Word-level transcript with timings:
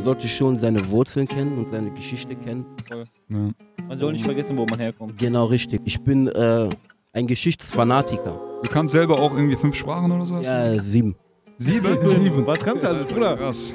Man 0.00 0.06
sollte 0.06 0.28
schon 0.28 0.56
seine 0.56 0.90
Wurzeln 0.90 1.28
kennen 1.28 1.58
und 1.58 1.68
seine 1.68 1.90
Geschichte 1.90 2.34
kennen. 2.34 2.64
Ja. 2.88 3.50
Man 3.86 3.98
soll 3.98 4.12
nicht 4.12 4.24
vergessen, 4.24 4.56
wo 4.56 4.64
man 4.64 4.78
herkommt. 4.78 5.18
Genau 5.18 5.44
richtig. 5.44 5.82
Ich 5.84 6.00
bin 6.00 6.26
äh, 6.26 6.70
ein 7.12 7.26
Geschichtsfanatiker. 7.26 8.40
Du 8.62 8.70
kannst 8.70 8.92
selber 8.92 9.20
auch 9.20 9.34
irgendwie 9.34 9.56
fünf 9.56 9.76
Sprachen 9.76 10.10
oder 10.10 10.24
sowas? 10.24 10.46
Ja, 10.46 10.80
sieben. 10.80 11.16
Sieben? 11.58 11.98
Sieben. 12.00 12.46
Was 12.46 12.64
kannst 12.64 12.82
du 12.82 12.88
alles, 12.88 13.04
Bruder? 13.04 13.36
Krass. 13.36 13.74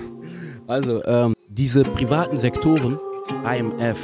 Also, 0.66 1.06
ähm, 1.06 1.36
diese 1.48 1.84
privaten 1.84 2.38
Sektoren, 2.38 2.98
IMF, 3.48 4.00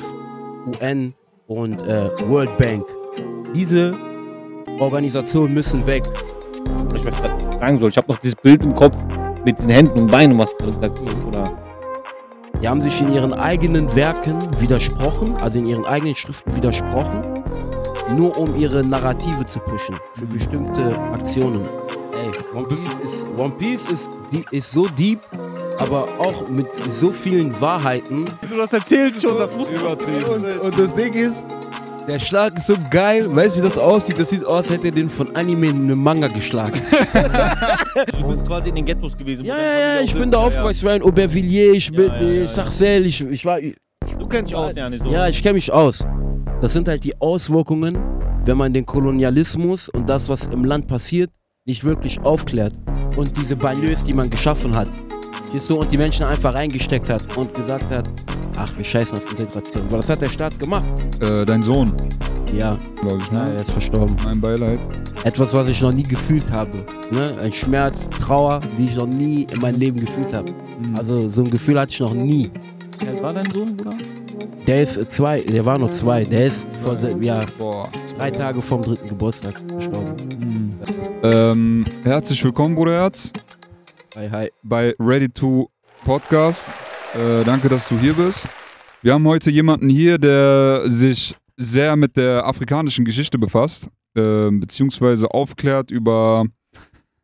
UN 0.68 1.16
und 1.48 1.82
äh, 1.88 2.12
World 2.28 2.56
Bank, 2.60 2.86
diese 3.56 3.98
Organisationen 4.78 5.56
müssen 5.56 5.88
weg. 5.88 6.04
Was 6.92 7.04
ich 7.04 7.16
sagen 7.16 7.80
soll, 7.80 7.90
ich 7.90 7.98
habe 7.98 8.12
noch 8.12 8.20
dieses 8.20 8.36
Bild 8.36 8.64
im 8.64 8.76
Kopf 8.76 8.96
mit 9.44 9.58
diesen 9.58 9.72
Händen 9.72 10.02
und 10.02 10.12
Beinen, 10.12 10.38
was 10.38 10.56
du 10.58 10.68
gesagt 10.68 11.00
hast, 11.00 11.20
Bruder. 11.24 11.71
Die 12.62 12.70
haben 12.70 12.80
sich 12.80 13.02
in 13.02 13.12
ihren 13.12 13.34
eigenen 13.34 13.96
Werken 13.96 14.50
widersprochen, 14.62 15.36
also 15.38 15.58
in 15.58 15.66
ihren 15.66 15.84
eigenen 15.86 16.14
Schriften 16.14 16.56
widersprochen, 16.56 17.44
nur 18.16 18.38
um 18.38 18.56
ihre 18.56 18.86
Narrative 18.86 19.46
zu 19.48 19.60
pushen 19.60 19.96
für 20.14 20.28
bestimmte 20.28 20.96
Aktionen. 21.12 21.68
Ey, 22.14 22.30
One 22.56 22.68
Piece 22.68 22.86
ist, 22.86 23.26
One 23.36 23.54
Piece 23.58 23.90
ist, 23.90 24.10
die, 24.32 24.46
ist 24.52 24.72
so 24.72 24.86
deep, 24.86 25.22
aber 25.80 26.08
auch 26.20 26.48
mit 26.50 26.68
so 26.92 27.12
vielen 27.12 27.60
Wahrheiten. 27.60 28.26
Du 28.48 28.56
das 28.56 28.74
erzählt 28.74 29.20
schon, 29.20 29.40
das 29.40 29.56
muss 29.56 29.72
Übertrieben. 29.72 30.26
Und, 30.26 30.60
und 30.60 30.78
das 30.78 30.94
Ding 30.94 31.14
ist, 31.14 31.44
der 32.08 32.20
Schlag 32.20 32.58
ist 32.58 32.68
so 32.68 32.76
geil. 32.90 33.34
Weißt 33.34 33.56
du, 33.56 33.60
wie 33.60 33.64
das 33.64 33.78
aussieht? 33.78 34.20
Das 34.20 34.30
sieht 34.30 34.46
aus, 34.46 34.58
als 34.60 34.70
hätte 34.70 34.88
er 34.88 34.92
den 34.94 35.10
von 35.10 35.36
Anime 35.36 35.68
in 35.68 35.82
einem 35.82 36.02
Manga 36.02 36.28
geschlagen. 36.28 36.80
Du 38.18 38.28
bist 38.28 38.46
quasi 38.46 38.70
in 38.70 38.76
den 38.76 38.86
Ghettos 38.86 39.18
gewesen. 39.18 39.46
Ja, 39.46 39.58
ja, 39.58 39.96
ja, 39.96 40.02
ich 40.02 40.14
bin 40.14 40.32
da 40.32 40.40
aufgewachsen, 40.40 40.80
ich 40.80 40.84
war 40.84 40.96
in 40.96 41.04
Aubervilliers, 41.04 41.76
ich 41.76 41.92
bin 41.92 42.12
in. 42.14 42.48
Sarcelles, 42.48 43.08
ich, 43.08 43.22
ich 43.22 43.46
war. 43.46 43.60
Du 43.60 44.28
kennst 44.28 44.52
dich 44.52 44.56
aus, 44.56 44.76
ja 44.76 44.90
nicht 44.90 45.04
so. 45.04 45.12
Ja, 45.12 45.28
ich 45.28 45.42
kenne 45.42 45.56
mich 45.56 45.72
aus. 45.72 46.06
Das 46.62 46.74
sind 46.74 46.88
halt 46.88 47.04
die 47.04 47.20
Auswirkungen, 47.20 47.98
wenn 48.46 48.58
man 48.58 48.74
den 48.74 48.86
Kolonialismus 48.86 49.90
und 49.90 50.08
das, 50.10 50.30
was 50.30 50.46
im 50.48 50.64
Land 50.64 50.88
passiert, 50.88 51.32
nicht 51.66 51.84
wirklich 51.84 52.22
aufklärt. 52.22 52.74
Und 53.18 53.36
diese 53.38 53.56
Banlieues, 53.56 54.04
die 54.04 54.14
man 54.14 54.30
geschaffen 54.30 54.76
hat, 54.76 54.88
siehst 55.52 55.70
du, 55.70 55.80
und 55.80 55.92
die 55.92 55.98
Menschen 55.98 56.26
einfach 56.26 56.54
reingesteckt 56.54 57.10
hat 57.10 57.38
und 57.38 57.54
gesagt 57.54 57.90
hat, 57.90 58.10
ach, 58.58 58.72
wir 58.78 58.84
scheißen 58.84 59.18
auf 59.18 59.30
Integration. 59.32 59.84
Weil 59.90 59.98
das 59.98 60.10
hat 60.10 60.22
der 60.22 60.30
Staat 60.30 60.58
gemacht. 60.60 60.86
Äh, 61.22 61.46
dein 61.46 61.62
Sohn, 61.62 61.94
Ja, 62.56 62.78
glaube 63.02 63.18
ich, 63.20 63.32
ja, 63.32 63.46
ne? 63.46 63.54
er 63.56 63.62
ist 63.62 63.72
verstorben. 63.72 64.16
Mein 64.26 64.40
Beileid. 64.42 64.80
Etwas, 65.24 65.54
was 65.54 65.68
ich 65.68 65.82
noch 65.82 65.92
nie 65.92 66.04
gefühlt 66.04 66.52
habe. 66.52 66.86
Ne? 67.12 67.38
Ein 67.40 67.52
Schmerz, 67.54 68.10
Trauer, 68.10 68.62
die 68.78 68.86
ich 68.86 68.96
noch 68.96 69.08
nie 69.08 69.48
in 69.52 69.60
meinem 69.60 69.80
Leben 69.80 70.00
gefühlt 70.00 70.34
habe. 70.34 70.52
Mhm. 70.52 70.96
Also 70.96 71.28
so 71.28 71.44
ein 71.44 71.52
Gefühl 71.52 71.80
hatte 71.80 71.92
ich 71.92 72.00
noch 72.00 72.14
nie. 72.14 72.50
Wie 73.00 73.08
alt 73.08 73.22
war 73.22 73.34
dein 73.34 73.50
Sohn, 73.52 73.76
Bruder? 73.78 73.96
Der 74.68 74.84
ist 74.84 75.12
zwei, 75.12 75.42
der 75.42 75.66
war 75.66 75.78
nur 75.78 75.92
zwei. 75.92 76.24
Der 76.24 76.48
ist 76.48 76.78
vor, 76.78 76.96
ja, 77.20 77.46
Boah. 77.58 77.90
drei 78.18 78.32
Tage 78.32 78.62
vom 78.62 78.82
dritten 78.82 79.10
Geburtstag 79.10 79.56
gestorben. 79.68 80.16
Mhm. 80.40 80.74
Ähm, 81.24 81.86
herzlich 82.04 82.44
willkommen, 82.44 82.76
Bruderherz, 82.76 83.32
Hi, 84.16 84.30
hi. 84.30 84.50
bei 84.64 84.94
Ready 85.00 85.30
to 85.30 85.70
Podcast. 86.04 86.72
Äh, 87.14 87.44
danke, 87.46 87.70
dass 87.70 87.88
du 87.88 87.98
hier 87.98 88.14
bist. 88.14 88.50
Wir 89.02 89.14
haben 89.14 89.26
heute 89.26 89.50
jemanden 89.50 89.90
hier, 89.90 90.18
der 90.18 90.82
sich 90.86 91.36
sehr 91.56 91.96
mit 91.96 92.18
der 92.18 92.46
afrikanischen 92.46 93.06
Geschichte 93.06 93.38
befasst, 93.40 93.88
äh, 94.16 94.50
beziehungsweise 94.52 95.32
aufklärt 95.32 95.92
über 95.92 96.46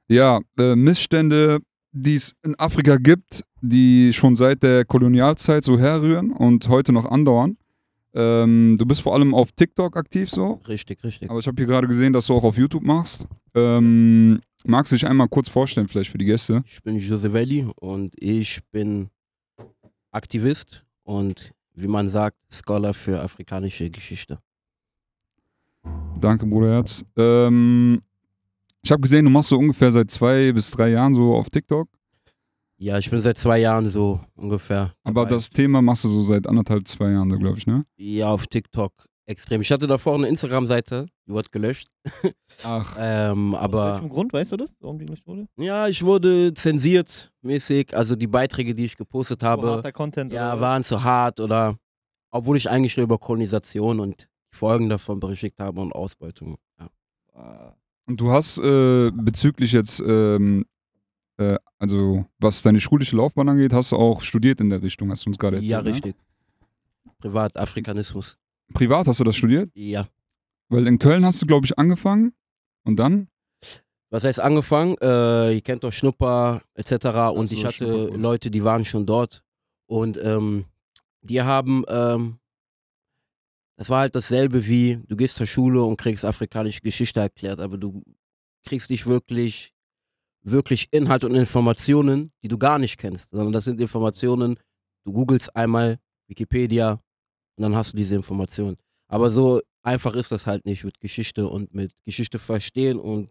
ja, 0.07 0.39
äh, 0.57 0.75
Missstände, 0.75 1.59
die 1.91 2.15
es 2.15 2.33
in 2.43 2.55
Afrika 2.57 2.95
gibt, 2.97 3.43
die 3.61 4.13
schon 4.13 4.35
seit 4.35 4.63
der 4.63 4.85
Kolonialzeit 4.85 5.63
so 5.65 5.77
herrühren 5.77 6.31
und 6.31 6.69
heute 6.69 6.93
noch 6.93 7.05
andauern. 7.05 7.57
Ähm, 8.13 8.77
du 8.79 8.85
bist 8.85 9.01
vor 9.01 9.13
allem 9.13 9.35
auf 9.35 9.51
TikTok 9.51 9.97
aktiv 9.97 10.29
so, 10.29 10.61
Richtig, 10.67 11.03
richtig. 11.03 11.29
aber 11.29 11.39
ich 11.39 11.47
habe 11.47 11.55
hier 11.57 11.67
gerade 11.67 11.87
gesehen, 11.87 12.13
dass 12.13 12.27
du 12.27 12.33
auch 12.33 12.43
auf 12.43 12.57
YouTube 12.57 12.83
machst. 12.83 13.27
Ähm, 13.53 14.39
magst 14.67 14.91
du 14.91 14.95
dich 14.95 15.07
einmal 15.07 15.27
kurz 15.27 15.49
vorstellen, 15.49 15.87
vielleicht 15.87 16.11
für 16.11 16.17
die 16.17 16.25
Gäste? 16.25 16.63
Ich 16.65 16.81
bin 16.83 16.97
Josevelli 16.97 17.67
und 17.79 18.13
ich 18.17 18.61
bin 18.71 19.09
Aktivist 20.11 20.85
und 21.03 21.53
wie 21.73 21.87
man 21.87 22.09
sagt, 22.09 22.37
Scholar 22.51 22.93
für 22.93 23.21
afrikanische 23.21 23.89
Geschichte. 23.89 24.39
Danke, 26.19 26.45
Bruderherz. 26.45 27.05
Ähm, 27.15 28.01
ich 28.81 28.91
habe 28.91 29.01
gesehen, 29.01 29.25
du 29.25 29.31
machst 29.31 29.49
so 29.49 29.57
ungefähr 29.57 29.91
seit 29.91 30.09
zwei 30.09 30.51
bis 30.51 30.71
drei 30.71 30.89
Jahren 30.89 31.13
so 31.13 31.35
auf 31.35 31.49
TikTok. 31.49 31.87
Ja, 32.79 32.97
ich 32.97 33.09
bin 33.09 33.19
seit 33.21 33.37
zwei 33.37 33.59
Jahren 33.59 33.87
so 33.87 34.19
ungefähr. 34.35 34.93
Aber 35.03 35.21
dabei. 35.21 35.35
das 35.35 35.49
Thema 35.49 35.81
machst 35.81 36.03
du 36.03 36.09
so 36.09 36.21
seit 36.21 36.47
anderthalb, 36.47 36.87
zwei 36.87 37.11
Jahren, 37.11 37.29
so 37.29 37.37
glaube 37.37 37.57
ich, 37.57 37.65
ne? 37.65 37.85
Ja, 37.97 38.29
auf 38.29 38.47
TikTok 38.47 38.93
extrem. 39.27 39.61
Ich 39.61 39.71
hatte 39.71 39.85
davor 39.87 40.15
eine 40.15 40.27
Instagram-Seite, 40.27 41.05
die 41.27 41.31
wurde 41.31 41.49
gelöscht. 41.49 41.87
Ach, 42.63 42.95
Ähm, 42.99 43.53
Aus 43.53 43.61
aber 43.61 43.93
welchem 43.93 44.09
Grund, 44.09 44.33
weißt 44.33 44.53
du 44.53 44.57
das? 44.57 44.73
Warum 44.79 44.97
die 44.99 45.05
gelöscht 45.05 45.27
wurde? 45.27 45.47
ja, 45.57 45.87
ich 45.87 46.03
wurde 46.03 46.53
zensiert 46.53 47.31
mäßig. 47.41 47.95
Also 47.95 48.15
die 48.15 48.27
Beiträge, 48.27 48.73
die 48.73 48.85
ich 48.85 48.97
gepostet 48.97 49.41
So 49.41 49.47
habe, 49.47 49.67
harter 49.71 49.91
Content. 49.91 50.33
ja, 50.33 50.53
oder? 50.53 50.61
waren 50.61 50.83
zu 50.83 51.03
hart 51.03 51.39
oder 51.39 51.77
obwohl 52.31 52.57
ich 52.57 52.69
eigentlich 52.69 52.97
nur 52.97 53.03
über 53.05 53.17
Kolonisation 53.17 53.99
und 53.99 54.21
die 54.53 54.57
Folgen 54.57 54.89
davon 54.89 55.19
berichtigt 55.19 55.59
habe 55.59 55.79
und 55.81 55.91
Ausbeutung. 55.93 56.57
Ja. 56.79 56.89
Ah. 57.35 57.75
und 58.07 58.19
du 58.19 58.31
hast 58.31 58.57
äh, 58.57 59.11
bezüglich 59.11 59.71
jetzt, 59.71 59.99
ähm, 59.99 60.65
äh, 61.37 61.57
also 61.77 62.25
was 62.39 62.63
deine 62.63 62.79
schulische 62.79 63.15
Laufbahn 63.15 63.47
angeht, 63.49 63.73
hast 63.73 63.91
du 63.91 63.97
auch 63.97 64.21
studiert 64.21 64.59
in 64.61 64.69
der 64.69 64.81
Richtung, 64.81 65.11
hast 65.11 65.25
du 65.25 65.29
uns 65.29 65.37
gerade 65.37 65.57
erzählt. 65.57 65.69
Ja, 65.69 65.81
Ne? 65.81 65.89
richtig. 65.91 66.15
Privatafrikanismus. 67.19 68.37
Privat 68.73 69.07
hast 69.07 69.19
du 69.19 69.23
das 69.23 69.35
studiert? 69.35 69.71
Ja. 69.73 70.07
Weil 70.69 70.87
in 70.87 70.99
Köln 70.99 71.25
hast 71.25 71.41
du, 71.41 71.45
glaube 71.45 71.65
ich, 71.65 71.77
angefangen 71.77 72.33
und 72.83 72.97
dann? 72.97 73.29
Was 74.09 74.23
heißt 74.23 74.39
angefangen? 74.39 74.95
Äh, 75.01 75.53
ihr 75.53 75.61
kennt 75.61 75.83
doch 75.83 75.91
Schnupper 75.91 76.61
etc. 76.75 77.07
Und 77.33 77.47
so, 77.47 77.55
ich 77.55 77.65
hatte. 77.65 78.07
Leute, 78.07 78.49
die 78.49 78.63
waren 78.63 78.85
schon 78.85 79.05
dort. 79.05 79.43
Und 79.85 80.17
ähm, 80.21 80.65
die 81.21 81.41
haben, 81.41 81.83
ähm, 81.87 82.39
das 83.77 83.89
war 83.89 83.99
halt 83.99 84.15
dasselbe 84.15 84.67
wie, 84.67 84.99
du 85.07 85.15
gehst 85.15 85.35
zur 85.35 85.45
Schule 85.45 85.83
und 85.83 85.97
kriegst 85.97 86.25
afrikanische 86.25 86.81
Geschichte 86.81 87.19
erklärt, 87.19 87.59
aber 87.59 87.77
du 87.77 88.03
kriegst 88.65 88.89
nicht 88.89 89.05
wirklich, 89.05 89.73
wirklich 90.41 90.87
Inhalt 90.91 91.23
und 91.23 91.35
Informationen, 91.35 92.31
die 92.43 92.47
du 92.47 92.57
gar 92.57 92.79
nicht 92.79 92.97
kennst, 92.97 93.29
sondern 93.29 93.53
das 93.53 93.65
sind 93.65 93.79
Informationen, 93.79 94.57
du 95.05 95.13
googelst 95.13 95.55
einmal 95.55 95.99
Wikipedia 96.27 97.01
und 97.57 97.63
dann 97.63 97.75
hast 97.75 97.93
du 97.93 97.97
diese 97.97 98.15
Informationen. 98.15 98.77
Aber 99.07 99.31
so 99.31 99.61
einfach 99.83 100.13
ist 100.15 100.31
das 100.31 100.45
halt 100.45 100.65
nicht 100.65 100.83
mit 100.83 100.99
Geschichte 100.99 101.47
und 101.47 101.73
mit 101.73 101.91
Geschichte 102.05 102.39
verstehen 102.39 102.99
und 102.99 103.29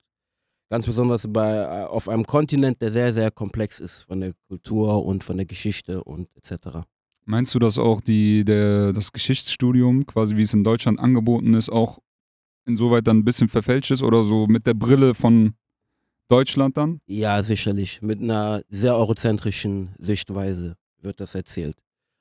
ganz 0.71 0.87
besonders 0.87 1.27
bei, 1.31 1.57
äh, 1.57 1.85
auf 1.85 2.09
einem 2.09 2.27
Kontinent, 2.27 2.83
der 2.83 2.91
sehr, 2.91 3.13
sehr 3.13 3.31
komplex 3.31 3.79
ist 3.79 4.03
von 4.03 4.21
der 4.21 4.33
Kultur 4.49 5.05
und 5.05 5.23
von 5.23 5.37
der 5.37 5.47
Geschichte 5.47 6.03
und 6.03 6.29
etc. 6.35 6.79
Meinst 7.25 7.55
du, 7.55 7.59
dass 7.59 7.79
auch 7.79 8.01
die, 8.01 8.45
der, 8.45 8.93
das 8.93 9.13
Geschichtsstudium, 9.13 10.07
quasi 10.07 10.37
wie 10.37 10.43
es 10.43 10.55
in 10.55 10.65
Deutschland 10.65 10.99
angeboten 10.99 11.55
ist, 11.55 11.71
auch 11.71 11.99
insoweit 12.67 13.07
dann 13.07 13.19
ein 13.19 13.25
bisschen 13.25 13.49
verfälscht 13.49 13.91
ist 13.91 14.03
oder 14.03 14.23
so 14.25 14.47
mit 14.47 14.67
der 14.67 14.75
Brille 14.75 15.15
von 15.15 15.55
Deutschland 16.29 16.77
dann? 16.77 17.01
Ja, 17.07 17.43
sicherlich. 17.43 18.03
Mit 18.03 18.21
einer 18.21 18.63
sehr 18.69 18.97
eurozentrischen 18.97 19.95
Sichtweise 19.99 20.77
wird 21.01 21.21
das 21.21 21.35
erzählt. 21.35 21.77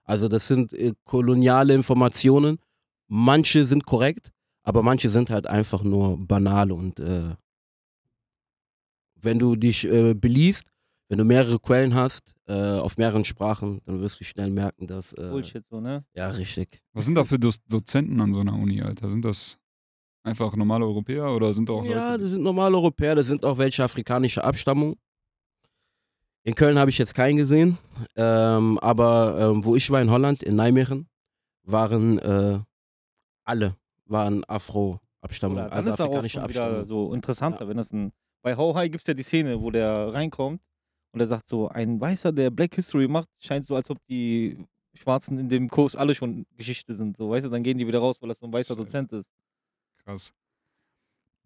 Also 0.05 0.27
das 0.27 0.47
sind 0.47 0.73
äh, 0.73 0.93
koloniale 1.03 1.73
Informationen. 1.73 2.59
Manche 3.07 3.65
sind 3.67 3.85
korrekt, 3.85 4.31
aber 4.63 4.81
manche 4.81 5.09
sind 5.09 5.29
halt 5.29 5.47
einfach 5.47 5.83
nur 5.83 6.17
banal 6.17 6.71
und 6.71 6.99
äh, 6.99 7.35
wenn 9.15 9.39
du 9.39 9.55
dich 9.55 9.85
äh, 9.85 10.13
beliest, 10.13 10.71
wenn 11.09 11.17
du 11.17 11.23
mehrere 11.25 11.59
Quellen 11.59 11.93
hast, 11.93 12.33
äh, 12.47 12.53
auf 12.79 12.97
mehreren 12.97 13.25
Sprachen, 13.25 13.81
dann 13.85 14.01
wirst 14.01 14.19
du 14.19 14.23
schnell 14.23 14.49
merken, 14.49 14.87
dass 14.87 15.13
äh, 15.13 15.29
Bullshit 15.29 15.63
so, 15.69 15.79
ne? 15.79 16.03
ja 16.13 16.29
richtig. 16.29 16.81
Was 16.93 17.05
sind 17.05 17.15
da 17.15 17.23
für 17.23 17.39
Do 17.39 17.51
Dozenten 17.67 18.19
an 18.21 18.33
so 18.33 18.39
einer 18.39 18.53
Uni, 18.53 18.81
Alter? 18.81 19.09
Sind 19.09 19.23
das 19.25 19.57
einfach 20.23 20.55
normale 20.55 20.85
Europäer 20.85 21.27
oder 21.35 21.53
sind 21.53 21.69
auch 21.69 21.83
Ja, 21.85 22.11
Leute? 22.11 22.23
das 22.23 22.31
sind 22.31 22.43
normale 22.43 22.75
Europäer, 22.75 23.15
das 23.15 23.27
sind 23.27 23.45
auch 23.45 23.57
welche 23.57 23.83
afrikanischer 23.83 24.43
Abstammung. 24.43 24.97
In 26.45 26.53
Köln 26.53 26.77
habe 26.77 26.91
ich 26.91 26.99
jetzt 26.99 27.15
keinen 27.15 27.37
gesehen, 27.37 27.79
ähm, 28.15 28.77
aber 28.77 29.35
ähm, 29.39 29.65
wo 29.65 29.75
ich 29.75 29.89
war 29.89 29.99
in 29.99 30.11
Holland, 30.11 30.43
in 30.43 30.55
Nijmegen, 30.55 31.09
waren 31.63 32.19
äh, 32.19 32.59
alle 33.43 33.75
waren 34.05 34.43
Afro-Abstammung, 34.43 35.57
dann 35.57 35.71
also 35.71 35.89
ist 35.89 35.99
auch 35.99 36.05
afrikanische 36.05 36.39
schon 36.39 36.49
wieder 36.49 36.65
Abstammung. 36.65 36.87
so 36.87 37.13
interessanter, 37.15 37.67
wenn 37.67 37.77
das 37.77 37.91
ein. 37.91 38.11
Bei 38.43 38.55
How 38.55 38.75
High 38.75 38.91
gibt 38.91 39.01
es 39.01 39.07
ja 39.07 39.15
die 39.15 39.23
Szene, 39.23 39.59
wo 39.59 39.71
der 39.71 40.13
reinkommt 40.13 40.61
und 41.13 41.19
er 41.19 41.25
sagt 41.25 41.49
so, 41.49 41.67
ein 41.69 41.99
Weißer, 41.99 42.31
der 42.31 42.51
Black 42.51 42.75
History 42.75 43.07
macht, 43.07 43.27
scheint 43.39 43.65
so, 43.65 43.75
als 43.75 43.89
ob 43.89 43.97
die 44.07 44.63
Schwarzen 44.93 45.39
in 45.39 45.49
dem 45.49 45.67
Kurs 45.67 45.95
alle 45.95 46.13
schon 46.13 46.45
Geschichte 46.55 46.93
sind. 46.93 47.17
So, 47.17 47.31
weißt 47.31 47.47
du, 47.47 47.49
dann 47.49 47.63
gehen 47.63 47.79
die 47.79 47.87
wieder 47.87 47.99
raus, 47.99 48.17
weil 48.21 48.29
das 48.29 48.37
so 48.37 48.45
ein 48.45 48.53
weißer 48.53 48.75
Scheiße. 48.75 48.77
Dozent 48.77 49.13
ist. 49.13 49.31
Krass. 50.03 50.31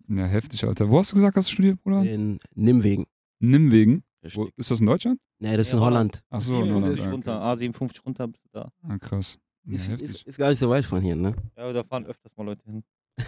Ja, 0.10 0.26
heftig, 0.26 0.66
Alter. 0.66 0.90
Wo 0.90 1.00
hast 1.00 1.14
du 1.14 1.16
gesagt, 1.16 1.38
hast 1.38 1.48
du 1.48 1.54
studiert, 1.54 1.82
Bruder? 1.82 2.04
In 2.04 2.40
Nimwegen. 2.54 3.06
Nimwegen. 3.40 4.04
Wo, 4.34 4.50
ist 4.58 4.70
das 4.72 4.80
in 4.80 4.86
Deutschland? 4.86 5.20
Nee, 5.40 5.56
das 5.56 5.68
ist 5.68 5.74
Ja, 5.74 5.80
in 5.80 5.86
Holland. 5.86 6.22
Ach 6.30 6.42
so, 6.42 6.62
in 6.64 6.74
Holland. 6.74 6.96
57 6.98 7.06
Ja, 7.06 7.12
runter, 7.12 7.38
krass. 7.38 7.60
A57 7.60 8.06
runter 8.06 8.28
bist 8.28 8.44
du 8.46 8.50
da. 8.52 8.72
Ah, 8.84 8.98
krass. 8.98 9.38
Ja, 9.66 9.74
Ist, 9.76 9.90
heftig. 9.90 10.10
ist, 10.12 10.24
ist 10.28 10.38
gar 10.38 10.50
nicht 10.50 10.60
so 10.60 10.70
weit 10.70 10.86
von 10.86 11.02
hier, 11.02 11.16
ne? 11.16 11.36
Ja, 11.58 11.72
da 11.72 11.84
fahren 11.84 12.06
öfters 12.06 12.36
mal 12.36 12.44
Leute 12.46 12.64
hin. 12.66 12.84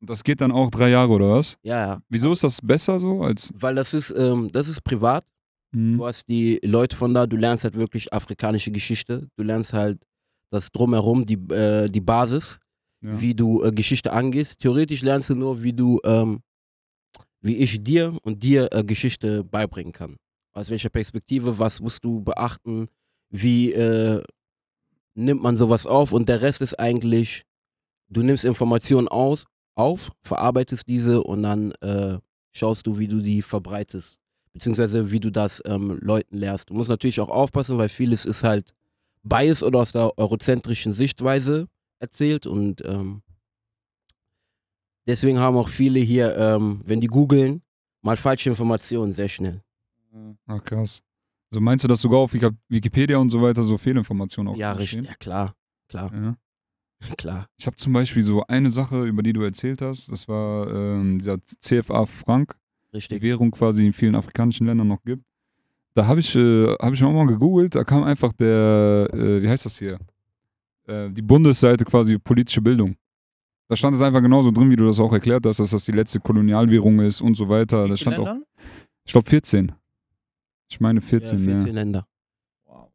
Und 0.00 0.08
Das 0.10 0.22
geht 0.22 0.40
dann 0.40 0.52
auch 0.52 0.70
drei 0.70 0.90
Jahre 0.90 1.10
oder 1.12 1.30
was? 1.30 1.58
Ja, 1.62 1.78
ja. 1.86 2.02
Wieso 2.08 2.32
ist 2.32 2.44
das 2.44 2.60
besser 2.62 2.98
so 2.98 3.22
als. 3.22 3.52
Weil 3.54 3.74
das 3.74 3.94
ist, 3.94 4.10
ähm, 4.16 4.48
das 4.52 4.68
ist 4.68 4.82
privat. 4.84 5.24
Hm, 5.74 5.98
Du 5.98 6.06
hast 6.06 6.28
die 6.28 6.60
Leute 6.64 6.96
von 6.96 7.12
da, 7.12 7.26
du 7.26 7.36
lernst 7.36 7.64
halt 7.64 7.76
wirklich 7.76 8.12
afrikanische 8.12 8.70
Geschichte. 8.70 9.28
Du 9.36 9.42
lernst 9.44 9.72
halt 9.72 10.00
das 10.50 10.70
Drumherum, 10.72 11.26
die, 11.26 11.34
äh, 11.52 11.88
die 11.88 12.00
Basis, 12.00 12.58
ja. 13.02 13.20
wie 13.20 13.34
du 13.34 13.62
äh, 13.64 13.72
Geschichte 13.72 14.12
angehst. 14.12 14.60
Theoretisch 14.60 15.02
lernst 15.02 15.30
du 15.30 15.34
nur, 15.34 15.62
wie 15.62 15.72
du, 15.72 16.00
ähm, 16.04 16.40
wie 17.40 17.56
ich 17.56 17.82
dir 17.82 18.18
und 18.22 18.42
dir 18.42 18.68
äh, 18.72 18.84
Geschichte 18.84 19.44
beibringen 19.44 19.92
kann. 19.92 20.16
Aus 20.52 20.70
welcher 20.70 20.90
Perspektive, 20.90 21.58
was 21.58 21.80
musst 21.80 22.04
du 22.04 22.20
beachten, 22.20 22.88
wie 23.30 23.72
äh, 23.72 24.22
nimmt 25.14 25.42
man 25.42 25.56
sowas 25.56 25.86
auf 25.86 26.12
und 26.12 26.28
der 26.28 26.42
Rest 26.42 26.62
ist 26.62 26.78
eigentlich, 26.78 27.44
du 28.08 28.22
nimmst 28.22 28.44
Informationen 28.44 29.08
aus, 29.08 29.44
auf, 29.74 30.10
verarbeitest 30.22 30.88
diese 30.88 31.22
und 31.22 31.42
dann 31.42 31.72
äh, 31.80 32.18
schaust 32.52 32.86
du, 32.86 32.98
wie 32.98 33.08
du 33.08 33.20
die 33.20 33.42
verbreitest 33.42 34.20
beziehungsweise 34.58 35.12
wie 35.12 35.20
du 35.20 35.30
das 35.30 35.62
ähm, 35.66 35.98
Leuten 36.00 36.36
lehrst. 36.36 36.70
Du 36.70 36.74
musst 36.74 36.88
natürlich 36.88 37.20
auch 37.20 37.28
aufpassen, 37.28 37.78
weil 37.78 37.88
vieles 37.88 38.24
ist 38.24 38.42
halt 38.42 38.74
Bias 39.22 39.62
oder 39.62 39.78
aus 39.78 39.92
der 39.92 40.18
eurozentrischen 40.18 40.92
Sichtweise 40.92 41.68
erzählt 42.00 42.44
und 42.46 42.84
ähm, 42.84 43.22
deswegen 45.08 45.38
haben 45.38 45.56
auch 45.56 45.68
viele 45.68 45.98
hier, 46.00 46.36
ähm, 46.36 46.80
wenn 46.84 47.00
die 47.00 47.06
googeln, 47.08 47.62
mal 48.02 48.16
falsche 48.16 48.50
Informationen 48.50 49.12
sehr 49.12 49.28
schnell. 49.28 49.60
Mhm. 50.12 50.36
Ah, 50.46 50.58
krass. 50.60 51.02
Also 51.50 51.60
meinst 51.60 51.82
du, 51.84 51.88
dass 51.88 52.00
sogar 52.00 52.20
auf 52.20 52.32
Wiki- 52.32 52.50
Wikipedia 52.68 53.16
und 53.18 53.30
so 53.30 53.40
weiter 53.42 53.62
so 53.62 53.76
Fehlinformationen 53.78 54.52
auch 54.52 54.56
ja, 54.56 54.72
richtig, 54.72 55.06
ja 55.06 55.14
klar, 55.14 55.54
klar, 55.88 56.10
Ja. 56.14 56.36
klar. 57.16 57.46
Ich 57.58 57.66
habe 57.66 57.76
zum 57.76 57.92
Beispiel 57.92 58.22
so 58.22 58.44
eine 58.46 58.70
Sache, 58.70 59.04
über 59.04 59.22
die 59.22 59.32
du 59.32 59.42
erzählt 59.42 59.80
hast. 59.82 60.10
Das 60.12 60.28
war 60.28 60.70
ähm, 60.70 61.18
dieser 61.18 61.38
CFA 61.60 62.06
Frank, 62.06 62.54
die 62.92 62.96
Richtig. 62.96 63.22
Währung 63.22 63.50
quasi 63.50 63.86
in 63.86 63.92
vielen 63.92 64.14
afrikanischen 64.14 64.66
Ländern 64.66 64.88
noch 64.88 65.02
gibt. 65.04 65.24
Da 65.94 66.06
habe 66.06 66.20
ich, 66.20 66.34
äh, 66.36 66.66
hab 66.74 66.92
ich 66.92 67.02
auch 67.02 67.12
mal 67.12 67.26
gegoogelt. 67.26 67.74
Da 67.74 67.82
kam 67.84 68.04
einfach 68.04 68.32
der, 68.32 69.08
äh, 69.12 69.42
wie 69.42 69.48
heißt 69.48 69.64
das 69.64 69.78
hier? 69.78 69.98
Äh, 70.86 71.10
die 71.10 71.22
Bundesseite 71.22 71.84
quasi 71.84 72.18
politische 72.18 72.60
Bildung. 72.60 72.94
Da 73.68 73.76
stand 73.76 73.94
es 73.96 74.02
einfach 74.02 74.22
genauso 74.22 74.50
drin, 74.50 74.70
wie 74.70 74.76
du 74.76 74.86
das 74.86 74.98
auch 74.98 75.12
erklärt 75.12 75.44
hast, 75.46 75.60
dass 75.60 75.70
das 75.70 75.84
die 75.84 75.92
letzte 75.92 76.20
Kolonialwährung 76.20 77.00
ist 77.00 77.20
und 77.20 77.34
so 77.36 77.48
weiter. 77.48 77.84
Wie 77.84 77.88
Das 77.90 78.00
stand 78.00 78.18
auch, 78.18 78.24
Ländern? 78.24 78.44
ich 79.04 79.12
glaube 79.12 79.28
14. 79.28 79.72
Ich 80.70 80.80
meine 80.80 81.00
14, 81.00 81.38
ja, 81.44 81.50
ja. 81.50 81.56
14 81.56 81.74
Länder. 81.74 82.06
Wow. 82.66 82.88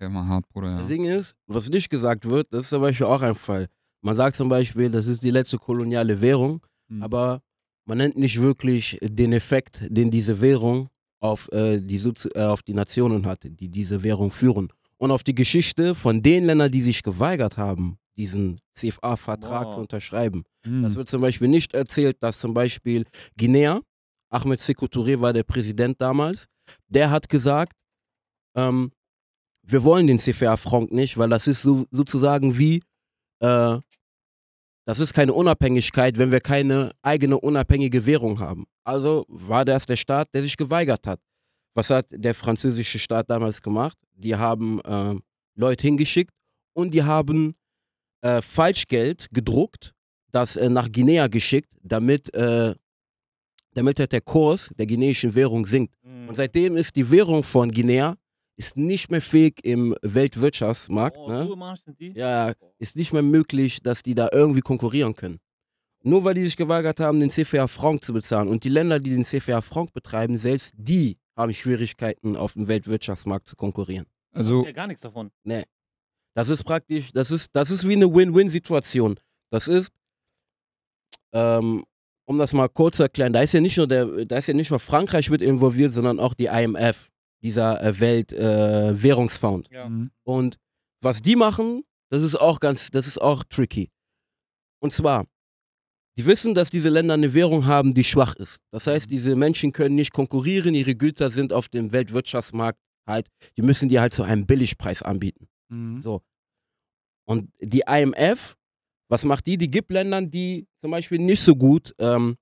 Ja, 0.00 0.08
mal 0.08 0.26
hart, 0.26 0.48
Bruder, 0.48 0.70
ja. 0.70 0.78
Das 0.78 0.88
Ding 0.88 1.04
ist, 1.04 1.34
was 1.46 1.68
nicht 1.68 1.90
gesagt 1.90 2.24
wird, 2.28 2.52
das 2.52 2.64
ist 2.64 2.70
zum 2.70 2.82
Beispiel 2.82 3.06
auch 3.06 3.22
ein 3.22 3.34
Fall. 3.34 3.68
Man 4.00 4.16
sagt 4.16 4.36
zum 4.36 4.48
Beispiel, 4.48 4.90
das 4.90 5.06
ist 5.06 5.22
die 5.24 5.30
letzte 5.30 5.58
koloniale 5.58 6.20
Währung, 6.20 6.60
Mhm. 6.88 7.02
aber 7.02 7.40
man 7.86 7.98
nennt 7.98 8.16
nicht 8.16 8.40
wirklich 8.40 8.98
den 9.02 9.32
Effekt, 9.32 9.82
den 9.88 10.10
diese 10.10 10.40
Währung 10.40 10.88
auf, 11.20 11.50
äh, 11.52 11.80
die, 11.80 11.96
äh, 12.34 12.42
auf 12.42 12.62
die 12.62 12.74
Nationen 12.74 13.24
hatte, 13.26 13.50
die 13.50 13.68
diese 13.70 14.02
Währung 14.02 14.30
führen. 14.30 14.68
Und 14.98 15.10
auf 15.10 15.22
die 15.22 15.34
Geschichte 15.34 15.94
von 15.94 16.22
den 16.22 16.44
Ländern, 16.44 16.70
die 16.70 16.82
sich 16.82 17.02
geweigert 17.02 17.56
haben, 17.56 17.96
diesen 18.16 18.60
CFA-Vertrag 18.74 19.66
Wow. 19.66 19.74
zu 19.74 19.80
unterschreiben. 19.80 20.44
Mhm. 20.66 20.82
Das 20.82 20.94
wird 20.94 21.08
zum 21.08 21.20
Beispiel 21.20 21.48
nicht 21.48 21.74
erzählt, 21.74 22.22
dass 22.22 22.38
zum 22.38 22.54
Beispiel 22.54 23.04
Guinea, 23.36 23.80
Ahmed 24.30 24.60
Sékou 24.60 24.86
Touré 24.88 25.20
war 25.20 25.32
der 25.32 25.42
Präsident 25.44 26.00
damals, 26.00 26.46
der 26.88 27.10
hat 27.10 27.28
gesagt, 27.28 27.72
ähm, 28.56 28.92
wir 29.66 29.82
wollen 29.82 30.06
den 30.06 30.18
CFA-Franc 30.18 30.92
nicht, 30.92 31.16
weil 31.18 31.28
das 31.30 31.46
ist 31.46 31.62
so, 31.62 31.86
sozusagen 31.90 32.58
wie, 32.58 32.82
äh, 33.40 33.78
das 34.86 35.00
ist 35.00 35.14
keine 35.14 35.32
Unabhängigkeit, 35.32 36.18
wenn 36.18 36.30
wir 36.30 36.40
keine 36.40 36.92
eigene 37.02 37.38
unabhängige 37.40 38.04
Währung 38.04 38.38
haben. 38.40 38.66
Also 38.84 39.24
war 39.28 39.64
das 39.64 39.86
der 39.86 39.96
Staat, 39.96 40.28
der 40.34 40.42
sich 40.42 40.56
geweigert 40.56 41.06
hat. 41.06 41.20
Was 41.74 41.90
hat 41.90 42.06
der 42.10 42.34
französische 42.34 42.98
Staat 42.98 43.30
damals 43.30 43.62
gemacht? 43.62 43.96
Die 44.12 44.36
haben 44.36 44.80
äh, 44.82 45.16
Leute 45.56 45.86
hingeschickt 45.86 46.32
und 46.74 46.92
die 46.92 47.02
haben 47.02 47.54
äh, 48.24 48.40
Falschgeld 48.40 49.28
gedruckt, 49.32 49.92
das 50.32 50.56
äh, 50.56 50.68
nach 50.68 50.90
Guinea 50.90 51.28
geschickt, 51.28 51.68
damit, 51.82 52.32
äh, 52.34 52.74
damit 53.74 54.00
halt 54.00 54.12
der 54.12 54.22
Kurs 54.22 54.70
der 54.78 54.86
guineischen 54.86 55.34
Währung 55.34 55.66
sinkt. 55.66 55.94
Mhm. 56.02 56.28
Und 56.28 56.34
seitdem 56.34 56.76
ist 56.76 56.96
die 56.96 57.10
Währung 57.10 57.42
von 57.42 57.70
Guinea 57.70 58.16
ist 58.56 58.76
nicht 58.76 59.10
mehr 59.10 59.20
fähig 59.20 59.64
im 59.64 59.96
Weltwirtschaftsmarkt. 60.02 61.16
oh, 61.18 61.28
ne? 61.28 61.74
die? 61.98 62.12
Ja, 62.12 62.52
ist 62.78 62.96
nicht 62.96 63.12
mehr 63.12 63.22
möglich, 63.22 63.82
dass 63.82 64.02
die 64.02 64.14
da 64.14 64.28
irgendwie 64.32 64.60
konkurrieren 64.60 65.14
können. 65.14 65.40
Nur 66.02 66.22
weil 66.24 66.34
die 66.34 66.42
sich 66.42 66.56
geweigert 66.56 67.00
haben, 67.00 67.18
den 67.18 67.30
CFA 67.30 67.66
Franc 67.66 68.04
zu 68.04 68.12
bezahlen. 68.12 68.48
Und 68.48 68.62
die 68.64 68.68
Länder, 68.68 69.00
die 69.00 69.10
den 69.10 69.24
CFA 69.24 69.60
Franc 69.60 69.92
betreiben, 69.92 70.36
selbst 70.38 70.72
die 70.76 71.18
haben 71.36 71.52
Schwierigkeiten, 71.52 72.36
auf 72.36 72.52
dem 72.52 72.68
Weltwirtschaftsmarkt 72.68 73.48
zu 73.48 73.56
konkurrieren. 73.56 74.06
Also, 74.32 74.64
ja 74.64 74.72
gar 74.72 74.86
nichts 74.86 75.00
davon. 75.00 75.30
Das 76.34 76.48
ist 76.48 76.64
praktisch, 76.64 77.12
das 77.12 77.30
ist, 77.30 77.54
das 77.54 77.70
ist 77.70 77.86
wie 77.86 77.94
eine 77.94 78.12
Win-Win-Situation. 78.12 79.18
Das 79.50 79.68
ist, 79.68 79.92
ähm, 81.32 81.84
um 82.26 82.38
das 82.38 82.52
mal 82.52 82.68
kurz 82.68 82.96
zu 82.96 83.04
erklären, 83.04 83.32
da 83.32 83.42
ist 83.42 83.52
ja 83.52 83.60
nicht 83.60 83.76
nur 83.76 83.86
der, 83.86 84.24
da 84.24 84.38
ist 84.38 84.48
ja 84.48 84.54
nicht 84.54 84.70
nur 84.70 84.80
Frankreich 84.80 85.30
mit 85.30 85.42
involviert, 85.42 85.92
sondern 85.92 86.18
auch 86.18 86.34
die 86.34 86.46
IMF, 86.46 87.10
dieser 87.42 87.82
äh, 87.82 88.00
Weltwährungsfonds. 88.00 88.98
Äh, 88.98 89.02
Währungsfonds. 89.02 89.70
Ja. 89.70 89.88
mhm. 89.88 90.10
Und 90.24 90.58
was 91.00 91.22
die 91.22 91.36
machen, 91.36 91.84
das 92.10 92.22
ist 92.22 92.36
auch 92.36 92.60
ganz, 92.60 92.90
das 92.90 93.06
ist 93.06 93.20
auch 93.20 93.44
tricky. 93.44 93.90
Und 94.80 94.92
zwar, 94.92 95.26
die 96.16 96.26
wissen, 96.26 96.54
dass 96.54 96.70
diese 96.70 96.88
Länder 96.88 97.14
eine 97.14 97.34
Währung 97.34 97.66
haben, 97.66 97.94
die 97.94 98.04
schwach 98.04 98.34
ist. 98.36 98.58
Das 98.70 98.86
heißt, 98.86 99.10
diese 99.10 99.36
Menschen 99.36 99.72
können 99.72 99.94
nicht 99.94 100.12
konkurrieren, 100.12 100.74
ihre 100.74 100.94
Güter 100.94 101.30
sind 101.30 101.52
auf 101.52 101.68
dem 101.68 101.92
Weltwirtschaftsmarkt 101.92 102.78
halt, 103.06 103.28
die 103.56 103.62
müssen 103.62 103.88
die 103.88 104.00
halt 104.00 104.14
zu 104.14 104.22
einem 104.22 104.46
Billigpreis 104.46 105.02
anbieten. 105.02 105.48
Mhm. 105.68 106.00
So. 106.00 106.22
Und 107.26 107.50
die 107.60 107.82
IMF, 107.86 108.56
was 109.08 109.24
macht 109.24 109.46
die? 109.46 109.56
Die 109.56 109.70
gibt 109.70 109.90
Ländern, 109.90 110.30
die 110.30 110.66
zum 110.80 110.90
Beispiel 110.90 111.18
nicht 111.18 111.40
so 111.40 111.56
gut 111.56 111.94
ähm, 111.98 112.36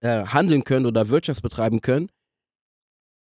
äh, 0.00 0.24
handeln 0.24 0.64
können 0.64 0.86
oder 0.86 1.08
Wirtschaft 1.08 1.42
betreiben 1.42 1.80
können, 1.80 2.10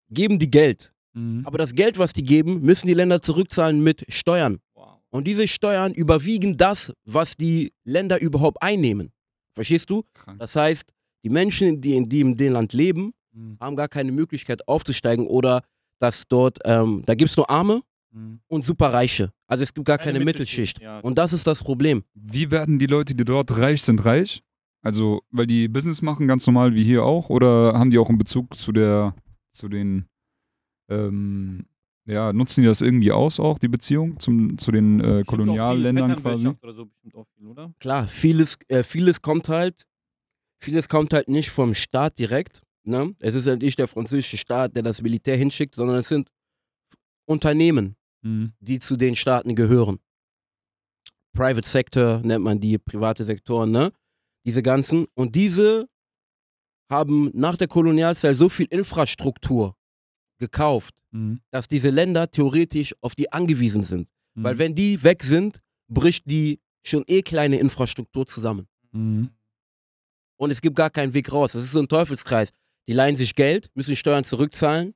geben 0.10 0.40
die 0.40 0.50
Geld. 0.50 0.94
Mhm. 1.14 1.44
Aber 1.46 1.58
das 1.58 1.74
Geld, 1.74 2.00
was 2.00 2.14
die 2.14 2.24
geben, 2.24 2.62
müssen 2.62 2.88
die 2.88 2.94
Länder 2.94 3.22
zurückzahlen 3.22 3.84
mit 3.84 4.06
Steuern. 4.12 4.60
Wow. 4.74 5.00
Und 5.10 5.26
diese 5.28 5.48
Steuern 5.48 5.94
überwiegen 5.94 6.58
das, 6.58 6.94
was 7.06 7.36
die 7.36 7.74
Länder 7.84 8.20
überhaupt 8.22 8.62
einnehmen. 8.62 9.12
Verstehst 9.54 9.90
du? 9.90 10.04
Krank. 10.14 10.40
Das 10.40 10.56
heißt, 10.56 10.92
die 11.24 11.30
Menschen, 11.30 11.82
die 11.82 11.96
in 11.96 12.08
dem, 12.10 12.36
dem 12.38 12.54
Land 12.54 12.74
leben, 12.74 13.14
Mhm. 13.32 13.58
haben 13.60 13.76
gar 13.76 13.88
keine 13.88 14.12
Möglichkeit 14.12 14.68
aufzusteigen 14.68 15.28
oder 15.28 15.62
dass 16.00 16.28
dort, 16.28 16.60
ähm, 16.66 17.04
da 17.06 17.16
gibt 17.16 17.30
es 17.30 17.38
nur 17.38 17.50
Arme 17.50 17.84
Mhm. 18.12 18.40
und 18.48 18.64
Superreiche. 18.64 19.32
Also 19.48 19.64
es 19.64 19.74
gibt 19.74 19.86
gar 19.86 19.98
keine, 19.98 20.20
Mittelschicht. 20.20 20.82
Ja. 20.82 21.00
Und 21.00 21.18
das 21.18 21.34
ist 21.34 21.46
das 21.48 21.64
Problem. 21.64 22.04
Wie 22.14 22.52
werden 22.52 22.80
die 22.80 22.88
Leute, 22.88 23.16
die 23.16 23.26
dort 23.26 23.58
reich 23.58 23.84
sind, 23.84 24.04
reich? 24.06 24.42
Also, 24.82 25.22
weil 25.30 25.46
die 25.46 25.68
Business 25.68 26.02
machen, 26.02 26.28
ganz 26.28 26.48
normal 26.48 26.74
wie 26.74 26.84
hier 26.84 27.04
auch? 27.04 27.30
Oder 27.30 27.74
haben 27.74 27.92
die 27.92 27.98
auch 27.98 28.10
einen 28.10 28.18
Bezug 28.18 28.56
zu 28.58 28.72
der, 28.72 29.14
zu 29.52 29.68
den, 29.68 30.06
ähm, 30.90 31.66
ja, 32.06 32.32
nutzen 32.32 32.62
die 32.62 32.68
das 32.68 32.82
irgendwie 32.82 33.12
aus 33.12 33.40
auch, 33.40 33.60
die 33.60 33.68
Beziehung 33.68 34.20
zum, 34.20 34.58
zu 34.58 34.72
den 34.72 35.02
äh, 35.02 35.24
Kolonialländern 35.26 36.16
quasi? 36.16 36.44
So 36.44 36.86
bestimmt 36.86 37.16
auch 37.16 37.28
viel, 37.36 37.48
oder? 37.48 37.74
Klar, 37.80 38.08
vieles, 38.08 38.58
äh, 38.70 38.84
vieles 38.84 39.22
kommt 39.22 39.50
halt, 39.50 39.86
vieles 40.62 40.88
kommt 40.88 41.14
halt 41.14 41.28
nicht 41.28 41.50
vom 41.50 41.74
Staat 41.74 42.18
direkt. 42.18 42.62
Ne? 42.84 43.14
Es 43.20 43.36
ist 43.36 43.48
halt 43.48 43.62
nicht 43.62 43.78
der 43.78 43.88
französische 43.88 44.38
Staat, 44.38 44.76
der 44.76 44.84
das 44.84 45.02
Militär 45.02 45.36
hinschickt, 45.36 45.76
sondern 45.76 45.98
es 45.98 46.08
sind 46.08 46.30
Unternehmen, 47.26 47.96
Mhm. 48.22 48.54
die 48.60 48.80
zu 48.80 48.98
den 48.98 49.16
Staaten 49.16 49.56
gehören. 49.56 50.00
Private 51.34 51.68
Sector 51.68 52.20
nennt 52.20 52.44
man 52.44 52.60
die, 52.60 52.78
private 52.78 53.24
Sektoren, 53.24 53.72
ne? 53.72 53.94
Diese 54.46 54.62
ganzen. 54.64 55.06
Und 55.14 55.36
diese 55.36 55.88
haben 56.90 57.30
nach 57.34 57.56
der 57.56 57.68
Kolonialzeit 57.68 58.36
so 58.36 58.50
viel 58.50 58.68
Infrastruktur 58.70 59.76
gekauft, 60.40 60.96
Mhm. 61.12 61.40
dass 61.52 61.68
diese 61.68 61.90
Länder 61.90 62.30
theoretisch 62.30 62.94
auf 63.02 63.16
die 63.16 63.32
angewiesen 63.32 63.84
sind. 63.84 64.08
Mhm. 64.36 64.44
Weil 64.44 64.58
wenn 64.60 64.76
die 64.76 65.02
weg 65.04 65.24
sind, 65.24 65.60
bricht 65.88 66.30
die 66.30 66.60
schon 66.84 67.04
eh 67.08 67.22
kleine 67.22 67.58
Infrastruktur 67.60 68.26
zusammen. 68.26 68.68
Mhm. 68.92 69.30
Und 70.38 70.52
es 70.52 70.62
gibt 70.62 70.76
gar 70.76 70.90
keinen 70.90 71.14
Weg 71.14 71.32
raus. 71.32 71.52
Das 71.54 71.64
ist 71.64 71.72
so 71.72 71.80
ein 71.80 71.88
Teufelskreis. 71.88 72.50
Die 72.88 72.94
leihen 72.94 73.16
sich 73.16 73.36
Geld, 73.36 73.70
müssen 73.76 73.96
Steuern 73.96 74.24
zurückzahlen, 74.24 74.94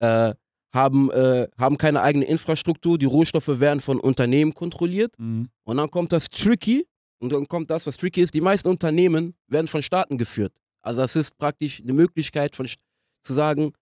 äh, 0.00 0.34
haben, 0.74 1.10
äh, 1.10 1.48
haben 1.56 1.78
keine 1.78 2.02
eigene 2.02 2.26
Infrastruktur, 2.26 2.98
die 2.98 3.06
Rohstoffe 3.06 3.60
werden 3.60 3.80
von 3.80 3.98
Unternehmen 3.98 4.52
kontrolliert. 4.52 5.14
Mhm. 5.18 5.48
Und 5.64 5.76
dann 5.76 5.90
kommt 5.90 6.12
das 6.12 6.28
Tricky, 6.28 6.84
und 7.24 7.32
dann 7.32 7.48
kommt 7.48 7.70
das, 7.70 7.86
was 7.86 7.96
tricky 7.96 8.20
ist. 8.20 8.34
Die 8.34 8.42
meisten 8.42 8.68
Unternehmen 8.68 9.34
werden 9.48 9.66
von 9.66 9.80
Staaten 9.80 10.18
geführt. 10.18 10.52
Also 10.82 11.00
das 11.00 11.16
ist 11.16 11.38
praktisch 11.38 11.80
eine 11.80 11.94
Möglichkeit 11.94 12.54
von, 12.54 12.66
zu 12.66 13.32
sagen, 13.32 13.72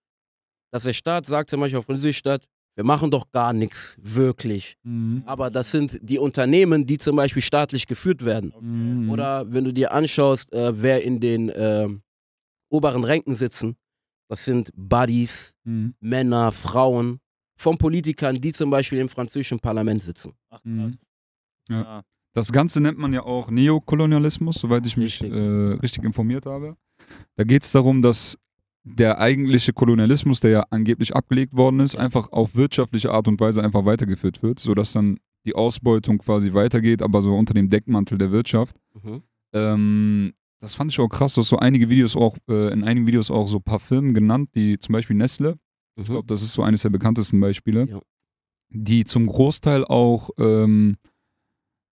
dass 0.71 0.83
der 0.83 0.93
Staat 0.93 1.25
sagt, 1.25 1.49
zum 1.49 1.59
Beispiel 1.59 1.79
auf 1.79 1.85
französische 1.85 2.19
Stadt, 2.19 2.45
wir 2.75 2.85
machen 2.85 3.11
doch 3.11 3.29
gar 3.31 3.51
nichts, 3.51 3.97
wirklich. 4.01 4.77
Mhm. 4.83 5.23
Aber 5.25 5.51
das 5.51 5.71
sind 5.71 5.99
die 6.01 6.19
Unternehmen, 6.19 6.87
die 6.87 6.97
zum 6.97 7.17
Beispiel 7.17 7.41
staatlich 7.41 7.85
geführt 7.85 8.23
werden. 8.23 8.53
Mhm. 8.59 9.09
Oder 9.11 9.51
wenn 9.51 9.65
du 9.65 9.73
dir 9.73 9.91
anschaust, 9.91 10.53
äh, 10.53 10.81
wer 10.81 11.03
in 11.03 11.19
den 11.19 11.51
ähm, 11.53 12.01
oberen 12.69 13.03
Ränken 13.03 13.35
sitzen, 13.35 13.75
das 14.29 14.45
sind 14.45 14.71
Buddies, 14.75 15.53
Mhm. 15.63 15.93
Männer, 15.99 16.51
Frauen 16.51 17.19
von 17.55 17.77
Politikern, 17.77 18.39
die 18.41 18.51
zum 18.51 18.69
Beispiel 18.69 18.99
im 18.99 19.09
französischen 19.09 19.59
Parlament 19.59 20.01
sitzen. 20.01 20.33
Ach, 20.49 20.59
Mhm. 20.63 20.79
krass. 20.89 21.05
Ja. 21.69 22.03
Das 22.33 22.51
Ganze 22.51 22.81
nennt 22.81 22.97
man 22.97 23.13
ja 23.13 23.23
auch 23.23 23.51
Neokolonialismus, 23.51 24.55
soweit 24.55 24.85
ich 24.87 24.97
mich 24.97 25.21
Richtig. 25.21 25.33
äh, 25.33 25.73
richtig 25.81 26.03
informiert 26.03 26.45
habe. 26.45 26.75
Da 27.35 27.43
geht 27.43 27.63
es 27.63 27.71
darum, 27.71 28.01
dass 28.01 28.37
der 28.83 29.19
eigentliche 29.19 29.71
Kolonialismus, 29.71 30.39
der 30.39 30.49
ja 30.51 30.65
angeblich 30.71 31.15
abgelegt 31.15 31.53
worden 31.53 31.79
ist, 31.79 31.95
einfach 31.95 32.31
auf 32.31 32.55
wirtschaftliche 32.55 33.11
Art 33.11 33.27
und 33.27 33.39
Weise 33.39 33.63
einfach 33.63 33.85
weitergeführt 33.85 34.41
wird, 34.43 34.59
sodass 34.59 34.93
dann 34.93 35.19
die 35.45 35.53
Ausbeutung 35.55 36.17
quasi 36.17 36.53
weitergeht, 36.53 37.01
aber 37.01 37.21
so 37.21 37.35
unter 37.35 37.53
dem 37.53 37.69
Deckmantel 37.69 38.17
der 38.17 38.31
Wirtschaft. 38.31 38.77
Mhm. 39.01 39.21
Ähm, 39.53 40.33
das 40.63 40.75
fand 40.75 40.91
ich 40.91 40.99
auch 40.99 41.09
krass, 41.09 41.35
dass 41.35 41.49
so 41.49 41.57
einige 41.57 41.89
Videos 41.89 42.15
auch, 42.15 42.37
äh, 42.49 42.71
in 42.71 42.83
einigen 42.83 43.05
Videos 43.05 43.29
auch 43.29 43.47
so 43.47 43.57
ein 43.57 43.63
paar 43.63 43.79
Firmen 43.79 44.13
genannt, 44.13 44.49
die 44.55 44.79
zum 44.79 44.93
Beispiel 44.93 45.15
Nestle, 45.17 45.57
ich 45.97 46.07
Mhm. 46.07 46.11
glaube, 46.13 46.27
das 46.27 46.41
ist 46.41 46.53
so 46.53 46.63
eines 46.63 46.81
der 46.83 46.89
bekanntesten 46.89 47.39
Beispiele, 47.39 47.87
Ja. 47.89 47.99
die 48.69 49.03
zum 49.05 49.27
Großteil 49.27 49.83
auch, 49.85 50.29
ähm, 50.39 50.95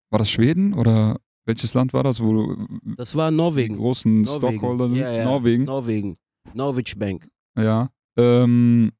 war 0.10 0.20
das 0.20 0.30
Schweden 0.30 0.74
oder 0.74 1.18
welches 1.46 1.74
Land 1.74 1.92
war 1.94 2.04
das, 2.04 2.22
wo 2.24 2.56
Das 2.98 3.16
war 3.16 3.30
die 3.30 3.38
Norwegen. 3.38 3.76
großen 3.78 4.22
Norwegen. 4.22 4.40
Stockholder 4.60 4.90
sind? 4.90 5.00
Ja, 5.00 5.12
ja. 5.12 5.24
Norwegen, 5.26 5.66
Norwegen. 5.66 6.16
Norwich 6.54 6.98
Bank. 6.98 7.28
ja. 7.58 7.90
Ähm, 8.18 8.92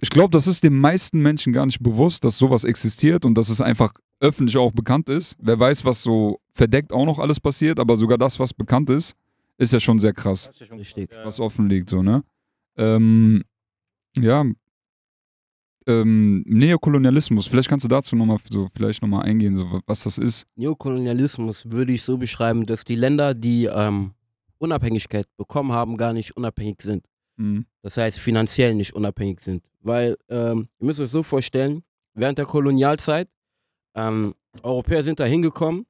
ich 0.00 0.10
glaube, 0.10 0.30
das 0.30 0.46
ist 0.46 0.64
den 0.64 0.78
meisten 0.78 1.20
Menschen 1.20 1.52
gar 1.52 1.66
nicht 1.66 1.82
bewusst, 1.82 2.24
dass 2.24 2.38
sowas 2.38 2.64
existiert 2.64 3.24
und 3.24 3.36
dass 3.36 3.48
es 3.48 3.60
einfach 3.60 3.92
öffentlich 4.20 4.56
auch 4.56 4.72
bekannt 4.72 5.08
ist. 5.08 5.36
Wer 5.40 5.58
weiß, 5.58 5.84
was 5.84 6.02
so 6.02 6.40
verdeckt 6.54 6.92
auch 6.92 7.04
noch 7.04 7.18
alles 7.18 7.40
passiert, 7.40 7.78
aber 7.78 7.96
sogar 7.96 8.16
das, 8.16 8.38
was 8.40 8.54
bekannt 8.54 8.90
ist, 8.90 9.14
ist 9.58 9.72
ja 9.72 9.80
schon 9.80 9.98
sehr 9.98 10.12
krass. 10.12 10.44
Das 10.46 10.54
ist 10.54 10.60
ja 10.60 10.66
schon 10.66 10.78
Richtig. 10.78 11.10
was 11.24 11.40
offen 11.40 11.68
liegt, 11.68 11.90
so, 11.90 12.02
ne? 12.02 12.22
Ähm, 12.76 13.44
ja. 14.16 14.44
Ähm, 15.86 16.42
Neokolonialismus, 16.46 17.46
vielleicht 17.46 17.68
kannst 17.68 17.84
du 17.84 17.88
dazu 17.88 18.16
nochmal 18.16 18.38
so 18.48 18.68
vielleicht 18.74 19.02
noch 19.02 19.08
mal 19.08 19.20
eingehen, 19.20 19.54
so, 19.54 19.82
was 19.86 20.04
das 20.04 20.16
ist. 20.16 20.46
Neokolonialismus 20.56 21.70
würde 21.70 21.92
ich 21.92 22.02
so 22.02 22.16
beschreiben, 22.16 22.64
dass 22.64 22.84
die 22.84 22.94
Länder, 22.94 23.34
die 23.34 23.66
ähm, 23.66 24.12
Unabhängigkeit 24.58 25.26
bekommen 25.36 25.72
haben, 25.72 25.98
gar 25.98 26.14
nicht 26.14 26.36
unabhängig 26.38 26.80
sind. 26.80 27.04
Mhm. 27.36 27.66
Das 27.82 27.96
heißt, 27.96 28.18
finanziell 28.18 28.74
nicht 28.74 28.94
unabhängig 28.94 29.40
sind. 29.40 29.64
Weil, 29.80 30.16
ähm, 30.28 30.68
ihr 30.78 30.86
müsst 30.86 31.00
euch 31.00 31.10
so 31.10 31.22
vorstellen, 31.22 31.82
während 32.14 32.38
der 32.38 32.46
Kolonialzeit, 32.46 33.28
ähm, 33.94 34.34
Europäer 34.62 35.02
sind 35.02 35.20
da 35.20 35.24
hingekommen, 35.24 35.86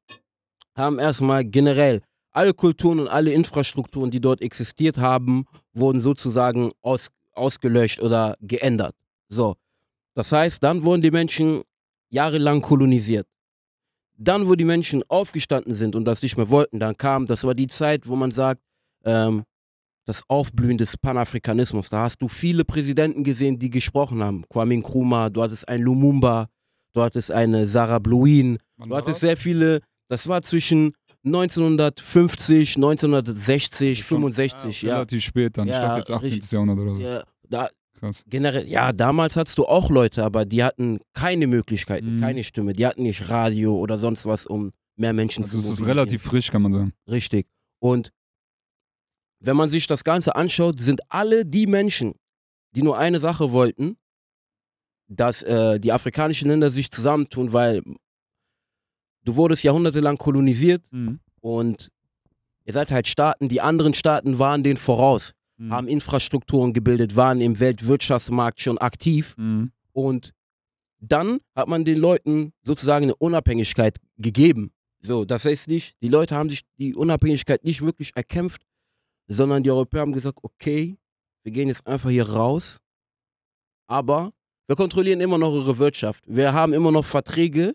haben 0.74 0.98
erstmal 0.98 1.44
generell 1.44 2.02
alle 2.30 2.52
Kulturen 2.52 2.98
und 2.98 3.08
alle 3.08 3.32
Infrastrukturen, 3.32 4.10
die 4.10 4.20
dort 4.20 4.42
existiert 4.42 4.98
haben, 4.98 5.46
wurden 5.72 6.00
sozusagen 6.00 6.70
aus, 6.82 7.08
ausgelöscht 7.32 8.00
oder 8.00 8.36
geändert. 8.40 8.96
So. 9.28 9.56
Das 10.14 10.32
heißt, 10.32 10.62
dann 10.62 10.82
wurden 10.82 11.02
die 11.02 11.10
Menschen 11.10 11.62
jahrelang 12.08 12.60
kolonisiert. 12.60 13.26
Dann, 14.16 14.48
wo 14.48 14.54
die 14.54 14.64
Menschen 14.64 15.02
aufgestanden 15.08 15.74
sind 15.74 15.96
und 15.96 16.04
das 16.04 16.22
nicht 16.22 16.36
mehr 16.36 16.48
wollten, 16.50 16.78
dann 16.78 16.96
kam, 16.96 17.26
das 17.26 17.44
war 17.44 17.54
die 17.54 17.66
Zeit, 17.66 18.06
wo 18.06 18.14
man 18.14 18.30
sagt, 18.30 18.60
ähm, 19.04 19.44
das 20.06 20.22
Aufblühen 20.28 20.76
des 20.78 20.96
Panafrikanismus. 20.96 21.88
Da 21.90 22.02
hast 22.02 22.18
du 22.20 22.28
viele 22.28 22.64
Präsidenten 22.64 23.24
gesehen, 23.24 23.58
die 23.58 23.70
gesprochen 23.70 24.22
haben. 24.22 24.44
Kwame 24.50 24.74
Nkrumah, 24.76 25.30
du 25.30 25.42
hattest 25.42 25.68
einen 25.68 25.82
Lumumba, 25.84 26.48
du 26.92 27.02
hattest 27.02 27.30
eine 27.32 27.66
Sarah 27.66 27.98
Bluin, 28.00 28.58
du 28.78 28.94
hattest 28.94 29.08
das? 29.16 29.20
sehr 29.20 29.36
viele, 29.36 29.80
das 30.08 30.28
war 30.28 30.42
zwischen 30.42 30.92
1950, 31.24 32.76
1960, 32.76 33.98
Schon 34.04 34.18
65, 34.20 34.82
ja. 34.82 34.94
Relativ 34.94 35.24
spät 35.24 35.56
dann, 35.58 35.66
ich 35.68 35.72
Ja, 35.74 35.80
dachte 35.80 35.98
jetzt 35.98 36.10
18. 36.10 36.28
richtig. 36.30 36.52
Jahrhundert 36.52 36.78
oder 36.78 36.94
so. 36.94 37.00
ja. 37.00 37.22
Da, 37.48 37.68
Krass. 37.98 38.24
generell, 38.28 38.66
ja, 38.68 38.92
damals 38.92 39.36
hattest 39.36 39.58
du 39.58 39.66
auch 39.66 39.90
Leute, 39.90 40.24
aber 40.24 40.44
die 40.44 40.64
hatten 40.64 40.98
keine 41.12 41.46
Möglichkeiten, 41.46 42.16
Mhm. 42.16 42.20
keine 42.20 42.42
Stimme. 42.44 42.72
Die 42.72 42.86
hatten 42.86 43.02
nicht 43.02 43.28
Radio 43.28 43.76
oder 43.76 43.98
sonst 43.98 44.26
was, 44.26 44.46
um 44.46 44.72
mehr 44.96 45.12
Menschen 45.12 45.44
Also 45.44 45.58
zu 45.60 45.72
es 45.72 45.80
ist 45.80 45.86
relativ 45.86 46.22
frisch, 46.22 46.50
kann 46.50 46.62
man 46.62 46.72
sagen. 46.72 46.92
Richtig. 47.08 47.46
Und 47.80 48.10
wenn 49.46 49.56
man 49.56 49.68
sich 49.68 49.86
das 49.86 50.04
Ganze 50.04 50.34
anschaut, 50.36 50.80
sind 50.80 51.00
alle 51.10 51.44
die 51.44 51.66
Menschen, 51.66 52.14
die 52.74 52.82
nur 52.82 52.98
eine 52.98 53.20
Sache 53.20 53.52
wollten, 53.52 53.96
dass 55.08 55.42
äh, 55.42 55.78
die 55.78 55.92
afrikanischen 55.92 56.48
Länder 56.48 56.70
sich 56.70 56.90
zusammentun, 56.90 57.52
weil 57.52 57.82
du 59.24 59.36
wurdest 59.36 59.62
jahrhundertelang 59.62 60.16
kolonisiert 60.18 60.82
und 61.40 61.90
ihr 62.64 62.72
seid 62.72 62.90
halt 62.90 63.06
Staaten, 63.06 63.48
die 63.48 63.60
anderen 63.60 63.94
Staaten 63.94 64.38
waren 64.38 64.62
denen 64.62 64.76
voraus, 64.78 65.32
Mhm. 65.56 65.72
haben 65.72 65.86
Infrastrukturen 65.88 66.72
gebildet, 66.72 67.14
waren 67.14 67.40
im 67.40 67.60
Weltwirtschaftsmarkt 67.60 68.60
schon 68.60 68.76
aktiv 68.78 69.34
Mhm. 69.36 69.70
und 69.92 70.32
dann 70.98 71.38
hat 71.54 71.68
man 71.68 71.84
den 71.84 71.98
Leuten 71.98 72.52
sozusagen 72.62 73.04
eine 73.04 73.14
Unabhängigkeit 73.14 73.98
gegeben. 74.16 74.72
So, 75.00 75.24
das 75.24 75.44
heißt 75.44 75.68
nicht, 75.68 75.94
die 76.02 76.08
Leute 76.08 76.34
haben 76.34 76.48
sich 76.48 76.62
die 76.78 76.94
Unabhängigkeit 76.94 77.62
nicht 77.62 77.82
wirklich 77.82 78.12
erkämpft, 78.16 78.62
sondern 79.26 79.62
die 79.62 79.70
Europäer 79.70 80.00
haben 80.02 80.12
gesagt, 80.12 80.38
okay, 80.42 80.96
wir 81.42 81.52
gehen 81.52 81.68
jetzt 81.68 81.86
einfach 81.86 82.10
hier 82.10 82.28
raus, 82.28 82.78
aber 83.86 84.32
wir 84.66 84.76
kontrollieren 84.76 85.20
immer 85.20 85.38
noch 85.38 85.52
eure 85.52 85.76
Wirtschaft. 85.78 86.24
Wir 86.26 86.52
haben 86.52 86.72
immer 86.72 86.90
noch 86.90 87.04
Verträge, 87.04 87.74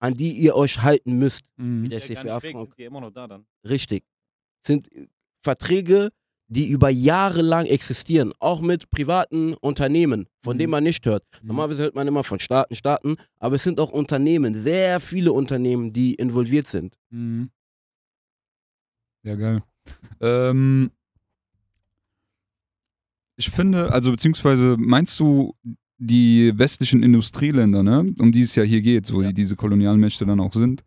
an 0.00 0.14
die 0.16 0.32
ihr 0.32 0.56
euch 0.56 0.82
halten 0.82 1.12
müsst. 1.18 1.42
Mhm. 1.56 1.84
Wie 1.84 1.88
der 1.88 2.00
Ja, 2.00 2.06
gar 2.06 2.24
CFA 2.24 2.34
nicht 2.34 2.42
weg, 2.44 2.52
Frank. 2.52 2.68
sind 2.70 2.78
die 2.78 2.84
immer 2.84 3.00
noch 3.00 3.10
da 3.12 3.26
dann. 3.28 3.46
Richtig. 3.64 4.04
Sind 4.66 4.92
äh, 4.92 5.06
Verträge, 5.44 6.10
die 6.48 6.68
über 6.68 6.90
Jahre 6.90 7.42
lang 7.42 7.66
existieren, 7.66 8.32
auch 8.40 8.60
mit 8.60 8.90
privaten 8.90 9.54
Unternehmen, 9.54 10.26
von 10.42 10.54
Mhm. 10.56 10.58
denen 10.58 10.70
man 10.72 10.84
nicht 10.84 11.06
hört. 11.06 11.24
Mhm. 11.42 11.48
Normalerweise 11.48 11.82
hört 11.84 11.94
man 11.94 12.06
immer 12.08 12.22
von 12.24 12.38
Staaten, 12.38 12.74
Staaten, 12.74 13.16
aber 13.38 13.54
es 13.56 13.62
sind 13.64 13.78
auch 13.80 13.90
Unternehmen, 13.92 14.54
sehr 14.54 15.00
viele 15.00 15.32
Unternehmen, 15.32 15.92
die 15.92 16.14
involviert 16.14 16.66
sind. 16.66 16.96
Mhm. 17.10 17.50
Ja, 19.24 19.34
geil. 19.36 19.62
Ähm, 20.20 20.90
ich 23.36 23.50
finde, 23.50 23.92
also 23.92 24.10
beziehungsweise 24.12 24.76
meinst 24.78 25.18
du 25.20 25.54
die 25.98 26.52
westlichen 26.56 27.02
Industrieländer, 27.02 27.82
ne, 27.82 28.14
um 28.18 28.32
die 28.32 28.42
es 28.42 28.54
ja 28.54 28.62
hier 28.62 28.82
geht, 28.82 29.06
so 29.06 29.22
Ja. 29.22 29.28
die 29.28 29.34
diese 29.34 29.56
Kolonialmächte 29.56 30.24
dann 30.26 30.40
auch 30.40 30.52
sind, 30.52 30.84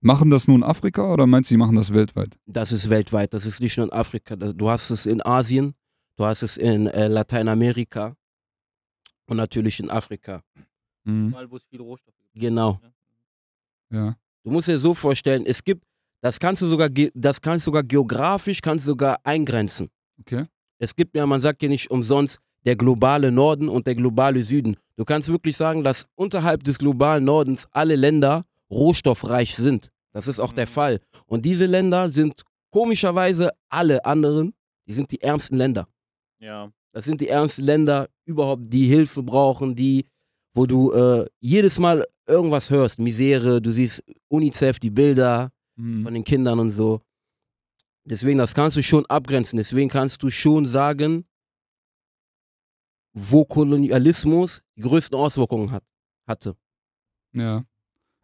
machen 0.00 0.30
das 0.30 0.46
nur 0.48 0.56
in 0.56 0.62
Afrika 0.62 1.12
oder 1.12 1.26
meinst 1.26 1.50
du, 1.50 1.54
die 1.54 1.58
machen 1.58 1.76
das 1.76 1.92
weltweit? 1.92 2.38
Das 2.46 2.72
ist 2.72 2.88
weltweit, 2.90 3.34
das 3.34 3.46
ist 3.46 3.60
nicht 3.60 3.76
nur 3.76 3.86
in 3.86 3.92
Afrika. 3.92 4.36
Du 4.36 4.68
hast 4.68 4.90
es 4.90 5.06
in 5.06 5.24
Asien, 5.24 5.74
du 6.16 6.24
hast 6.24 6.42
es 6.42 6.56
in 6.56 6.86
äh, 6.88 7.08
Lateinamerika 7.08 8.16
und 9.26 9.36
natürlich 9.36 9.80
in 9.80 9.90
Afrika. 9.90 10.42
Mhm. 11.04 11.28
Überall, 11.28 11.50
wo 11.50 11.56
es 11.56 11.64
viele 11.64 11.82
Rohstoffe 11.82 12.16
gibt. 12.18 12.40
Genau. 12.40 12.80
Ja. 13.90 14.16
Du 14.42 14.50
musst 14.50 14.68
dir 14.68 14.78
so 14.78 14.94
vorstellen, 14.94 15.44
es 15.46 15.62
gibt, 15.64 15.82
das 16.22 16.38
kannst 16.40 16.62
du 16.62 16.66
sogar, 16.66 16.88
das 17.14 17.40
kannst 17.40 17.64
sogar 17.64 17.82
geografisch, 17.82 18.60
kannst 18.60 18.84
du 18.86 18.92
sogar 18.92 19.18
eingrenzen. 19.24 19.88
Okay. 20.20 20.46
Es 20.78 20.94
gibt 20.94 21.16
ja, 21.16 21.26
man 21.26 21.40
sagt 21.40 21.62
ja 21.62 21.68
nicht 21.68 21.90
umsonst, 21.90 22.38
der 22.64 22.76
globale 22.76 23.30
Norden 23.30 23.68
und 23.68 23.86
der 23.86 23.94
globale 23.94 24.42
Süden. 24.42 24.76
Du 24.96 25.04
kannst 25.04 25.28
wirklich 25.28 25.56
sagen, 25.56 25.84
dass 25.84 26.06
unterhalb 26.16 26.64
des 26.64 26.78
globalen 26.78 27.24
Nordens 27.24 27.66
alle 27.70 27.96
Länder 27.96 28.42
rohstoffreich 28.70 29.54
sind. 29.54 29.90
Das 30.12 30.26
ist 30.26 30.40
auch 30.40 30.52
der 30.52 30.66
Mhm. 30.66 30.70
Fall. 30.70 31.00
Und 31.26 31.44
diese 31.44 31.66
Länder 31.66 32.08
sind 32.08 32.42
komischerweise 32.70 33.50
alle 33.68 34.04
anderen, 34.04 34.54
die 34.88 34.94
sind 34.94 35.10
die 35.12 35.20
ärmsten 35.20 35.56
Länder. 35.56 35.86
Ja. 36.40 36.70
Das 36.92 37.04
sind 37.04 37.20
die 37.20 37.28
ärmsten 37.28 37.64
Länder 37.64 38.08
überhaupt, 38.24 38.62
die 38.72 38.86
Hilfe 38.86 39.22
brauchen, 39.22 39.74
die, 39.74 40.06
wo 40.54 40.66
du 40.66 40.92
äh, 40.92 41.26
jedes 41.40 41.78
Mal 41.78 42.04
irgendwas 42.26 42.70
hörst, 42.70 42.98
Misere, 42.98 43.60
du 43.60 43.70
siehst 43.70 44.02
UNICEF, 44.28 44.78
die 44.78 44.90
Bilder, 44.90 45.50
Mhm. 45.76 46.04
von 46.04 46.14
den 46.14 46.24
Kindern 46.24 46.58
und 46.58 46.70
so. 46.70 47.02
Deswegen, 48.04 48.38
das 48.38 48.54
kannst 48.54 48.76
du 48.76 48.82
schon 48.82 49.04
abgrenzen. 49.06 49.56
Deswegen 49.56 49.90
kannst 49.90 50.22
du 50.22 50.30
schon 50.30 50.64
sagen, 50.64 51.24
wo 53.12 53.44
Kolonialismus 53.44 54.62
die 54.76 54.82
größten 54.82 55.18
Auswirkungen 55.18 55.70
hat, 55.70 55.82
hatte. 56.26 56.56
Ja. 57.32 57.64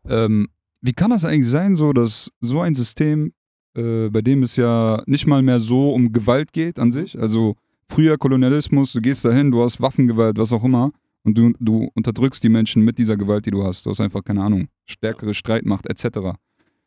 Ähm, 0.05 0.49
wie 0.81 0.93
kann 0.93 1.11
das 1.11 1.25
eigentlich 1.25 1.49
sein, 1.49 1.75
so 1.75 1.93
dass 1.93 2.31
so 2.41 2.61
ein 2.61 2.75
System, 2.75 3.33
äh, 3.75 4.09
bei 4.11 4.21
dem 4.21 4.43
es 4.43 4.57
ja 4.57 5.03
nicht 5.07 5.27
mal 5.27 5.43
mehr 5.43 5.61
so 5.61 5.93
um 5.93 6.13
Gewalt 6.13 6.53
geht 6.53 6.79
an 6.79 6.93
sich, 6.93 7.19
also 7.19 7.57
früher 7.89 8.19
Kolonialismus, 8.19 8.93
du 8.93 9.01
gehst 9.01 9.25
dahin, 9.25 9.51
du 9.51 9.63
hast 9.63 9.81
Waffengewalt, 9.81 10.39
was 10.39 10.53
auch 10.53 10.65
immer, 10.65 10.93
und 11.25 11.39
du, 11.39 11.53
du 11.59 11.89
unterdrückst 11.95 12.43
die 12.43 12.49
Menschen 12.49 12.83
mit 12.83 12.99
dieser 12.99 13.17
Gewalt, 13.17 13.47
die 13.47 13.51
du 13.51 13.65
hast. 13.65 13.87
Du 13.87 13.91
hast 13.91 14.01
einfach, 14.01 14.25
keine 14.25 14.43
Ahnung, 14.43 14.69
stärkere 14.87 15.35
Streitmacht 15.35 15.87
etc. 15.87 16.37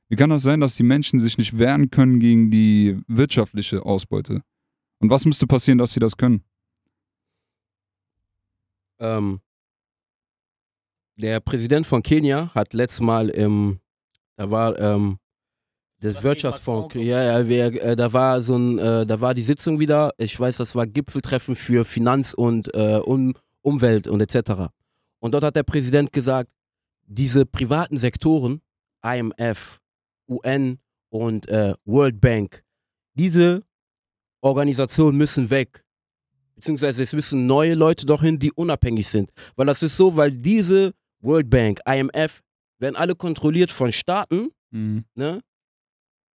Wie 0.08 0.16
kann 0.16 0.30
das 0.30 0.44
sein, 0.44 0.62
dass 0.62 0.76
die 0.76 0.84
Menschen 0.84 1.20
sich 1.20 1.38
nicht 1.38 1.58
wehren 1.58 1.90
können 1.90 2.20
gegen 2.20 2.52
die 2.52 3.00
wirtschaftliche 3.08 3.86
Ausbeute? 3.86 4.42
Und 5.00 5.10
was 5.10 5.26
müsste 5.26 5.48
passieren, 5.48 5.78
dass 5.78 5.94
sie 5.94 6.00
das 6.00 6.16
können? 6.16 6.44
Ähm, 9.00 9.42
der 11.18 11.40
Präsident 11.40 11.86
von 11.88 12.04
Kenia 12.04 12.52
hat 12.54 12.74
letztes 12.74 13.02
Mal 13.02 13.30
im, 13.30 13.80
da 14.36 14.52
war 14.52 14.78
ähm, 14.80 15.18
das 16.00 16.16
Das 16.16 16.24
Wirtschaftsfonds, 16.24 16.94
ja, 16.96 17.24
ja, 17.24 17.48
wer, 17.48 17.84
äh, 17.84 17.96
da 17.96 18.12
war 18.14 18.42
so 18.42 18.58
ein, 18.58 18.78
äh, 18.78 19.06
da 19.06 19.22
war 19.22 19.34
die 19.34 19.44
Sitzung 19.44 19.80
wieder. 19.80 20.12
Ich 20.18 20.40
weiß, 20.40 20.58
das 20.58 20.76
war 20.76 20.86
Gipfeltreffen 20.86 21.56
für 21.56 21.84
Finanz 21.84 22.34
und 22.34 22.74
äh, 22.74 23.00
um, 23.04 23.34
Umwelt 23.62 24.08
und 24.08 24.22
etc. 24.22 24.70
Und 25.20 25.34
dort 25.34 25.44
hat 25.44 25.56
der 25.56 25.64
Präsident 25.64 26.14
gesagt, 26.14 26.52
diese 27.08 27.46
privaten 27.46 27.98
Sektoren, 27.98 28.62
IMF, 29.04 29.80
UN 30.28 30.80
und 31.10 31.48
äh, 31.50 31.74
World 31.86 32.20
Bank, 32.22 32.64
diese 33.14 33.64
Organisationen 34.42 35.18
müssen 35.18 35.50
weg. 35.50 35.84
Beziehungsweise 36.56 37.04
es 37.04 37.14
müssen 37.14 37.48
neue 37.48 37.74
Leute 37.74 38.06
doch 38.06 38.22
hin, 38.22 38.40
die 38.40 38.52
unabhängig 38.52 39.08
sind. 39.08 39.32
Weil 39.56 39.66
das 39.66 39.84
ist 39.84 39.98
so, 39.98 40.16
weil 40.16 40.32
diese 40.32 40.94
World 41.20 41.50
Bank, 41.50 41.80
IMF, 41.86 42.42
werden 42.80 42.96
alle 42.96 43.16
kontrolliert 43.16 43.72
von 43.72 43.92
Staaten, 43.92 44.50
Mhm. 44.72 45.06
ne? 45.16 45.42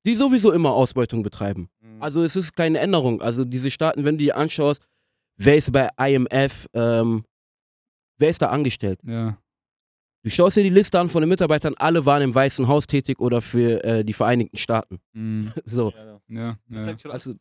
Die 0.06 0.16
sowieso 0.16 0.52
immer 0.54 0.72
Ausbeutung 0.74 1.24
betreiben. 1.24 1.70
Mhm. 1.82 2.02
Also 2.02 2.24
es 2.24 2.36
ist 2.38 2.56
keine 2.56 2.80
Änderung. 2.80 3.22
Also 3.22 3.44
diese 3.44 3.70
Staaten, 3.70 4.06
wenn 4.06 4.18
du 4.18 4.24
dir 4.24 4.38
anschaust, 4.38 4.82
wer 5.38 5.58
ist 5.58 5.72
bei 5.74 5.90
IMF, 6.00 6.68
ähm, 6.74 7.26
wer 8.18 8.30
ist 8.30 8.42
da 8.42 8.48
angestellt? 8.50 9.00
Ja. 9.06 9.38
Du 10.24 10.30
schaust 10.30 10.58
dir 10.58 10.64
die 10.64 10.70
Liste 10.70 11.00
an 11.00 11.08
von 11.08 11.22
den 11.22 11.30
Mitarbeitern, 11.30 11.74
alle 11.78 12.06
waren 12.06 12.22
im 12.22 12.36
Weißen 12.36 12.68
Haus 12.68 12.86
tätig 12.88 13.20
oder 13.20 13.42
für 13.42 13.84
äh, 13.84 14.04
die 14.04 14.14
Vereinigten 14.14 14.58
Staaten. 14.58 15.00
Mhm. 15.14 15.52
So. 15.66 15.94
ja, 15.96 16.20
ja. 16.28 16.58
Ja, 16.70 16.96
Also-. 17.10 17.36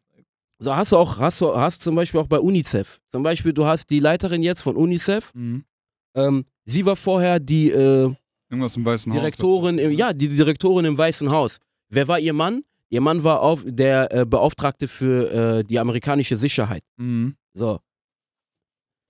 So 0.60 0.74
hast 0.74 0.90
du 0.90 0.96
auch, 0.96 1.18
hast 1.20 1.40
du, 1.40 1.54
hast 1.56 1.82
zum 1.82 1.94
Beispiel 1.94 2.20
auch 2.20 2.26
bei 2.26 2.40
UNICEF. 2.40 3.00
Zum 3.10 3.22
Beispiel, 3.22 3.52
du 3.52 3.64
hast 3.64 3.90
die 3.90 4.00
Leiterin 4.00 4.42
jetzt 4.42 4.60
von 4.62 4.76
UNICEF. 4.76 5.32
Mhm. 5.34 5.64
Ähm, 6.14 6.44
sie 6.64 6.84
war 6.84 6.96
vorher 6.96 7.38
die 7.38 7.70
äh, 7.70 8.12
Irgendwas 8.50 8.76
im 8.76 8.84
Weißen 8.84 9.12
Direktorin, 9.12 9.76
Haus. 9.76 9.84
im, 9.84 9.92
ja, 9.92 10.12
die 10.12 10.28
Direktorin 10.28 10.84
im 10.86 10.98
Weißen 10.98 11.30
Haus. 11.30 11.58
Wer 11.90 12.08
war 12.08 12.18
ihr 12.18 12.32
Mann? 12.32 12.64
Ihr 12.90 13.00
Mann 13.00 13.22
war 13.22 13.42
auf, 13.42 13.62
der 13.66 14.12
äh, 14.12 14.24
Beauftragte 14.26 14.88
für 14.88 15.30
äh, 15.58 15.64
die 15.64 15.78
amerikanische 15.78 16.36
Sicherheit. 16.36 16.82
Mhm. 16.96 17.36
So. 17.52 17.78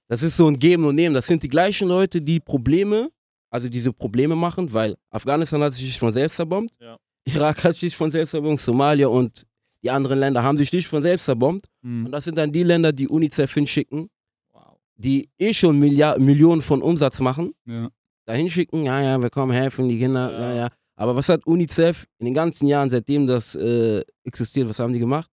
Das 0.09 0.23
ist 0.23 0.37
so 0.37 0.49
ein 0.49 0.57
Geben 0.57 0.85
und 0.85 0.97
Nehmen. 0.97 1.15
Das 1.15 1.27
sind 1.27 1.43
die 1.43 1.49
gleichen 1.49 1.89
Leute, 1.89 2.21
die 2.21 2.41
Probleme, 2.41 3.11
also 3.50 3.69
diese 3.69 3.93
Probleme 3.93 4.37
machen, 4.37 4.73
weil 4.73 4.97
Afghanistan 5.11 5.62
hat 5.62 5.73
sich 5.73 5.85
nicht 5.85 5.99
von 5.99 6.12
selbst 6.12 6.37
zerbombt, 6.37 6.73
Ja. 6.81 6.99
Irak 7.26 7.64
hat 7.64 7.75
sich 7.75 7.83
nicht 7.85 7.97
von 7.97 8.11
selbst 8.11 8.31
zerbombt, 8.33 8.61
Somalia 8.61 9.09
und 9.09 9.45
die 9.83 9.90
anderen 9.90 10.19
Länder 10.19 10.43
haben 10.43 10.57
sich 10.57 10.73
nicht 10.73 10.87
von 10.88 11.02
selbst 11.02 11.25
zerbombt. 11.26 11.67
Und 11.83 12.02
Mhm. 12.05 12.11
das 12.11 12.25
sind 12.25 12.37
dann 12.38 12.50
die 12.52 12.62
Länder, 12.64 12.93
die 12.93 13.07
UNICEF 13.09 13.52
hinschicken, 13.55 14.09
Wow. 14.52 14.76
die 14.97 15.28
eh 15.38 15.52
schon 15.52 15.78
Milliard 15.78 16.19
Millionen 16.21 16.61
von 16.62 16.83
Umsatz 16.83 17.21
machen, 17.21 17.52
Ja. 17.67 17.88
dahin 18.26 18.50
schicken, 18.50 18.83
ja, 18.85 19.00
ja, 19.00 19.23
wir 19.23 19.31
kommen 19.31 19.52
helfen, 19.52 19.88
die 19.88 19.99
Kinder, 19.99 20.31
ja, 20.33 20.40
Ja. 20.40 20.55
ja. 20.55 20.69
Aber 20.97 21.14
was 21.14 21.28
hat 21.28 21.47
UNICEF 21.47 22.07
in 22.19 22.25
den 22.26 22.35
ganzen 22.35 22.67
Jahren, 22.67 22.90
seitdem 22.90 23.26
das 23.28 23.55
äh, 23.55 24.02
existiert, 24.25 24.69
was 24.69 24.78
haben 24.81 24.93
die 24.93 24.99
gemacht? 24.99 25.31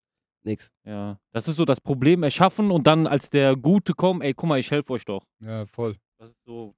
Nix. 0.45 0.69
Ja, 0.85 1.17
das 1.31 1.47
ist 1.47 1.55
so 1.55 1.63
das 1.63 1.79
Problem 1.79 2.21
erschaffen 2.23 2.69
und 2.69 2.85
dann 2.85 3.07
als 3.07 3.29
der 3.29 3.55
Gute 3.55 3.93
kommen, 3.93 4.21
ey, 4.21 4.33
guck 4.33 4.49
mal, 4.49 4.59
ich 4.59 4.69
helfe 4.71 4.91
euch 4.91 5.05
doch. 5.05 5.25
ja, 5.39 5.65
voll. 5.67 5.95
Das 6.17 6.29
ist 6.31 6.43
so. 6.45 6.73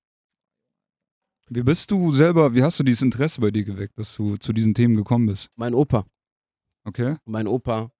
Wie 1.50 1.62
bist 1.64 1.92
du 1.92 2.12
selber, 2.12 2.54
wie 2.56 2.64
hast 2.64 2.80
du 2.80 2.84
dieses 2.84 3.02
Interesse 3.04 3.40
bei 3.40 3.52
dir 3.52 3.64
geweckt, 3.64 3.98
dass 3.98 4.16
du 4.16 4.36
zu 4.38 4.52
diesen 4.52 4.74
Themen 4.74 4.96
gekommen 4.96 5.28
bist? 5.28 5.50
Mein 5.56 5.74
Opa, 5.74 6.06
Okay? 6.88 7.16
mein 7.25 7.48
Opa, 7.48 7.92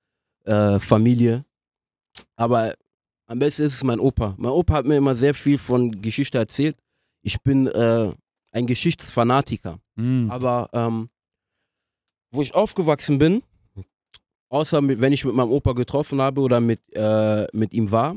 äh, 0.46 0.80
Familie. 0.80 1.46
Aber 2.36 2.76
am 3.28 3.40
besten 3.40 3.64
ist 3.64 3.76
es 3.76 3.84
mein 3.84 4.00
Opa. 4.00 4.36
Mein 4.38 4.52
Opa 4.52 4.76
hat 4.76 4.86
mir 4.86 4.98
immer 4.98 5.16
sehr 5.16 5.34
viel 5.34 5.58
von 5.58 6.02
Geschichte 6.02 6.38
erzählt. 6.38 6.78
Ich 7.22 7.42
bin 7.42 7.68
äh, 7.68 8.14
ein 8.52 8.68
Geschichtsfanatiker. 8.68 9.80
Mhm. 9.96 10.30
Aber 10.32 10.70
ähm, 10.74 11.10
wo 12.32 12.42
ich 12.42 12.54
aufgewachsen 12.56 13.18
bin, 13.18 13.44
außer 14.50 14.82
mit, 14.82 15.02
wenn 15.02 15.14
ich 15.14 15.26
mit 15.26 15.36
meinem 15.36 15.52
Opa 15.52 15.74
getroffen 15.74 16.22
habe 16.22 16.42
oder 16.42 16.60
mit, 16.60 16.82
äh, 16.94 17.48
mit 17.54 17.74
ihm 17.74 17.92
war, 17.92 18.16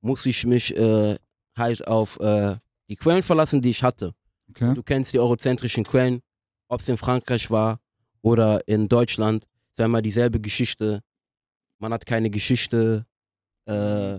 musste 0.00 0.28
ich 0.28 0.44
mich 0.46 0.76
äh, 0.76 1.16
halt 1.56 1.86
auf 1.86 2.18
äh, 2.20 2.56
die 2.88 2.96
Quellen 2.96 3.22
verlassen, 3.22 3.60
die 3.60 3.70
ich 3.70 3.82
hatte. 3.82 4.14
Okay. 4.50 4.74
Du 4.74 4.82
kennst 4.82 5.12
die 5.12 5.18
eurozentrischen 5.18 5.84
Quellen, 5.84 6.20
ob 6.68 6.80
es 6.80 6.88
in 6.88 6.96
Frankreich 6.96 7.50
war 7.50 7.80
oder 8.22 8.66
in 8.66 8.88
Deutschland, 8.88 9.46
es 9.72 9.78
war 9.78 9.86
immer 9.86 10.02
dieselbe 10.02 10.40
Geschichte. 10.40 11.02
Man 11.78 11.92
hat 11.92 12.04
keine 12.04 12.30
Geschichte. 12.30 13.06
Äh, 13.66 14.18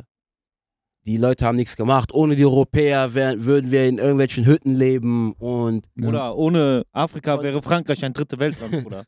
die 1.06 1.18
Leute 1.18 1.46
haben 1.46 1.56
nichts 1.56 1.76
gemacht. 1.76 2.14
Ohne 2.14 2.36
die 2.36 2.46
Europäer 2.46 3.14
wär, 3.14 3.44
würden 3.44 3.72
wir 3.72 3.88
in 3.88 3.98
irgendwelchen 3.98 4.46
Hütten 4.46 4.76
leben 4.76 5.34
und 5.34 5.88
Ja. 5.96 6.08
Oder 6.08 6.36
ohne 6.38 6.86
Afrika 6.92 7.42
wäre 7.42 7.62
Frankreich 7.62 8.06
ein 8.06 8.14
dritte 8.14 8.40
Weltland, 8.40 8.72
Bruder. 8.84 9.06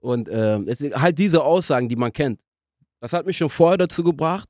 Und 0.00 0.28
ähm, 0.30 0.64
es 0.68 0.78
sind 0.78 0.94
halt 0.94 1.18
diese 1.18 1.42
Aussagen, 1.42 1.88
die 1.88 1.96
man 1.96 2.12
kennt. 2.12 2.40
Das 3.00 3.12
hat 3.12 3.26
mich 3.26 3.36
schon 3.36 3.48
vorher 3.48 3.78
dazu 3.78 4.04
gebracht, 4.04 4.48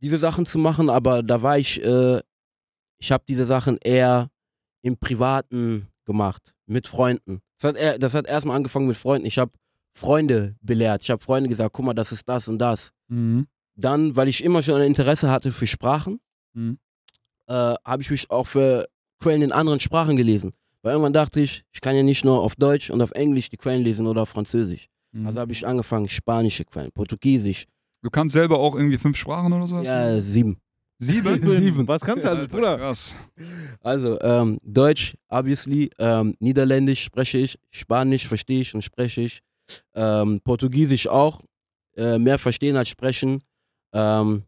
diese 0.00 0.18
Sachen 0.18 0.46
zu 0.46 0.58
machen, 0.58 0.88
aber 0.88 1.22
da 1.22 1.42
war 1.42 1.58
ich, 1.58 1.82
äh, 1.82 2.20
ich 3.00 3.10
habe 3.12 3.24
diese 3.28 3.46
Sachen 3.46 3.78
eher 3.78 4.30
im 4.82 4.96
Privaten 4.96 5.88
gemacht, 6.04 6.54
mit 6.66 6.86
Freunden. 6.86 7.40
Das 7.58 7.68
hat, 7.70 7.76
eher, 7.76 7.98
das 7.98 8.14
hat 8.14 8.26
erstmal 8.26 8.56
angefangen 8.56 8.86
mit 8.86 8.96
Freunden. 8.96 9.26
Ich 9.26 9.38
habe 9.38 9.52
Freunde 9.96 10.56
belehrt. 10.60 11.02
Ich 11.02 11.10
habe 11.10 11.22
Freunde 11.22 11.48
gesagt, 11.48 11.72
guck 11.74 11.84
mal, 11.84 11.94
das 11.94 12.12
ist 12.12 12.28
das 12.28 12.48
und 12.48 12.58
das. 12.58 12.92
Mhm. 13.08 13.46
Dann, 13.76 14.16
weil 14.16 14.28
ich 14.28 14.44
immer 14.44 14.62
schon 14.62 14.76
ein 14.80 14.86
Interesse 14.86 15.30
hatte 15.30 15.52
für 15.52 15.66
Sprachen, 15.66 16.20
Mhm. 16.54 16.78
äh, 17.46 17.52
habe 17.84 18.02
ich 18.02 18.10
mich 18.10 18.30
auch 18.30 18.46
für 18.46 18.88
Quellen 19.22 19.42
in 19.42 19.52
anderen 19.52 19.78
Sprachen 19.80 20.16
gelesen. 20.16 20.52
Weil 20.82 20.92
irgendwann 20.92 21.12
dachte 21.12 21.40
ich, 21.40 21.62
ich 21.72 21.80
kann 21.80 21.94
ja 21.94 22.02
nicht 22.02 22.24
nur 22.24 22.40
auf 22.40 22.56
Deutsch 22.56 22.90
und 22.90 23.00
auf 23.02 23.10
Englisch 23.12 23.50
die 23.50 23.56
Quellen 23.56 23.82
lesen 23.84 24.06
oder 24.06 24.22
auf 24.22 24.30
Französisch. 24.30 24.88
Mhm. 25.12 25.26
Also 25.26 25.40
habe 25.40 25.52
ich 25.52 25.66
angefangen, 25.66 26.08
spanische 26.08 26.64
Quellen, 26.64 26.90
Portugiesisch. 26.92 27.66
du 28.02 28.08
kannst 28.10 28.32
selber 28.32 28.58
auch 28.58 28.74
irgendwie 28.74 28.96
fünf 28.98 29.16
Sprachen 29.16 29.52
oder 29.52 29.66
so? 29.68 29.80
Ja, 29.82 30.20
sieben. 30.20 30.58
Sieben? 31.02 31.42
Sieben. 31.56 31.88
Was 31.88 32.02
kannst 32.02 32.24
du 32.24 32.28
alles, 32.30 32.42
Alter, 32.42 32.54
Bruder? 32.54 32.76
Krass. 32.76 33.16
Also 33.80 34.20
ähm, 34.20 34.58
Deutsch, 34.62 35.16
obviously, 35.28 35.90
ähm, 35.98 36.34
Niederländisch 36.40 37.02
spreche 37.02 37.38
ich, 37.38 37.58
Spanisch 37.70 38.26
verstehe 38.28 38.60
ich 38.60 38.74
und 38.74 38.82
spreche 38.82 39.22
ich, 39.22 39.40
ähm, 39.94 40.40
Portugiesisch 40.44 41.08
auch, 41.08 41.40
äh, 41.96 42.18
mehr 42.18 42.38
verstehen 42.38 42.76
als 42.76 42.90
sprechen. 42.90 43.42
Ähm, 43.94 44.44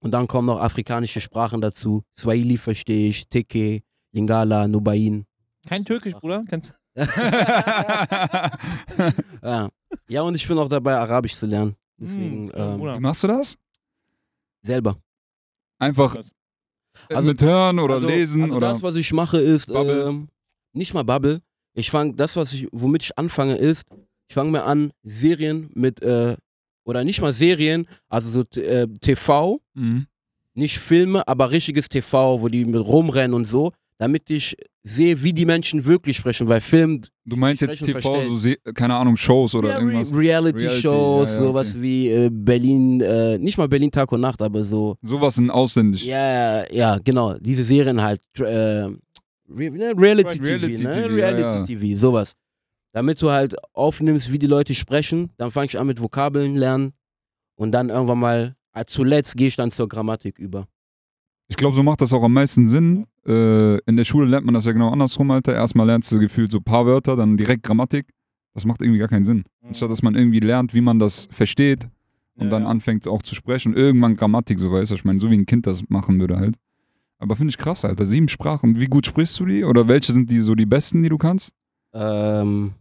und 0.00 0.10
dann 0.12 0.26
kommen 0.28 0.46
noch 0.46 0.60
afrikanische 0.60 1.20
Sprachen 1.20 1.60
dazu. 1.60 2.02
Swahili 2.16 2.58
verstehe 2.58 3.08
ich, 3.08 3.26
Teke, 3.28 3.80
Lingala, 4.12 4.68
Nubain. 4.68 5.24
Kein 5.66 5.84
Türkisch, 5.84 6.12
Bruder? 6.14 6.44
Kennst 6.48 6.74
Ja. 9.42 9.68
ja, 10.08 10.22
und 10.22 10.34
ich 10.34 10.46
bin 10.46 10.58
auch 10.58 10.68
dabei, 10.68 10.96
Arabisch 10.96 11.36
zu 11.36 11.46
lernen. 11.46 11.76
Deswegen 11.96 12.50
Hm, 12.50 12.58
ja, 12.58 12.74
ähm. 12.74 12.80
Wie 12.80 13.00
machst 13.00 13.22
du 13.22 13.28
das? 13.28 13.56
selber. 14.62 14.96
Einfach 15.78 16.14
äh, 16.16 17.14
Also- 17.14 17.28
mit 17.28 17.40
hören 17.42 17.78
oder 17.78 17.94
also, 17.96 18.06
lesen 18.06 18.42
also 18.44 18.56
oder? 18.56 18.68
das, 18.70 18.82
was 18.82 18.96
ich 18.96 19.12
mache, 19.12 19.38
ist 19.38 19.66
Bubble? 19.72 20.08
ähm, 20.08 20.28
nicht 20.72 20.94
mal 20.94 21.04
Bubble. 21.04 21.40
Ich 21.74 21.90
fange, 21.90 22.14
das, 22.14 22.34
was 22.36 22.52
ich, 22.52 22.66
womit 22.72 23.04
ich 23.04 23.16
anfange, 23.18 23.56
ist, 23.56 23.84
ich 24.28 24.34
fange 24.34 24.50
mir 24.50 24.64
an, 24.64 24.92
Serien 25.04 25.70
mit, 25.74 26.02
äh, 26.02 26.36
oder 26.84 27.04
nicht 27.04 27.20
mal 27.20 27.32
Serien, 27.32 27.86
also 28.08 28.30
so 28.30 28.44
t- 28.44 28.62
äh, 28.62 28.86
TV, 29.00 29.60
Mhm. 29.74 30.06
nicht 30.54 30.78
Filme, 30.78 31.26
aber 31.28 31.50
richtiges 31.50 31.88
TV, 31.88 32.40
wo 32.40 32.48
die 32.48 32.64
mit 32.64 32.84
rumrennen 32.84 33.34
und 33.34 33.44
so, 33.44 33.72
damit 33.98 34.30
ich 34.30 34.56
sehe, 34.84 35.22
wie 35.22 35.32
die 35.32 35.44
Menschen 35.44 35.84
wirklich 35.84 36.16
sprechen, 36.16 36.48
weil 36.48 36.60
Film, 36.60 37.02
Du 37.24 37.36
meinst 37.36 37.60
jetzt 37.60 37.84
TV, 37.84 38.22
so 38.22 38.50
keine 38.74 38.94
Ahnung, 38.94 39.16
Shows 39.16 39.54
oder 39.54 39.70
Re- 39.70 39.80
irgendwas? 39.80 40.14
Reality-Shows, 40.14 40.84
Reality, 40.86 41.32
ja, 41.32 41.40
ja, 41.40 41.46
sowas 41.46 41.70
okay. 41.72 41.82
wie 41.82 42.08
äh, 42.08 42.30
Berlin, 42.32 43.00
äh, 43.00 43.38
nicht 43.38 43.58
mal 43.58 43.68
Berlin 43.68 43.90
Tag 43.90 44.10
und 44.12 44.20
Nacht, 44.20 44.40
aber 44.40 44.64
so, 44.64 44.96
Sowas 45.02 45.36
in 45.36 45.50
ausländisch. 45.50 46.04
Ja, 46.04 46.70
ja, 46.72 46.98
genau. 46.98 47.34
Diese 47.34 47.64
Serien 47.64 48.00
halt. 48.00 48.20
Äh, 48.38 48.88
ne, 48.88 48.96
Reality, 49.48 50.38
Reality 50.40 50.74
TV, 50.76 50.88
ne? 50.88 50.94
TV, 50.94 50.98
ja, 51.00 51.06
Reality 51.28 51.72
ja. 51.74 51.80
TV, 51.80 51.98
sowas. 51.98 52.32
Damit 52.92 53.20
du 53.20 53.30
halt 53.30 53.54
aufnimmst, 53.74 54.32
wie 54.32 54.38
die 54.38 54.46
Leute 54.46 54.74
sprechen, 54.74 55.30
dann 55.36 55.50
fange 55.50 55.66
ich 55.66 55.78
an 55.78 55.86
mit 55.86 56.00
Vokabeln 56.02 56.56
lernen 56.56 56.92
und 57.56 57.72
dann 57.72 57.90
irgendwann 57.90 58.18
mal, 58.18 58.56
äh, 58.72 58.84
zuletzt 58.86 59.36
gehe 59.36 59.48
ich 59.48 59.56
dann 59.56 59.70
zur 59.70 59.88
Grammatik 59.88 60.38
über. 60.38 60.66
Ich 61.48 61.56
glaube, 61.56 61.74
so 61.74 61.82
macht 61.82 62.00
das 62.02 62.12
auch 62.12 62.22
am 62.22 62.34
meisten 62.34 62.68
Sinn. 62.68 63.06
Äh, 63.26 63.78
in 63.80 63.96
der 63.96 64.04
Schule 64.04 64.26
lernt 64.26 64.44
man 64.44 64.54
das 64.54 64.66
ja 64.66 64.72
genau 64.72 64.90
andersrum, 64.90 65.30
Alter. 65.30 65.54
Erstmal 65.54 65.86
lernst 65.86 66.12
du 66.12 66.18
gefühlt 66.18 66.52
so 66.52 66.58
ein 66.58 66.64
paar 66.64 66.84
Wörter, 66.86 67.16
dann 67.16 67.36
direkt 67.36 67.62
Grammatik. 67.62 68.06
Das 68.54 68.64
macht 68.66 68.82
irgendwie 68.82 68.98
gar 68.98 69.08
keinen 69.08 69.24
Sinn. 69.24 69.44
Anstatt 69.62 69.90
dass 69.90 70.02
man 70.02 70.14
irgendwie 70.14 70.40
lernt, 70.40 70.74
wie 70.74 70.80
man 70.80 70.98
das 70.98 71.28
versteht 71.30 71.88
und 72.34 72.44
Ja, 72.44 72.50
dann 72.50 72.62
ja. 72.64 72.68
anfängt 72.68 73.06
auch 73.08 73.22
zu 73.22 73.34
sprechen 73.34 73.72
und 73.72 73.78
irgendwann 73.78 74.16
Grammatik, 74.16 74.58
so 74.58 74.70
weißt 74.70 74.90
du, 74.90 74.94
ich 74.96 75.04
meine, 75.04 75.18
so 75.20 75.30
wie 75.30 75.36
ein 75.38 75.46
Kind 75.46 75.66
das 75.66 75.82
machen 75.88 76.18
würde 76.20 76.36
halt. 76.36 76.56
Aber 77.18 77.34
finde 77.34 77.50
ich 77.50 77.58
krass, 77.58 77.84
Alter. 77.84 78.04
Sieben 78.04 78.28
Sprachen. 78.28 78.78
Wie 78.78 78.86
gut 78.86 79.06
sprichst 79.06 79.38
du 79.40 79.46
die? 79.46 79.64
Oder 79.64 79.88
welche 79.88 80.12
sind 80.12 80.30
die 80.30 80.38
so 80.40 80.54
die 80.54 80.66
besten, 80.66 81.02
die 81.02 81.08
du 81.08 81.18
kannst? 81.18 81.52
Ähm, 81.92 82.74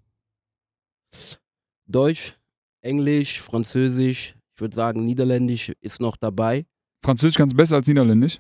Deutsch, 1.87 2.37
Englisch, 2.81 3.41
Französisch, 3.41 4.35
ich 4.53 4.61
würde 4.61 4.75
sagen 4.75 5.05
Niederländisch 5.05 5.71
ist 5.81 6.01
noch 6.01 6.17
dabei. 6.17 6.65
Französisch 7.03 7.37
kannst 7.37 7.53
du 7.53 7.57
besser 7.57 7.77
als 7.77 7.87
Niederländisch? 7.87 8.39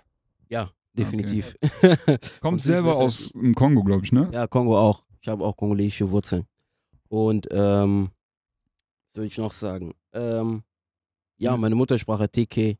Definitiv. 0.97 1.55
Kommt 2.41 2.61
selber 2.61 2.95
aus 2.95 3.29
dem 3.33 3.53
Kongo, 3.53 3.83
glaube 3.83 4.03
ich, 4.05 4.11
ne? 4.11 4.29
Ja, 4.33 4.47
Kongo 4.47 4.77
auch. 4.77 5.03
Ich 5.21 5.27
habe 5.27 5.43
auch 5.43 5.55
kongolesische 5.55 6.09
Wurzeln. 6.09 6.45
Und 7.09 7.47
ähm, 7.51 8.09
was 9.05 9.15
soll 9.15 9.25
ich 9.25 9.37
noch 9.37 9.53
sagen? 9.53 9.93
Ähm, 10.13 10.63
ja, 11.37 11.51
Ja. 11.51 11.57
meine 11.57 11.75
Muttersprache 11.75 12.29
TK. 12.29 12.77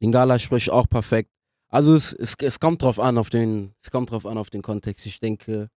Lingala 0.00 0.38
spricht 0.38 0.70
auch 0.70 0.88
perfekt. 0.88 1.30
Also 1.68 1.94
es, 1.94 2.12
es, 2.12 2.34
es 2.40 2.60
kommt 2.60 2.82
drauf 2.82 2.98
an 2.98 3.18
auf 3.18 3.30
den, 3.30 3.74
es 3.82 3.90
kommt 3.90 4.10
drauf 4.10 4.24
an 4.26 4.38
auf 4.38 4.48
den 4.50 4.62
Kontext. 4.62 5.04
Ich 5.06 5.20
denke, 5.20 5.68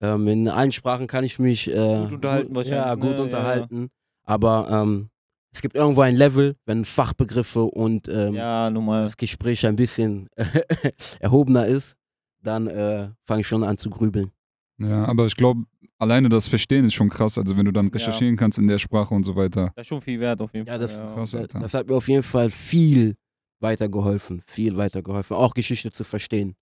ähm, 0.00 0.28
in 0.28 0.48
allen 0.48 0.72
Sprachen 0.72 1.06
kann 1.06 1.24
ich 1.24 1.38
mich 1.38 1.68
äh, 1.70 1.98
Gut 2.04 2.12
unterhalten 2.14 2.54
Ja, 2.64 2.94
gut 2.94 3.04
ne? 3.10 3.16
Ja, 3.16 3.22
unterhalten. 3.22 3.90
Aber 4.24 4.68
ähm, 4.70 5.10
es 5.54 5.62
gibt 5.62 5.76
irgendwo 5.76 6.00
ein 6.00 6.16
Level, 6.16 6.56
wenn 6.66 6.84
Fachbegriffe 6.84 7.62
und 7.62 8.08
ähm, 8.08 8.34
Ja, 8.34 8.68
das 8.70 9.16
Gespräch 9.16 9.64
ein 9.66 9.76
bisschen 9.76 10.28
erhobener 11.20 11.66
ist, 11.66 11.96
dann 12.42 12.66
äh, 12.66 13.10
fange 13.26 13.42
ich 13.42 13.46
schon 13.46 13.62
an 13.62 13.76
zu 13.76 13.88
grübeln. 13.88 14.32
Ja, 14.78 15.04
aber 15.06 15.26
ich 15.26 15.36
glaube, 15.36 15.62
alleine 15.98 16.28
das 16.28 16.48
Verstehen 16.48 16.84
ist 16.86 16.94
schon 16.94 17.08
krass. 17.08 17.38
Also 17.38 17.56
wenn 17.56 17.64
du 17.64 17.72
dann 17.72 17.86
Ja. 17.86 17.92
recherchieren 17.92 18.36
kannst 18.36 18.58
in 18.58 18.66
der 18.66 18.78
Sprache 18.78 19.14
und 19.14 19.22
so 19.22 19.36
weiter. 19.36 19.70
Das 19.76 19.82
ist 19.84 19.88
schon 19.88 20.00
viel 20.00 20.18
wert 20.18 20.40
auf 20.40 20.52
jeden 20.52 20.66
Ja, 20.66 20.72
Fall. 20.72 20.80
das- 20.80 20.98
Krass, 20.98 21.30
Das, 21.30 21.40
Alter. 21.40 21.60
das 21.60 21.74
hat 21.74 21.88
mir 21.88 21.94
auf 21.96 22.08
jeden 22.08 22.24
Fall 22.24 22.50
viel 22.50 23.14
weitergeholfen, 23.60 24.42
viel 24.46 24.76
weitergeholfen, 24.76 25.36
auch 25.36 25.54
Geschichte 25.54 25.92
zu 25.92 26.02
verstehen. 26.02 26.56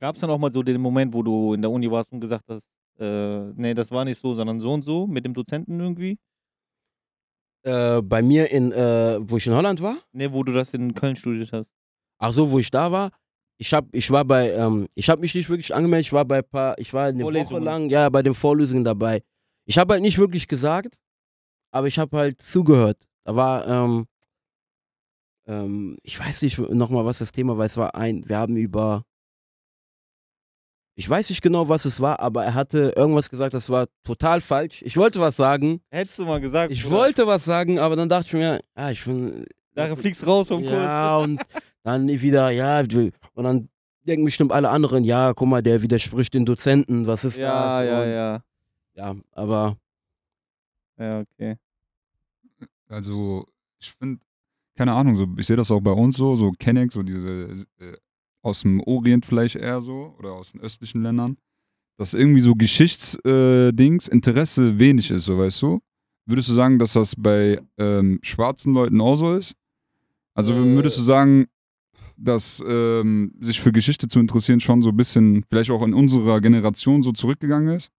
Gab 0.00 0.14
es 0.14 0.20
dann 0.20 0.30
auch 0.30 0.38
mal 0.38 0.52
so 0.52 0.62
den 0.62 0.80
Moment, 0.80 1.12
wo 1.12 1.22
du 1.22 1.54
in 1.54 1.62
der 1.62 1.70
Uni 1.70 1.90
warst 1.90 2.12
und 2.12 2.20
gesagt 2.20 2.44
hast, 2.48 2.68
äh, 2.98 3.50
nee, 3.56 3.74
das 3.74 3.90
war 3.90 4.04
nicht 4.04 4.20
so, 4.20 4.34
sondern 4.34 4.60
so 4.60 4.72
und 4.72 4.82
so 4.82 5.06
mit 5.06 5.24
dem 5.24 5.34
Dozenten 5.34 5.80
irgendwie? 5.80 6.18
Äh, 7.64 8.02
bei 8.02 8.20
mir 8.22 8.50
in, 8.50 8.72
äh, 8.72 9.18
wo 9.22 9.36
ich 9.38 9.46
in 9.46 9.54
Holland 9.54 9.80
war, 9.80 9.96
Nee, 10.12 10.30
wo 10.32 10.42
du 10.42 10.52
das 10.52 10.74
in 10.74 10.94
Köln 10.94 11.16
studiert 11.16 11.50
hast. 11.52 11.72
ach 12.18 12.30
so, 12.32 12.50
wo 12.50 12.58
ich 12.58 12.70
da 12.70 12.92
war, 12.92 13.10
ich 13.56 13.72
hab, 13.72 13.86
ich 13.92 14.10
war 14.10 14.24
bei, 14.24 14.52
ähm, 14.52 14.86
ich 14.94 15.08
habe 15.08 15.22
mich 15.22 15.34
nicht 15.34 15.48
wirklich 15.48 15.74
angemeldet, 15.74 16.06
ich 16.06 16.12
war 16.12 16.24
bei 16.26 16.42
paar, 16.42 16.78
ich 16.78 16.92
war 16.92 17.06
eine 17.06 17.24
Woche 17.24 17.58
lang, 17.60 17.88
ja, 17.88 18.08
bei 18.10 18.22
den 18.22 18.34
Vorlesungen 18.34 18.84
dabei. 18.84 19.22
Ich 19.64 19.78
habe 19.78 19.94
halt 19.94 20.02
nicht 20.02 20.18
wirklich 20.18 20.46
gesagt, 20.46 20.98
aber 21.72 21.86
ich 21.86 21.98
habe 21.98 22.16
halt 22.16 22.42
zugehört. 22.42 22.98
Da 23.24 23.34
war, 23.34 23.66
ähm, 23.66 24.06
ähm, 25.46 25.96
ich 26.02 26.18
weiß 26.20 26.42
nicht 26.42 26.58
nochmal, 26.58 27.04
was 27.06 27.18
das 27.18 27.32
Thema 27.32 27.56
war. 27.56 27.64
Es 27.64 27.76
war 27.78 27.94
ein, 27.94 28.28
wir 28.28 28.36
haben 28.38 28.56
über, 28.56 29.04
ich 30.96 31.08
weiß 31.10 31.28
nicht 31.30 31.42
genau, 31.42 31.68
was 31.68 31.84
es 31.84 32.00
war, 32.00 32.20
aber 32.20 32.44
er 32.44 32.54
hatte 32.54 32.92
irgendwas 32.96 33.28
gesagt, 33.30 33.52
das 33.54 33.68
war 33.68 33.88
total 34.04 34.40
falsch. 34.40 34.82
Ich 34.82 34.96
wollte 34.96 35.20
was 35.20 35.36
sagen, 35.36 35.80
Hättest 35.90 36.18
du 36.18 36.24
mal 36.24 36.40
gesagt. 36.40 36.72
ich 36.72 36.82
Bruder. 36.84 36.96
wollte 36.96 37.26
was 37.26 37.44
sagen, 37.44 37.78
aber 37.78 37.96
dann 37.96 38.08
dachte 38.08 38.26
ich 38.28 38.32
mir, 38.34 38.60
ja, 38.76 38.90
ich 38.90 39.04
bin, 39.04 39.44
Nachher 39.74 39.96
fliegst 39.96 40.22
du 40.22 40.26
raus 40.26 40.48
vom 40.48 40.62
Kurs. 40.62 40.72
ja, 40.72 41.16
und 41.18 41.40
dann 41.82 42.06
wieder, 42.08 42.50
ja, 42.50 42.78
und 42.80 43.44
dann 43.44 43.68
denken 44.06 44.24
bestimmt 44.24 44.52
alle 44.52 44.68
anderen, 44.68 45.02
ja, 45.02 45.32
guck 45.34 45.48
mal, 45.48 45.62
der 45.62 45.82
widerspricht 45.82 46.34
den 46.34 46.44
Dozenten, 46.46 47.06
was 47.06 47.24
ist 47.24 47.36
Ja, 47.38 47.64
das? 47.78 47.80
ja, 47.86 48.02
und, 48.02 48.08
ja. 48.10 48.42
ja, 48.94 49.16
aber 49.32 49.76
Ja, 50.98 51.20
okay. 51.20 51.56
Also 52.88 53.46
ich 53.80 53.92
finde, 53.98 54.20
keine 54.76 54.92
Ahnung, 54.92 55.14
so, 55.16 55.26
ich 55.38 55.46
sehe 55.46 55.56
das 55.56 55.70
auch 55.70 55.80
bei 55.80 55.90
uns 55.90 56.16
so, 56.16 56.36
so 56.36 56.52
Kenneck, 56.52 56.92
so 56.92 57.02
diese 57.02 57.28
äh, 57.80 57.96
aus 58.44 58.62
dem 58.62 58.80
Orient 58.80 59.26
vielleicht 59.26 59.56
eher 59.56 59.80
so 59.80 60.14
oder 60.18 60.32
aus 60.32 60.52
den 60.52 60.60
östlichen 60.60 61.02
Ländern, 61.02 61.36
dass 61.96 62.14
irgendwie 62.14 62.40
so 62.40 62.54
Geschichtsdings, 62.54 64.08
äh, 64.08 64.12
Interesse 64.12 64.78
wenig 64.78 65.10
ist, 65.10 65.24
so 65.24 65.38
weißt 65.38 65.62
du? 65.62 65.80
Würdest 66.26 66.48
du 66.48 66.54
sagen, 66.54 66.78
dass 66.78 66.94
das 66.94 67.14
bei 67.16 67.60
ähm, 67.78 68.18
schwarzen 68.22 68.72
Leuten 68.74 69.00
auch 69.00 69.16
so 69.16 69.34
ist? 69.34 69.54
Also 70.34 70.54
Äh. 70.54 70.74
würdest 70.76 70.98
du 70.98 71.02
sagen, 71.02 71.46
dass 72.16 72.62
ähm, 72.66 73.34
sich 73.40 73.60
für 73.60 73.72
Geschichte 73.72 74.08
zu 74.08 74.20
interessieren 74.20 74.60
schon 74.60 74.82
so 74.82 74.90
ein 74.90 74.96
bisschen, 74.96 75.44
vielleicht 75.48 75.70
auch 75.70 75.82
in 75.82 75.94
unserer 75.94 76.40
Generation 76.40 77.02
so 77.02 77.12
zurückgegangen 77.12 77.74
ist? 77.76 77.90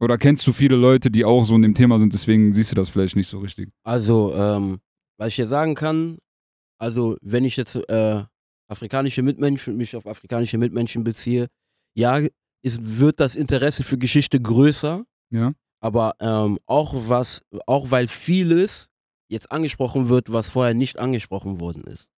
Oder 0.00 0.16
kennst 0.16 0.46
du 0.46 0.52
viele 0.52 0.76
Leute, 0.76 1.10
die 1.10 1.24
auch 1.24 1.44
so 1.44 1.54
in 1.56 1.62
dem 1.62 1.74
Thema 1.74 1.98
sind, 1.98 2.12
deswegen 2.12 2.52
siehst 2.52 2.72
du 2.72 2.76
das 2.76 2.88
vielleicht 2.88 3.16
nicht 3.16 3.28
so 3.28 3.38
richtig? 3.38 3.70
Also, 3.82 4.34
ähm, 4.34 4.78
was 5.18 5.28
ich 5.28 5.36
dir 5.36 5.46
sagen 5.46 5.74
kann, 5.74 6.18
also 6.80 7.16
wenn 7.22 7.44
ich 7.44 7.56
jetzt 7.56 7.76
äh, 7.76 8.24
afrikanische 8.68 9.22
Mitmenschen, 9.22 9.76
mich 9.76 9.94
auf 9.96 10.06
afrikanische 10.06 10.58
Mitmenschen 10.58 11.04
beziehe, 11.04 11.48
ja, 11.94 12.20
ist, 12.62 12.98
wird 13.00 13.20
das 13.20 13.34
Interesse 13.34 13.82
für 13.82 13.98
Geschichte 13.98 14.40
größer, 14.40 15.04
Ja. 15.30 15.52
aber 15.80 16.14
ähm, 16.20 16.58
auch 16.66 16.94
was, 17.08 17.42
auch 17.66 17.90
weil 17.90 18.06
vieles 18.06 18.88
jetzt 19.28 19.50
angesprochen 19.50 20.08
wird, 20.08 20.32
was 20.32 20.50
vorher 20.50 20.74
nicht 20.74 20.98
angesprochen 20.98 21.60
worden 21.60 21.84
ist. 21.84 22.10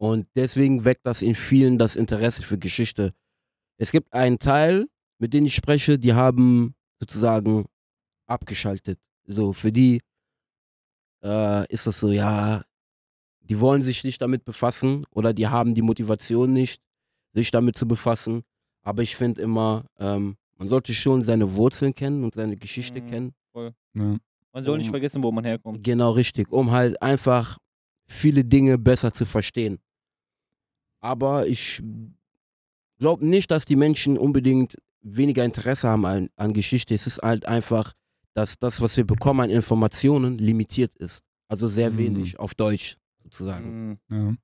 Und 0.00 0.26
deswegen 0.34 0.84
weckt 0.84 1.06
das 1.06 1.22
in 1.22 1.34
vielen 1.34 1.78
das 1.78 1.94
Interesse 1.96 2.42
für 2.42 2.58
Geschichte. 2.58 3.14
Es 3.78 3.92
gibt 3.92 4.12
einen 4.12 4.38
Teil, 4.38 4.86
mit 5.18 5.32
dem 5.32 5.44
ich 5.46 5.54
spreche, 5.54 5.98
die 5.98 6.12
haben 6.14 6.74
sozusagen 7.00 7.66
abgeschaltet. 8.26 8.98
So, 9.26 9.52
für 9.52 9.70
die 9.72 10.00
äh, 11.24 11.66
ist 11.72 11.86
das 11.86 12.00
so, 12.00 12.10
ja, 12.10 12.64
die 13.44 13.58
wollen 13.60 13.80
sich 13.82 14.04
nicht 14.04 14.20
damit 14.22 14.44
befassen 14.44 15.04
oder 15.10 15.32
die 15.32 15.48
haben 15.48 15.74
die 15.74 15.82
Motivation 15.82 16.52
nicht, 16.52 16.80
sich 17.32 17.50
damit 17.50 17.76
zu 17.76 17.86
befassen. 17.86 18.42
Aber 18.82 19.02
ich 19.02 19.16
finde 19.16 19.42
immer, 19.42 19.84
ähm, 19.98 20.36
man 20.58 20.68
sollte 20.68 20.92
schon 20.94 21.22
seine 21.22 21.54
Wurzeln 21.54 21.94
kennen 21.94 22.24
und 22.24 22.34
seine 22.34 22.56
Geschichte 22.56 23.00
Mhm. 23.00 23.06
kennen. 23.06 23.34
Ja. 23.54 24.16
Man 24.52 24.64
soll 24.64 24.78
nicht 24.78 24.88
Um- 24.88 24.92
vergessen, 24.92 25.22
wo 25.22 25.32
man 25.32 25.44
herkommt. 25.44 25.82
Genau 25.82 26.10
richtig, 26.12 26.50
um 26.52 26.70
halt 26.70 27.00
einfach 27.02 27.58
viele 28.06 28.44
Dinge 28.44 28.78
besser 28.78 29.12
zu 29.12 29.24
verstehen. 29.24 29.78
Aber 31.00 31.46
ich 31.46 31.82
glaube 32.98 33.26
nicht, 33.26 33.50
dass 33.50 33.64
die 33.64 33.76
Menschen 33.76 34.16
unbedingt 34.18 34.76
weniger 35.00 35.44
Interesse 35.44 35.88
haben 35.88 36.06
an, 36.06 36.28
an 36.36 36.52
Geschichte. 36.52 36.94
Es 36.94 37.06
ist 37.06 37.18
halt 37.22 37.46
einfach, 37.46 37.92
dass 38.34 38.58
das, 38.58 38.80
was 38.80 38.96
wir 38.96 39.04
bekommen 39.04 39.40
an 39.40 39.50
Informationen, 39.50 40.38
limitiert 40.38 40.94
ist. 40.96 41.22
Also 41.48 41.66
sehr 41.68 41.90
Mhm. 41.90 41.98
wenig 41.98 42.38
auf 42.38 42.54
Deutsch 42.54 42.96
sozusagen. 43.32 43.98
Mhm. 44.08 44.16
ja. 44.16 44.34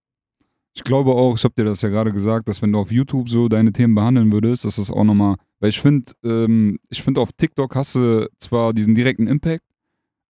Ich 0.75 0.85
glaube 0.85 1.11
auch, 1.11 1.37
ich 1.37 1.43
habe 1.43 1.55
dir 1.57 1.65
das 1.65 1.83
ja 1.83 1.89
gerade 1.89 2.13
gesagt, 2.13 2.49
dass 2.49 2.63
wenn 2.63 2.71
du 2.71 2.79
auf 2.79 2.93
YouTube 2.93 3.29
so 3.29 3.49
deine 3.49 3.73
Themen 3.73 3.97
behandeln 3.97 4.31
würdest, 4.31 4.65
dass 4.65 4.77
das 4.77 4.93
auch 4.93 5.03
nochmal, 5.03 5.35
weil 5.59 5.71
ich 5.71 5.81
finde, 5.81 6.13
ähm, 6.23 6.79
ich 6.89 7.03
finde 7.03 7.21
auf 7.21 7.33
TikTok 7.33 7.75
hast 7.75 7.97
du 7.97 8.31
zwar 8.39 8.73
diesen 8.73 8.95
direkten 8.95 9.27
Impact, 9.27 9.65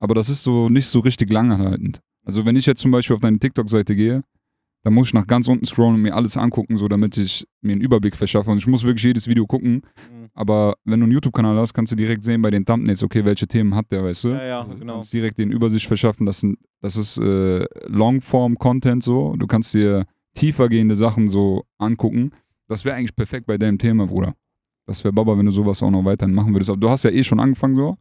aber 0.01 0.15
das 0.15 0.31
ist 0.31 0.43
so 0.43 0.71
nicht 0.71 0.87
so 0.87 1.01
richtig 1.01 1.31
langanhaltend. 1.31 2.01
Also 2.25 2.47
wenn 2.47 2.57
ich 2.57 2.65
jetzt 2.65 2.81
zum 2.81 2.91
Beispiel 2.91 3.17
auf 3.17 3.21
deine 3.21 3.39
TikTok-Seite 3.39 3.95
gehe, 3.95 4.23
dann 4.89 4.95
muss 4.95 5.09
ich 5.09 5.13
nach 5.13 5.27
ganz 5.27 5.47
unten 5.49 5.67
scrollen 5.67 5.97
und 5.97 6.01
mir 6.01 6.15
alles 6.15 6.39
angucken, 6.39 6.79
so 6.79 6.89
damit 6.89 7.15
ich 7.19 7.47
mir 7.61 7.73
einen 7.73 7.83
Überblick 7.83 8.17
verschaffe. 8.17 8.51
Und 8.51 8.57
ich 8.57 8.67
muss 8.67 8.85
wirklich 8.85 9.05
jedes 9.05 9.29
Video 9.29 9.47
gucken. 9.47 9.83
Mhm. 10.11 10.31
Aber 10.33 10.77
wenn 10.87 11.01
du 11.01 11.05
einen 11.05 11.13
YouTube-Kanal 11.13 11.59
hast, 11.59 11.75
kannst 11.75 11.93
du 11.93 11.97
direkt 11.97 12.25
sehen 12.25 12.41
bei 12.41 12.51
den 12.51 12.65
Thumbnails, 12.65 13.03
okay, 13.03 13.23
welche 13.23 13.47
Themen 13.47 13.75
hat 13.75 13.93
der, 13.93 14.03
weißt 14.03 14.25
du? 14.25 14.29
Ja, 14.31 14.45
ja, 14.47 14.65
Du 14.65 14.79
genau. 14.79 14.95
kannst 14.95 15.13
direkt 15.13 15.37
den 15.37 15.53
Übersicht 15.53 15.87
verschaffen. 15.87 16.25
Das, 16.25 16.41
sind, 16.41 16.59
das 16.81 16.97
ist 16.97 17.19
äh, 17.19 17.67
Longform-Content 17.87 19.03
so. 19.03 19.37
Du 19.37 19.47
kannst 19.47 19.75
dir 19.75 20.07
tiefer 20.33 20.71
gehende 20.71 20.97
Sachen 20.97 21.29
so 21.29 21.65
angucken. 21.77 22.31
Das 22.67 22.87
wäre 22.87 22.97
eigentlich 22.97 23.15
perfekt 23.15 23.45
bei 23.47 23.59
deinem 23.59 23.77
Thema, 23.77 24.07
Bruder. 24.07 24.33
Das 24.87 25.05
wäre 25.05 25.13
Baba, 25.13 25.37
wenn 25.37 25.45
du 25.45 25.53
sowas 25.53 25.83
auch 25.83 25.91
noch 25.91 26.07
weiterhin 26.07 26.35
machen 26.35 26.55
würdest. 26.55 26.71
Aber 26.71 26.81
du 26.81 26.89
hast 26.89 27.03
ja 27.05 27.11
eh 27.11 27.23
schon 27.25 27.41
angefangen 27.41 27.75
so. 27.75 27.99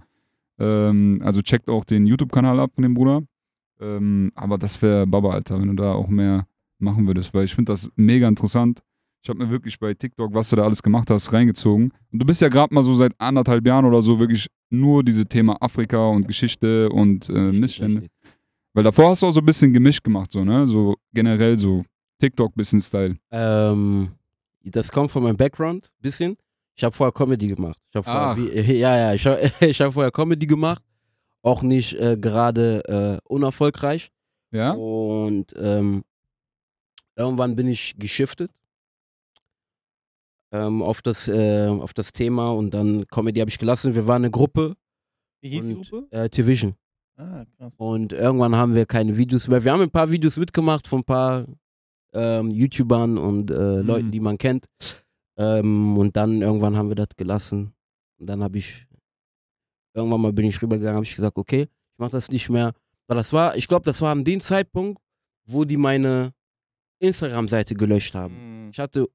Ähm, 0.57 1.19
also 1.21 1.41
checkt 1.41 1.69
auch 1.69 1.83
den 1.83 2.05
YouTube-Kanal 2.07 2.61
ab 2.61 2.71
von 2.75 2.83
dem 2.83 2.93
Bruder. 2.93 3.23
Ähm, 3.81 4.31
aber 4.35 4.57
das 4.57 4.81
wäre 4.81 5.05
Baba, 5.05 5.31
Alter, 5.31 5.59
wenn 5.59 5.67
du 5.67 5.73
da 5.73 5.91
auch 5.91 6.07
mehr 6.07 6.47
machen 6.79 7.07
würdest. 7.07 7.33
Weil 7.33 7.45
ich 7.45 7.55
finde 7.55 7.71
das 7.71 7.89
mega 7.95 8.27
interessant. 8.27 8.81
Ich 9.23 9.29
habe 9.29 9.43
mir 9.43 9.49
wirklich 9.49 9.77
bei 9.79 9.93
TikTok, 9.93 10.33
was 10.33 10.49
du 10.49 10.55
da 10.55 10.63
alles 10.63 10.81
gemacht 10.81 11.09
hast, 11.09 11.33
reingezogen. 11.33 11.91
Und 12.11 12.19
du 12.19 12.25
bist 12.25 12.41
ja 12.41 12.49
gerade 12.49 12.73
mal 12.73 12.83
so 12.83 12.95
seit 12.95 13.13
anderthalb 13.17 13.65
Jahren 13.65 13.85
oder 13.85 14.01
so 14.01 14.19
wirklich 14.19 14.47
nur 14.69 15.03
diese 15.03 15.25
Thema 15.25 15.57
Afrika 15.61 16.07
und 16.07 16.27
Geschichte 16.27 16.89
und 16.89 17.29
äh, 17.29 17.51
Missstände. 17.51 18.07
Weil 18.73 18.83
davor 18.83 19.09
hast 19.09 19.23
du 19.23 19.27
auch 19.27 19.31
so 19.31 19.39
ein 19.39 19.45
bisschen 19.45 19.73
gemischt 19.73 20.03
gemacht, 20.03 20.31
so, 20.31 20.43
ne? 20.43 20.67
So 20.67 20.95
generell 21.11 21.57
so 21.57 21.83
TikTok-bisschen-Style. 22.19 23.17
Ähm, 23.31 24.11
das 24.63 24.91
kommt 24.91 25.11
von 25.11 25.23
meinem 25.23 25.37
Background, 25.37 25.93
bisschen. 25.99 26.37
Ich 26.75 26.83
habe 26.83 26.95
vorher 26.95 27.11
Comedy 27.11 27.47
gemacht. 27.47 27.79
Ich 27.89 27.95
habe 27.95 28.05
vorher, 28.05 28.63
ja, 28.75 28.97
ja, 28.97 29.13
ich 29.13 29.25
habe 29.25 29.41
hab 29.61 29.93
vorher 29.93 30.11
Comedy 30.11 30.45
gemacht. 30.45 30.83
Auch 31.41 31.63
nicht 31.63 31.93
äh, 31.95 32.17
gerade 32.17 33.19
äh, 33.23 33.27
unerfolgreich. 33.27 34.11
Ja? 34.51 34.71
Und 34.71 35.55
ähm, 35.59 36.03
irgendwann 37.17 37.55
bin 37.55 37.67
ich 37.67 37.95
geschiftet 37.97 38.51
ähm, 40.51 40.81
auf, 40.81 41.01
das, 41.01 41.27
äh, 41.27 41.67
auf 41.67 41.93
das 41.93 42.11
Thema 42.11 42.51
und 42.51 42.73
dann 42.73 43.05
Comedy 43.07 43.39
habe 43.39 43.49
ich 43.49 43.59
gelassen. 43.59 43.95
Wir 43.95 44.07
waren 44.07 44.23
eine 44.23 44.31
Gruppe, 44.31 44.75
Wie 45.41 45.49
hieß 45.49 45.65
die 45.65 45.73
Und- 45.75 45.89
Gruppe? 45.89 46.07
äh, 46.11 46.29
T-Vision. 46.29 46.75
Ah, 47.17 47.45
krass. 47.57 47.73
Und 47.77 48.13
irgendwann 48.13 48.55
haben 48.55 48.75
wir 48.75 48.85
keine 48.85 49.17
Videos 49.17 49.47
mehr. 49.47 49.63
Wir 49.63 49.71
haben 49.73 49.81
ein 49.81 49.89
paar 49.91 50.09
Videos 50.11 50.37
mitgemacht 50.37 50.87
von 50.87 50.99
ein 50.99 51.03
paar 51.03 51.45
ähm, 52.13 52.51
YouTubern 52.51 53.17
und 53.17 53.51
äh, 53.51 53.81
Mhm. 53.81 53.87
Leuten, 53.87 54.11
die 54.11 54.19
man 54.19 54.37
kennt. 54.37 54.65
Ähm, 55.37 55.97
und 55.97 56.15
dann 56.15 56.41
irgendwann 56.41 56.77
haben 56.77 56.89
wir 56.89 56.95
das 56.95 57.09
gelassen. 57.17 57.73
Und 58.19 58.27
dann 58.27 58.41
habe 58.43 58.57
ich, 58.57 58.87
irgendwann 59.93 60.21
mal 60.21 60.33
bin 60.33 60.45
ich 60.45 60.61
rübergegangen, 60.61 60.95
habe 60.95 61.05
ich 61.05 61.15
gesagt, 61.15 61.37
okay, 61.37 61.63
ich 61.63 61.97
mache 61.99 62.11
das 62.11 62.29
nicht 62.29 62.49
mehr. 62.49 62.73
Weil 63.07 63.17
das 63.17 63.33
war, 63.33 63.55
ich 63.55 63.67
glaube, 63.67 63.83
das 63.85 64.01
war 64.01 64.11
an 64.11 64.23
dem 64.23 64.39
Zeitpunkt, 64.39 65.01
wo 65.45 65.63
die 65.65 65.77
meine 65.77 66.33
Instagram-Seite 66.99 67.75
gelöscht 67.75 68.15
haben. 68.15 68.65
Mhm. 68.65 68.69
Ich 68.71 68.79
hatte, 68.79 69.07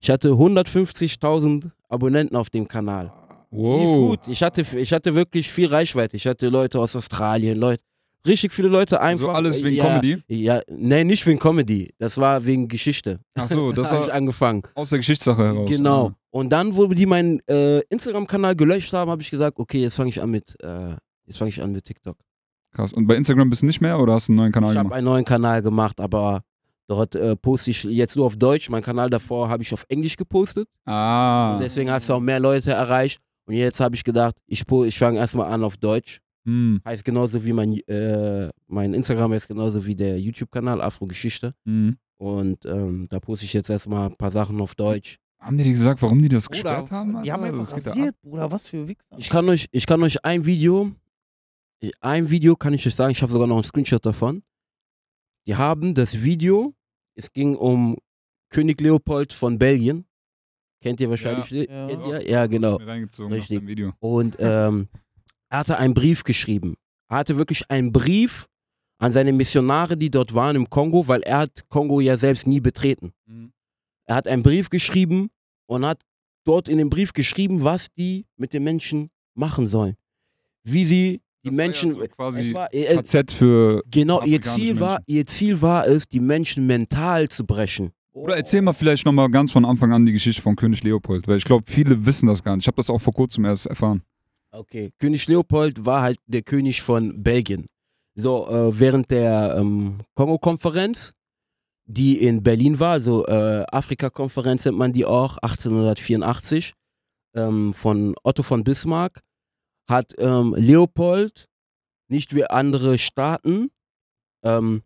ich 0.00 0.10
hatte 0.10 0.28
150.000 0.30 1.70
Abonnenten 1.88 2.36
auf 2.36 2.50
dem 2.50 2.68
Kanal. 2.68 3.12
Lief 3.50 3.60
Wow. 3.62 4.08
gut. 4.10 4.28
Ich 4.28 4.42
hatte, 4.42 4.64
ich 4.76 4.92
hatte 4.92 5.14
wirklich 5.14 5.50
viel 5.50 5.68
Reichweite. 5.68 6.16
Ich 6.16 6.26
hatte 6.26 6.48
Leute 6.48 6.78
aus 6.80 6.94
Australien, 6.96 7.56
Leute, 7.58 7.82
richtig 8.26 8.52
viele 8.52 8.68
Leute 8.68 9.00
einfach. 9.00 9.28
Also 9.28 9.36
alles 9.36 9.62
wegen 9.64 9.76
ja, 9.76 9.84
Comedy? 9.86 10.22
Ja, 10.28 10.60
nee, 10.68 11.04
nicht 11.04 11.24
wegen 11.26 11.38
Comedy. 11.38 11.94
Das 11.98 12.18
war 12.18 12.44
wegen 12.44 12.66
Geschichte. 12.68 13.20
Ach 13.34 13.48
so, 13.48 13.72
das 13.72 13.90
Da 13.90 13.96
hab 14.00 14.06
ich 14.08 14.12
angefangen. 14.12 14.62
aus 14.74 14.90
der 14.90 14.98
Geschichtssache 14.98 15.42
heraus. 15.44 15.70
Genau. 15.70 16.08
Ja. 16.08 16.14
Und 16.30 16.50
dann, 16.50 16.76
wo 16.76 16.86
die 16.88 17.06
meinen 17.06 17.40
äh, 17.48 17.80
Instagram-Kanal 17.88 18.56
gelöscht 18.56 18.92
haben, 18.92 19.10
habe 19.10 19.22
ich 19.22 19.30
gesagt, 19.30 19.58
okay, 19.58 19.80
jetzt 19.80 19.94
fange 19.94 20.10
ich 20.10 20.20
an 20.20 20.30
mit, 20.30 20.54
äh, 20.62 20.90
jetzt 21.24 21.38
fange 21.38 21.48
ich 21.48 21.62
an 21.62 21.72
mit 21.72 21.84
TikTok. 21.84 22.18
Krass. 22.72 22.92
Und 22.92 23.06
bei 23.06 23.14
Instagram 23.14 23.48
bist 23.48 23.62
du 23.62 23.66
nicht 23.66 23.80
mehr 23.80 23.98
oder 23.98 24.14
hast 24.14 24.28
du 24.28 24.32
einen 24.32 24.38
neuen 24.38 24.52
Kanal 24.52 24.72
ich 24.72 24.76
habe 24.76 24.86
gemacht? 24.88 24.98
einen 24.98 25.06
neuen 25.06 25.24
Kanal 25.24 25.62
gemacht, 25.62 25.98
aber 26.00 26.42
dort 26.86 27.14
äh, 27.14 27.36
poste 27.36 27.70
ich 27.70 27.84
jetzt 27.84 28.16
nur 28.16 28.26
auf 28.26 28.36
Deutsch. 28.36 28.70
Mein 28.70 28.82
Kanal 28.82 29.10
davor 29.10 29.48
habe 29.48 29.62
ich 29.62 29.72
auf 29.72 29.84
Englisch 29.88 30.16
gepostet. 30.16 30.68
Ah. 30.84 31.54
Und 31.54 31.60
deswegen 31.60 31.90
hast 31.90 32.08
du 32.08 32.14
auch 32.14 32.20
mehr 32.20 32.40
Leute 32.40 32.72
erreicht. 32.72 33.20
Und 33.46 33.54
jetzt 33.54 33.80
habe 33.80 33.94
ich 33.94 34.04
gedacht, 34.04 34.36
ich, 34.46 34.64
ich 34.70 34.98
fange 34.98 35.18
erstmal 35.18 35.52
an 35.52 35.62
auf 35.64 35.76
Deutsch. 35.76 36.20
Hm. 36.44 36.80
Heißt 36.84 37.04
genauso 37.04 37.44
wie 37.44 37.52
mein, 37.52 37.74
äh, 37.88 38.48
mein 38.68 38.94
Instagram 38.94 39.32
heißt 39.32 39.48
genauso 39.48 39.84
wie 39.84 39.96
der 39.96 40.20
YouTube-Kanal 40.20 40.80
Afro 40.80 41.06
Geschichte. 41.06 41.54
Hm. 41.64 41.96
Und 42.18 42.64
ähm, 42.64 43.06
da 43.08 43.20
poste 43.20 43.44
ich 43.44 43.52
jetzt 43.52 43.68
erstmal 43.68 44.08
ein 44.08 44.16
paar 44.16 44.30
Sachen 44.30 44.60
auf 44.60 44.74
Deutsch. 44.74 45.18
Haben 45.38 45.58
die 45.58 45.64
dir 45.64 45.72
gesagt, 45.72 46.00
warum 46.02 46.22
die 46.22 46.28
das 46.28 46.46
Bruder, 46.46 46.54
gesperrt 46.54 46.90
haben? 46.90 47.22
die 47.22 47.32
haben 47.32 47.42
Alter? 47.42 47.58
einfach 47.58 47.80
da 47.80 47.90
rasiert, 47.90 48.20
Bruder. 48.22 48.50
Was 48.50 48.68
für 48.68 48.88
Wichser. 48.88 49.16
Ich 49.18 49.28
kann 49.28 49.48
euch, 49.48 49.66
ich 49.70 49.86
kann 49.86 50.02
euch 50.02 50.24
ein 50.24 50.46
Video, 50.46 50.92
ein 52.00 52.30
Video 52.30 52.56
kann 52.56 52.72
ich 52.74 52.86
euch 52.86 52.94
sagen, 52.94 53.10
ich 53.10 53.22
habe 53.22 53.30
sogar 53.30 53.46
noch 53.46 53.56
einen 53.56 53.64
Screenshot 53.64 54.04
davon. 54.04 54.42
Die 55.46 55.54
haben 55.54 55.94
das 55.94 56.22
Video, 56.24 56.74
es 57.16 57.32
ging 57.32 57.56
um 57.56 57.96
König 58.50 58.80
Leopold 58.80 59.32
von 59.32 59.58
Belgien. 59.58 60.04
Kennt 60.80 61.00
ihr 61.00 61.10
wahrscheinlich? 61.10 61.50
Ja. 61.68 61.88
Kennt 61.88 62.04
Ja. 62.04 62.18
ihr? 62.20 62.30
Ja, 62.30 62.46
genau. 62.46 62.76
Richtig. 63.32 63.56
Und 64.00 64.36
ähm, 64.38 64.88
er 65.48 65.58
hatte 65.58 65.78
einen 65.78 65.94
Brief 65.94 66.22
geschrieben. 66.24 66.76
Er 67.08 67.18
hatte 67.18 67.36
wirklich 67.38 67.70
einen 67.70 67.92
Brief 67.92 68.46
an 68.98 69.12
seine 69.12 69.32
Missionare, 69.32 69.96
die 69.96 70.10
dort 70.10 70.34
waren 70.34 70.56
im 70.56 70.70
Kongo, 70.70 71.06
weil 71.08 71.22
er 71.22 71.38
hat 71.38 71.68
Kongo 71.68 72.00
ja 72.00 72.16
selbst 72.16 72.46
nie 72.46 72.60
betreten. 72.60 73.12
Mhm. 73.26 73.52
Er 74.04 74.16
hat 74.16 74.28
einen 74.28 74.42
Brief 74.42 74.70
geschrieben 74.70 75.30
und 75.66 75.84
hat 75.84 76.02
dort 76.44 76.68
in 76.68 76.78
dem 76.78 76.90
Brief 76.90 77.12
geschrieben, 77.12 77.62
was 77.64 77.88
die 77.94 78.26
mit 78.36 78.52
den 78.52 78.62
Menschen 78.64 79.10
machen 79.34 79.66
sollen. 79.66 79.96
Wie 80.62 80.84
sie 80.84 81.20
die 81.50 81.56
Das 81.56 81.58
war 81.58 81.64
ja 81.64 81.68
Menschen. 81.68 81.90
so 81.92 82.06
quasi 82.08 82.54
war, 82.54 82.72
äh, 82.74 82.96
KZ 82.96 83.32
für. 83.32 83.82
genau, 83.90 84.22
ihr 84.22 84.40
Ziel, 84.40 84.80
war, 84.80 84.98
Menschen. 84.98 85.04
ihr 85.06 85.26
Ziel 85.26 85.62
war 85.62 85.86
es, 85.86 86.06
die 86.08 86.20
Menschen 86.20 86.66
mental 86.66 87.28
zu 87.28 87.44
brechen. 87.46 87.92
Oder 88.12 88.36
erzähl 88.36 88.62
mal 88.62 88.72
vielleicht 88.72 89.04
nochmal 89.04 89.28
ganz 89.30 89.52
von 89.52 89.64
Anfang 89.64 89.92
an 89.92 90.06
die 90.06 90.12
Geschichte 90.12 90.40
von 90.40 90.56
König 90.56 90.82
Leopold, 90.82 91.28
weil 91.28 91.36
ich 91.36 91.44
glaube, 91.44 91.64
viele 91.66 92.06
wissen 92.06 92.26
das 92.26 92.42
gar 92.42 92.56
nicht. 92.56 92.64
Ich 92.64 92.66
habe 92.66 92.76
das 92.76 92.88
auch 92.88 93.00
vor 93.00 93.12
kurzem 93.12 93.44
erst 93.44 93.66
erfahren. 93.66 94.02
Okay. 94.50 94.90
König 94.98 95.26
Leopold 95.26 95.84
war 95.84 96.00
halt 96.00 96.16
der 96.26 96.40
König 96.42 96.80
von 96.80 97.22
Belgien. 97.22 97.66
So, 98.14 98.48
äh, 98.48 98.80
während 98.80 99.10
der 99.10 99.56
ähm, 99.58 99.98
Kongo-Konferenz, 100.14 101.12
die 101.84 102.16
in 102.22 102.42
Berlin 102.42 102.80
war, 102.80 102.92
also 102.92 103.26
äh, 103.26 103.64
Afrika-Konferenz 103.70 104.64
nennt 104.64 104.78
man 104.78 104.94
die 104.94 105.04
auch, 105.04 105.36
1884, 105.36 106.72
ähm, 107.34 107.74
von 107.74 108.14
Otto 108.22 108.42
von 108.42 108.64
Bismarck, 108.64 109.20
hat 109.88 110.14
ähm, 110.18 110.54
Leopold 110.56 111.48
nicht 112.08 112.34
wie 112.34 112.44
andere 112.44 112.98
Staaten 112.98 113.70
ähm, 114.42 114.82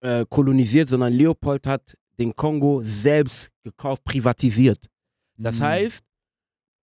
äh, 0.00 0.24
kolonisiert, 0.28 0.88
sondern 0.88 1.12
Leopold 1.12 1.66
hat 1.66 1.96
den 2.18 2.34
Kongo 2.36 2.80
selbst 2.84 3.50
gekauft, 3.64 4.04
privatisiert. 4.04 4.86
Das 5.36 5.58
Mhm. 5.58 5.64
heißt, 5.64 6.04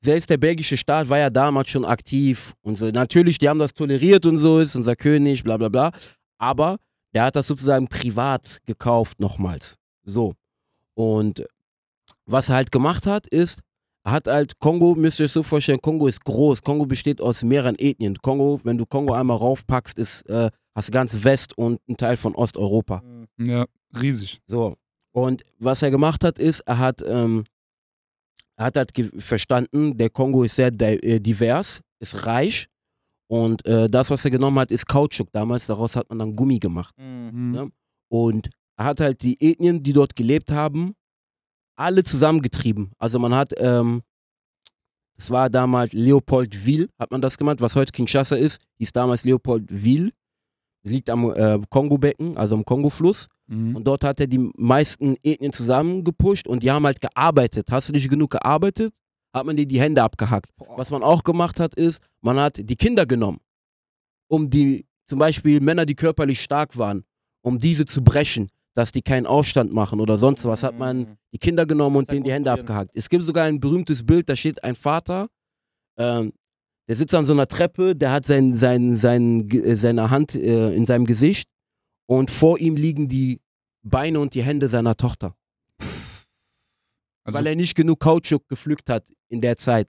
selbst 0.04 0.30
der 0.30 0.38
belgische 0.38 0.78
Staat 0.78 1.08
war 1.10 1.20
ja 1.20 1.30
damals 1.30 1.70
schon 1.70 1.86
aktiv 1.86 2.54
und 2.64 2.76
so. 2.76 2.90
Natürlich, 2.90 3.38
die 3.38 3.48
haben 3.48 3.60
das 3.60 3.74
toleriert 3.74 4.26
und 4.26 4.38
so, 4.38 4.60
ist 4.60 4.76
unser 4.76 4.96
König, 4.96 5.44
bla 5.44 5.58
bla 5.58 5.70
bla. 5.70 5.92
Aber 6.38 6.78
der 7.14 7.24
hat 7.26 7.36
das 7.36 7.48
sozusagen 7.48 7.88
privat 7.88 8.60
gekauft 8.66 9.20
nochmals. 9.20 9.78
So. 10.04 10.34
Und 10.96 11.46
was 12.26 12.50
er 12.50 12.56
halt 12.56 12.72
gemacht 12.72 13.06
hat, 13.06 13.28
ist, 13.28 13.60
hat 14.04 14.28
halt 14.28 14.60
Kongo, 14.60 14.96
müsst 14.96 15.20
ihr 15.20 15.26
euch 15.26 15.32
so 15.32 15.44
vorstellen, 15.44 15.80
Kongo 15.82 16.08
ist 16.08 16.24
groß. 16.24 16.62
Kongo 16.64 16.86
besteht 16.86 17.22
aus 17.22 17.44
mehreren 17.44 17.76
Ethnien. 17.78 18.16
Kongo, 18.16 18.60
wenn 18.64 18.78
du 18.78 18.86
Kongo 18.86 19.14
einmal 19.14 19.38
raufpackst, 19.38 19.98
ist, 20.00 20.28
äh, 20.30 20.50
hast 20.76 20.88
du 20.88 20.92
ganz 20.92 21.24
West 21.24 21.58
und 21.58 21.80
einen 21.88 21.98
Teil 21.98 22.18
von 22.18 22.36
Osteuropa. 22.36 23.02
Mhm. 23.38 23.46
Ja, 23.46 23.66
riesig. 24.00 24.40
So. 24.48 24.76
Und 25.14 25.44
was 25.60 25.82
er 25.82 25.92
gemacht 25.92 26.24
hat, 26.24 26.40
ist, 26.40 26.62
er 26.62 26.80
hat, 26.80 27.04
ähm, 27.06 27.44
er 28.56 28.66
hat 28.66 28.78
halt 28.78 28.92
verstanden, 29.18 29.98
der 29.98 30.10
Kongo 30.10 30.44
ist 30.44 30.56
sehr 30.56 30.72
äh, 30.80 31.20
divers, 31.20 31.82
ist 32.00 32.26
reich. 32.26 32.68
Und 33.28 33.66
äh, 33.66 33.90
das, 33.90 34.10
was 34.10 34.26
er 34.26 34.32
genommen 34.32 34.60
hat, 34.60 34.72
ist 34.72 34.88
Kautschuk 34.88 35.32
damals. 35.32 35.68
Daraus 35.68 35.96
hat 35.96 36.10
man 36.10 36.20
dann 36.20 36.36
Gummi 36.36 36.60
gemacht. 36.60 36.94
Mhm. 36.98 37.54
Ja. 37.54 37.68
Und 38.10 38.50
er 38.78 38.86
hat 38.86 39.00
halt 39.00 39.22
die 39.22 39.40
Ethnien, 39.40 39.84
die 39.84 39.94
dort 39.94 40.16
gelebt 40.16 40.52
haben, 40.52 40.96
alle 41.82 42.04
zusammengetrieben. 42.04 42.92
Also 42.98 43.20
man 43.20 43.36
hat, 43.36 43.54
ähm, 43.58 44.02
das 45.18 45.30
war 45.30 45.50
damals 45.50 45.94
Leopoldville, 45.94 46.90
hat 47.00 47.12
man 47.12 47.22
das 47.22 47.38
gemacht, 47.38 47.62
was 47.62 47.76
heute 47.76 47.92
Kinshasa 47.92 48.36
ist, 48.36 48.62
hieß 48.78 48.92
damals 48.94 49.24
Leopoldville. 49.24 50.12
Liegt 50.84 51.12
am 51.12 51.30
äh, 51.32 51.60
Kongo-Becken, 51.70 52.38
also 52.38 52.56
am 52.56 52.66
Kongo-Fluss. 52.66 53.28
Mhm. 53.46 53.76
Und 53.76 53.84
dort 53.86 54.04
hat 54.04 54.20
er 54.20 54.26
die 54.26 54.50
meisten 54.58 55.16
Ethnien 55.22 55.52
zusammengepusht 55.52 56.48
und 56.48 56.64
die 56.64 56.72
haben 56.72 56.86
halt 56.86 57.00
gearbeitet. 57.00 57.68
Hast 57.70 57.90
du 57.90 57.94
nicht 57.94 58.10
genug 58.10 58.32
gearbeitet, 58.32 58.92
hat 59.32 59.46
man 59.46 59.56
dir 59.56 59.68
die 59.68 59.80
Hände 59.80 60.02
abgehackt. 60.02 60.50
Was 60.78 60.90
man 60.90 61.04
auch 61.04 61.24
gemacht 61.24 61.60
hat, 61.60 61.76
ist, 61.76 62.02
man 62.22 62.40
hat 62.40 62.58
die 62.58 62.76
Kinder 62.76 63.06
genommen, 63.06 63.40
um 64.28 64.50
die, 64.50 64.88
zum 65.08 65.20
Beispiel 65.20 65.60
Männer, 65.60 65.86
die 65.86 65.96
körperlich 65.96 66.42
stark 66.42 66.78
waren, 66.78 67.04
um 67.44 67.60
diese 67.60 67.86
zu 67.86 68.04
brechen, 68.04 68.48
dass 68.74 68.92
die 68.92 69.02
keinen 69.02 69.26
Aufstand 69.26 69.74
machen 69.74 70.00
oder 70.00 70.18
sonst 70.18 70.46
was, 70.46 70.64
hat 70.64 70.78
man 70.78 71.00
Mhm. 71.00 71.18
die 71.34 71.40
Kinder 71.40 71.66
genommen 71.66 71.98
und 71.98 72.12
denen 72.12 72.24
die 72.24 72.32
Hände 72.32 72.52
abgehackt. 72.52 72.92
Es 72.94 73.10
gibt 73.10 73.24
sogar 73.24 73.46
ein 73.46 73.60
berühmtes 73.60 74.06
Bild, 74.06 74.30
da 74.30 74.36
steht 74.36 74.64
ein 74.64 74.76
Vater, 74.76 75.30
ähm, 75.98 76.34
der 76.88 76.96
sitzt 76.96 77.14
an 77.14 77.26
so 77.26 77.34
einer 77.34 77.48
Treppe, 77.48 77.96
der 77.96 78.12
hat 78.12 78.26
sein, 78.26 78.54
sein, 78.54 78.98
sein, 78.98 79.50
äh, 79.50 79.76
seine 79.76 80.10
Hand 80.10 80.36
äh, 80.36 80.74
in 80.74 80.86
seinem 80.86 81.06
Gesicht 81.06 81.50
und 82.06 82.32
vor 82.32 82.60
ihm 82.60 82.76
liegen 82.76 83.08
die 83.08 83.42
Beine 83.84 84.20
und 84.20 84.34
die 84.36 84.44
Hände 84.44 84.68
seiner 84.70 84.96
Tochter, 84.96 85.36
Also, 87.24 87.38
weil 87.38 87.48
er 87.48 87.56
nicht 87.56 87.76
genug 87.76 88.00
Kautschuk 88.00 88.48
gepflückt 88.48 88.90
hat 88.90 89.06
in 89.28 89.42
der 89.42 89.58
Zeit. 89.58 89.88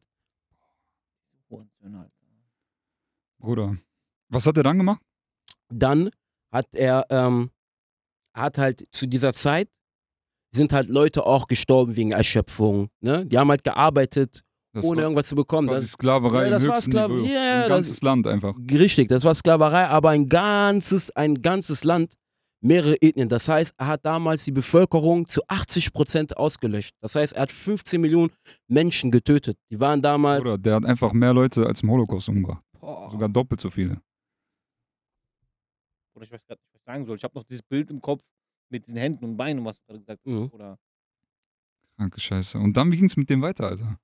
Bruder. 3.39 3.77
Was 4.29 4.47
hat 4.47 4.57
er 4.57 4.63
dann 4.63 4.79
gemacht? 4.79 5.03
Dann 5.69 6.11
hat 6.53 6.69
er, 6.75 7.07
ähm, 7.11 7.51
hat 8.35 8.59
halt 8.59 8.85
zu 8.93 9.07
dieser 9.07 9.33
Zeit, 9.33 9.69
sind 10.55 10.73
halt 10.73 10.89
Leute 10.89 11.25
auch 11.27 11.47
gestorben 11.47 11.97
wegen 11.97 12.13
Erschöpfung. 12.13 12.89
Ne? 13.01 13.25
Die 13.27 13.39
haben 13.39 13.49
halt 13.51 13.65
gearbeitet, 13.65 14.43
Das 14.75 14.85
ohne 14.85 14.99
war 14.99 15.03
irgendwas 15.05 15.29
zu 15.29 15.35
bekommen. 15.35 15.69
quasi 15.69 15.87
Das, 15.87 15.93
Sklaverei 15.93 16.45
Ja, 16.45 16.51
das 16.51 16.63
im 16.63 16.69
war 16.69 16.77
höchsten 16.77 16.93
Sklav- 16.93 17.09
Niveau. 17.09 17.27
Ja, 17.27 17.55
Ein 17.55 17.61
das- 17.61 17.69
ganzes 17.69 18.03
Land 18.03 18.27
einfach. 18.27 18.55
Richtig, 18.71 19.09
das 19.09 19.25
war 19.25 19.35
Sklaverei, 19.35 19.89
aber 19.89 20.11
ein 20.11 20.29
ganzes, 20.29 21.11
ein 21.13 21.35
ganzes 21.37 21.85
Land, 21.85 22.15
mehrere 22.65 22.97
Ethnien. 23.03 23.29
Das 23.29 23.49
heißt, 23.49 23.73
er 23.77 23.87
hat 23.89 24.05
damals 24.05 24.45
die 24.45 24.53
Bevölkerung 24.53 25.27
zu 25.27 25.41
80 25.49 25.93
Prozent 25.93 26.37
ausgelöscht. 26.37 26.95
Das 27.01 27.15
heißt, 27.17 27.33
er 27.33 27.43
hat 27.43 27.53
15 27.53 28.01
Millionen 28.01 28.31
Menschen 28.69 29.11
getötet. 29.11 29.57
Die 29.71 29.81
waren 29.81 30.01
damals. 30.03 30.43
Bruder, 30.43 30.59
der 30.59 30.75
hat 30.77 30.85
einfach 30.85 31.13
mehr 31.13 31.33
Leute 31.35 31.67
als 31.67 31.83
im 31.83 31.91
Holocaust 31.91 32.29
umgebracht. 32.29 32.63
Boah. 32.79 33.11
Sogar 33.11 33.29
doppelt 33.29 33.61
so 33.61 33.69
viele. 33.71 34.01
Oder 36.15 36.25
ich 36.25 36.31
weiß 36.33 36.45
gerade 36.47 36.61
nicht, 36.61 36.72
sagen 36.93 37.07
soll. 37.07 37.17
Ich 37.17 37.25
habe 37.25 37.35
noch 37.35 37.45
dieses 37.45 37.63
Bild 37.63 37.91
im 37.91 38.01
Kopf 38.01 38.23
mit 38.69 38.87
diesen 38.87 38.99
Händen 38.99 39.25
und 39.25 39.37
Beinen, 39.37 39.65
was 39.65 39.79
du 39.79 39.87
gerade 39.87 40.01
gesagt 40.01 40.21
hast. 40.25 40.33
Mhm. 40.33 40.51
Oder 40.53 40.79
Kranke 41.97 42.21
Scheiße. 42.21 42.59
Und 42.59 42.77
dann, 42.77 42.91
wie 42.91 42.97
ging's 42.97 43.17
mit 43.17 43.29
dem 43.31 43.43
weiter, 43.43 43.69
Alter? 43.69 43.99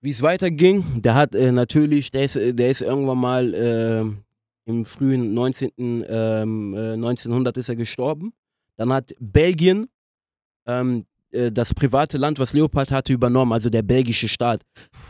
Wie 0.00 0.10
es 0.10 0.22
weiterging, 0.22 1.02
der 1.02 1.14
hat 1.14 1.34
äh, 1.34 1.52
natürlich, 1.52 2.10
der 2.10 2.24
ist, 2.24 2.36
äh, 2.36 2.54
der 2.54 2.70
ist 2.70 2.80
irgendwann 2.80 3.18
mal 3.18 3.54
äh, 3.54 4.70
im 4.70 4.84
frühen 4.84 5.34
19. 5.34 5.70
Ähm, 5.78 6.74
äh, 6.74 6.92
1900 6.94 7.56
ist 7.58 7.68
er 7.68 7.76
gestorben. 7.76 8.32
Dann 8.76 8.92
hat 8.92 9.12
Belgien 9.20 9.88
ähm, 10.66 11.04
äh, 11.32 11.52
das 11.52 11.74
private 11.74 12.16
Land, 12.16 12.38
was 12.38 12.54
Leopold 12.54 12.90
hatte, 12.90 13.12
übernommen, 13.12 13.52
also 13.52 13.68
der 13.68 13.82
belgische 13.82 14.28
Staat. 14.28 14.62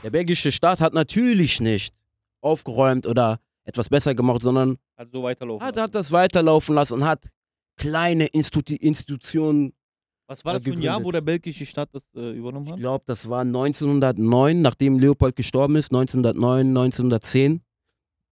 Der 0.03 0.11
belgische 0.11 0.51
Staat 0.51 0.81
hat 0.81 0.93
natürlich 0.93 1.61
nicht 1.61 1.95
aufgeräumt 2.41 3.07
oder 3.07 3.39
etwas 3.65 3.89
besser 3.89 4.15
gemacht, 4.15 4.43
sondern 4.43 4.77
halt 5.01 5.13
so 5.13 5.23
weiterlaufen. 5.23 5.67
hat, 5.67 5.77
lassen. 5.77 5.85
hat 5.85 5.95
das 5.95 6.13
weiterlaufen 6.13 6.75
lassen 6.75 6.95
und 6.95 7.05
hat 7.05 7.29
kleine 7.77 8.27
Institu 8.27 8.75
Institutionen 8.75 9.73
was 10.27 10.45
war 10.45 10.53
äh, 10.53 10.57
das 10.59 10.63
für 10.63 10.73
ein 10.73 10.81
Jahr, 10.83 11.03
wo 11.03 11.11
der 11.11 11.23
belgische 11.23 11.67
Staat 11.67 11.89
das 11.93 12.07
äh, 12.15 12.31
übernommen 12.31 12.67
Ich 12.67 12.73
hat? 12.73 12.79
glaube, 12.79 13.05
das 13.05 13.29
war 13.29 13.41
1909, 13.41 14.63
nachdem 14.63 14.99
Leopold 15.01 15.35
gestorben 15.35 15.75
ist, 15.75 15.91
1909, 15.91 16.69
1910, 16.69 17.65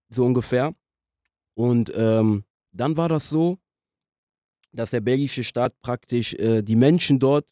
so 0.07 0.23
ungefähr. 0.23 0.73
Und 1.55 1.91
ähm, 1.93 2.45
dann 2.71 2.95
war 2.95 3.09
das 3.09 3.27
so, 3.27 3.57
dass 4.71 4.91
der 4.91 5.01
belgische 5.01 5.43
Staat 5.43 5.73
praktisch 5.81 6.33
äh, 6.35 6.61
die 6.61 6.77
Menschen 6.77 7.19
dort 7.19 7.49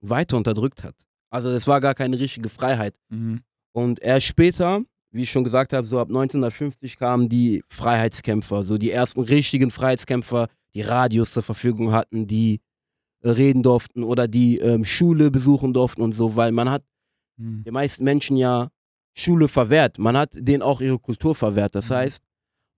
weiter 0.00 0.38
unterdrückt 0.38 0.82
hat. 0.82 0.94
Also 1.28 1.50
es 1.50 1.66
war 1.66 1.82
gar 1.82 1.94
keine 1.94 2.18
richtige 2.18 2.48
Freiheit. 2.48 2.94
Mhm. 3.10 3.42
Und 3.72 4.00
erst 4.00 4.24
später, 4.24 4.82
wie 5.10 5.22
ich 5.22 5.30
schon 5.30 5.44
gesagt 5.44 5.72
habe, 5.72 5.86
so 5.86 5.98
ab 5.98 6.08
1950 6.08 6.98
kamen 6.98 7.28
die 7.28 7.62
Freiheitskämpfer, 7.68 8.62
so 8.62 8.76
die 8.78 8.90
ersten 8.90 9.20
richtigen 9.20 9.70
Freiheitskämpfer, 9.70 10.48
die 10.74 10.82
Radios 10.82 11.32
zur 11.32 11.42
Verfügung 11.42 11.92
hatten, 11.92 12.26
die 12.26 12.60
äh, 13.22 13.30
reden 13.30 13.62
durften 13.62 14.02
oder 14.04 14.28
die 14.28 14.58
ähm, 14.58 14.84
Schule 14.84 15.30
besuchen 15.30 15.72
durften 15.72 16.02
und 16.02 16.12
so, 16.12 16.36
weil 16.36 16.52
man 16.52 16.70
hat 16.70 16.82
Mhm. 17.38 17.64
den 17.64 17.74
meisten 17.74 18.02
Menschen 18.04 18.36
ja 18.38 18.70
Schule 19.14 19.48
verwehrt. 19.48 19.98
Man 19.98 20.16
hat 20.16 20.30
denen 20.34 20.62
auch 20.62 20.80
ihre 20.80 20.98
Kultur 20.98 21.34
verwehrt. 21.34 21.74
Das 21.74 21.90
Mhm. 21.90 21.94
heißt, 21.94 22.22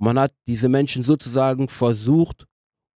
man 0.00 0.18
hat 0.18 0.32
diese 0.48 0.68
Menschen 0.68 1.02
sozusagen 1.04 1.68
versucht, 1.68 2.46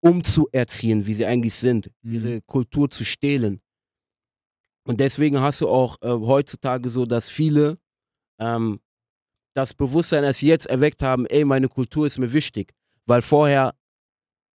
umzuerziehen, 0.00 1.06
wie 1.06 1.14
sie 1.14 1.24
eigentlich 1.26 1.54
sind, 1.54 1.90
Mhm. 2.02 2.14
ihre 2.14 2.40
Kultur 2.42 2.90
zu 2.90 3.04
stehlen. 3.04 3.60
Und 4.84 4.98
deswegen 5.00 5.40
hast 5.40 5.60
du 5.60 5.68
auch 5.68 5.96
äh, 6.02 6.08
heutzutage 6.10 6.88
so, 6.90 7.06
dass 7.06 7.28
viele 7.28 7.78
ähm, 8.40 8.80
das 9.54 9.74
Bewusstsein 9.74 10.24
erst 10.24 10.42
jetzt 10.42 10.66
erweckt 10.66 11.02
haben, 11.02 11.26
ey, 11.26 11.44
meine 11.44 11.68
Kultur 11.68 12.06
ist 12.06 12.18
mir 12.18 12.32
wichtig. 12.32 12.72
Weil 13.06 13.20
vorher 13.22 13.74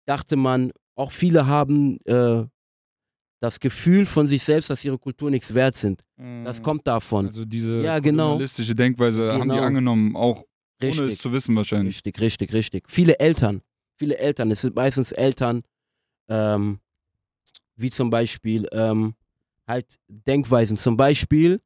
dachte 0.06 0.36
man, 0.36 0.72
auch 0.94 1.10
viele 1.10 1.46
haben 1.46 1.98
äh, 2.06 2.44
das 3.40 3.60
Gefühl 3.60 4.06
von 4.06 4.26
sich 4.26 4.42
selbst, 4.42 4.70
dass 4.70 4.84
ihre 4.84 4.98
Kultur 4.98 5.30
nichts 5.30 5.52
wert 5.52 5.74
sind. 5.74 6.02
Das 6.44 6.60
Mhm. 6.60 6.62
kommt 6.62 6.86
davon. 6.86 7.26
Also 7.26 7.44
diese 7.44 7.80
Ja, 7.82 7.98
genau. 7.98 8.24
kolonialistische 8.28 8.74
Denkweise 8.74 9.32
haben 9.32 9.48
die 9.50 9.54
Genau. 9.56 9.62
angenommen, 9.66 10.16
auch 10.16 10.42
ohne 10.82 10.90
es 10.90 10.98
Richtig. 11.00 11.18
zu 11.18 11.32
wissen 11.32 11.54
wahrscheinlich. 11.56 11.96
Richtig, 11.96 12.20
richtig, 12.20 12.52
richtig. 12.54 12.84
Viele 12.88 13.18
Eltern, 13.18 13.62
viele 13.96 14.16
Eltern, 14.18 14.50
es 14.50 14.62
sind 14.62 14.74
meistens 14.74 15.12
Eltern, 15.12 15.62
ähm, 16.28 16.80
wie 17.76 17.90
zum 17.90 18.08
Beispiel 18.10 18.66
ähm, 18.72 19.14
halt 19.66 19.96
Denkweisen. 20.08 20.76
Zum 20.78 20.96
Beispiel, 20.96 21.60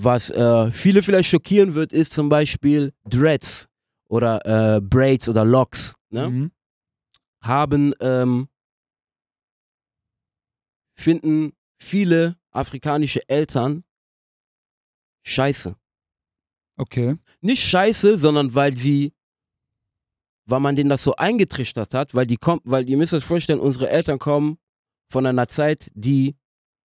was 0.00 0.30
äh, 0.30 0.70
viele 0.70 1.02
vielleicht 1.02 1.28
schockieren 1.28 1.74
wird, 1.74 1.92
ist 1.92 2.12
zum 2.12 2.28
Beispiel 2.28 2.92
Dreads 3.04 3.68
oder 4.08 4.76
äh, 4.76 4.80
Braids 4.80 5.28
oder 5.28 5.44
Locks. 5.44 5.94
Ne? 6.10 6.30
Mhm. 6.30 6.52
Haben, 7.42 7.92
ähm, 8.00 8.48
finden 10.94 11.52
viele 11.80 12.36
afrikanische 12.50 13.28
Eltern 13.28 13.84
scheiße. 15.24 15.76
Okay. 16.80 17.16
nicht 17.40 17.64
scheiße, 17.64 18.18
sondern 18.18 18.54
weil 18.54 18.76
sie, 18.76 19.12
weil 20.46 20.60
man 20.60 20.76
denen 20.76 20.90
das 20.90 21.02
so 21.02 21.16
eingetrichtert 21.16 21.92
hat, 21.92 22.14
weil 22.14 22.26
die 22.26 22.36
kommt, 22.36 22.62
weil 22.64 22.88
ihr 22.88 22.96
müsst 22.96 23.14
euch 23.14 23.24
vorstellen, 23.24 23.58
unsere 23.58 23.88
Eltern 23.90 24.20
kommen 24.20 24.58
von 25.10 25.26
einer 25.26 25.48
Zeit, 25.48 25.90
die 25.94 26.36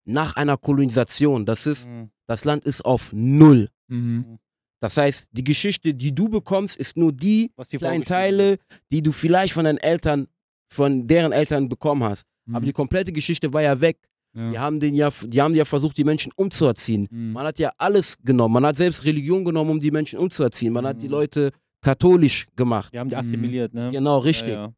nach 0.05 0.35
einer 0.35 0.57
Kolonisation, 0.57 1.45
das 1.45 1.65
ist, 1.65 1.87
Mhm. 1.89 2.09
das 2.27 2.45
Land 2.45 2.65
ist 2.65 2.83
auf 2.83 3.11
Null. 3.13 3.69
Mhm. 3.87 4.39
Das 4.79 4.97
heißt, 4.97 5.29
die 5.31 5.43
Geschichte, 5.43 5.93
die 5.93 6.13
du 6.13 6.27
bekommst, 6.27 6.75
ist 6.75 6.97
nur 6.97 7.13
die 7.13 7.51
Was 7.55 7.69
die 7.69 7.77
kleinen 7.77 8.03
Teile, 8.03 8.57
die 8.91 9.01
du 9.01 9.11
vielleicht 9.13 9.53
von 9.53 9.63
deinen 9.63 9.77
Eltern, 9.77 10.27
von 10.67 11.07
deren 11.07 11.31
Eltern 11.31 11.69
bekommen 11.69 12.03
hast. 12.03 12.25
Mhm. 12.45 12.55
Aber 12.55 12.65
die 12.65 12.73
komplette 12.73 13.11
Geschichte 13.13 13.53
war 13.53 13.61
ja 13.61 13.79
weg. 13.79 13.97
ja. 14.35 14.51
Die 14.51 14.59
haben 14.59 14.79
den 14.79 14.93
ja, 14.95 15.09
die 15.25 15.41
haben 15.41 15.55
ja 15.55 15.63
versucht, 15.63 15.95
die 15.97 16.03
Menschen 16.03 16.31
umzuerziehen. 16.35 17.07
Mhm. 17.09 17.31
Man 17.33 17.45
hat 17.45 17.59
ja 17.59 17.71
alles 17.77 18.17
genommen. 18.23 18.53
Man 18.55 18.65
hat 18.65 18.75
selbst 18.75 19.05
Religion 19.05 19.45
genommen, 19.45 19.69
um 19.71 19.79
die 19.79 19.91
Menschen 19.91 20.19
umzuerziehen. 20.19 20.73
Man 20.73 20.85
hat 20.85 21.01
die 21.01 21.05
Mhm. 21.05 21.11
Leute 21.11 21.51
katholisch 21.81 22.47
gemacht. 22.55 22.93
Die 22.93 22.99
haben 22.99 23.09
die 23.09 23.15
Mhm. 23.15 23.19
assimiliert, 23.21 23.73
ne? 23.73 23.91
Genau, 23.91 24.17
richtig. 24.19 24.49
Ja, 24.53 24.65
ja. 24.67 24.73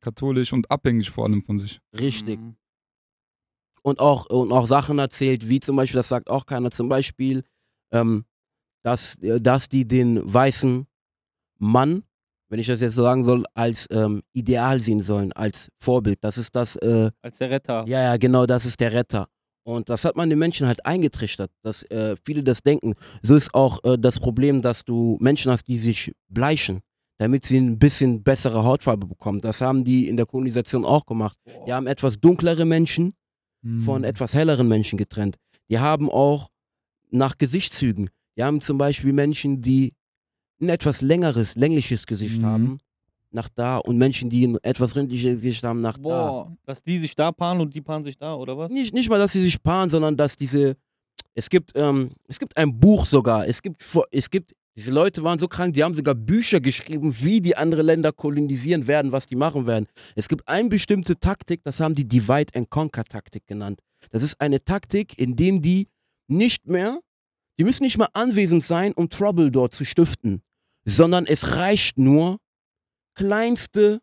Katholisch 0.00 0.52
und 0.52 0.70
abhängig 0.70 1.10
vor 1.10 1.24
allem 1.26 1.42
von 1.42 1.58
sich. 1.58 1.80
Richtig. 1.98 2.40
Mhm. 2.40 2.56
Und 3.82 3.98
auch, 3.98 4.26
und 4.26 4.52
auch 4.52 4.66
Sachen 4.66 4.98
erzählt, 4.98 5.48
wie 5.48 5.60
zum 5.60 5.76
Beispiel, 5.76 5.98
das 5.98 6.08
sagt 6.08 6.30
auch 6.30 6.46
keiner, 6.46 6.70
zum 6.70 6.88
Beispiel, 6.88 7.42
ähm, 7.92 8.24
dass, 8.84 9.16
äh, 9.22 9.40
dass 9.40 9.68
die 9.68 9.86
den 9.86 10.20
weißen 10.22 10.86
Mann, 11.58 12.04
wenn 12.48 12.58
ich 12.60 12.66
das 12.66 12.80
jetzt 12.80 12.94
so 12.94 13.02
sagen 13.02 13.24
soll, 13.24 13.44
als 13.54 13.88
ähm, 13.90 14.22
Ideal 14.32 14.78
sehen 14.78 15.00
sollen, 15.00 15.32
als 15.32 15.70
Vorbild. 15.80 16.18
Das 16.22 16.38
ist 16.38 16.54
das, 16.54 16.76
äh, 16.76 17.10
Als 17.22 17.38
der 17.38 17.50
Retter. 17.50 17.84
ja, 17.88 18.02
ja, 18.02 18.16
genau, 18.16 18.46
das 18.46 18.64
ist 18.66 18.78
der 18.80 18.92
Retter. 18.92 19.28
Und 19.64 19.88
das 19.90 20.04
hat 20.04 20.16
man 20.16 20.28
den 20.28 20.38
Menschen 20.40 20.66
halt 20.66 20.84
eingetrichtert, 20.84 21.50
dass 21.62 21.82
äh, 21.84 22.16
viele 22.24 22.42
das 22.42 22.62
denken. 22.62 22.94
So 23.22 23.36
ist 23.36 23.54
auch 23.54 23.78
äh, 23.84 23.96
das 23.96 24.18
Problem, 24.18 24.60
dass 24.60 24.84
du 24.84 25.16
Menschen 25.20 25.52
hast, 25.52 25.66
die 25.68 25.78
sich 25.78 26.12
bleichen, 26.28 26.80
damit 27.18 27.44
sie 27.44 27.58
ein 27.58 27.78
bisschen 27.78 28.22
bessere 28.24 28.64
Hautfarbe 28.64 29.06
bekommen. 29.06 29.38
Das 29.40 29.60
haben 29.60 29.84
die 29.84 30.08
in 30.08 30.16
der 30.16 30.26
Kolonisation 30.26 30.84
auch 30.84 31.06
gemacht. 31.06 31.38
Die 31.66 31.72
haben 31.72 31.86
etwas 31.86 32.18
dunklere 32.20 32.64
Menschen 32.64 33.14
von 33.84 34.02
Mhm. 34.02 34.04
etwas 34.04 34.34
helleren 34.34 34.68
Menschen 34.68 34.96
getrennt. 34.96 35.36
Die 35.70 35.78
haben 35.78 36.10
auch 36.10 36.48
nach 37.10 37.38
Gesichtszügen. 37.38 38.10
Die 38.36 38.42
haben 38.42 38.60
zum 38.60 38.78
Beispiel 38.78 39.12
Menschen, 39.12 39.60
die 39.60 39.92
ein 40.60 40.68
etwas 40.68 41.00
längeres, 41.00 41.54
längliches 41.54 42.06
Gesicht 42.06 42.40
Mhm. 42.42 42.46
haben, 42.46 42.78
nach 43.30 43.48
da, 43.48 43.78
und 43.78 43.96
Menschen, 43.98 44.28
die 44.30 44.46
ein 44.46 44.58
etwas 44.62 44.94
rindliches 44.96 45.36
Gesicht 45.40 45.64
haben, 45.64 45.80
nach 45.80 45.96
da. 45.96 46.02
Boah, 46.02 46.52
dass 46.66 46.82
die 46.82 46.98
sich 46.98 47.14
da 47.14 47.32
paaren 47.32 47.60
und 47.60 47.74
die 47.74 47.80
paaren 47.80 48.04
sich 48.04 48.16
da, 48.18 48.34
oder 48.34 48.56
was? 48.58 48.70
Nicht, 48.70 48.92
nicht 48.94 49.08
mal, 49.08 49.18
dass 49.18 49.32
sie 49.32 49.42
sich 49.42 49.62
paaren, 49.62 49.88
sondern 49.88 50.16
dass 50.16 50.36
diese. 50.36 50.76
Es 51.34 51.48
gibt, 51.48 51.72
ähm, 51.74 52.10
es 52.28 52.38
gibt 52.38 52.56
ein 52.56 52.78
Buch 52.78 53.06
sogar. 53.06 53.46
Es 53.46 53.62
gibt, 53.62 53.82
es 54.10 54.28
gibt, 54.30 54.54
diese 54.76 54.90
Leute 54.90 55.22
waren 55.22 55.38
so 55.38 55.48
krank, 55.48 55.74
die 55.74 55.84
haben 55.84 55.94
sogar 55.94 56.14
Bücher 56.14 56.60
geschrieben, 56.60 57.14
wie 57.20 57.40
die 57.40 57.56
andere 57.56 57.82
Länder 57.82 58.12
kolonisieren 58.12 58.86
werden, 58.86 59.12
was 59.12 59.26
die 59.26 59.36
machen 59.36 59.66
werden. 59.66 59.86
Es 60.14 60.28
gibt 60.28 60.48
eine 60.48 60.68
bestimmte 60.68 61.18
Taktik, 61.18 61.62
das 61.64 61.80
haben 61.80 61.94
die 61.94 62.08
Divide 62.08 62.54
and 62.54 62.70
Conquer 62.70 63.04
Taktik 63.04 63.46
genannt. 63.46 63.80
Das 64.10 64.22
ist 64.22 64.40
eine 64.40 64.64
Taktik, 64.64 65.18
in 65.18 65.36
dem 65.36 65.60
die 65.60 65.88
nicht 66.26 66.66
mehr, 66.66 67.00
die 67.58 67.64
müssen 67.64 67.82
nicht 67.82 67.98
mal 67.98 68.08
anwesend 68.14 68.64
sein, 68.64 68.92
um 68.94 69.10
Trouble 69.10 69.50
dort 69.50 69.74
zu 69.74 69.84
stiften, 69.84 70.42
sondern 70.84 71.26
es 71.26 71.56
reicht 71.56 71.98
nur, 71.98 72.38
kleinste 73.14 74.00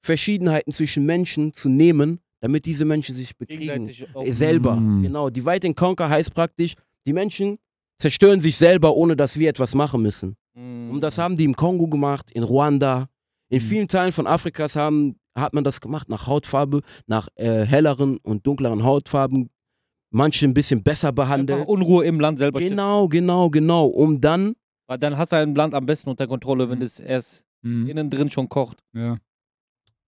Verschiedenheiten 0.00 0.72
zwischen 0.72 1.04
Menschen 1.04 1.52
zu 1.52 1.68
nehmen, 1.68 2.20
damit 2.40 2.66
diese 2.66 2.84
Menschen 2.84 3.16
sich 3.16 3.36
bekriegen. 3.36 3.90
Selber. 4.26 4.76
Mhm. 4.76 5.02
Genau. 5.02 5.28
Divide 5.28 5.66
and 5.66 5.76
Conquer 5.76 6.08
heißt 6.08 6.32
praktisch, 6.32 6.74
die 7.04 7.12
Menschen 7.12 7.58
zerstören 7.98 8.40
sich 8.40 8.56
selber, 8.56 8.94
ohne 8.94 9.16
dass 9.16 9.38
wir 9.38 9.48
etwas 9.48 9.74
machen 9.74 10.02
müssen. 10.02 10.36
Mhm. 10.54 10.90
Und 10.90 11.02
das 11.02 11.18
haben 11.18 11.36
die 11.36 11.44
im 11.44 11.54
Kongo 11.54 11.86
gemacht, 11.88 12.30
in 12.30 12.42
Ruanda. 12.42 13.08
In 13.50 13.62
Mhm. 13.62 13.66
vielen 13.66 13.88
Teilen 13.88 14.12
von 14.12 14.26
Afrikas 14.26 14.76
haben, 14.76 15.16
hat 15.36 15.54
man 15.54 15.64
das 15.64 15.80
gemacht, 15.80 16.08
nach 16.08 16.26
Hautfarbe, 16.26 16.82
nach 17.06 17.28
äh, 17.36 17.64
helleren 17.64 18.18
und 18.18 18.46
dunkleren 18.46 18.82
Hautfarben. 18.84 19.50
Manche 20.10 20.46
ein 20.46 20.54
bisschen 20.54 20.82
besser 20.82 21.08
Einfach 21.08 21.24
behandelt. 21.24 21.68
Unruhe 21.68 22.04
im 22.04 22.18
Land 22.20 22.38
selber 22.38 22.60
stiften. 22.60 22.76
Genau, 22.76 23.08
genau, 23.08 23.50
genau. 23.50 23.86
Um 23.86 24.20
dann, 24.20 24.54
Weil 24.86 24.98
dann 24.98 25.18
hast 25.18 25.32
du 25.32 25.36
ein 25.36 25.54
Land 25.54 25.74
am 25.74 25.84
besten 25.84 26.08
unter 26.08 26.26
Kontrolle, 26.26 26.68
wenn 26.70 26.78
Mhm. 26.78 26.84
es 26.84 26.98
erst 26.98 27.44
Mhm. 27.62 27.88
innen 27.88 28.10
drin 28.10 28.30
schon 28.30 28.48
kocht. 28.48 28.78
Ja. 28.94 29.18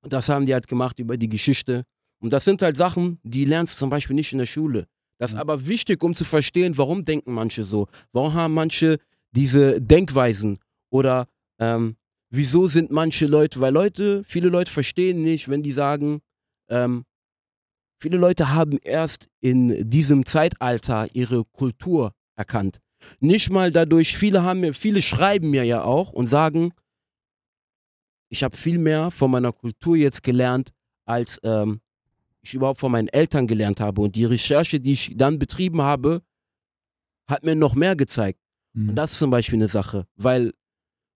das 0.08 0.30
haben 0.30 0.46
die 0.46 0.54
halt 0.54 0.66
gemacht 0.66 0.98
über 0.98 1.18
die 1.18 1.28
Geschichte. 1.28 1.84
Und 2.22 2.32
das 2.32 2.46
sind 2.46 2.62
halt 2.62 2.74
Sachen, 2.78 3.18
die 3.22 3.44
lernst 3.44 3.74
du 3.74 3.78
zum 3.80 3.90
Beispiel 3.90 4.16
nicht 4.16 4.32
in 4.32 4.38
der 4.38 4.46
Schule. 4.46 4.86
Das 5.20 5.32
ist 5.32 5.34
Mhm. 5.34 5.40
aber 5.40 5.66
wichtig, 5.66 6.02
um 6.02 6.14
zu 6.14 6.24
verstehen, 6.24 6.78
warum 6.78 7.04
denken 7.04 7.32
manche 7.34 7.64
so. 7.64 7.88
Warum 8.12 8.32
haben 8.32 8.54
manche 8.54 8.98
diese 9.32 9.80
Denkweisen? 9.80 10.58
Oder 10.90 11.28
ähm, 11.58 11.96
wieso 12.30 12.66
sind 12.66 12.90
manche 12.90 13.26
Leute, 13.26 13.60
weil 13.60 13.72
Leute, 13.72 14.24
viele 14.24 14.48
Leute 14.48 14.72
verstehen 14.72 15.22
nicht, 15.22 15.48
wenn 15.50 15.62
die 15.62 15.72
sagen, 15.72 16.22
ähm, 16.70 17.04
viele 18.00 18.16
Leute 18.16 18.54
haben 18.54 18.78
erst 18.82 19.28
in 19.40 19.88
diesem 19.90 20.24
Zeitalter 20.24 21.08
ihre 21.12 21.44
Kultur 21.44 22.14
erkannt. 22.34 22.80
Nicht 23.20 23.50
mal 23.50 23.70
dadurch, 23.70 24.16
viele 24.16 24.42
haben 24.42 24.60
mir, 24.60 24.72
viele 24.72 25.02
schreiben 25.02 25.50
mir 25.50 25.64
ja 25.64 25.82
auch 25.84 26.12
und 26.12 26.28
sagen, 26.28 26.72
ich 28.30 28.42
habe 28.42 28.56
viel 28.56 28.78
mehr 28.78 29.10
von 29.10 29.30
meiner 29.30 29.52
Kultur 29.52 29.96
jetzt 29.96 30.22
gelernt, 30.22 30.70
als 31.04 31.40
ähm, 31.42 31.80
ich 32.42 32.54
überhaupt 32.54 32.80
von 32.80 32.92
meinen 32.92 33.08
Eltern 33.08 33.46
gelernt 33.46 33.80
habe. 33.80 34.00
Und 34.00 34.16
die 34.16 34.24
Recherche, 34.24 34.80
die 34.80 34.92
ich 34.92 35.14
dann 35.16 35.38
betrieben 35.38 35.82
habe, 35.82 36.22
hat 37.28 37.44
mir 37.44 37.54
noch 37.54 37.74
mehr 37.74 37.96
gezeigt. 37.96 38.40
Mhm. 38.72 38.90
Und 38.90 38.94
das 38.96 39.12
ist 39.12 39.18
zum 39.18 39.30
Beispiel 39.30 39.58
eine 39.58 39.68
Sache, 39.68 40.06
weil 40.16 40.52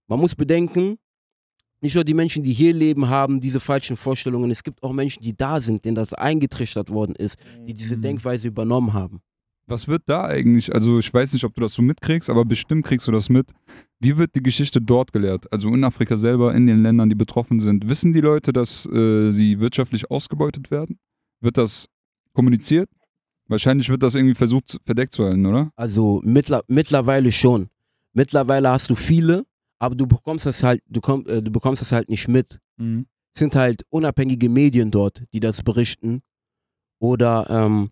man 0.09 0.20
muss 0.20 0.35
bedenken, 0.35 0.99
nicht 1.81 1.95
nur 1.95 2.05
die 2.05 2.14
Menschen, 2.14 2.43
die 2.43 2.53
hier 2.53 2.72
leben, 2.72 3.09
haben 3.09 3.41
diese 3.41 3.61
falschen 3.61 3.97
Vorstellungen. 3.97 4.51
Es 4.51 4.62
gibt 4.62 4.83
auch 4.83 4.93
Menschen, 4.93 5.22
die 5.22 5.37
da 5.37 5.61
sind, 5.61 5.85
denen 5.85 5.95
das 5.95 6.14
eingetrichtert 6.14 6.89
worden 6.91 7.14
ist, 7.16 7.37
die 7.66 7.75
diese 7.75 7.97
Mhm. 7.97 8.03
Denkweise 8.03 8.49
übernommen 8.49 8.93
haben. 8.93 9.20
Was 9.66 9.89
wird 9.89 10.03
da 10.07 10.25
eigentlich, 10.25 10.75
also 10.75 10.99
ich 10.99 11.12
weiß 11.12 11.33
nicht, 11.33 11.45
ob 11.45 11.55
du 11.55 11.62
das 11.62 11.72
so 11.72 11.81
mitkriegst, 11.81 12.29
aber 12.29 12.45
bestimmt 12.45 12.85
kriegst 12.85 13.09
du 13.09 13.12
das 13.12 13.31
mit. 13.31 13.51
Wie 13.99 14.16
wird 14.18 14.35
die 14.35 14.43
Geschichte 14.43 14.79
dort 14.81 15.12
gelehrt? 15.12 15.51
Also 15.51 15.68
in 15.68 15.83
Afrika 15.85 16.18
selber, 16.18 16.55
in 16.55 16.66
den 16.66 16.83
Ländern, 16.83 17.09
die 17.09 17.14
betroffen 17.14 17.61
sind. 17.61 17.89
Wissen 17.89 18.12
die 18.12 18.20
Leute, 18.20 18.53
dass 18.53 18.85
äh, 18.87 19.31
sie 19.31 19.61
wirtschaftlich 19.61 20.11
ausgebeutet 20.11 20.70
werden? 20.70 20.99
Wird 21.45 21.59
das 21.59 21.88
kommuniziert? 22.32 22.88
Wahrscheinlich 23.49 23.90
wird 23.90 24.03
das 24.03 24.14
irgendwie 24.14 24.34
versucht, 24.34 24.78
verdeckt 24.84 25.12
zu 25.12 25.24
halten, 25.24 25.45
oder? 25.45 25.70
Also 25.76 26.22
mittler, 26.24 26.64
mittlerweile 26.68 27.30
schon. 27.30 27.68
Mittlerweile 28.14 28.70
hast 28.70 28.88
du 28.88 28.95
viele, 28.95 29.45
aber 29.78 29.95
du 29.95 30.07
bekommst 30.07 30.47
das 30.47 30.62
halt, 30.62 30.80
du, 30.88 31.03
komm, 31.03 31.26
äh, 31.26 31.42
du 31.42 31.51
bekommst 31.51 31.82
das 31.82 31.92
halt 31.92 32.09
nicht 32.09 32.28
mit. 32.28 32.59
Mhm. 32.76 33.07
sind 33.36 33.55
halt 33.55 33.82
unabhängige 33.90 34.49
Medien 34.49 34.90
dort, 34.90 35.22
die 35.32 35.40
das 35.40 35.62
berichten. 35.62 36.22
Oder 36.99 37.47
ähm, 37.51 37.90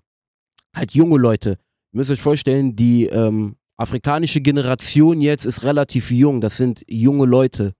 halt 0.75 0.93
junge 0.93 1.19
Leute. 1.19 1.59
Ihr 1.93 1.99
müsst 1.99 2.11
euch 2.11 2.21
vorstellen, 2.23 2.75
die 2.75 3.07
ähm, 3.07 3.57
afrikanische 3.77 4.41
Generation 4.41 5.21
jetzt 5.21 5.45
ist 5.45 5.63
relativ 5.65 6.11
jung. 6.11 6.41
Das 6.41 6.57
sind 6.57 6.85
junge 6.89 7.27
Leute. 7.27 7.75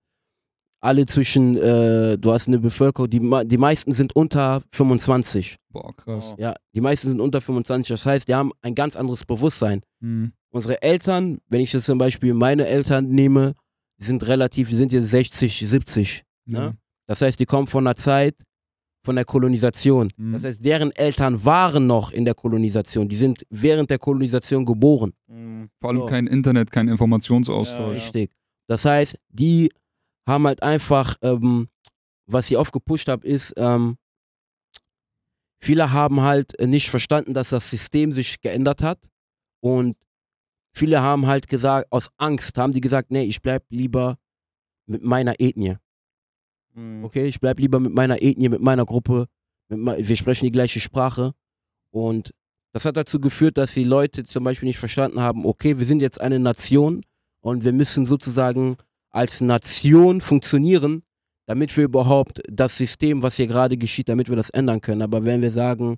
Alle 0.81 1.05
zwischen, 1.05 1.57
äh, 1.57 2.17
du 2.17 2.31
hast 2.31 2.47
eine 2.47 2.59
Bevölkerung, 2.59 3.09
die, 3.09 3.21
die 3.45 3.57
meisten 3.57 3.93
sind 3.93 4.15
unter 4.15 4.61
25. 4.73 5.57
Boah, 5.73 5.93
krass. 5.95 6.35
Ja, 6.37 6.55
die 6.73 6.81
meisten 6.81 7.09
sind 7.09 7.19
unter 7.19 7.41
25. 7.41 7.89
Das 7.89 8.05
heißt, 8.05 8.27
die 8.27 8.35
haben 8.35 8.51
ein 8.61 8.75
ganz 8.75 8.95
anderes 8.95 9.25
Bewusstsein. 9.25 9.81
Mhm. 9.99 10.31
Unsere 10.51 10.81
Eltern, 10.83 11.39
wenn 11.49 11.59
ich 11.61 11.73
jetzt 11.73 11.85
zum 11.85 11.97
Beispiel 11.97 12.33
meine 12.35 12.67
Eltern 12.67 13.09
nehme, 13.09 13.55
sind 13.97 14.25
relativ, 14.27 14.69
die 14.69 14.75
sind 14.75 14.93
jetzt 14.93 15.09
60, 15.09 15.67
70. 15.67 16.23
Ja. 16.45 16.59
Ne? 16.59 16.77
Das 17.07 17.21
heißt, 17.21 17.39
die 17.39 17.45
kommen 17.45 17.67
von 17.67 17.85
einer 17.87 17.95
Zeit 17.95 18.35
von 19.05 19.15
der 19.15 19.25
Kolonisation. 19.25 20.09
Mhm. 20.15 20.33
Das 20.33 20.43
heißt, 20.45 20.63
deren 20.63 20.91
Eltern 20.91 21.43
waren 21.43 21.87
noch 21.87 22.11
in 22.11 22.23
der 22.23 22.35
Kolonisation. 22.35 23.09
Die 23.09 23.15
sind 23.15 23.45
während 23.49 23.89
der 23.89 23.99
Kolonisation 23.99 24.63
geboren. 24.65 25.13
Mhm. 25.27 25.69
Vor 25.81 25.89
allem 25.89 25.99
So. 26.01 26.05
kein 26.05 26.27
Internet, 26.27 26.71
kein 26.71 26.87
Ja, 26.87 26.93
Informationsaustausch. 26.93 27.95
Richtig. 27.97 28.31
Das 28.67 28.85
heißt, 28.85 29.17
die 29.29 29.71
haben 30.27 30.45
halt 30.47 30.63
einfach, 30.63 31.15
ähm, 31.21 31.67
was 32.27 32.49
ich 32.49 32.57
oft 32.57 32.71
gepusht 32.71 33.09
habe, 33.09 33.27
ist, 33.27 33.53
ähm, 33.57 33.97
viele 35.63 35.91
haben 35.91 36.21
halt 36.21 36.57
äh, 36.59 36.67
nicht 36.67 36.89
verstanden, 36.89 37.33
dass 37.33 37.49
das 37.49 37.69
System 37.69 38.11
sich 38.11 38.41
geändert 38.41 38.83
hat. 38.83 38.99
Und 39.61 39.95
viele 40.75 41.01
haben 41.01 41.25
halt 41.27 41.47
gesagt, 41.47 41.91
aus 41.91 42.09
Angst 42.17 42.57
haben 42.57 42.73
die 42.73 42.81
gesagt, 42.81 43.11
nee, 43.11 43.23
ich 43.23 43.41
bleib 43.41 43.63
lieber 43.69 44.17
mit 44.85 45.03
meiner 45.03 45.39
Ethnie. 45.39 45.77
Mhm. 46.73 47.05
Okay, 47.05 47.25
ich 47.25 47.39
bleib 47.39 47.59
lieber 47.59 47.79
mit 47.79 47.93
meiner 47.93 48.21
Ethnie, 48.21 48.49
mit 48.49 48.61
meiner 48.61 48.85
Gruppe. 48.85 49.27
Mit 49.69 49.79
mei- 49.79 50.07
wir 50.07 50.15
sprechen 50.15 50.45
die 50.45 50.51
gleiche 50.51 50.79
Sprache. 50.79 51.33
Und 51.91 52.33
das 52.73 52.85
hat 52.85 52.97
dazu 52.97 53.19
geführt, 53.19 53.57
dass 53.57 53.73
die 53.73 53.83
Leute 53.83 54.23
zum 54.23 54.43
Beispiel 54.43 54.67
nicht 54.67 54.79
verstanden 54.79 55.21
haben, 55.21 55.45
okay, 55.45 55.79
wir 55.79 55.85
sind 55.85 56.01
jetzt 56.01 56.19
eine 56.19 56.39
Nation 56.39 57.01
und 57.41 57.63
wir 57.63 57.71
müssen 57.71 58.05
sozusagen 58.05 58.77
als 59.11 59.41
Nation 59.41 60.21
funktionieren, 60.21 61.03
damit 61.45 61.75
wir 61.75 61.85
überhaupt 61.85 62.41
das 62.49 62.77
System, 62.77 63.21
was 63.23 63.35
hier 63.35 63.47
gerade 63.47 63.77
geschieht, 63.77 64.09
damit 64.09 64.29
wir 64.29 64.35
das 64.35 64.49
ändern 64.49 64.81
können. 64.81 65.01
Aber 65.01 65.25
wenn 65.25 65.41
wir 65.41 65.51
sagen, 65.51 65.97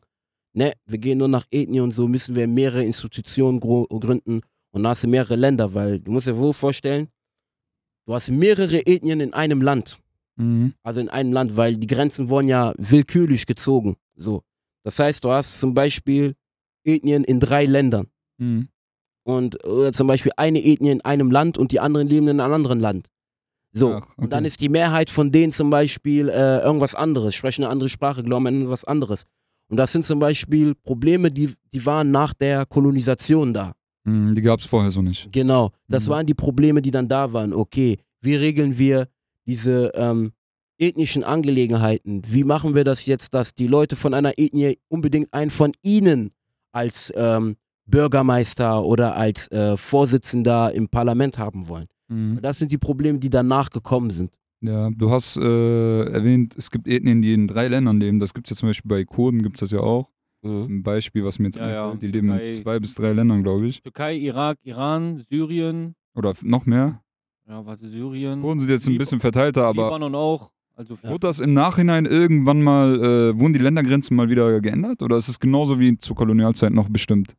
ne, 0.53 0.73
wir 0.85 0.97
gehen 0.97 1.19
nur 1.19 1.27
nach 1.27 1.45
Ethnie 1.51 1.81
und 1.81 1.91
so, 1.91 2.07
müssen 2.07 2.35
wir 2.35 2.47
mehrere 2.47 2.83
Institutionen 2.83 3.59
gründen 3.59 4.41
und 4.71 4.83
dann 4.83 4.87
hast 4.87 5.03
du 5.03 5.07
mehrere 5.07 5.35
Länder, 5.35 5.73
weil 5.73 5.99
du 5.99 6.11
musst 6.11 6.27
dir 6.27 6.37
wohl 6.37 6.53
vorstellen, 6.53 7.07
du 8.05 8.13
hast 8.13 8.29
mehrere 8.31 8.85
Ethnien 8.85 9.19
in 9.19 9.33
einem 9.33 9.61
Land. 9.61 9.99
Mhm. 10.35 10.73
Also 10.83 10.99
in 10.99 11.09
einem 11.09 11.31
Land, 11.31 11.55
weil 11.55 11.77
die 11.77 11.87
Grenzen 11.87 12.29
wurden 12.29 12.47
ja 12.47 12.73
willkürlich 12.77 13.45
gezogen. 13.45 13.95
So. 14.15 14.43
Das 14.83 14.99
heißt, 14.99 15.23
du 15.23 15.31
hast 15.31 15.59
zum 15.59 15.73
Beispiel 15.73 16.35
Ethnien 16.83 17.23
in 17.23 17.39
drei 17.39 17.65
Ländern. 17.65 18.07
Mhm. 18.37 18.67
Und 19.23 19.63
oder 19.65 19.91
zum 19.91 20.07
Beispiel 20.07 20.31
eine 20.37 20.63
Ethnie 20.63 20.91
in 20.91 21.01
einem 21.01 21.31
Land 21.31 21.57
und 21.57 21.71
die 21.71 21.79
anderen 21.79 22.07
leben 22.07 22.27
in 22.27 22.39
einem 22.39 22.53
anderen 22.53 22.79
Land. 22.79 23.07
So. 23.77 23.93
Ach, 23.95 24.17
Und 24.17 24.31
dann 24.31 24.39
okay. 24.39 24.47
ist 24.47 24.61
die 24.61 24.69
Mehrheit 24.69 25.09
von 25.09 25.31
denen 25.31 25.51
zum 25.51 25.69
Beispiel 25.69 26.29
äh, 26.29 26.59
irgendwas 26.59 26.95
anderes, 26.95 27.35
sprechen 27.35 27.63
eine 27.63 27.71
andere 27.71 27.89
Sprache, 27.89 28.23
glauben 28.23 28.47
an 28.47 28.61
etwas 28.63 28.85
anderes. 28.85 29.23
Und 29.67 29.77
das 29.77 29.91
sind 29.91 30.05
zum 30.05 30.19
Beispiel 30.19 30.75
Probleme, 30.75 31.29
die, 31.31 31.53
die 31.73 31.85
waren 31.85 32.09
nach 32.11 32.33
der 32.33 32.65
Kolonisation 32.65 33.53
da. 33.53 33.73
Mhm. 34.05 34.33
Die 34.35 34.41
gab 34.41 34.59
es 34.59 34.65
vorher 34.65 34.91
so 34.91 35.01
nicht. 35.01 35.29
Genau, 35.31 35.71
das 35.87 36.05
Mhm. 36.05 36.09
waren 36.11 36.25
die 36.25 36.33
Probleme, 36.35 36.81
die 36.81 36.91
dann 36.91 37.07
da 37.07 37.33
waren. 37.33 37.53
Okay, 37.53 37.97
wie 38.21 38.35
regeln 38.35 38.77
wir 38.77 39.07
diese 39.45 39.91
ähm, 39.95 40.31
ethnischen 40.77 41.23
Angelegenheiten? 41.23 42.21
Wie 42.27 42.43
machen 42.43 42.75
wir 42.75 42.83
das 42.83 43.05
jetzt, 43.05 43.33
dass 43.33 43.53
die 43.55 43.67
Leute 43.67 43.95
von 43.95 44.13
einer 44.13 44.33
Ethnie 44.37 44.77
unbedingt 44.87 45.33
einen 45.33 45.49
von 45.51 45.71
ihnen 45.81 46.31
als 46.71 47.11
ähm, 47.15 47.55
Bürgermeister 47.87 48.83
oder 48.83 49.15
als 49.15 49.49
äh, 49.51 49.75
Vorsitzender 49.77 50.73
im 50.73 50.87
Parlament 50.89 51.37
haben 51.39 51.67
wollen? 51.67 51.87
Mhm. 52.07 52.39
Das 52.41 52.59
sind 52.59 52.71
die 52.71 52.77
Probleme, 52.77 53.19
die 53.19 53.29
danach 53.29 53.69
gekommen 53.69 54.09
sind. 54.09 54.31
Ja, 54.61 54.89
du 54.89 55.11
hast 55.11 55.37
äh, 55.37 56.03
erwähnt, 56.05 56.55
es 56.57 56.71
gibt 56.71 56.87
Ethnien, 56.87 57.21
die 57.21 57.33
in 57.33 57.47
drei 57.47 57.67
Ländern 57.67 57.99
leben. 57.99 58.19
Das 58.19 58.33
gibt 58.33 58.47
es 58.47 58.51
ja 58.51 58.59
zum 58.59 58.69
Beispiel 58.69 58.89
bei 58.89 59.03
Kurden, 59.03 59.41
gibt 59.43 59.57
es 59.57 59.59
das 59.61 59.71
ja 59.71 59.79
auch. 59.79 60.09
Mhm. 60.41 60.63
Ein 60.79 60.83
Beispiel, 60.83 61.23
was 61.25 61.39
mir 61.39 61.47
jetzt 61.47 61.57
Ja, 61.57 61.69
ja. 61.69 61.83
einfällt. 61.85 62.03
Die 62.03 62.07
leben 62.07 62.29
in 62.29 62.37
Türkei. 62.37 62.51
zwei 62.51 62.79
bis 62.79 62.95
drei 62.95 63.13
Ländern, 63.13 63.43
glaube 63.43 63.67
ich. 63.67 63.81
Türkei, 63.81 64.15
Irak, 64.17 64.57
Iran, 64.63 65.23
Syrien. 65.29 65.95
Oder 66.15 66.33
noch 66.41 66.65
mehr. 66.65 67.01
Ja, 67.47 67.65
warte, 67.65 67.89
Syrien. 67.89 68.41
Kurden 68.41 68.59
sind 68.59 68.69
jetzt 68.69 68.87
ein 68.87 68.97
bisschen 68.97 69.19
verteilter, 69.19 69.65
aber 69.65 69.83
Libanon 69.85 70.15
auch. 70.15 70.51
Also 70.75 70.97
Ja. 71.03 71.09
wurde 71.09 71.27
das 71.27 71.39
im 71.39 71.53
Nachhinein 71.53 72.05
irgendwann 72.05 72.61
mal, 72.61 72.95
äh, 73.01 73.39
wurden 73.39 73.53
die 73.53 73.59
Ländergrenzen 73.59 74.15
mal 74.17 74.29
wieder 74.29 74.59
geändert? 74.61 75.01
Oder 75.03 75.15
ist 75.17 75.27
es 75.27 75.39
genauso 75.39 75.79
wie 75.79 75.97
zur 75.97 76.15
Kolonialzeit 76.15 76.73
noch 76.73 76.89
bestimmt? 76.89 77.35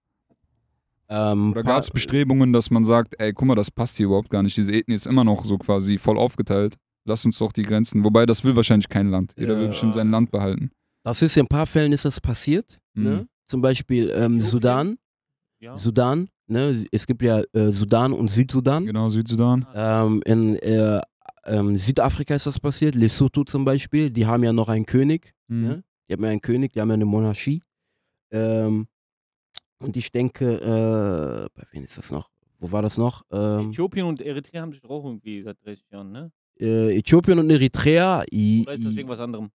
Ähm, 1.09 1.53
Oder 1.53 1.63
gab 1.63 1.83
es 1.83 1.91
Bestrebungen, 1.91 2.53
dass 2.53 2.71
man 2.71 2.85
sagt, 2.85 3.15
ey, 3.19 3.33
guck 3.33 3.47
mal, 3.49 3.55
das 3.55 3.71
passt 3.71 3.97
hier 3.97 4.07
überhaupt 4.07 4.31
gar 4.31 4.43
nicht. 4.43 4.57
Diese 4.57 4.73
Ethnie 4.73 4.95
ist 4.95 5.07
immer 5.07 5.25
noch 5.25 5.45
so 5.45 5.57
quasi 5.59 5.99
voll 5.99 6.19
aufgeteilt. 6.19 6.75
Lass 7.05 7.25
uns 7.25 7.39
doch 7.39 7.53
die 7.53 7.63
Grenzen. 7.63 8.03
Wobei, 8.05 8.27
das 8.27 8.43
will 8.45 8.57
wahrscheinlich 8.57 8.89
kein 8.89 9.11
Land. 9.11 9.33
Jeder 9.39 9.55
will 9.57 9.63
Ja. 9.65 9.69
bestimmt 9.69 9.95
sein 9.95 10.11
Land 10.11 10.31
behalten. 10.33 10.71
Das 11.05 11.23
ist 11.23 11.37
in 11.37 11.45
ein 11.45 11.49
paar 11.49 11.67
Fällen 11.67 11.93
ist 11.93 12.05
das 12.05 12.21
passiert. 12.21 12.79
Mhm. 12.95 13.05
Ne? 13.05 13.29
Zum 13.49 13.61
Beispiel 13.63 14.11
ähm? 14.17 14.41
Sudan. 14.41 14.97
ja. 15.61 15.77
Sudan. 15.77 16.29
Ne? 16.49 16.85
Es 16.91 17.07
gibt 17.07 17.23
ja 17.23 17.43
äh, 17.53 17.71
Sudan 17.71 18.13
und 18.13 18.29
Südsudan. 18.29 18.87
Genau, 18.87 19.09
Südsudan. 19.09 19.65
Ähm, 19.75 20.21
in 20.27 20.57
äh, 20.57 21.01
ähm, 21.45 21.77
Südafrika 21.77 22.35
ist 22.35 22.47
das 22.47 22.59
passiert, 22.59 22.97
Lesotho 22.97 23.45
zum 23.45 23.65
Beispiel, 23.65 24.11
die 24.11 24.27
haben 24.27 24.43
ja 24.43 24.53
noch 24.53 24.69
einen 24.69 24.85
König, 24.87 25.31
Mhm. 25.47 25.63
ne? 25.63 25.85
die 26.09 26.15
haben 26.15 26.25
ja 26.25 26.31
einen 26.31 26.41
König, 26.41 26.73
die 26.73 26.81
haben 26.81 26.89
ja 26.89 26.95
eine 26.95 27.05
Monarchie. 27.05 27.63
Ähm, 28.33 28.87
und 29.79 29.97
ich 29.97 30.11
denke, 30.13 30.55
äh, 30.55 31.49
bei 31.55 31.67
wem 31.73 31.85
ist 31.85 31.99
das 31.99 32.11
noch? 32.11 32.31
Wo 32.59 32.73
war 32.73 32.83
das 32.83 32.97
noch? 32.97 33.23
Ähm, 33.31 33.71
Äthiopien 33.71 34.07
und 34.07 34.21
Eritrea 34.21 34.63
haben 34.63 34.73
sich 34.73 34.81
doch 34.81 34.91
auch 34.91 35.05
irgendwie 35.05 35.43
seit 35.43 35.63
30 35.65 35.91
Jahren, 35.91 36.13
ne? 36.13 36.33
äh, 36.59 36.97
Äthiopien 36.97 37.39
und 37.39 37.51
Eritrea, 37.51 38.25
i, 38.33 38.63
Oder 38.63 38.75
ist 38.75 38.87
das 38.87 38.97
wegen 38.97 39.09
was 39.09 39.21
anderem? 39.21 39.51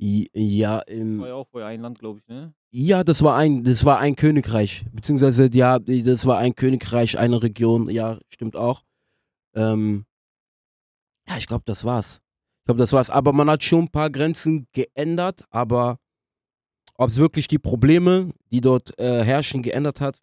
i, 0.00 0.28
ja, 0.32 0.78
Das 0.80 0.94
im, 0.94 1.20
war 1.20 1.28
ja 1.28 1.34
auch 1.34 1.48
vorher 1.48 1.68
ein 1.68 1.80
Land, 1.80 1.98
glaube 1.98 2.20
ich, 2.20 2.28
ne? 2.28 2.54
ja, 2.70 3.02
das 3.04 3.22
war 3.22 3.36
ein, 3.36 3.64
das 3.64 3.84
war 3.84 3.98
ein 3.98 4.16
Königreich, 4.16 4.84
beziehungsweise 4.92 5.48
ja, 5.52 5.78
das 5.78 6.26
war 6.26 6.38
ein 6.38 6.54
Königreich, 6.54 7.18
eine 7.18 7.42
Region, 7.42 7.88
ja, 7.90 8.18
stimmt 8.28 8.56
auch. 8.56 8.82
Ähm, 9.54 10.04
ja, 11.28 11.36
ich 11.36 11.46
glaube, 11.46 11.64
das 11.66 11.84
war's. 11.84 12.20
Ich 12.60 12.66
glaube, 12.66 12.78
das 12.78 12.92
war's. 12.92 13.10
Aber 13.10 13.32
man 13.32 13.48
hat 13.50 13.62
schon 13.62 13.84
ein 13.84 13.90
paar 13.90 14.10
Grenzen 14.10 14.66
geändert, 14.72 15.44
aber 15.50 15.98
ob 16.96 17.10
es 17.10 17.16
wirklich 17.16 17.48
die 17.48 17.58
Probleme, 17.58 18.30
die 18.50 18.60
dort 18.60 18.98
äh, 18.98 19.24
herrschen, 19.24 19.62
geändert 19.62 20.00
hat, 20.00 20.20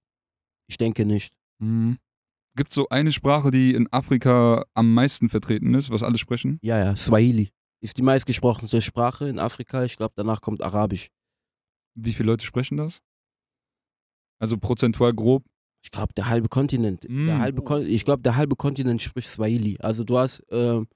ich 0.68 0.78
denke 0.78 1.06
nicht. 1.06 1.34
Mhm. 1.60 1.98
Gibt 2.56 2.72
es 2.72 2.76
so 2.76 2.90
eine 2.90 3.12
Sprache, 3.12 3.52
die 3.52 3.74
in 3.74 3.88
Afrika 3.92 4.66
am 4.74 4.94
meisten 4.94 5.30
vertreten 5.30 5.74
ist, 5.74 5.90
was 5.90 6.04
alle 6.04 6.18
sprechen? 6.18 6.60
Ja, 6.62 6.78
ja, 6.78 6.96
Swahili 6.96 7.52
ist 7.82 7.98
die 7.98 8.04
meistgesprochene 8.04 8.82
Sprache 8.82 9.28
in 9.28 9.40
Afrika. 9.40 9.84
Ich 9.84 9.98
glaube, 9.98 10.14
danach 10.16 10.42
kommt 10.42 10.62
Arabisch. 10.62 11.10
Wie 11.96 12.14
viele 12.14 12.32
Leute 12.32 12.46
sprechen 12.46 12.78
das? 12.78 13.02
Also 14.40 14.58
prozentual 14.58 15.14
grob. 15.14 15.44
Ich 15.84 15.92
glaube, 15.92 16.14
der 16.14 16.30
halbe 16.30 16.48
Kontinent. 16.48 17.08
Mm. 17.10 17.26
Der 17.26 17.40
halbe 17.40 17.64
Kon 17.64 17.86
ich 17.86 18.06
glaube, 18.06 18.22
der 18.22 18.36
halbe 18.36 18.56
Kontinent 18.56 19.02
spricht 19.02 19.30
Swahili. 19.30 19.78
Also 19.80 20.04
du 20.04 20.18
hast 20.18 20.44
ähm, 20.50 20.88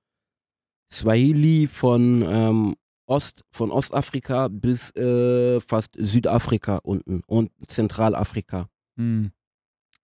Swahili 0.93 1.67
von 1.67 2.23
ähm, 2.27 2.75
Ost, 3.07 3.43
von 3.51 3.71
Ostafrika 3.71 4.47
bis 4.47 4.95
äh, 4.95 5.59
fast 5.61 5.91
Südafrika 5.97 6.77
unten 6.77 7.21
und 7.27 7.51
Zentralafrika. 7.67 8.67
Mhm. 8.95 9.31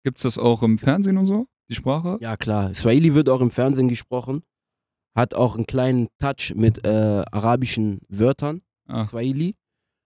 Gibt 0.04 0.18
es 0.18 0.24
das 0.24 0.38
auch 0.38 0.64
im 0.64 0.78
Fernsehen 0.78 1.18
und 1.18 1.26
so, 1.26 1.48
die 1.70 1.76
Sprache? 1.76 2.18
Ja 2.22 2.38
klar, 2.38 2.74
Swahili 2.74 3.14
wird 3.16 3.30
auch 3.30 3.42
im 3.42 3.52
Fernsehen 3.52 3.88
gesprochen, 3.88 4.44
hat 5.16 5.34
auch 5.34 5.56
einen 5.56 5.66
kleinen 5.68 6.08
Touch 6.20 6.54
mit 6.56 6.86
äh, 6.86 7.24
arabischen 7.32 8.02
Wörtern, 8.08 8.62
Ach, 8.88 9.10
Swahili, 9.10 9.56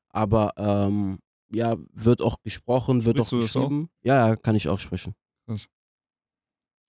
aber 0.10 0.54
ähm, 0.58 1.20
ja, 1.52 1.76
wird 1.94 2.22
auch 2.22 2.42
gesprochen, 2.44 3.06
wird 3.06 3.18
Sprichst 3.18 3.34
auch 3.34 3.38
auch? 3.38 3.42
geschrieben. 3.70 3.90
Ja, 4.04 4.28
ja, 4.30 4.36
kann 4.36 4.56
ich 4.56 4.68
auch 4.68 4.80
sprechen. 4.80 5.16
Krass. 5.46 5.68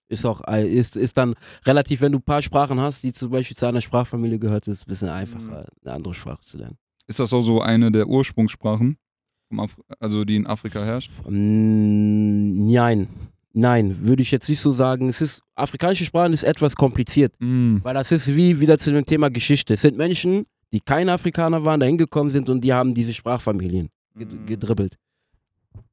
Ist 0.09 0.25
auch, 0.25 0.41
äh, 0.47 0.67
ist, 0.67 0.95
ist 0.95 1.17
dann 1.17 1.35
relativ, 1.65 2.01
wenn 2.01 2.13
du 2.13 2.19
ein 2.19 2.23
paar 2.23 2.41
Sprachen 2.41 2.79
hast, 2.79 3.03
die 3.03 3.11
zum 3.11 3.29
Beispiel 3.29 3.57
zu 3.57 3.65
einer 3.65 3.81
Sprachfamilie 3.81 4.39
gehört, 4.39 4.67
ist 4.67 4.75
es 4.79 4.83
ein 4.83 4.89
bisschen 4.89 5.09
einfacher, 5.09 5.67
eine 5.83 5.93
andere 5.93 6.13
Sprache 6.13 6.41
zu 6.41 6.57
lernen. 6.57 6.77
Ist 7.07 7.19
das 7.19 7.33
auch 7.33 7.41
so 7.41 7.61
eine 7.61 7.91
der 7.91 8.07
Ursprungssprachen, 8.07 8.97
also 9.99 10.23
die 10.25 10.35
in 10.37 10.47
Afrika 10.47 10.83
herrscht? 10.83 11.11
Mm, 11.27 12.67
Nein, 12.67 13.07
nein, 13.53 13.99
würde 14.01 14.21
ich 14.21 14.31
jetzt 14.31 14.47
nicht 14.49 14.59
so 14.59 14.71
sagen. 14.71 15.09
Es 15.09 15.21
ist, 15.21 15.41
afrikanische 15.55 16.05
Sprachen 16.05 16.33
ist 16.33 16.43
etwas 16.43 16.75
kompliziert. 16.75 17.33
Mhm. 17.39 17.79
Weil 17.83 17.93
das 17.93 18.11
ist 18.11 18.33
wie 18.35 18.59
wieder 18.59 18.77
zu 18.77 18.91
dem 18.91 19.05
Thema 19.05 19.29
Geschichte. 19.29 19.73
Es 19.73 19.81
sind 19.81 19.97
Menschen, 19.97 20.45
die 20.73 20.79
keine 20.79 21.13
Afrikaner 21.13 21.63
waren, 21.65 21.79
da 21.79 21.85
hingekommen 21.85 22.29
sind 22.29 22.49
und 22.49 22.61
die 22.61 22.73
haben 22.73 22.93
diese 22.93 23.13
Sprachfamilien 23.13 23.89
Mhm. 24.15 24.45
gedribbelt. 24.45 24.97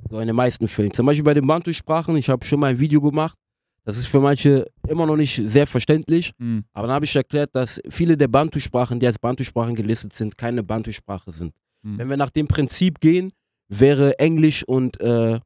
So 0.08 0.18
in 0.20 0.26
den 0.26 0.36
meisten 0.36 0.66
Fällen. 0.68 0.92
Zum 0.92 1.06
Beispiel 1.06 1.24
bei 1.24 1.34
den 1.34 1.46
Bantu-Sprachen, 1.46 2.16
ich 2.16 2.28
habe 2.28 2.44
schon 2.46 2.60
mal 2.60 2.68
ein 2.68 2.78
Video 2.78 3.00
gemacht. 3.00 3.36
Das 3.84 3.98
ist 3.98 4.06
für 4.06 4.20
manche 4.20 4.66
immer 4.88 5.06
noch 5.06 5.16
nicht 5.16 5.40
sehr 5.44 5.66
verständlich. 5.66 6.32
Mhm. 6.38 6.64
Aber 6.72 6.86
dann 6.86 6.96
habe 6.96 7.04
ich 7.04 7.14
erklärt, 7.14 7.54
dass 7.54 7.80
viele 7.88 8.16
der 8.16 8.28
Bantu-Sprachen, 8.28 8.98
die 8.98 9.06
als 9.06 9.18
Bantu-Sprachen 9.18 9.74
gelistet 9.74 10.14
sind, 10.14 10.38
keine 10.38 10.62
Bantu-Sprache 10.62 11.32
sind. 11.32 11.54
Mhm. 11.82 11.98
Wenn 11.98 12.08
wir 12.08 12.16
nach 12.16 12.30
dem 12.30 12.48
Prinzip 12.48 13.00
gehen, 13.00 13.32
wäre 13.68 14.18
Englisch 14.18 14.64
und 14.66 15.00
äh, 15.00 15.38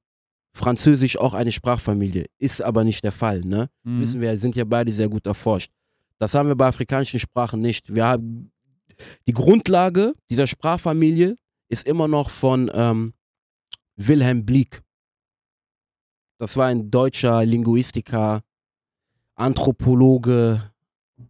Französisch 0.52 1.16
auch 1.18 1.34
eine 1.34 1.52
Sprachfamilie. 1.52 2.26
Ist 2.38 2.62
aber 2.62 2.84
nicht 2.84 3.02
der 3.04 3.12
Fall, 3.12 3.40
ne? 3.40 3.68
Mhm. 3.82 4.00
Wissen 4.00 4.20
wir, 4.20 4.36
sind 4.38 4.56
ja 4.56 4.64
beide 4.64 4.92
sehr 4.92 5.08
gut 5.08 5.26
erforscht. 5.26 5.70
Das 6.18 6.34
haben 6.34 6.48
wir 6.48 6.56
bei 6.56 6.66
afrikanischen 6.66 7.20
Sprachen 7.20 7.60
nicht. 7.60 7.94
Wir 7.94 8.06
haben 8.06 8.50
die 9.26 9.32
Grundlage 9.32 10.14
dieser 10.30 10.46
Sprachfamilie 10.46 11.36
ist 11.68 11.86
immer 11.86 12.08
noch 12.08 12.30
von 12.30 12.70
ähm, 12.72 13.14
Wilhelm 13.96 14.44
Blieck. 14.44 14.80
Das 16.38 16.56
war 16.56 16.66
ein 16.66 16.90
deutscher 16.90 17.44
Linguistiker, 17.44 18.42
Anthropologe, 19.34 20.62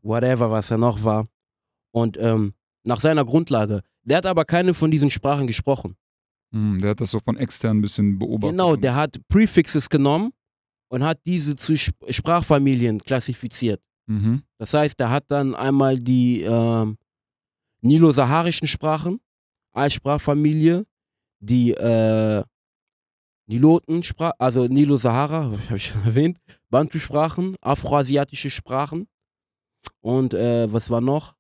whatever, 0.02 0.50
was 0.50 0.70
er 0.70 0.78
noch 0.78 1.02
war. 1.04 1.28
Und 1.92 2.16
ähm, 2.18 2.54
nach 2.84 3.00
seiner 3.00 3.24
Grundlage. 3.24 3.82
Der 4.02 4.18
hat 4.18 4.26
aber 4.26 4.44
keine 4.44 4.72
von 4.74 4.90
diesen 4.90 5.11
Sprachen 5.11 5.46
gesprochen. 5.46 5.96
Mhm. 6.50 6.80
Der 6.80 6.90
hat 6.90 7.00
das 7.00 7.11
so 7.11 7.20
von 7.20 7.36
extern 7.36 7.78
ein 7.78 7.80
bisschen 7.82 8.18
beobachtet. 8.18 8.52
Genau, 8.52 8.76
der 8.76 8.94
hat 8.94 9.18
Prefixes 9.28 9.88
genommen 9.88 10.32
und 10.88 11.02
hat 11.04 11.20
diese 11.26 11.56
zu 11.56 11.74
Sp- 11.76 11.96
Sprachfamilien 12.09 13.00
klassifiziert. 13.00 13.82
Mhm. 14.06 14.42
Das 14.59 14.72
heißt, 14.72 14.98
er 15.00 15.11
hat 15.11 15.24
dann 15.30 15.54
einmal 15.54 15.98
die 15.98 16.42
ähm, 16.42 16.96
nilo-saharischen 17.82 18.66
Sprachen 18.66 19.20
als 19.72 19.92
Sprachfamilie, 19.92 20.86
die 21.40 21.72
äh, 21.72 22.42
Niloten, 23.49 24.03
also 24.38 24.66
Nilo-Sahara, 24.66 25.53
habe 25.68 25.76
ich 25.76 25.86
schon 25.86 26.05
erwähnt, 26.05 26.38
Bantu-Sprachen, 26.70 27.57
afroasiatische 27.61 28.51
Sprachen 28.51 29.09
und 30.01 30.34
äh, 30.34 30.72
was 30.72 30.90
war 30.90 31.01
noch? 31.01 31.34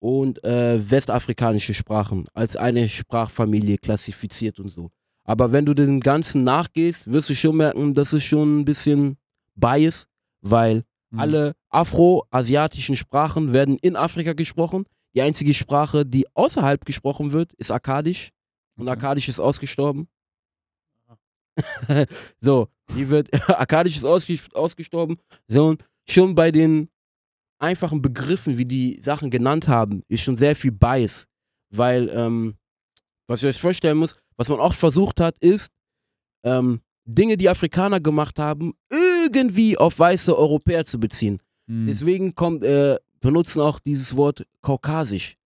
Und 0.00 0.44
äh, 0.44 0.78
westafrikanische 0.90 1.74
Sprachen 1.74 2.28
als 2.32 2.54
eine 2.56 2.88
Sprachfamilie 2.88 3.78
klassifiziert 3.78 4.60
und 4.60 4.68
so. 4.68 4.90
Aber 5.24 5.50
wenn 5.50 5.66
du 5.66 5.74
dem 5.74 5.98
Ganzen 5.98 6.44
nachgehst, 6.44 7.10
wirst 7.10 7.30
du 7.30 7.34
schon 7.34 7.56
merken, 7.56 7.94
das 7.94 8.12
ist 8.12 8.22
schon 8.24 8.60
ein 8.60 8.64
bisschen 8.64 9.16
Bias, 9.56 10.06
weil 10.40 10.84
Mhm. 11.10 11.20
alle 11.20 11.56
afroasiatischen 11.70 12.96
Sprachen 12.96 13.52
werden 13.52 13.78
in 13.78 13.96
Afrika 13.96 14.32
gesprochen. 14.32 14.84
Die 15.14 15.22
einzige 15.22 15.54
Sprache, 15.54 16.04
die 16.04 16.26
außerhalb 16.34 16.84
gesprochen 16.84 17.32
wird, 17.32 17.54
ist 17.54 17.70
Akkadisch. 17.70 18.30
Und. 18.76 18.88
Akkadisch 18.88 19.28
ist 19.28 19.40
ausgestorben. 19.40 20.08
so, 22.40 22.68
die 22.96 23.08
wird, 23.08 23.28
Akkadisch 23.48 23.96
ist 23.96 24.04
ausge, 24.04 24.38
ausgestorben. 24.54 25.18
So, 25.46 25.66
und 25.66 25.84
schon 26.08 26.34
bei 26.34 26.50
den 26.50 26.88
einfachen 27.58 28.02
Begriffen, 28.02 28.58
wie 28.58 28.64
die 28.64 29.00
Sachen 29.02 29.30
genannt 29.30 29.68
haben, 29.68 30.02
ist 30.08 30.22
schon 30.22 30.36
sehr 30.36 30.56
viel 30.56 30.72
Bias. 30.72 31.26
Weil, 31.70 32.08
ähm, 32.10 32.56
was 33.26 33.42
ich 33.42 33.48
euch 33.48 33.60
vorstellen 33.60 33.98
muss, 33.98 34.16
was 34.36 34.48
man 34.48 34.60
auch 34.60 34.72
versucht 34.72 35.20
hat, 35.20 35.38
ist, 35.38 35.70
ähm, 36.44 36.80
Dinge, 37.04 37.36
die 37.36 37.48
Afrikaner 37.48 38.00
gemacht 38.00 38.38
haben, 38.38 38.74
irgendwie 38.90 39.76
auf 39.76 39.98
weiße 39.98 40.36
Europäer 40.36 40.84
zu 40.84 41.00
beziehen. 41.00 41.40
Mhm. 41.66 41.86
Deswegen 41.86 42.34
kommt, 42.34 42.64
äh, 42.64 42.98
benutzen 43.20 43.60
auch 43.60 43.80
dieses 43.80 44.16
Wort 44.16 44.46
kaukasisch. 44.62 45.36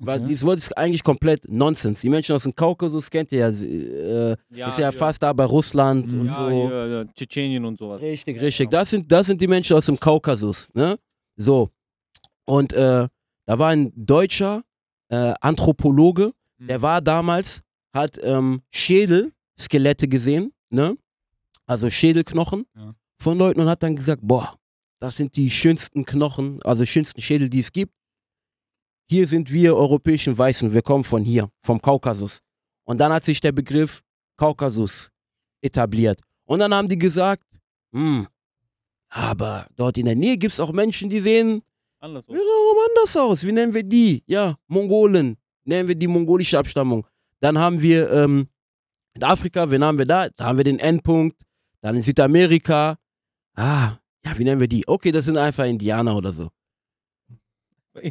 Weil 0.00 0.20
Okay. 0.20 0.28
dieses 0.28 0.46
Wort 0.46 0.58
ist 0.58 0.76
eigentlich 0.78 1.02
komplett 1.02 1.48
Nonsens. 1.48 2.00
Die 2.02 2.08
Menschen 2.08 2.34
aus 2.36 2.44
dem 2.44 2.54
Kaukasus 2.54 3.10
kennt 3.10 3.32
ihr 3.32 3.38
ja, 3.40 3.48
äh, 3.48 4.36
ist 4.68 4.78
ja 4.78 4.92
fast 4.92 5.22
da 5.22 5.32
bei 5.32 5.44
Russland 5.44 6.12
Mhm. 6.12 6.20
und 6.20 6.26
Ja, 6.28 6.36
so. 6.50 6.50
ja, 6.70 7.04
Tschetschenien 7.06 7.64
und 7.64 7.78
sowas. 7.78 8.00
Richtig, 8.00 8.36
Ja, 8.36 8.42
richtig. 8.42 8.68
genau. 8.70 8.80
Das 8.80 8.90
sind, 8.90 9.10
das 9.10 9.26
sind 9.26 9.40
die 9.40 9.48
Menschen 9.48 9.76
aus 9.76 9.86
dem 9.86 9.98
Kaukasus, 9.98 10.68
ne? 10.72 10.98
So. 11.36 11.70
Und 12.46 12.72
äh, 12.72 13.08
da 13.46 13.58
war 13.58 13.70
ein 13.70 13.92
deutscher 13.96 14.62
äh, 15.10 15.32
Anthropologe, 15.40 16.32
der 16.58 16.78
Mhm. 16.78 16.82
war 16.82 17.00
damals, 17.00 17.62
hat 17.94 18.20
ähm, 18.22 18.60
Schädelskelette 18.72 20.06
gesehen, 20.08 20.52
ne? 20.70 20.96
Also 21.66 21.90
Schädelknochen 21.90 22.66
Ja. 22.76 22.94
von 23.20 23.36
Leuten 23.38 23.60
und 23.60 23.68
hat 23.68 23.82
dann 23.82 23.96
gesagt, 23.96 24.20
boah, 24.24 24.54
das 25.00 25.16
sind 25.16 25.36
die 25.36 25.50
schönsten 25.50 26.04
Knochen, 26.04 26.60
also 26.62 26.84
schönsten 26.86 27.20
Schädel, 27.20 27.48
die 27.48 27.60
es 27.60 27.72
gibt. 27.72 27.92
Hier 29.10 29.26
sind 29.26 29.50
wir 29.50 29.74
europäischen 29.74 30.36
Weißen, 30.36 30.72
wir 30.72 30.82
kommen 30.82 31.04
von 31.04 31.24
hier, 31.24 31.50
vom 31.62 31.80
Kaukasus. 31.80 32.40
Und 32.84 32.98
dann 32.98 33.12
hat 33.12 33.24
sich 33.24 33.40
der 33.40 33.52
Begriff 33.52 34.02
Kaukasus 34.36 35.10
etabliert. 35.62 36.20
Und 36.44 36.58
dann 36.60 36.74
haben 36.74 36.88
die 36.88 36.98
gesagt, 36.98 37.42
hm, 37.92 38.26
aber 39.08 39.66
dort 39.76 39.96
in 39.96 40.04
der 40.04 40.14
Nähe 40.14 40.36
gibt 40.36 40.52
es 40.52 40.60
auch 40.60 40.72
Menschen, 40.72 41.08
die 41.08 41.20
sehen 41.20 41.62
Anders. 42.00 42.28
wiederum 42.28 42.76
anders 42.90 43.16
aus. 43.16 43.44
Wie 43.46 43.52
nennen 43.52 43.72
wir 43.72 43.82
die? 43.82 44.22
Ja, 44.26 44.56
Mongolen. 44.66 45.36
Nennen 45.64 45.88
wir 45.88 45.94
die 45.94 46.06
mongolische 46.06 46.58
Abstammung. 46.58 47.06
Dann 47.40 47.58
haben 47.58 47.80
wir 47.80 48.10
ähm, 48.10 48.48
in 49.14 49.22
Afrika, 49.24 49.70
wen 49.70 49.84
haben 49.84 49.98
wir 49.98 50.06
da? 50.06 50.28
Da 50.28 50.44
haben 50.44 50.58
wir 50.58 50.64
den 50.64 50.78
Endpunkt. 50.78 51.42
Dann 51.80 51.96
in 51.96 52.02
Südamerika. 52.02 52.98
Ah, 53.54 53.96
ja, 54.24 54.38
wie 54.38 54.44
nennen 54.44 54.60
wir 54.60 54.68
die? 54.68 54.86
Okay, 54.86 55.12
das 55.12 55.24
sind 55.24 55.36
einfach 55.38 55.64
Indianer 55.64 56.14
oder 56.16 56.32
so. 56.32 56.50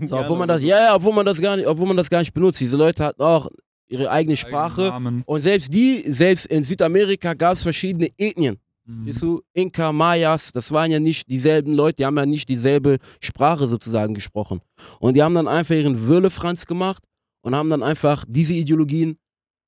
So 0.06 0.18
obwohl 0.18 0.38
man 0.38 0.48
das, 0.48 0.62
ja, 0.62 0.80
ja, 0.84 0.96
obwohl 0.96 1.14
man 1.14 1.26
das 1.26 1.40
gar 1.40 1.56
nicht, 1.56 1.68
obwohl 1.68 1.88
man 1.88 1.98
das 1.98 2.10
gar 2.10 2.20
nicht 2.20 2.34
benutzt. 2.34 2.60
Diese 2.60 2.78
Leute 2.78 3.04
hatten 3.04 3.22
auch 3.22 3.50
ihre 3.88 4.10
eigene 4.12 4.38
Sprache. 4.38 4.94
Und 5.26 5.42
selbst 5.42 5.74
die, 5.74 6.04
selbst 6.08 6.46
in 6.48 6.64
Südamerika 6.64 7.34
gab 7.34 7.54
es 7.54 7.64
verschiedene 7.64 8.10
Ethnien. 8.18 8.58
Mhm. 8.86 9.06
Siehst 9.06 9.22
du, 9.22 9.42
Inka, 9.54 9.92
Mayas, 9.92 10.52
das 10.52 10.72
waren 10.72 10.92
ja 10.92 11.00
nicht 11.00 11.30
dieselben 11.30 11.74
Leute, 11.74 11.98
die 11.98 12.06
haben 12.06 12.18
ja 12.18 12.26
nicht 12.26 12.48
dieselbe 12.50 12.98
Sprache 13.22 13.68
sozusagen 13.68 14.14
gesprochen. 14.14 14.62
Und 15.00 15.16
die 15.16 15.24
haben 15.24 15.34
dann 15.34 15.48
einfach 15.48 15.76
ihren 15.76 16.08
Würlefranz 16.08 16.66
gemacht 16.66 17.04
und 17.42 17.56
haben 17.56 17.70
dann 17.70 17.84
einfach 17.84 18.26
diese 18.28 18.54
Ideologien 18.54 19.18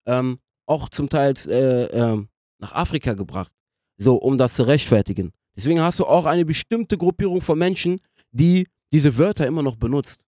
ähm, 0.05 0.39
auch 0.65 0.89
zum 0.89 1.09
Teil 1.09 1.33
äh, 1.47 1.85
ähm, 1.85 2.29
nach 2.59 2.73
Afrika 2.73 3.13
gebracht. 3.13 3.51
So, 3.97 4.15
um 4.15 4.37
das 4.37 4.53
zu 4.53 4.63
rechtfertigen. 4.63 5.31
Deswegen 5.55 5.81
hast 5.81 5.99
du 5.99 6.05
auch 6.05 6.25
eine 6.25 6.45
bestimmte 6.45 6.97
Gruppierung 6.97 7.41
von 7.41 7.59
Menschen, 7.59 7.99
die 8.31 8.67
diese 8.93 9.17
Wörter 9.17 9.45
immer 9.47 9.63
noch 9.63 9.75
benutzt. 9.75 10.23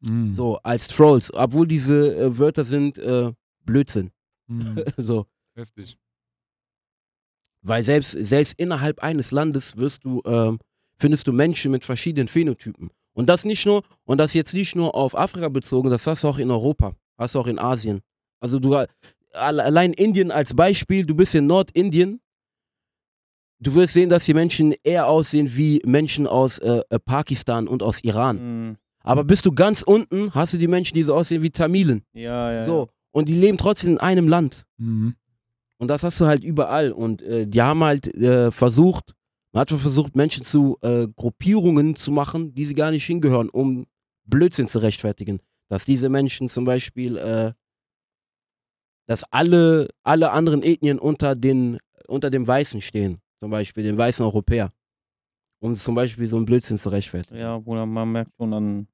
Mhm. 0.00 0.32
So, 0.34 0.58
als 0.58 0.88
Trolls, 0.88 1.32
obwohl 1.34 1.66
diese 1.66 2.16
äh, 2.16 2.38
Wörter 2.38 2.64
sind 2.64 2.98
äh, 2.98 3.32
Blödsinn. 3.64 4.10
Mhm. 4.46 4.82
so. 4.96 5.26
Heftig. 5.54 5.98
Weil 7.62 7.82
selbst, 7.84 8.12
selbst 8.12 8.54
innerhalb 8.58 9.00
eines 9.02 9.30
Landes 9.32 9.76
wirst 9.76 10.04
du, 10.04 10.22
ähm, 10.24 10.58
findest 10.98 11.26
du 11.26 11.32
Menschen 11.32 11.70
mit 11.72 11.84
verschiedenen 11.84 12.28
Phänotypen. 12.28 12.90
Und 13.12 13.28
das 13.28 13.44
nicht 13.44 13.66
nur, 13.66 13.84
und 14.04 14.18
das 14.18 14.32
jetzt 14.32 14.54
nicht 14.54 14.74
nur 14.76 14.94
auf 14.94 15.16
Afrika 15.18 15.48
bezogen, 15.48 15.90
das 15.90 16.06
hast 16.06 16.24
du 16.24 16.28
auch 16.28 16.38
in 16.38 16.50
Europa, 16.50 16.94
hast 17.18 17.34
du 17.34 17.40
auch 17.40 17.46
in 17.46 17.58
Asien. 17.58 18.00
Also 18.40 18.58
du 18.58 18.74
alle- 18.74 19.62
allein 19.64 19.92
Indien 19.92 20.30
als 20.30 20.54
Beispiel, 20.54 21.04
du 21.04 21.14
bist 21.14 21.34
in 21.34 21.46
Nordindien, 21.46 22.20
du 23.60 23.74
wirst 23.74 23.92
sehen, 23.92 24.08
dass 24.08 24.24
die 24.24 24.34
Menschen 24.34 24.74
eher 24.82 25.06
aussehen 25.06 25.54
wie 25.56 25.80
Menschen 25.84 26.26
aus 26.26 26.58
äh, 26.58 26.82
äh, 26.88 26.98
Pakistan 26.98 27.68
und 27.68 27.82
aus 27.82 28.02
Iran. 28.02 28.68
Mhm. 28.68 28.76
Aber 29.02 29.24
bist 29.24 29.46
du 29.46 29.52
ganz 29.52 29.82
unten, 29.82 30.34
hast 30.34 30.54
du 30.54 30.58
die 30.58 30.68
Menschen, 30.68 30.94
die 30.94 31.02
so 31.02 31.14
aussehen 31.14 31.42
wie 31.42 31.50
Tamilen. 31.50 32.02
Ja, 32.12 32.52
ja. 32.52 32.64
So. 32.64 32.88
Und 33.12 33.28
die 33.28 33.34
leben 33.34 33.58
trotzdem 33.58 33.92
in 33.92 33.98
einem 33.98 34.28
Land. 34.28 34.64
Mhm. 34.76 35.14
Und 35.78 35.88
das 35.88 36.02
hast 36.04 36.20
du 36.20 36.26
halt 36.26 36.44
überall. 36.44 36.92
Und 36.92 37.22
äh, 37.22 37.46
die 37.46 37.62
haben 37.62 37.82
halt 37.82 38.14
äh, 38.14 38.50
versucht, 38.50 39.14
man 39.52 39.62
hat 39.62 39.70
schon 39.70 39.78
versucht, 39.78 40.14
Menschen 40.14 40.44
zu 40.44 40.76
äh, 40.82 41.08
Gruppierungen 41.16 41.96
zu 41.96 42.12
machen, 42.12 42.54
die 42.54 42.66
sie 42.66 42.74
gar 42.74 42.90
nicht 42.90 43.04
hingehören, 43.06 43.48
um 43.48 43.86
Blödsinn 44.24 44.66
zu 44.66 44.78
rechtfertigen. 44.78 45.40
Dass 45.68 45.84
diese 45.84 46.08
Menschen 46.08 46.48
zum 46.48 46.64
Beispiel, 46.64 47.16
äh, 47.16 47.52
dass 49.06 49.24
alle, 49.32 49.88
alle 50.02 50.30
anderen 50.30 50.62
Ethnien 50.62 50.98
unter, 50.98 51.34
den, 51.34 51.78
unter 52.06 52.30
dem 52.30 52.46
Weißen 52.46 52.80
stehen. 52.80 53.20
Zum 53.40 53.50
Beispiel 53.50 53.82
den 53.82 53.96
weißen 53.96 54.24
Europäer. 54.24 54.70
Um 55.60 55.74
zum 55.74 55.94
Beispiel 55.94 56.28
so 56.28 56.36
einen 56.36 56.44
Blödsinn 56.44 56.76
zu 56.76 56.90
rechtfertigen. 56.90 57.40
Ja, 57.40 57.58
Bruder, 57.58 57.86
man 57.86 58.12
merkt 58.12 58.32
schon 58.36 58.52
an 58.52 58.86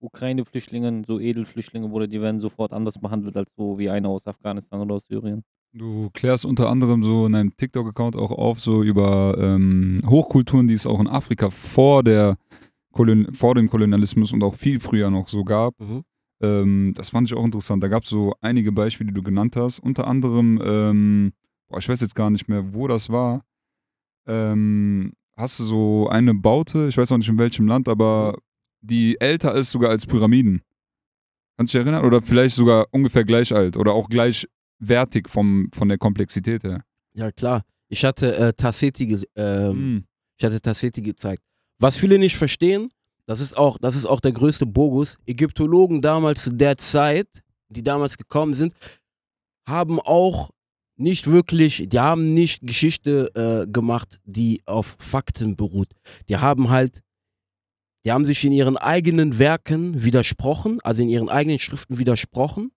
Ukraine-Flüchtlingen, 0.00 1.04
so 1.04 1.18
Edelflüchtlinge, 1.18 1.88
Bruder, 1.88 2.06
die 2.06 2.20
werden 2.20 2.40
sofort 2.40 2.72
anders 2.72 2.98
behandelt 2.98 3.36
als 3.36 3.50
so 3.56 3.78
wie 3.78 3.88
einer 3.88 4.10
aus 4.10 4.26
Afghanistan 4.26 4.80
oder 4.80 4.96
aus 4.96 5.06
Syrien. 5.06 5.42
Du 5.72 6.10
klärst 6.12 6.44
unter 6.44 6.68
anderem 6.68 7.02
so 7.02 7.26
in 7.26 7.32
deinem 7.32 7.56
TikTok-Account 7.56 8.14
auch 8.14 8.30
auf, 8.30 8.60
so 8.60 8.82
über 8.82 9.36
ähm, 9.38 10.00
Hochkulturen, 10.06 10.68
die 10.68 10.74
es 10.74 10.86
auch 10.86 11.00
in 11.00 11.08
Afrika 11.08 11.50
vor, 11.50 12.02
der 12.04 12.36
Kolon 12.92 13.32
vor 13.32 13.54
dem 13.54 13.68
Kolonialismus 13.68 14.32
und 14.32 14.44
auch 14.44 14.54
viel 14.54 14.80
früher 14.80 15.10
noch 15.10 15.28
so 15.28 15.44
gab. 15.44 15.78
Mhm. 15.80 16.04
Ähm, 16.42 16.92
das 16.94 17.10
fand 17.10 17.26
ich 17.28 17.34
auch 17.34 17.44
interessant. 17.44 17.82
Da 17.82 17.88
gab 17.88 18.04
es 18.04 18.10
so 18.10 18.34
einige 18.40 18.70
Beispiele, 18.70 19.08
die 19.08 19.14
du 19.14 19.22
genannt 19.22 19.56
hast. 19.56 19.80
Unter 19.80 20.06
anderem, 20.06 20.60
ähm, 20.64 21.32
boah, 21.68 21.78
ich 21.78 21.88
weiß 21.88 22.02
jetzt 22.02 22.14
gar 22.14 22.30
nicht 22.30 22.48
mehr, 22.48 22.74
wo 22.74 22.86
das 22.86 23.10
war. 23.10 23.42
Ähm, 24.26 25.12
hast 25.36 25.60
du 25.60 25.64
so 25.64 26.08
eine 26.08 26.34
Baute, 26.34 26.88
ich 26.88 26.96
weiß 26.96 27.12
auch 27.12 27.18
nicht 27.18 27.28
in 27.28 27.38
welchem 27.38 27.66
Land, 27.66 27.88
aber 27.88 28.36
die 28.80 29.20
älter 29.20 29.54
ist 29.54 29.70
sogar 29.70 29.90
als 29.90 30.06
Pyramiden. 30.06 30.62
Kannst 31.56 31.72
du 31.72 31.78
dich 31.78 31.86
erinnern? 31.86 32.04
Oder 32.04 32.20
vielleicht 32.20 32.56
sogar 32.56 32.86
ungefähr 32.90 33.24
gleich 33.24 33.54
alt 33.54 33.76
oder 33.76 33.92
auch 33.92 34.08
gleichwertig 34.08 35.28
vom, 35.28 35.68
von 35.72 35.88
der 35.88 35.98
Komplexität 35.98 36.64
her. 36.64 36.82
Ja, 37.14 37.30
klar. 37.30 37.62
Ich 37.88 38.04
hatte 38.04 38.36
äh, 38.36 38.52
Tasseti 38.52 39.20
ähm, 39.36 39.94
Mhm. 39.94 40.04
Ich 40.36 40.44
hatte 40.44 40.60
Tasseti 40.60 41.00
gezeigt. 41.00 41.42
Was 41.78 41.96
viele 41.96 42.18
nicht 42.18 42.36
verstehen, 42.36 42.90
das 43.26 43.40
ist 43.40 43.56
auch, 43.56 43.78
das 43.78 43.94
ist 43.96 44.06
auch 44.06 44.20
der 44.20 44.32
größte 44.32 44.66
Bogus. 44.66 45.16
Ägyptologen 45.26 46.02
damals 46.02 46.42
zu 46.44 46.50
der 46.50 46.76
Zeit, 46.76 47.28
die 47.68 47.82
damals 47.82 48.16
gekommen 48.16 48.52
sind, 48.52 48.74
haben 49.66 50.00
auch 50.00 50.50
nicht 50.96 51.26
wirklich, 51.30 51.88
die 51.88 51.98
haben 51.98 52.28
nicht 52.28 52.66
Geschichte 52.66 53.30
äh, 53.34 53.70
gemacht, 53.70 54.20
die 54.24 54.62
auf 54.66 54.96
Fakten 54.98 55.56
beruht. 55.56 55.88
Die 56.28 56.36
haben 56.36 56.70
halt, 56.70 57.00
die 58.04 58.12
haben 58.12 58.24
sich 58.24 58.44
in 58.44 58.52
ihren 58.52 58.76
eigenen 58.76 59.38
Werken 59.38 60.04
widersprochen, 60.04 60.78
also 60.82 61.02
in 61.02 61.08
ihren 61.08 61.28
eigenen 61.28 61.58
Schriften 61.58 61.98
widersprochen, 61.98 62.70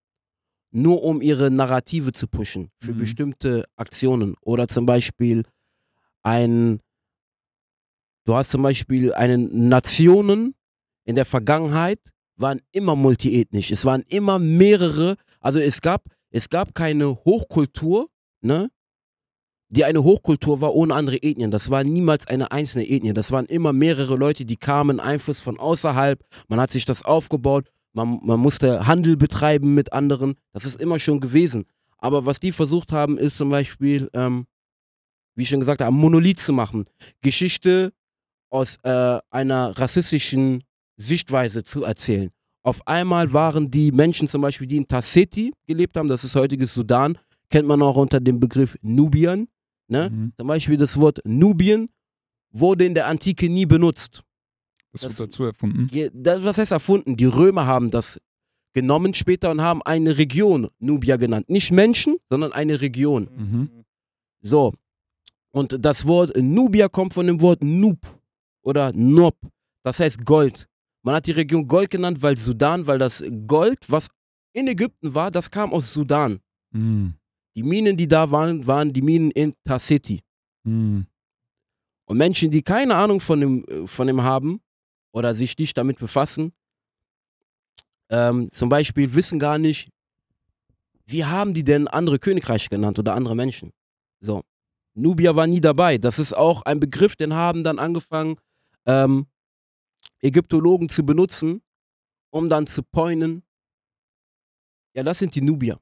nur 0.71 1.03
um 1.03 1.21
ihre 1.21 1.51
Narrative 1.51 2.11
zu 2.11 2.27
pushen 2.27 2.69
für 2.79 2.93
Mhm. 2.93 2.97
bestimmte 2.97 3.65
Aktionen. 3.75 4.35
Oder 4.41 4.67
zum 4.67 4.85
Beispiel 4.85 5.43
ein, 6.23 6.79
du 8.25 8.35
hast 8.35 8.51
zum 8.51 8.63
Beispiel 8.63 9.13
einen 9.13 9.69
Nationen 9.69 10.55
in 11.05 11.15
der 11.15 11.25
Vergangenheit 11.25 11.99
waren 12.35 12.61
immer 12.71 12.95
multiethnisch. 12.95 13.71
Es 13.71 13.85
waren 13.85 14.03
immer 14.09 14.39
mehrere, 14.39 15.17
also 15.39 15.59
es 15.59 15.81
gab, 15.81 16.03
es 16.37 16.49
gab 16.49 16.75
keine 16.75 17.15
Hochkultur, 17.25 18.09
ne? 18.41 18.69
Die 19.69 19.83
eine 19.83 20.03
Hochkultur 20.03 20.61
war 20.61 20.75
ohne 20.75 20.93
andere 20.93 21.21
Ethnien. 21.21 21.51
Das 21.51 21.69
war 21.69 21.83
niemals 21.83 22.27
eine 22.27 22.51
einzelne 22.51 22.87
Ethnie. 22.87 23.11
Das 23.11 23.31
waren 23.31 23.47
immer 23.47 23.73
mehrere 23.73 24.15
Leute, 24.15 24.45
die 24.45 24.55
kamen, 24.55 25.01
Einfluss 25.01 25.41
von 25.41 25.59
außerhalb. 25.59 26.23
Man 26.47 26.61
hat 26.61 26.69
sich 26.71 26.85
das 26.85 27.03
aufgebaut. 27.03 27.69
Man, 27.91 28.19
man 28.23 28.39
musste 28.39 28.87
Handel 28.87 29.17
betreiben 29.17 29.73
mit 29.73 29.91
anderen. 29.91 30.35
Das 30.53 30.63
ist 30.63 30.79
immer 30.79 30.99
schon 30.99 31.19
gewesen. 31.19 31.65
Aber 31.97 32.25
was 32.25 32.39
die 32.39 32.53
versucht 32.53 32.93
haben, 32.93 33.17
ist 33.17 33.35
zum 33.35 33.49
Beispiel, 33.49 34.09
ähm, 34.13 34.45
wie 35.35 35.41
ich 35.41 35.49
schon 35.49 35.59
gesagt 35.59 35.81
habe, 35.81 35.91
Monolith 35.91 36.39
zu 36.39 36.53
machen. 36.53 36.85
Geschichte 37.21 37.91
aus 38.49 38.77
äh, 38.83 39.19
einer 39.31 39.77
rassistischen 39.77 40.63
Sichtweise 40.95 41.63
zu 41.63 41.83
erzählen. 41.83 42.31
Auf 42.67 42.85
einmal 42.85 43.31
waren 43.31 43.71
die 43.71 43.93
Menschen 43.93 44.27
zum 44.27 44.41
Beispiel, 44.41 44.67
die 44.67 44.75
in 44.75 44.85
Tasseti 44.85 45.53
gelebt 45.67 45.95
haben, 45.95 46.09
das 46.09 46.25
ist 46.25 46.35
heutiges 46.35 46.73
Sudan, 46.73 47.17
kennt 47.49 47.65
man 47.65 47.81
auch 47.81 47.95
unter 47.95 48.19
dem 48.19 48.41
Begriff 48.41 48.75
Nubian. 48.81 49.47
Ne? 49.87 50.09
Mhm. 50.09 50.33
Zum 50.37 50.47
Beispiel 50.47 50.75
das 50.75 50.99
Wort 50.99 51.21
Nubien 51.23 51.87
wurde 52.51 52.85
in 52.85 52.93
der 52.93 53.07
Antike 53.07 53.47
nie 53.49 53.65
benutzt. 53.65 54.21
Das, 54.91 55.03
Das- 55.03 55.17
wird 55.17 55.29
dazu 55.29 55.45
erfunden. 55.45 55.87
Das, 56.13 56.43
was 56.43 56.57
heißt 56.57 56.73
erfunden? 56.73 57.15
Die 57.15 57.23
Römer 57.23 57.65
haben 57.65 57.89
das 57.89 58.19
genommen 58.73 59.13
später 59.13 59.49
und 59.49 59.61
haben 59.61 59.81
eine 59.83 60.17
Region 60.17 60.67
Nubia 60.79 61.15
genannt. 61.15 61.49
Nicht 61.49 61.71
Menschen, 61.71 62.17
sondern 62.29 62.51
eine 62.51 62.81
Region. 62.81 63.29
Mhm. 63.33 63.69
So. 64.41 64.73
Und 65.51 65.77
das 65.85 66.05
Wort 66.05 66.35
Nubia 66.35 66.89
kommt 66.89 67.13
von 67.13 67.27
dem 67.27 67.39
Wort 67.41 67.63
Nub 67.63 67.99
oder 68.61 68.91
Nob. 68.91 69.37
Das 69.83 70.01
heißt 70.01 70.25
Gold. 70.25 70.67
Man 71.03 71.15
hat 71.15 71.25
die 71.27 71.31
Region 71.31 71.67
Gold 71.67 71.89
genannt, 71.89 72.21
weil 72.21 72.37
Sudan, 72.37 72.85
weil 72.87 72.97
das 72.97 73.23
Gold, 73.47 73.79
was 73.87 74.09
in 74.53 74.67
Ägypten 74.67 75.13
war, 75.13 75.31
das 75.31 75.49
kam 75.51 75.71
aus 75.73 75.93
Sudan. 75.93 76.39
Mhm. 76.71 77.13
Die 77.55 77.63
Minen, 77.63 77.97
die 77.97 78.07
da 78.07 78.29
waren, 78.29 78.65
waren 78.67 78.91
die 78.91 79.01
Minen 79.01 79.31
in 79.31 79.53
Tasseti. 79.63 80.21
Mhm. 80.63 81.07
Und 82.05 82.17
Menschen, 82.17 82.51
die 82.51 82.61
keine 82.61 82.95
Ahnung 82.95 83.19
von 83.19 83.39
dem, 83.39 83.65
äh, 83.65 83.87
von 83.87 84.07
dem 84.07 84.21
haben 84.21 84.61
oder 85.11 85.35
sich 85.35 85.57
nicht 85.57 85.77
damit 85.77 85.99
befassen, 85.99 86.53
ähm, 88.09 88.49
zum 88.51 88.69
Beispiel 88.69 89.13
wissen 89.13 89.39
gar 89.39 89.57
nicht, 89.57 89.89
wie 91.05 91.25
haben 91.25 91.53
die 91.53 91.63
denn 91.63 91.87
andere 91.87 92.19
Königreiche 92.19 92.69
genannt 92.69 92.99
oder 92.99 93.15
andere 93.15 93.35
Menschen. 93.35 93.71
So. 94.19 94.43
Nubia 94.93 95.35
war 95.35 95.47
nie 95.47 95.61
dabei. 95.61 95.97
Das 95.97 96.19
ist 96.19 96.35
auch 96.35 96.63
ein 96.63 96.79
Begriff, 96.79 97.15
den 97.15 97.33
haben 97.33 97.63
dann 97.63 97.79
angefangen, 97.79 98.37
ähm, 98.85 99.27
Ägyptologen 100.21 100.89
zu 100.89 101.05
benutzen, 101.05 101.61
um 102.31 102.49
dann 102.49 102.67
zu 102.67 102.83
pointen, 102.83 103.43
ja, 104.93 105.03
das 105.03 105.19
sind 105.19 105.35
die 105.35 105.41
Nubier. 105.41 105.79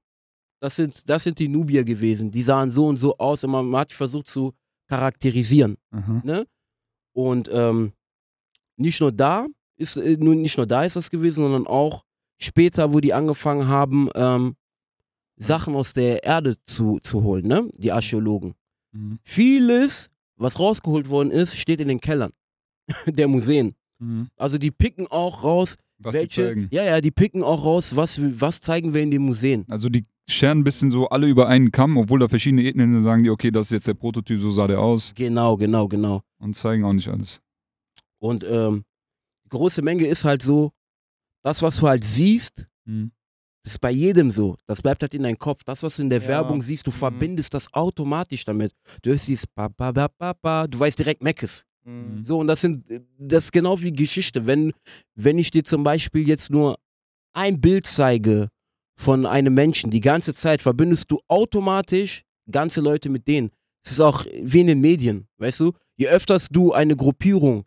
Das 0.59 0.75
sind, 0.75 1.09
das 1.09 1.23
sind 1.23 1.39
die 1.39 1.47
Nubier 1.47 1.83
gewesen. 1.83 2.31
Die 2.31 2.41
sahen 2.41 2.69
so 2.69 2.88
und 2.88 2.97
so 2.97 3.17
aus 3.17 3.43
und 3.43 3.51
man 3.51 3.75
hat 3.75 3.91
versucht 3.91 4.27
zu 4.27 4.53
charakterisieren. 4.89 5.77
Aha. 5.91 6.21
Ne? 6.23 6.47
Und 7.13 7.49
ähm, 7.51 7.93
nicht 8.77 8.99
nur 8.99 9.11
da 9.11 9.47
ist, 9.77 9.97
äh, 9.97 10.17
nur 10.17 10.36
nicht 10.36 10.57
nur 10.57 10.65
da 10.65 10.83
ist 10.83 10.95
das 10.95 11.09
gewesen, 11.09 11.43
sondern 11.43 11.67
auch 11.67 12.03
später, 12.38 12.93
wo 12.93 12.99
die 12.99 13.13
angefangen 13.13 13.67
haben, 13.67 14.09
ähm, 14.15 14.55
Sachen 15.38 15.75
aus 15.75 15.93
der 15.93 16.23
Erde 16.23 16.55
zu, 16.65 16.99
zu 16.99 17.23
holen, 17.23 17.47
ne? 17.47 17.69
Die 17.77 17.91
Archäologen. 17.91 18.55
Mhm. 18.91 19.19
Vieles, 19.23 20.09
was 20.38 20.59
rausgeholt 20.59 21.09
worden 21.09 21.31
ist, 21.31 21.57
steht 21.57 21.81
in 21.81 21.89
den 21.89 21.99
Kellern 21.99 22.31
der 23.05 23.27
Museen. 23.27 23.75
Mhm. 23.99 24.27
Also 24.37 24.57
die 24.57 24.71
picken 24.71 25.07
auch 25.07 25.43
raus, 25.43 25.75
Was 25.99 26.13
die 26.13 26.19
welche. 26.19 26.47
zeigen. 26.47 26.67
Ja, 26.71 26.83
ja, 26.83 27.01
die 27.01 27.11
picken 27.11 27.43
auch 27.43 27.63
raus, 27.65 27.95
was, 27.95 28.21
wir- 28.21 28.39
was 28.41 28.59
zeigen 28.61 28.93
wir 28.93 29.01
in 29.01 29.11
den 29.11 29.21
Museen. 29.21 29.65
Also 29.69 29.89
die 29.89 30.05
scheren 30.27 30.59
ein 30.59 30.63
bisschen 30.63 30.91
so 30.91 31.07
alle 31.09 31.27
über 31.27 31.47
einen 31.47 31.71
Kamm, 31.71 31.97
obwohl 31.97 32.19
da 32.19 32.27
verschiedene 32.27 32.63
Ethnien 32.67 32.91
sind, 32.91 33.03
sagen 33.03 33.23
die, 33.23 33.29
okay, 33.29 33.51
das 33.51 33.67
ist 33.67 33.71
jetzt 33.71 33.87
der 33.87 33.93
Prototyp, 33.93 34.39
so 34.39 34.51
sah 34.51 34.67
der 34.67 34.79
aus 34.79 35.13
Genau, 35.15 35.55
genau, 35.57 35.87
genau. 35.87 36.21
und 36.39 36.55
zeigen 36.55 36.83
auch 36.83 36.93
nicht 36.93 37.07
alles. 37.07 37.41
Und 38.19 38.43
ähm, 38.43 38.83
die 39.45 39.49
große 39.49 39.81
Menge 39.81 40.07
ist 40.07 40.25
halt 40.25 40.41
so, 40.41 40.71
das, 41.43 41.61
was 41.61 41.77
du 41.77 41.87
halt 41.87 42.03
siehst, 42.03 42.67
Mhm. 42.87 43.11
Das 43.63 43.73
ist 43.73 43.79
bei 43.79 43.89
jedem 43.89 44.29
so. 44.29 44.57
Das 44.67 44.79
bleibt 44.83 45.01
halt 45.01 45.15
in 45.15 45.23
deinem 45.23 45.39
Kopf. 45.39 45.63
Das, 45.63 45.81
was 45.81 45.95
du 45.95 46.03
in 46.03 46.09
der 46.11 46.21
Ja. 46.21 46.27
Werbung 46.27 46.61
siehst, 46.61 46.85
du 46.85 46.91
Mhm. 46.91 46.95
verbindest 46.97 47.51
das 47.55 47.73
automatisch 47.73 48.45
damit. 48.45 48.71
Du 49.01 49.09
hörst 49.09 49.27
dieses 49.27 49.47
pa, 49.47 49.69
pa, 49.69 49.91
pa, 49.91 50.07
pa, 50.07 50.33
pa, 50.35 50.67
du 50.67 50.77
weißt 50.79 50.99
direkt 50.99 51.23
Meckes. 51.23 51.65
Mhm. 51.86 52.25
So, 52.25 52.39
und 52.39 52.47
das 52.47 52.61
sind, 52.61 52.86
das 53.17 53.45
ist 53.45 53.51
genau 53.51 53.81
wie 53.81 53.91
Geschichte. 53.91 54.45
Wenn, 54.45 54.73
wenn 55.15 55.38
ich 55.38 55.51
dir 55.51 55.63
zum 55.63 55.83
Beispiel 55.83 56.27
jetzt 56.27 56.49
nur 56.49 56.77
ein 57.33 57.61
Bild 57.61 57.86
zeige 57.86 58.49
von 58.97 59.25
einem 59.25 59.53
Menschen, 59.53 59.91
die 59.91 60.01
ganze 60.01 60.33
Zeit 60.33 60.61
verbindest 60.61 61.11
du 61.11 61.19
automatisch 61.27 62.23
ganze 62.51 62.81
Leute 62.81 63.09
mit 63.09 63.27
denen. 63.27 63.51
Es 63.83 63.91
ist 63.91 63.99
auch 63.99 64.25
wie 64.25 64.61
in 64.61 64.67
den 64.67 64.81
Medien, 64.81 65.27
weißt 65.38 65.59
du? 65.59 65.73
Je 65.97 66.07
öfters 66.07 66.49
du 66.49 66.73
eine 66.73 66.95
Gruppierung 66.95 67.65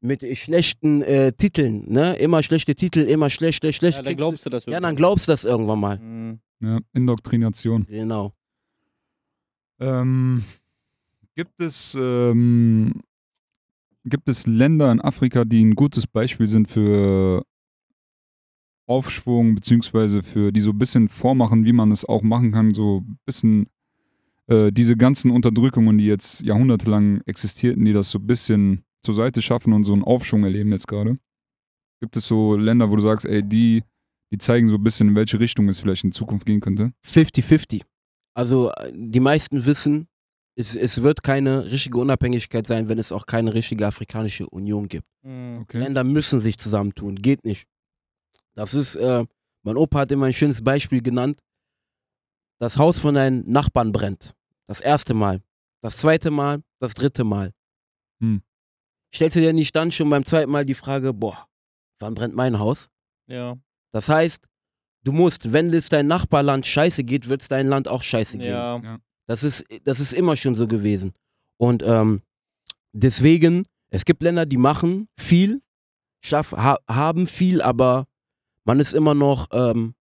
mit 0.00 0.22
schlechten 0.36 1.02
äh, 1.02 1.32
Titeln, 1.32 1.90
ne? 1.90 2.16
Immer 2.16 2.42
schlechte 2.42 2.74
Titel, 2.74 3.00
immer 3.00 3.30
schlecht, 3.30 3.58
schlecht, 3.58 3.78
schlecht. 3.78 3.98
Ja, 3.98 4.02
dann 4.02 4.16
glaubst 4.16 4.44
du 4.44 4.50
das 4.50 4.66
ja, 4.66 4.80
dann 4.80 4.96
glaubst 4.96 5.28
du 5.28 5.32
das 5.32 5.44
irgendwann 5.44 5.80
mal. 5.80 5.98
Mhm. 5.98 6.40
Ja, 6.60 6.78
Indoktrination. 6.92 7.86
Genau. 7.86 8.34
Ähm, 9.80 10.44
gibt 11.34 11.60
es 11.60 11.96
ähm, 11.98 13.00
gibt 14.04 14.28
es 14.28 14.46
Länder 14.46 14.90
in 14.92 15.00
Afrika, 15.00 15.44
die 15.44 15.64
ein 15.64 15.74
gutes 15.74 16.06
Beispiel 16.06 16.46
sind 16.46 16.68
für 16.68 17.44
Aufschwung 18.86 19.54
beziehungsweise 19.54 20.22
für 20.22 20.52
die 20.52 20.60
so 20.60 20.70
ein 20.70 20.78
bisschen 20.78 21.08
vormachen, 21.08 21.64
wie 21.64 21.72
man 21.72 21.90
es 21.90 22.04
auch 22.04 22.22
machen 22.22 22.52
kann, 22.52 22.74
so 22.74 22.98
ein 23.00 23.18
bisschen 23.24 23.66
äh, 24.46 24.70
diese 24.72 24.96
ganzen 24.96 25.30
Unterdrückungen, 25.30 25.96
die 25.96 26.06
jetzt 26.06 26.42
jahrhundertelang 26.42 27.22
existierten, 27.22 27.84
die 27.84 27.94
das 27.94 28.10
so 28.10 28.18
ein 28.18 28.26
bisschen 28.26 28.84
zur 29.02 29.14
Seite 29.14 29.40
schaffen 29.40 29.72
und 29.72 29.84
so 29.84 29.94
einen 29.94 30.04
Aufschwung 30.04 30.44
erleben 30.44 30.72
jetzt 30.72 30.88
gerade. 30.88 31.18
Gibt 32.00 32.16
es 32.16 32.26
so 32.26 32.56
Länder, 32.56 32.90
wo 32.90 32.96
du 32.96 33.02
sagst, 33.02 33.24
ey, 33.24 33.42
die 33.42 33.82
die 34.34 34.38
zeigen 34.38 34.66
so 34.66 34.74
ein 34.74 34.82
bisschen, 34.82 35.10
in 35.10 35.14
welche 35.14 35.38
Richtung 35.38 35.68
es 35.68 35.78
vielleicht 35.78 36.02
in 36.02 36.10
Zukunft 36.10 36.44
gehen 36.44 36.60
könnte? 36.60 36.92
50-50. 37.06 37.82
Also 38.34 38.72
äh, 38.72 38.92
die 38.92 39.20
meisten 39.20 39.64
wissen, 39.64 40.08
es, 40.56 40.74
es 40.74 41.02
wird 41.02 41.22
keine 41.22 41.64
richtige 41.64 41.98
Unabhängigkeit 41.98 42.66
sein, 42.66 42.88
wenn 42.88 42.98
es 42.98 43.12
auch 43.12 43.26
keine 43.26 43.54
richtige 43.54 43.86
afrikanische 43.86 44.48
Union 44.48 44.88
gibt. 44.88 45.06
Mhm. 45.22 45.60
Okay. 45.62 45.78
Länder 45.78 46.04
müssen 46.04 46.40
sich 46.40 46.58
zusammentun, 46.58 47.16
geht 47.16 47.44
nicht. 47.44 47.66
Das 48.54 48.74
ist, 48.74 48.94
äh, 48.96 49.24
mein 49.62 49.76
Opa 49.76 50.00
hat 50.00 50.12
immer 50.12 50.26
ein 50.26 50.32
schönes 50.32 50.62
Beispiel 50.62 51.02
genannt. 51.02 51.38
Das 52.60 52.78
Haus 52.78 53.00
von 53.00 53.14
deinen 53.14 53.50
Nachbarn 53.50 53.92
brennt. 53.92 54.34
Das 54.66 54.80
erste 54.80 55.12
Mal. 55.14 55.42
Das 55.80 55.98
zweite 55.98 56.30
Mal, 56.30 56.62
das 56.78 56.94
dritte 56.94 57.24
Mal. 57.24 57.52
Hm. 58.20 58.42
Stellst 59.12 59.36
du 59.36 59.40
dir 59.40 59.52
nicht 59.52 59.74
dann 59.74 59.90
schon 59.90 60.08
beim 60.08 60.24
zweiten 60.24 60.50
Mal 60.50 60.64
die 60.64 60.74
Frage, 60.74 61.12
boah, 61.12 61.48
wann 61.98 62.14
brennt 62.14 62.34
mein 62.34 62.58
Haus? 62.58 62.88
Ja. 63.26 63.56
Das 63.92 64.08
heißt, 64.08 64.46
du 65.02 65.12
musst, 65.12 65.52
wenn 65.52 65.72
es 65.72 65.88
dein 65.88 66.06
Nachbarland 66.06 66.64
scheiße 66.64 67.04
geht, 67.04 67.28
wird 67.28 67.42
es 67.42 67.48
dein 67.48 67.66
Land 67.66 67.88
auch 67.88 68.02
scheiße 68.02 68.38
gehen. 68.38 68.48
Ja. 68.48 69.00
Das 69.26 69.42
ist, 69.42 69.64
das 69.84 70.00
ist 70.00 70.12
immer 70.12 70.36
schon 70.36 70.54
so 70.54 70.66
gewesen. 70.68 71.12
Und 71.56 71.82
ähm, 71.82 72.22
deswegen, 72.92 73.64
es 73.90 74.04
gibt 74.04 74.22
Länder, 74.22 74.46
die 74.46 74.56
machen 74.56 75.08
viel, 75.18 75.62
schaff, 76.20 76.52
ha, 76.52 76.78
haben 76.88 77.26
viel, 77.26 77.62
aber 77.62 78.06
man 78.64 78.80
ist 78.80 78.92
immer 78.92 79.14
noch, 79.14 79.48
ähm, 79.52 79.94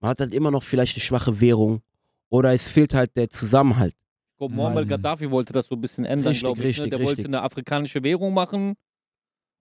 man 0.00 0.10
hat 0.10 0.20
halt 0.20 0.32
immer 0.34 0.50
noch 0.50 0.62
vielleicht 0.62 0.96
eine 0.96 1.02
schwache 1.02 1.40
Währung 1.40 1.82
oder 2.30 2.52
es 2.54 2.68
fehlt 2.68 2.94
halt 2.94 3.16
der 3.16 3.28
Zusammenhalt. 3.28 3.94
Ich 3.94 4.38
glaube, 4.38 4.54
Muammar 4.54 4.86
Gaddafi 4.86 5.30
wollte 5.30 5.52
das 5.52 5.66
so 5.66 5.74
ein 5.74 5.80
bisschen 5.82 6.06
ändern, 6.06 6.32
glaube 6.32 6.60
ich. 6.60 6.66
richtig, 6.68 6.84
ne? 6.86 6.90
Der 6.90 6.98
wollte 7.00 7.10
richtig. 7.18 7.26
eine 7.26 7.42
afrikanische 7.42 8.02
Währung 8.02 8.32
machen. 8.32 8.74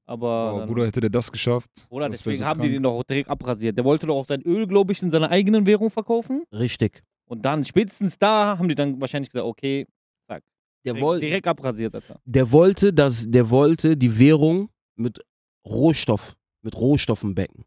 Aber. 0.06 0.60
Dann- 0.60 0.68
Bruder, 0.70 0.88
hätte 0.88 1.02
der 1.02 1.10
das 1.10 1.30
geschafft? 1.32 1.86
Oder 1.90 2.10
deswegen 2.10 2.38
so 2.38 2.46
haben 2.46 2.62
die 2.62 2.68
krank. 2.70 2.76
den 2.78 2.84
doch 2.84 3.04
direkt 3.04 3.30
abrasiert. 3.30 3.78
Der 3.78 3.84
wollte 3.84 4.08
doch 4.08 4.16
auch 4.16 4.26
sein 4.26 4.42
Öl, 4.42 4.66
glaube 4.68 4.94
ich, 4.94 5.04
in 5.04 5.12
seiner 5.12 5.30
eigenen 5.30 5.66
Währung 5.66 5.90
verkaufen. 5.92 6.44
Richtig. 6.54 7.04
Und 7.30 7.44
dann, 7.44 7.64
spätestens 7.64 8.18
da, 8.18 8.58
haben 8.58 8.68
die 8.68 8.76
dann 8.76 9.00
wahrscheinlich 9.00 9.30
gesagt, 9.30 9.46
okay, 9.46 9.86
zack. 10.28 10.44
Der, 10.84 10.94
Direkt, 10.94 11.06
woll, 11.06 11.20
direkt 11.20 11.48
abrasiert, 11.48 11.94
Alter. 11.94 12.20
der 12.26 12.52
wollte, 12.52 12.92
dass, 12.92 13.30
der 13.30 13.50
wollte 13.50 13.96
die 13.96 14.18
Währung 14.18 14.70
mit 14.96 15.24
Rohstoff, 15.66 16.36
mit 16.64 16.76
Rohstoffen 16.76 17.36
becken. 17.36 17.66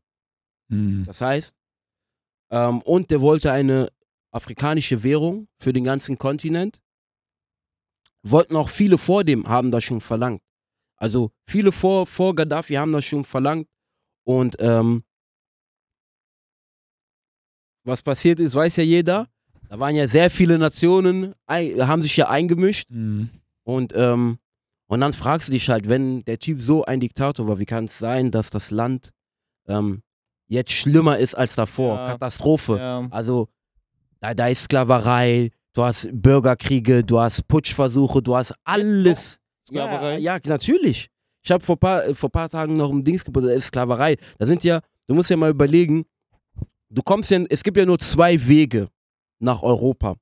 Mhm. 0.68 1.04
Das 1.06 1.20
heißt, 1.20 1.54
ähm, 2.50 2.82
und 2.82 3.10
der 3.10 3.20
wollte 3.20 3.52
eine 3.52 3.92
afrikanische 4.32 5.02
Währung 5.02 5.46
für 5.58 5.72
den 5.72 5.84
ganzen 5.84 6.18
Kontinent. 6.18 6.80
Wollten 8.24 8.56
auch 8.56 8.68
viele 8.68 8.98
vor 8.98 9.22
dem, 9.22 9.46
haben 9.48 9.70
das 9.70 9.84
schon 9.84 10.00
verlangt. 10.00 10.42
Also 10.96 11.30
viele 11.46 11.70
vor, 11.70 12.06
vor 12.06 12.34
Gaddafi 12.34 12.74
haben 12.74 12.92
das 12.92 13.04
schon 13.04 13.24
verlangt. 13.24 13.68
Und 14.24 14.56
ähm, 14.58 15.04
was 17.84 18.02
passiert 18.02 18.40
ist, 18.40 18.54
weiß 18.54 18.76
ja 18.76 18.84
jeder. 18.84 19.31
Da 19.72 19.78
waren 19.78 19.96
ja 19.96 20.06
sehr 20.06 20.28
viele 20.28 20.58
Nationen, 20.58 21.34
haben 21.48 22.02
sich 22.02 22.14
ja 22.18 22.28
eingemischt. 22.28 22.90
Mhm. 22.90 23.30
Und, 23.62 23.94
ähm, 23.96 24.36
und 24.86 25.00
dann 25.00 25.14
fragst 25.14 25.48
du 25.48 25.52
dich 25.52 25.70
halt, 25.70 25.88
wenn 25.88 26.22
der 26.24 26.38
Typ 26.38 26.60
so 26.60 26.84
ein 26.84 27.00
Diktator 27.00 27.48
war, 27.48 27.58
wie 27.58 27.64
kann 27.64 27.84
es 27.84 27.98
sein, 27.98 28.30
dass 28.30 28.50
das 28.50 28.70
Land 28.70 29.14
ähm, 29.66 30.02
jetzt 30.46 30.72
schlimmer 30.72 31.16
ist 31.16 31.34
als 31.34 31.54
davor? 31.54 31.96
Ja. 31.96 32.06
Katastrophe. 32.08 32.76
Ja. 32.76 33.08
Also, 33.10 33.48
da, 34.20 34.34
da 34.34 34.48
ist 34.48 34.64
Sklaverei, 34.64 35.48
du 35.72 35.84
hast 35.84 36.10
Bürgerkriege, 36.12 37.02
du 37.02 37.18
hast 37.18 37.48
Putschversuche, 37.48 38.20
du 38.20 38.36
hast 38.36 38.52
alles. 38.64 39.40
Sklaverei? 39.66 40.18
Ja, 40.18 40.36
ja 40.36 40.40
natürlich. 40.44 41.08
Ich 41.42 41.50
habe 41.50 41.64
vor 41.64 41.80
paar, 41.80 42.14
vor 42.14 42.30
paar 42.30 42.50
Tagen 42.50 42.76
noch 42.76 42.90
ein 42.90 43.02
Dings 43.02 43.24
ist 43.24 43.68
Sklaverei. 43.68 44.16
Da 44.38 44.44
sind 44.44 44.64
ja, 44.64 44.82
du 45.06 45.14
musst 45.14 45.30
ja 45.30 45.36
mal 45.38 45.48
überlegen, 45.48 46.04
du 46.90 47.00
kommst 47.02 47.30
ja, 47.30 47.42
es 47.48 47.62
gibt 47.62 47.78
ja 47.78 47.86
nur 47.86 47.98
zwei 47.98 48.46
Wege 48.46 48.90
nach 49.42 49.62
Europa, 49.62 50.16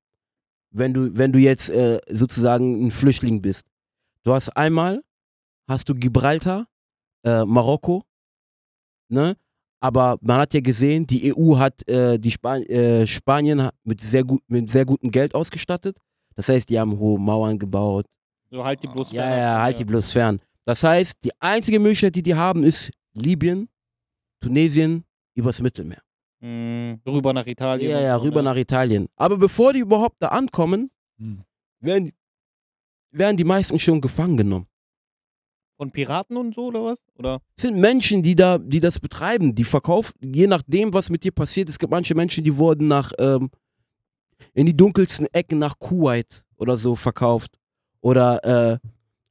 wenn 0.73 0.95
du, 0.95 1.17
wenn 1.17 1.33
du 1.33 1.39
jetzt 1.39 1.69
äh, 1.71 2.01
sozusagen 2.09 2.87
ein 2.87 2.91
Flüchtling 2.91 3.41
bist. 3.43 3.67
Du 4.25 4.33
hast 4.33 4.49
einmal, 4.57 5.03
hast 5.69 5.89
du 5.89 5.95
Gibraltar, 5.95 6.67
äh, 7.25 7.45
Marokko, 7.45 8.03
ne? 9.09 9.37
Aber 9.83 10.19
man 10.21 10.41
hat 10.41 10.53
ja 10.53 10.61
gesehen, 10.61 11.07
die 11.07 11.35
EU 11.35 11.57
hat 11.57 11.89
äh, 11.89 12.19
die 12.19 12.31
Span 12.31 12.63
äh, 12.65 13.07
Spanien 13.07 13.71
mit 13.83 14.01
sehr, 14.01 14.25
gut, 14.25 14.43
mit 14.47 14.71
sehr 14.71 14.85
gutem 14.85 15.11
Geld 15.11 15.35
ausgestattet. 15.35 15.97
Das 16.35 16.49
heißt, 16.51 16.69
die 16.69 16.79
haben 16.79 16.99
hohe 16.99 17.19
Mauern 17.19 17.59
gebaut. 17.59 18.05
So 18.51 18.63
halt 18.63 18.83
die 18.83 18.89
bloß 18.89 19.13
Ja, 19.13 19.23
fern. 19.23 19.39
ja, 19.39 19.63
halt 19.63 19.79
die 19.79 19.85
bloß 19.85 20.13
fern. 20.13 20.41
Das 20.67 20.85
heißt, 20.85 21.15
die 21.25 21.31
einzige 21.41 21.79
Möglichkeit, 21.81 22.15
die 22.15 22.23
die 22.23 22.35
haben, 22.35 22.63
ist 22.63 22.91
Libyen, 23.15 23.69
Tunesien, 24.41 25.05
übers 25.35 25.63
Mittelmeer. 25.63 26.03
Mhm. 26.41 27.01
Rüber 27.07 27.33
nach 27.33 27.47
Italien. 27.47 27.91
Ja, 27.91 28.01
ja, 28.01 28.19
so, 28.19 28.25
rüber 28.25 28.43
ne? 28.43 28.51
nach 28.51 28.57
Italien. 28.57 29.09
Aber 29.17 29.37
bevor 29.37 29.73
die 29.73 29.81
überhaupt 29.81 30.17
da 30.21 30.29
ankommen, 30.29 30.91
Mhm. 31.19 31.45
werden, 31.81 32.11
werden 33.11 33.37
die 33.37 33.45
meisten 33.45 33.79
schon 33.79 34.01
gefangen 34.01 34.37
genommen. 34.39 34.67
Von 35.77 35.91
Piraten 35.91 36.37
und 36.37 36.55
so, 36.55 36.67
oder 36.67 36.85
was? 36.85 37.03
Oder? 37.19 37.41
Es 37.57 37.63
sind 37.63 37.79
Menschen, 37.79 38.23
die 38.23 38.35
da, 38.35 38.59
die 38.59 38.81
das 38.81 38.99
betreiben, 38.99 39.55
die 39.55 39.65
verkaufen, 39.65 40.13
je 40.23 40.47
nachdem, 40.47 40.93
was 40.93 41.09
mit 41.11 41.25
dir 41.25 41.33
passiert. 41.33 41.69
Es 41.69 41.79
gibt 41.79 41.91
manche 41.91 42.15
Menschen, 42.15 42.45
die 42.45 42.57
wurden 42.57 42.87
nach 42.89 43.13
ähm, 43.19 43.51
in 44.55 44.67
die 44.67 44.77
dunkelsten 44.77 45.27
Ecken 45.33 45.59
nach 45.59 45.79
Kuwait 45.79 46.45
oder 46.57 46.77
so 46.77 46.95
verkauft. 46.95 47.59
Oder 48.03 48.45
äh, 48.45 48.79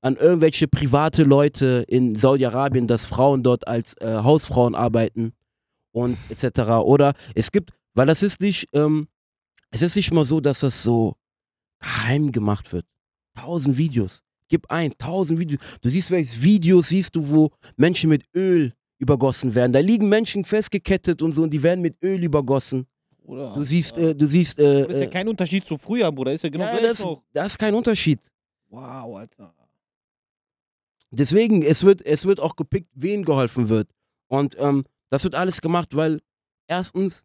an 0.02 0.16
irgendwelche 0.16 0.68
private 0.68 1.24
Leute 1.24 1.86
in 1.88 2.16
Saudi-Arabien, 2.16 2.88
dass 2.88 3.06
Frauen 3.06 3.44
dort 3.44 3.68
als 3.68 3.96
äh, 3.98 4.20
Hausfrauen 4.24 4.76
arbeiten 4.76 5.34
und 6.00 6.18
etc. 6.30 6.60
Oder 6.84 7.14
es 7.36 7.52
gibt, 7.52 7.72
weil 7.94 8.08
das 8.08 8.24
ist 8.24 8.42
nicht, 8.42 8.68
ähm, 8.74 9.08
es 9.72 9.82
ist 9.82 9.96
nicht 9.96 10.12
mal 10.12 10.26
so, 10.26 10.40
dass 10.40 10.62
das 10.62 10.84
so 10.84 11.16
geheim 11.80 12.32
gemacht 12.32 12.72
wird. 12.74 12.86
Tausend 13.36 13.78
Videos. 13.78 14.22
Gib 14.48 14.70
ein, 14.72 14.92
tausend 14.98 15.40
Videos. 15.40 15.62
Du 15.82 15.90
siehst 15.90 16.10
welches 16.12 16.42
Videos, 16.42 16.90
siehst 16.90 17.16
du, 17.16 17.30
wo 17.30 17.52
Menschen 17.78 18.10
mit 18.10 18.24
Öl 18.36 18.74
übergossen 18.98 19.54
werden. 19.56 19.72
Da 19.72 19.80
liegen 19.80 20.10
Menschen 20.10 20.44
festgekettet 20.44 21.22
und 21.22 21.32
so 21.32 21.44
und 21.44 21.52
die 21.52 21.62
werden 21.62 21.82
mit 21.82 21.96
Öl 22.04 22.24
übergossen. 22.24 22.86
oder 23.24 23.54
Du 23.54 23.64
siehst, 23.64 23.96
ja. 23.96 24.10
äh, 24.10 24.16
du 24.16 24.26
siehst, 24.26 24.60
äh, 24.60 24.82
Das 24.82 24.96
ist 24.96 25.02
ja 25.02 25.08
äh, 25.08 25.10
kein 25.10 25.28
Unterschied 25.28 25.66
zu 25.66 25.78
früher, 25.78 26.12
Bruder. 26.12 26.34
Ist 26.34 26.44
ja 26.44 26.50
genau 26.50 26.66
ja, 26.66 26.82
das, 26.82 27.00
noch. 27.00 27.24
das 27.32 27.54
ist 27.54 27.58
kein 27.60 27.74
Unterschied. 27.74 28.20
Wow, 28.70 29.18
Alter. 29.18 29.54
Deswegen, 31.12 31.64
es 31.64 31.84
wird, 31.84 32.06
es 32.06 32.26
wird 32.26 32.40
auch 32.40 32.56
gepickt, 32.56 32.90
wen 32.94 33.24
geholfen 33.24 33.70
wird. 33.70 33.90
Und 34.28 34.56
ähm, 34.60 34.86
das 35.10 35.24
wird 35.24 35.36
alles 35.36 35.62
gemacht, 35.62 35.96
weil 35.96 36.20
erstens, 36.68 37.24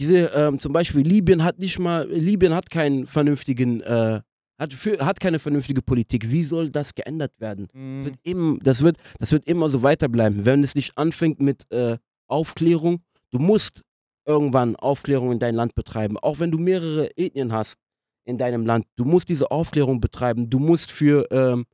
diese, 0.00 0.26
ähm, 0.28 0.58
zum 0.60 0.72
Beispiel 0.72 1.02
Libyen 1.02 1.42
hat 1.42 1.58
nicht 1.58 1.78
mal, 1.78 2.08
Libyen 2.08 2.54
hat 2.54 2.70
keinen 2.70 3.06
vernünftigen, 3.06 3.80
äh, 3.80 4.20
hat, 4.58 4.72
für, 4.74 5.04
hat 5.04 5.20
keine 5.20 5.38
vernünftige 5.38 5.82
Politik. 5.82 6.30
Wie 6.30 6.44
soll 6.44 6.70
das 6.70 6.94
geändert 6.94 7.32
werden? 7.38 7.66
Das 7.66 7.74
Mhm. 7.74 8.04
wird, 8.04 8.16
im, 8.22 8.60
das, 8.62 8.82
wird, 8.82 8.96
das 9.18 9.32
wird 9.32 9.46
immer 9.46 9.68
so 9.68 9.82
weiterbleiben. 9.82 10.44
Wenn 10.44 10.62
es 10.62 10.74
nicht 10.74 10.96
anfängt 10.96 11.40
mit 11.40 11.70
äh, 11.72 11.98
Aufklärung, 12.28 13.02
du 13.30 13.38
musst 13.38 13.82
irgendwann 14.26 14.76
Aufklärung 14.76 15.32
in 15.32 15.38
dein 15.38 15.54
Land 15.54 15.74
betreiben. 15.74 16.18
Auch 16.18 16.38
wenn 16.38 16.50
du 16.50 16.58
mehrere 16.58 17.16
Ethnien 17.16 17.52
hast 17.52 17.76
in 18.24 18.36
deinem 18.36 18.66
Land, 18.66 18.84
du 18.96 19.04
musst 19.04 19.28
diese 19.30 19.50
Aufklärung 19.50 20.00
betreiben. 20.00 20.50
Du 20.50 20.58
musst 20.58 20.92
für, 20.92 21.26
ähm, 21.30 21.64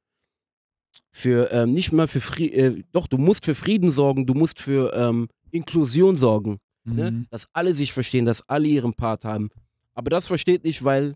für 1.16 1.52
ähm, 1.52 1.70
nicht 1.70 1.92
mal 1.92 2.08
für 2.08 2.20
Frieden, 2.20 2.78
äh, 2.80 2.82
doch, 2.90 3.06
du 3.06 3.18
musst 3.18 3.44
für 3.44 3.54
Frieden 3.54 3.92
sorgen, 3.92 4.26
du 4.26 4.34
musst 4.34 4.60
für 4.60 4.92
ähm, 4.94 5.28
Inklusion 5.52 6.16
sorgen. 6.16 6.58
Ne? 6.84 7.12
Mhm. 7.12 7.26
Dass 7.30 7.46
alle 7.52 7.72
sich 7.72 7.92
verstehen, 7.92 8.24
dass 8.24 8.46
alle 8.48 8.66
ihren 8.66 8.94
Part 8.94 9.24
haben. 9.24 9.50
Aber 9.94 10.10
das 10.10 10.26
versteht 10.26 10.64
nicht, 10.64 10.82
weil 10.82 11.14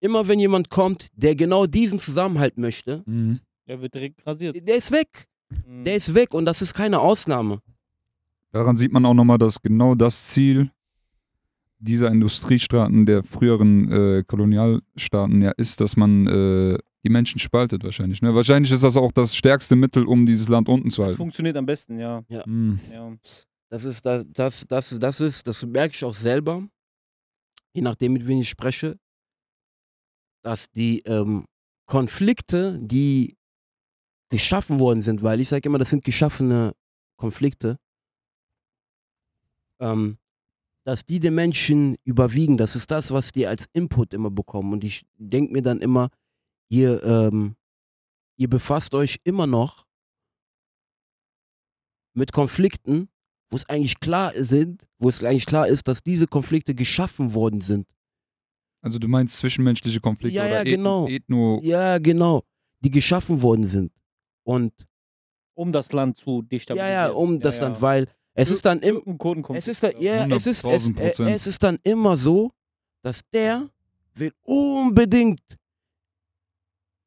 immer 0.00 0.26
wenn 0.26 0.40
jemand 0.40 0.68
kommt, 0.68 1.08
der 1.14 1.36
genau 1.36 1.66
diesen 1.66 2.00
Zusammenhalt 2.00 2.58
möchte, 2.58 3.04
Mhm. 3.06 3.38
Der 3.68 3.80
wird 3.80 3.94
direkt 3.94 4.26
rasiert. 4.26 4.56
der 4.68 4.76
ist 4.76 4.90
weg. 4.90 5.26
Mhm. 5.64 5.84
Der 5.84 5.94
ist 5.94 6.12
weg 6.16 6.34
und 6.34 6.44
das 6.44 6.60
ist 6.60 6.74
keine 6.74 6.98
Ausnahme. 6.98 7.60
Daran 8.50 8.76
sieht 8.76 8.92
man 8.92 9.06
auch 9.06 9.14
nochmal, 9.14 9.38
dass 9.38 9.62
genau 9.62 9.94
das 9.94 10.26
Ziel 10.30 10.72
dieser 11.78 12.10
Industriestaaten, 12.10 13.06
der 13.06 13.22
früheren 13.22 13.90
äh, 13.92 14.24
Kolonialstaaten 14.26 15.40
ja 15.40 15.52
ist, 15.56 15.80
dass 15.80 15.96
man 15.96 16.26
äh, 16.26 16.78
die 17.04 17.10
Menschen 17.10 17.38
spaltet 17.38 17.82
wahrscheinlich. 17.84 18.22
Ne? 18.22 18.34
Wahrscheinlich 18.34 18.72
ist 18.72 18.84
das 18.84 18.96
auch 18.96 19.12
das 19.12 19.34
stärkste 19.34 19.76
Mittel, 19.76 20.06
um 20.06 20.24
dieses 20.26 20.48
Land 20.48 20.68
unten 20.68 20.90
zu 20.90 21.02
das 21.02 21.08
halten. 21.08 21.16
funktioniert 21.16 21.56
am 21.56 21.66
besten, 21.66 21.98
ja. 21.98 22.24
Mhm. 22.46 22.78
ja. 22.92 23.16
Das 23.70 23.84
ist, 23.84 24.04
das, 24.04 24.26
das, 24.32 24.66
das, 24.68 24.98
das 24.98 25.20
ist, 25.20 25.46
das 25.46 25.64
merke 25.64 25.94
ich 25.94 26.04
auch 26.04 26.14
selber, 26.14 26.66
je 27.74 27.82
nachdem, 27.82 28.12
mit 28.12 28.26
wem 28.26 28.38
ich 28.38 28.48
spreche, 28.48 28.98
dass 30.42 30.70
die 30.70 31.00
ähm, 31.00 31.46
Konflikte, 31.86 32.78
die 32.80 33.36
geschaffen 34.30 34.78
worden 34.78 35.02
sind, 35.02 35.22
weil 35.22 35.40
ich 35.40 35.48
sage 35.48 35.68
immer, 35.68 35.78
das 35.78 35.90
sind 35.90 36.04
geschaffene 36.04 36.74
Konflikte, 37.16 37.78
ähm, 39.80 40.18
dass 40.84 41.04
die 41.04 41.20
den 41.20 41.34
Menschen 41.34 41.96
überwiegen. 42.04 42.56
Das 42.56 42.76
ist 42.76 42.90
das, 42.90 43.10
was 43.10 43.32
die 43.32 43.46
als 43.46 43.66
Input 43.72 44.14
immer 44.14 44.30
bekommen. 44.30 44.72
Und 44.72 44.84
ich 44.84 45.06
denke 45.16 45.52
mir 45.52 45.62
dann 45.62 45.80
immer, 45.80 46.08
ihr, 46.72 47.02
ähm, 47.04 47.54
ihr 48.36 48.48
befasst 48.48 48.94
euch 48.94 49.20
immer 49.24 49.46
noch 49.46 49.86
mit 52.14 52.32
Konflikten, 52.32 53.08
wo 53.50 53.56
es 53.56 53.68
eigentlich 53.68 54.00
klar 54.00 54.32
sind, 54.36 54.86
wo 54.98 55.08
es 55.10 55.22
eigentlich 55.22 55.46
klar 55.46 55.68
ist, 55.68 55.86
dass 55.86 56.02
diese 56.02 56.26
Konflikte 56.26 56.74
geschaffen 56.74 57.34
worden 57.34 57.60
sind. 57.60 57.86
Also 58.80 58.98
du 58.98 59.06
meinst 59.06 59.36
zwischenmenschliche 59.38 60.00
Konflikte 60.00 60.36
Ja, 60.36 60.44
oder 60.44 60.52
ja, 60.54 60.60
Eth- 60.62 60.64
genau. 60.76 61.06
Ethno... 61.08 61.60
Ja, 61.62 61.98
genau. 61.98 62.42
Die 62.80 62.90
geschaffen 62.90 63.40
worden 63.42 63.64
sind. 63.64 63.92
Und 64.44 64.72
Um 65.54 65.70
das 65.72 65.92
Land 65.92 66.16
zu 66.18 66.40
ja, 66.40 66.42
destabilisieren. 66.50 66.92
ja, 66.94 67.10
um 67.10 67.38
das 67.38 67.56
ja. 67.56 67.68
dann, 67.68 67.80
weil 67.80 68.08
es 68.34 68.50
ist 68.50 68.64
dann 68.64 68.80
im, 68.80 69.02
es 69.54 69.68
ist 69.68 69.82
dann, 69.82 70.00
ja, 70.00 70.26
es 70.26 70.46
ist, 70.46 70.64
es, 70.64 70.88
100.000 70.88 71.26
äh, 71.28 71.34
es 71.34 71.46
ist 71.46 71.62
dann 71.62 71.78
immer 71.82 72.16
so, 72.16 72.50
dass 73.02 73.20
der 73.30 73.68
will 74.14 74.32
unbedingt, 74.42 75.40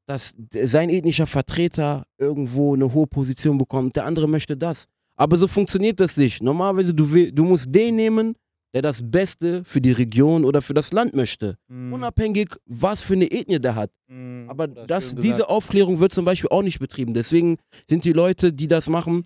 dass 0.08 0.36
sein 0.64 0.89
ethnischer 0.89 1.28
Vertreter 1.28 2.06
irgendwo 2.18 2.76
eine 2.76 2.93
hohe 2.93 3.08
Position 3.08 3.58
bekommt, 3.58 3.95
der 3.95 4.06
andere 4.06 4.28
möchte 4.28 4.56
das. 4.56 4.86
Aber 5.16 5.38
so 5.38 5.47
funktioniert 5.47 5.99
das 5.99 6.18
nicht. 6.18 6.43
Normalerweise, 6.43 6.93
du, 6.93 7.12
will, 7.12 7.32
du 7.32 7.45
musst 7.45 7.74
den 7.74 7.95
nehmen, 7.95 8.36
der 8.74 8.82
das 8.82 8.99
Beste 9.01 9.64
für 9.64 9.80
die 9.80 9.93
Region 9.93 10.43
oder 10.43 10.62
für 10.62 10.74
das 10.74 10.91
Land 10.91 11.16
möchte. 11.16 11.58
Mhm. 11.70 11.93
Unabhängig, 11.93 12.49
was 12.66 13.01
für 13.01 13.14
eine 13.14 13.32
Ethnie 13.32 13.60
der 13.60 13.76
hat. 13.76 13.89
Mhm. 14.08 14.45
Aber 14.49 14.68
das, 14.68 15.16
diese. 15.16 15.47
Aufklärung 15.47 15.99
wird 16.01 16.12
zum 16.12 16.26
Beispiel 16.26 16.49
auch 16.49 16.62
nicht 16.62 16.80
betrieben. 16.80 17.14
Deswegen 17.14 17.58
sind 17.89 18.03
die 18.03 18.12
Leute, 18.12 18.51
die 18.51 18.68
das 18.68 18.89
machen, 18.89 19.26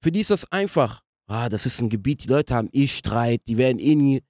für 0.00 0.12
die 0.12 0.20
ist 0.20 0.30
das 0.30 0.50
einfach. 0.52 1.02
Ah, 1.26 1.48
das 1.48 1.66
ist 1.66 1.80
ein 1.80 1.88
Gebiet, 1.88 2.24
die 2.24 2.28
Leute 2.28 2.54
haben 2.54 2.68
eh 2.72 2.86
Streit, 2.86 3.40
die 3.48 3.56
werden 3.56 3.78
eh 3.78 3.94
nie 3.94 4.22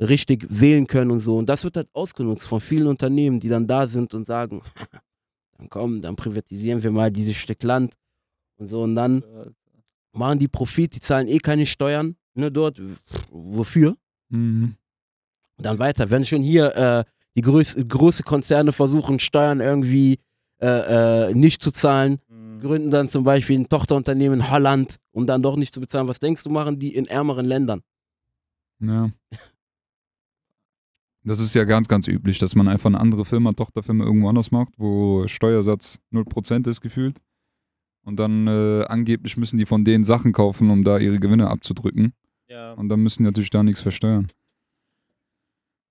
richtig 0.00 0.46
wählen 0.50 0.86
können 0.86 1.12
und 1.12 1.20
so. 1.20 1.38
Und 1.38 1.48
das 1.48 1.64
wird 1.64 1.76
halt 1.76 1.88
ausgenutzt 1.92 2.46
von 2.46 2.60
vielen 2.60 2.88
Unternehmen, 2.88 3.40
die 3.40 3.48
dann 3.48 3.66
da 3.66 3.86
sind 3.86 4.12
und 4.14 4.26
sagen, 4.26 4.62
dann 5.60 5.68
komm, 5.68 6.00
dann 6.00 6.16
privatisieren 6.16 6.82
wir 6.82 6.90
mal 6.90 7.10
dieses 7.10 7.36
Stück 7.36 7.62
Land 7.62 7.94
und 8.56 8.66
so. 8.66 8.82
Und 8.82 8.94
dann 8.94 9.22
machen 10.12 10.38
die 10.38 10.48
Profit, 10.48 10.94
die 10.94 11.00
zahlen 11.00 11.28
eh 11.28 11.38
keine 11.38 11.66
Steuern 11.66 12.16
ne, 12.34 12.50
dort. 12.50 12.78
Pff, 12.78 13.28
Wofür? 13.30 13.96
Mhm. 14.30 14.74
Und 15.56 15.64
dann 15.64 15.78
weiter. 15.78 16.10
Wenn 16.10 16.24
schon 16.24 16.42
hier 16.42 16.74
äh, 16.74 17.04
Die 17.36 17.42
größ 17.42 17.76
große 17.86 18.22
Konzerne 18.24 18.72
versuchen 18.72 19.18
Steuern 19.20 19.60
irgendwie 19.60 20.18
äh, 20.60 21.28
äh, 21.28 21.34
nicht 21.34 21.62
zu 21.62 21.70
zahlen, 21.70 22.18
Mhm. 22.28 22.60
gründen 22.60 22.90
dann 22.90 23.08
zum 23.08 23.24
Beispiel 23.24 23.58
ein 23.58 23.68
Tochterunternehmen 23.68 24.40
in 24.40 24.50
Holland, 24.50 24.96
um 25.12 25.26
dann 25.26 25.42
doch 25.42 25.56
nicht 25.56 25.72
zu 25.74 25.80
bezahlen. 25.80 26.08
Was 26.08 26.18
denkst 26.18 26.42
du, 26.44 26.50
machen 26.50 26.78
die 26.78 26.94
in 26.94 27.06
ärmeren 27.06 27.44
Ländern? 27.44 27.82
Ja. 28.80 29.10
Das 31.22 31.38
ist 31.38 31.54
ja 31.54 31.64
ganz, 31.64 31.86
ganz 31.88 32.08
üblich, 32.08 32.38
dass 32.38 32.54
man 32.54 32.68
einfach 32.68 32.86
eine 32.86 33.00
andere 33.00 33.24
Firma, 33.24 33.52
Tochterfirma 33.52 34.04
irgendwo 34.04 34.28
anders 34.28 34.50
macht, 34.50 34.72
wo 34.78 35.26
Steuersatz 35.26 36.00
0% 36.12 36.68
ist 36.68 36.80
gefühlt. 36.80 37.18
Und 38.02 38.18
dann 38.18 38.46
äh, 38.46 38.84
angeblich 38.88 39.36
müssen 39.36 39.58
die 39.58 39.66
von 39.66 39.84
denen 39.84 40.04
Sachen 40.04 40.32
kaufen, 40.32 40.70
um 40.70 40.82
da 40.82 40.98
ihre 40.98 41.18
Gewinne 41.18 41.48
abzudrücken. 41.48 42.14
Ja. 42.48 42.72
Und 42.72 42.88
dann 42.88 43.00
müssen 43.00 43.22
die 43.22 43.28
natürlich 43.28 43.50
da 43.50 43.62
nichts 43.62 43.82
versteuern. 43.82 44.28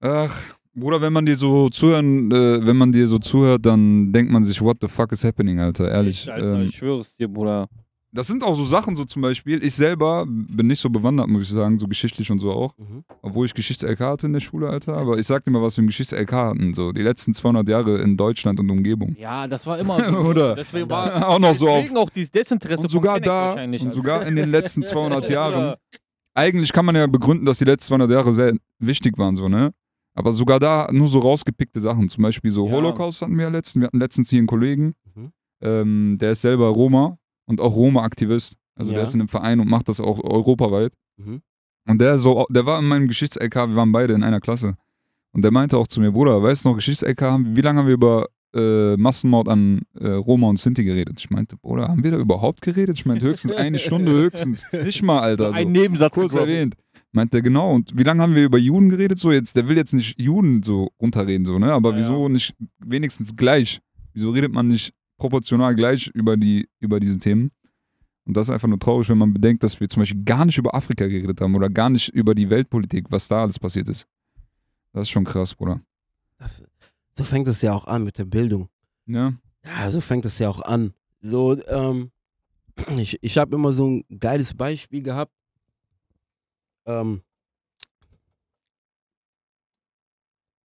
Ach, 0.02 0.42
Bruder, 0.74 1.02
wenn 1.02 1.14
man 1.14 1.26
dir 1.26 1.36
so 1.36 1.70
zuhören, 1.70 2.32
äh, 2.32 2.66
wenn 2.66 2.78
man 2.78 2.92
dir 2.92 3.08
so 3.08 3.20
zuhört, 3.20 3.66
dann 3.66 4.12
denkt 4.12 4.32
man 4.32 4.44
sich, 4.44 4.62
what 4.62 4.78
the 4.82 4.88
fuck 4.88 5.12
is 5.12 5.24
happening, 5.24 5.60
Alter, 5.60 5.92
ehrlich. 5.92 6.22
Echt, 6.22 6.30
Alter, 6.30 6.60
ähm, 6.60 6.68
ich 6.68 6.76
schwöre 6.76 7.02
es 7.02 7.14
dir, 7.16 7.28
Bruder. 7.28 7.68
Das 8.12 8.26
sind 8.28 8.44
auch 8.44 8.56
so 8.56 8.64
Sachen, 8.64 8.96
so 8.96 9.06
zum 9.06 9.22
Beispiel, 9.22 9.64
ich 9.64 9.76
selber 9.76 10.26
bin 10.28 10.66
nicht 10.68 10.80
so 10.80 10.90
bewandert, 10.90 11.28
muss 11.28 11.44
ich 11.44 11.50
sagen, 11.50 11.78
so 11.78 11.88
geschichtlich 11.88 12.32
und 12.32 12.40
so 12.40 12.52
auch. 12.52 12.76
Mhm. 12.78 13.04
Obwohl 13.22 13.46
ich 13.46 13.54
Geschichts-LK 13.54 14.00
hatte 14.00 14.26
in 14.26 14.34
der 14.34 14.40
Schule, 14.40 14.68
Alter. 14.68 14.98
Aber 14.98 15.18
ich 15.20 15.28
sag 15.28 15.44
dir 15.44 15.52
mal, 15.52 15.62
was 15.62 15.78
wir 15.78 15.84
im 15.84 15.88
Geschichts-LK 15.88 16.32
hatten. 16.32 16.74
So 16.74 16.92
die 16.92 17.04
letzten 17.04 17.34
200 17.36 17.68
Jahre 17.70 18.00
in 18.02 18.18
Deutschland 18.18 18.60
und 18.60 18.70
Umgebung. 18.72 19.16
Ja, 19.20 19.48
das 19.48 19.66
war 19.68 19.78
immer 19.78 20.04
so. 20.10 20.18
Oder? 20.30 20.56
Deswegen 20.56 20.90
war 20.90 21.28
Auch 21.30 21.38
noch 21.40 21.54
so 21.54 21.70
auf. 21.70 21.78
deswegen 21.82 21.98
auch 21.98 22.10
dieses 22.10 22.32
Desinteresse 22.32 22.84
Und 22.84 22.90
sogar 22.90 23.20
da, 23.20 23.54
und 23.54 23.60
Alter. 23.60 23.94
sogar 23.94 24.26
in 24.26 24.36
den 24.36 24.50
letzten 24.50 24.84
200 24.84 25.30
Jahren. 25.30 25.76
Eigentlich 26.34 26.74
kann 26.74 26.86
man 26.86 26.96
ja 26.96 27.06
begründen, 27.06 27.46
dass 27.46 27.60
die 27.60 27.66
letzten 27.66 27.90
200 27.90 28.10
Jahre 28.12 28.34
sehr 28.34 28.54
wichtig 28.80 29.18
waren, 29.18 29.36
so, 29.36 29.48
ne? 29.50 29.72
Aber 30.16 30.34
sogar 30.34 30.60
da 30.60 30.88
nur 30.92 31.08
so 31.08 31.20
rausgepickte 31.20 31.80
Sachen. 31.80 32.10
Zum 32.10 32.24
Beispiel 32.24 32.50
so 32.50 32.66
Ja. 32.66 32.72
Holocaust 32.74 33.22
hatten 33.22 33.38
wir 33.38 33.44
ja 33.44 33.50
letztens. 33.52 33.82
Wir 33.82 33.86
hatten 33.88 34.00
letztens 34.00 34.30
hier 34.32 34.40
einen 34.40 34.48
Kollegen, 34.48 34.94
Mhm. 35.16 35.32
ähm, 35.62 36.18
der 36.20 36.32
ist 36.32 36.42
selber 36.42 36.70
Roma 36.70 37.19
und 37.50 37.60
auch 37.60 37.76
Roma-Aktivist. 37.76 38.56
Also 38.76 38.92
der 38.92 39.02
Ja. 39.02 39.04
ist 39.04 39.14
in 39.14 39.20
einem 39.22 39.28
Verein 39.28 39.60
und 39.60 39.68
macht 39.70 39.90
das 39.90 40.00
auch 40.00 40.24
europaweit. 40.24 40.94
Mhm. 41.18 41.42
Und 41.88 42.00
der 42.00 42.18
so, 42.20 42.46
der 42.50 42.66
war 42.66 42.80
in 42.80 42.88
meinem 42.88 43.08
Geschichts-LK, 43.08 43.56
wir 43.70 43.76
waren 43.76 43.92
beide 43.92 44.14
in 44.14 44.24
einer 44.24 44.40
Klasse. 44.40 44.76
Und 45.32 45.44
der 45.44 45.52
meinte 45.52 45.78
auch 45.78 45.88
zu 45.88 46.00
mir, 46.00 46.12
Bruder, 46.12 46.42
weißt 46.42 46.64
du 46.64 46.70
noch, 46.70 46.76
Geschichts-LK, 46.76 47.40
wie 47.56 47.62
lange 47.62 47.80
haben 47.80 47.88
wir 47.88 47.94
über 47.96 48.28
äh, 48.56 48.96
Massenmord 48.98 49.48
an 49.48 49.82
äh, 50.00 50.08
Roma 50.10 50.48
und 50.48 50.60
Sinti 50.60 50.84
geredet? 50.84 51.16
Ich 51.20 51.30
meinte, 51.30 51.58
Bruder, 51.58 51.88
haben 51.88 52.04
wir 52.04 52.12
da 52.12 52.18
überhaupt 52.18 52.62
geredet? 52.62 52.98
Ich 52.98 53.06
meinte, 53.06 53.26
höchstens 53.26 53.52
eine 53.54 53.80
Stunde, 53.80 54.12
höchstens. 54.12 54.66
Nicht 54.72 55.02
mal, 55.04 55.20
Alter. 55.20 55.50
So. 55.50 55.54
Ein 55.56 55.72
Nebensatz 55.72 56.14
Kurz 56.14 56.32
gedroppt. 56.32 56.50
erwähnt. 56.50 56.76
Meint 57.12 57.34
er, 57.34 57.42
genau. 57.42 57.74
Und 57.74 57.98
wie 57.98 58.04
lange 58.04 58.22
haben 58.22 58.36
wir 58.36 58.46
über 58.46 58.58
Juden 58.60 58.90
geredet? 58.90 59.18
So 59.20 59.32
jetzt, 59.32 59.56
der 59.56 59.68
will 59.68 59.76
jetzt 59.78 59.94
nicht 59.94 60.20
Juden 60.22 60.62
so 60.64 60.90
runterreden, 61.02 61.44
so, 61.46 61.58
ne? 61.60 61.74
Aber 61.74 61.92
Ja, 61.92 61.98
wieso 61.98 62.30
nicht 62.30 62.54
wenigstens 62.80 63.36
gleich? 63.36 63.80
Wieso 64.14 64.30
redet 64.32 64.54
man 64.54 64.68
nicht 64.68 64.94
proportional 65.20 65.76
gleich 65.76 66.08
über, 66.08 66.38
die, 66.38 66.68
über 66.80 67.00
diese 67.00 67.20
Themen? 67.20 67.52
Und 68.26 68.38
das 68.38 68.48
ist 68.48 68.54
einfach 68.54 68.68
nur 68.68 68.80
traurig, 68.80 69.10
wenn 69.10 69.18
man 69.18 69.34
bedenkt, 69.34 69.64
dass 69.64 69.80
wir 69.80 69.90
zum 69.90 70.02
Beispiel 70.02 70.24
gar 70.24 70.46
nicht 70.46 70.58
über 70.58 70.76
Afrika 70.76 71.08
geredet 71.08 71.42
haben 71.42 71.56
oder 71.56 71.70
gar 71.70 71.90
nicht 71.90 72.10
über 72.10 72.36
die 72.36 72.50
Weltpolitik, 72.50 73.06
was 73.10 73.28
da 73.28 73.42
alles 73.42 73.60
passiert 73.60 73.90
ist. 73.90 74.08
Das 74.94 75.04
ist 75.04 75.10
schon 75.10 75.26
krass, 75.26 75.56
Bruder. 75.56 75.82
Das, 76.38 76.64
so 77.18 77.24
fängt 77.24 77.48
es 77.48 77.62
ja 77.62 77.74
auch 77.74 77.86
an 77.86 78.04
mit 78.04 78.18
der 78.18 78.26
Bildung. 78.26 78.68
Ja. 79.06 79.34
Ja, 79.66 79.92
so 79.92 80.00
fängt 80.00 80.26
es 80.26 80.40
ja 80.40 80.50
auch 80.50 80.62
an. 80.62 80.94
So, 81.22 81.62
ähm, 81.68 82.12
ich, 82.98 83.18
ich 83.22 83.38
habe 83.38 83.56
immer 83.56 83.74
so 83.74 83.88
ein 83.88 84.04
geiles 84.20 84.54
Beispiel 84.54 85.02
gehabt. 85.02 85.34
Ähm, 86.86 87.22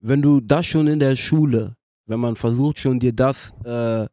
wenn 0.00 0.22
du 0.22 0.40
das 0.40 0.66
schon 0.66 0.86
in 0.86 1.00
der 1.00 1.16
Schule, 1.16 1.76
wenn 2.06 2.20
man 2.20 2.36
versucht 2.36 2.78
schon 2.78 3.00
dir 3.00 3.12
das, 3.12 3.52
äh, 3.64 4.06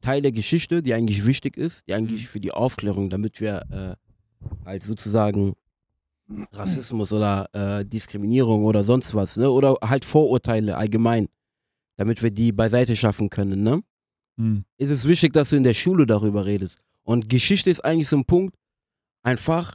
Teil 0.00 0.22
der 0.22 0.32
Geschichte, 0.32 0.82
die 0.82 0.94
eigentlich 0.94 1.26
wichtig 1.26 1.56
ist, 1.56 1.86
die 1.88 1.94
eigentlich 1.94 2.28
für 2.28 2.40
die 2.40 2.52
Aufklärung, 2.52 3.10
damit 3.10 3.40
wir 3.40 3.62
äh, 3.70 4.66
halt 4.66 4.82
sozusagen 4.82 5.54
Rassismus 6.52 7.12
oder 7.12 7.48
äh, 7.52 7.84
Diskriminierung 7.84 8.64
oder 8.64 8.82
sonst 8.82 9.14
was, 9.14 9.36
ne? 9.36 9.50
Oder 9.50 9.76
halt 9.82 10.04
Vorurteile 10.04 10.76
allgemein, 10.76 11.28
damit 11.96 12.22
wir 12.22 12.30
die 12.30 12.52
beiseite 12.52 12.94
schaffen 12.96 13.30
können, 13.30 13.62
ne? 13.62 13.82
Hm. 14.36 14.64
ist 14.78 14.90
es 14.90 15.06
wichtig, 15.06 15.34
dass 15.34 15.50
du 15.50 15.56
in 15.56 15.64
der 15.64 15.74
Schule 15.74 16.06
darüber 16.06 16.46
redest. 16.46 16.80
Und 17.02 17.28
Geschichte 17.28 17.68
ist 17.68 17.84
eigentlich 17.84 18.08
so 18.08 18.16
ein 18.16 18.24
Punkt, 18.24 18.56
einfach, 19.22 19.74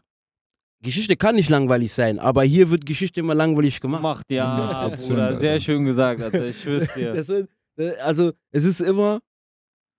Geschichte 0.81 1.15
kann 1.17 1.35
nicht 1.35 1.49
langweilig 1.49 1.93
sein, 1.93 2.19
aber 2.19 2.43
hier 2.43 2.71
wird 2.71 2.85
Geschichte 2.85 3.19
immer 3.19 3.35
langweilig 3.35 3.79
gemacht. 3.79 4.01
Macht, 4.01 4.31
ja, 4.31 4.87
100%, 4.89 5.07
Bruder, 5.07 5.35
sehr 5.35 5.59
schön 5.59 5.85
gesagt, 5.85 6.21
Alter, 6.21 6.45
ich 6.45 6.61
schwör's 6.61 6.93
dir. 6.93 7.13
Das 7.15 7.27
wird, 7.27 7.49
äh, 7.77 7.95
also, 7.97 8.31
es 8.51 8.63
ist 8.63 8.81
immer, 8.81 9.19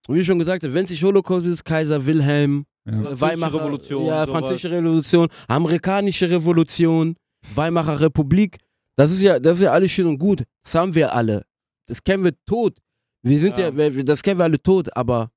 wie 0.09 0.25
schon 0.25 0.39
gesagt 0.39 0.63
habe, 0.65 0.73
wenn 0.75 0.85
es 0.85 0.91
nicht 0.91 1.03
Holocaust 1.03 1.47
ist, 1.47 1.65
Kaiser 1.65 2.05
Wilhelm, 2.07 2.67
Ja. 2.85 2.93
äh, 2.93 2.95
Französische 2.95 3.21
Weimarer 3.21 3.61
Revolution, 3.61 4.05
ja, 4.07 4.27
sowas. 4.27 4.31
französische 4.41 4.71
Revolution, 4.71 5.29
amerikanische 5.49 6.31
Revolution, 6.31 7.17
Weimarer 7.55 8.01
Republik, 8.01 8.59
das 8.97 9.11
ist 9.13 9.21
ja, 9.23 9.39
das 9.39 9.59
ist 9.59 9.63
ja 9.65 9.73
alles 9.73 9.91
schön 9.91 10.07
und 10.07 10.19
gut. 10.19 10.45
Das 10.63 10.75
haben 10.75 10.95
wir 10.95 11.13
alle. 11.15 11.45
Das 11.87 12.03
kennen 12.03 12.25
wir 12.25 12.33
tot. 12.47 12.79
Wir 13.23 13.39
sind 13.39 13.57
ja, 13.59 13.69
Ja. 13.71 14.03
das 14.05 14.23
kennen 14.23 14.39
wir 14.41 14.45
alle 14.45 14.63
tot, 14.63 14.95
aber 14.97 15.31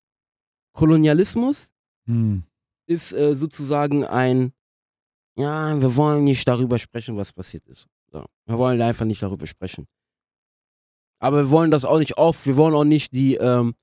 Kolonialismus 0.74 1.72
Hm. 2.08 2.44
ist 2.88 3.12
äh, 3.14 3.36
sozusagen 3.36 4.06
ein, 4.06 4.54
ja, 5.36 5.80
wir 5.82 5.96
wollen 5.96 6.24
nicht 6.24 6.48
darüber 6.48 6.80
sprechen, 6.80 7.18
was 7.18 7.34
passiert 7.34 7.68
ist. 7.68 7.88
So. 8.12 8.26
Wir 8.46 8.58
wollen 8.58 8.82
einfach 8.82 9.06
nicht 9.06 9.22
darüber 9.22 9.46
sprechen. 9.46 9.88
Aber 11.20 11.38
wir 11.44 11.50
wollen 11.52 11.70
das 11.72 11.86
auch 11.86 12.00
nicht 12.00 12.18
auf, 12.18 12.46
wir 12.46 12.56
wollen 12.58 12.74
auch 12.76 12.84
nicht 12.86 13.12
die, 13.14 13.36
ähm, 13.36 13.76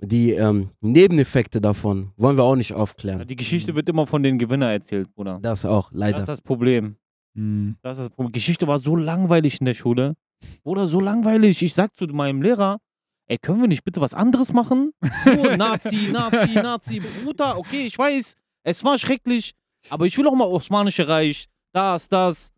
die 0.00 0.32
ähm, 0.32 0.70
Nebeneffekte 0.80 1.60
davon, 1.60 2.12
wollen 2.16 2.36
wir 2.36 2.44
auch 2.44 2.56
nicht 2.56 2.70
Ja, 2.70 2.76
aufklären. 2.76 3.26
Die 3.26 3.36
Geschichte 3.36 3.74
wird 3.74 3.88
immer 3.88 4.06
von 4.06 4.22
den 4.22 4.38
Gewinnern 4.38 4.70
erzählt, 4.70 5.12
Bruder. 5.14 5.38
Das 5.42 5.64
auch, 5.64 5.90
Das 5.90 5.98
leider. 5.98 6.18
ist 6.18 6.28
das 6.28 6.40
Problem. 6.42 6.96
Hm. 7.34 7.76
Das 7.82 7.98
ist 7.98 8.04
das 8.04 8.10
Problem. 8.10 8.32
Geschichte 8.32 8.66
war 8.66 8.78
so 8.78 8.96
langweilig 8.96 9.60
in 9.60 9.66
der 9.66 9.74
Schule. 9.74 10.14
Bruder, 10.64 10.86
so 10.86 11.00
langweilig. 11.00 11.62
Ich 11.62 11.74
sag 11.74 11.94
zu 11.96 12.06
meinem 12.06 12.42
Lehrer, 12.42 12.78
ey, 13.26 13.38
können 13.38 13.60
wir 13.60 13.68
nicht 13.68 13.84
bitte 13.84 14.00
was 14.00 14.14
anderes 14.14 14.52
machen? 14.52 14.92
Nur 15.34 15.56
Nazi, 15.56 16.08
Nazi, 16.12 16.54
Nazi. 16.54 17.00
Bruder, 17.24 17.58
okay, 17.58 17.86
ich 17.86 17.98
weiß, 17.98 18.34
es 18.64 18.84
war 18.84 18.98
schrecklich, 18.98 19.54
aber 19.88 20.06
ich 20.06 20.16
will 20.18 20.26
auch 20.26 20.34
mal 20.34 20.46
Osmanische 20.46 21.08
Reich, 21.08 21.46
das, 21.72 22.08
das. 22.08 22.50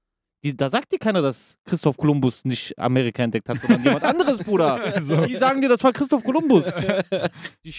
Die, 0.44 0.56
da 0.56 0.70
sagt 0.70 0.92
dir 0.92 0.98
keiner, 0.98 1.20
dass 1.20 1.58
Christoph 1.64 1.96
Kolumbus 1.96 2.44
nicht 2.44 2.78
Amerika 2.78 3.24
entdeckt 3.24 3.48
hat, 3.48 3.60
sondern 3.60 3.82
jemand 3.82 4.04
anderes, 4.04 4.38
Bruder. 4.38 4.78
So. 5.02 5.26
Die 5.26 5.34
sagen 5.36 5.60
dir, 5.60 5.68
das 5.68 5.82
war 5.82 5.92
Christoph 5.92 6.22
Kolumbus. 6.22 6.66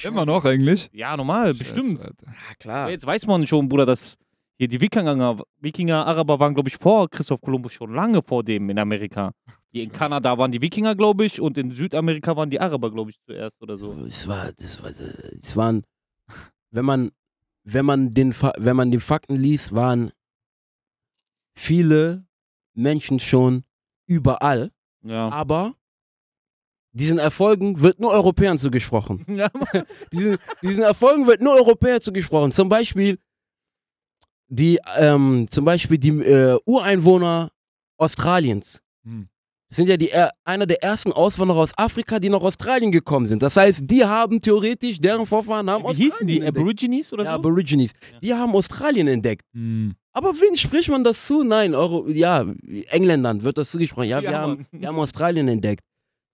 Immer 0.04 0.26
noch 0.26 0.44
eigentlich? 0.44 0.90
Ja, 0.92 1.16
normal, 1.16 1.54
bestimmt. 1.54 1.98
Scheiße, 2.00 2.08
Alter. 2.08 2.26
Ja, 2.28 2.56
klar. 2.60 2.88
Ja, 2.88 2.92
jetzt 2.92 3.06
weiß 3.06 3.26
man 3.28 3.48
schon, 3.48 3.70
Bruder, 3.70 3.86
dass 3.86 4.18
hier 4.58 4.68
die 4.68 4.82
Wikinger, 4.82 5.38
Wikinger 5.62 6.06
Araber 6.06 6.38
waren, 6.40 6.54
glaube 6.54 6.68
ich, 6.68 6.76
vor 6.76 7.10
Christoph 7.10 7.40
Kolumbus 7.40 7.72
schon 7.72 7.94
lange 7.94 8.22
vor 8.22 8.44
dem 8.44 8.70
in 8.70 8.78
Amerika. 8.78 9.32
Die 9.72 9.82
in 9.84 9.92
Kanada 9.92 10.38
waren 10.38 10.52
die 10.52 10.62
Wikinger, 10.62 10.96
glaube 10.96 11.26
ich, 11.26 11.40
und 11.40 11.58
in 11.58 11.72
Südamerika 11.72 12.36
waren 12.36 12.50
die 12.50 12.60
Araber, 12.60 12.92
glaube 12.92 13.12
ich, 13.12 13.18
zuerst 13.26 13.62
oder 13.62 13.78
so. 13.78 14.04
Es 14.06 14.28
war, 14.28 14.52
das 14.58 14.84
war, 14.84 14.90
es 14.90 15.56
waren, 15.56 15.84
wenn 16.72 16.84
man, 16.84 17.12
wenn 17.64 17.86
man 17.86 18.12
den, 18.12 18.34
Fa- 18.34 18.54
wenn 18.58 18.76
man 18.76 18.92
die 18.92 19.00
Fakten 19.00 19.36
liest, 19.38 19.74
waren 19.74 20.12
viele 21.56 22.26
Menschen 22.74 23.20
schon 23.20 23.64
überall, 24.08 24.72
Ja. 25.04 25.30
aber 25.30 25.76
diesen 26.92 27.20
Erfolgen 27.20 27.82
wird 27.82 28.00
nur 28.00 28.12
Europäern 28.12 28.58
zugesprochen. 28.58 29.26
ja 29.38 29.50
diesen, 30.14 30.38
diesen 30.64 30.84
Erfolgen 30.84 31.28
wird 31.28 31.42
nur 31.42 31.54
Europäer 31.54 32.02
zugesprochen. 32.02 32.52
Zum 32.52 32.70
Beispiel 32.70 33.20
die, 34.48 34.80
ähm, 34.98 35.48
zum 35.52 35.66
Beispiel 35.66 35.98
die 36.00 36.10
äh, 36.10 36.58
Ureinwohner 36.66 37.52
Australiens. 37.98 38.82
Hm. 39.04 39.30
Das 39.70 39.76
sind 39.78 39.88
ja 39.88 39.98
die, 39.98 40.10
er- 40.10 40.32
einer 40.46 40.66
der 40.66 40.82
ersten 40.84 41.12
Auswanderer 41.12 41.60
aus 41.60 41.72
Afrika, 41.78 42.20
die 42.20 42.30
nach 42.30 42.42
Australien 42.42 42.92
gekommen 42.92 43.28
sind. 43.28 43.44
Das 43.44 43.56
heißt, 43.56 43.82
die 43.84 44.04
haben 44.04 44.42
theoretisch, 44.42 45.00
deren 45.00 45.26
Vorfahren 45.28 45.70
haben 45.70 45.84
Wie 45.84 46.04
hießen 46.06 46.26
die? 46.28 46.42
Australien 46.42 46.44
entdeckt. 46.48 46.58
Aborigines 46.58 47.14
oder 47.14 47.24
Ja, 47.24 47.32
so? 47.34 47.36
Aborigines. 47.38 47.92
Ja. 48.14 48.20
Die 48.20 48.34
haben 48.34 48.56
Australien 48.56 49.08
entdeckt. 49.08 49.44
Hm. 49.54 49.94
Aber 50.12 50.30
wen 50.34 50.58
spricht 50.58 50.90
man 50.90 51.04
das 51.04 51.26
zu? 51.28 51.44
Nein, 51.44 51.76
Euro, 51.76 52.08
ja, 52.10 52.46
Engländern 52.90 53.44
wird 53.44 53.60
das 53.60 53.70
zugesprochen. 53.70 54.10
Ja, 54.10 54.22
wir, 54.24 54.32
Ja, 54.32 54.40
haben, 54.40 54.52
Mann. 54.54 54.66
wir 54.82 54.88
haben 54.88 54.98
Australien 55.00 55.48
entdeckt. 55.48 55.84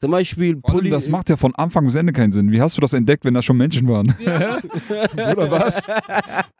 Zum 0.01 0.11
Beispiel 0.11 0.59
allem, 0.63 0.89
das 0.91 1.09
macht 1.09 1.29
ja 1.29 1.35
von 1.37 1.53
Anfang 1.55 1.85
bis 1.85 1.95
Ende 1.95 2.13
keinen 2.13 2.31
Sinn. 2.31 2.51
Wie 2.51 2.61
hast 2.61 2.77
du 2.77 2.81
das 2.81 2.93
entdeckt, 2.93 3.25
wenn 3.25 3.33
da 3.33 3.41
schon 3.41 3.57
Menschen 3.57 3.87
waren? 3.87 4.13
Ja. 4.19 4.59
Oder 5.31 5.51
was? 5.51 5.87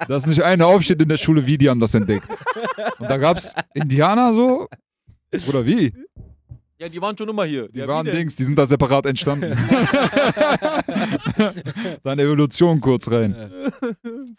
Dass 0.08 0.26
nicht 0.26 0.42
einer 0.44 0.68
aufsteht 0.68 1.02
in 1.02 1.10
der 1.10 1.18
Schule, 1.18 1.46
wie 1.46 1.58
die 1.58 1.70
haben 1.70 1.80
das 1.80 1.94
entdeckt. 1.94 2.28
Und 3.00 3.10
da 3.10 3.18
gab 3.18 3.38
es 3.38 3.54
Indianer 3.74 4.34
so? 4.34 4.68
Oder 5.50 5.66
wie? 5.66 5.94
Ja, 6.86 6.90
die 6.90 7.02
waren 7.02 7.18
schon 7.18 7.28
immer 7.30 7.46
hier. 7.46 7.68
Die 7.70 7.80
ja, 7.80 7.88
waren? 7.88 8.06
Dings, 8.06 8.36
die 8.36 8.44
sind 8.44 8.58
da 8.58 8.66
separat 8.66 9.06
entstanden. 9.08 9.52
Dann 12.04 12.20
Evolution 12.20 12.80
kurz 12.80 13.10
rein. 13.10 13.36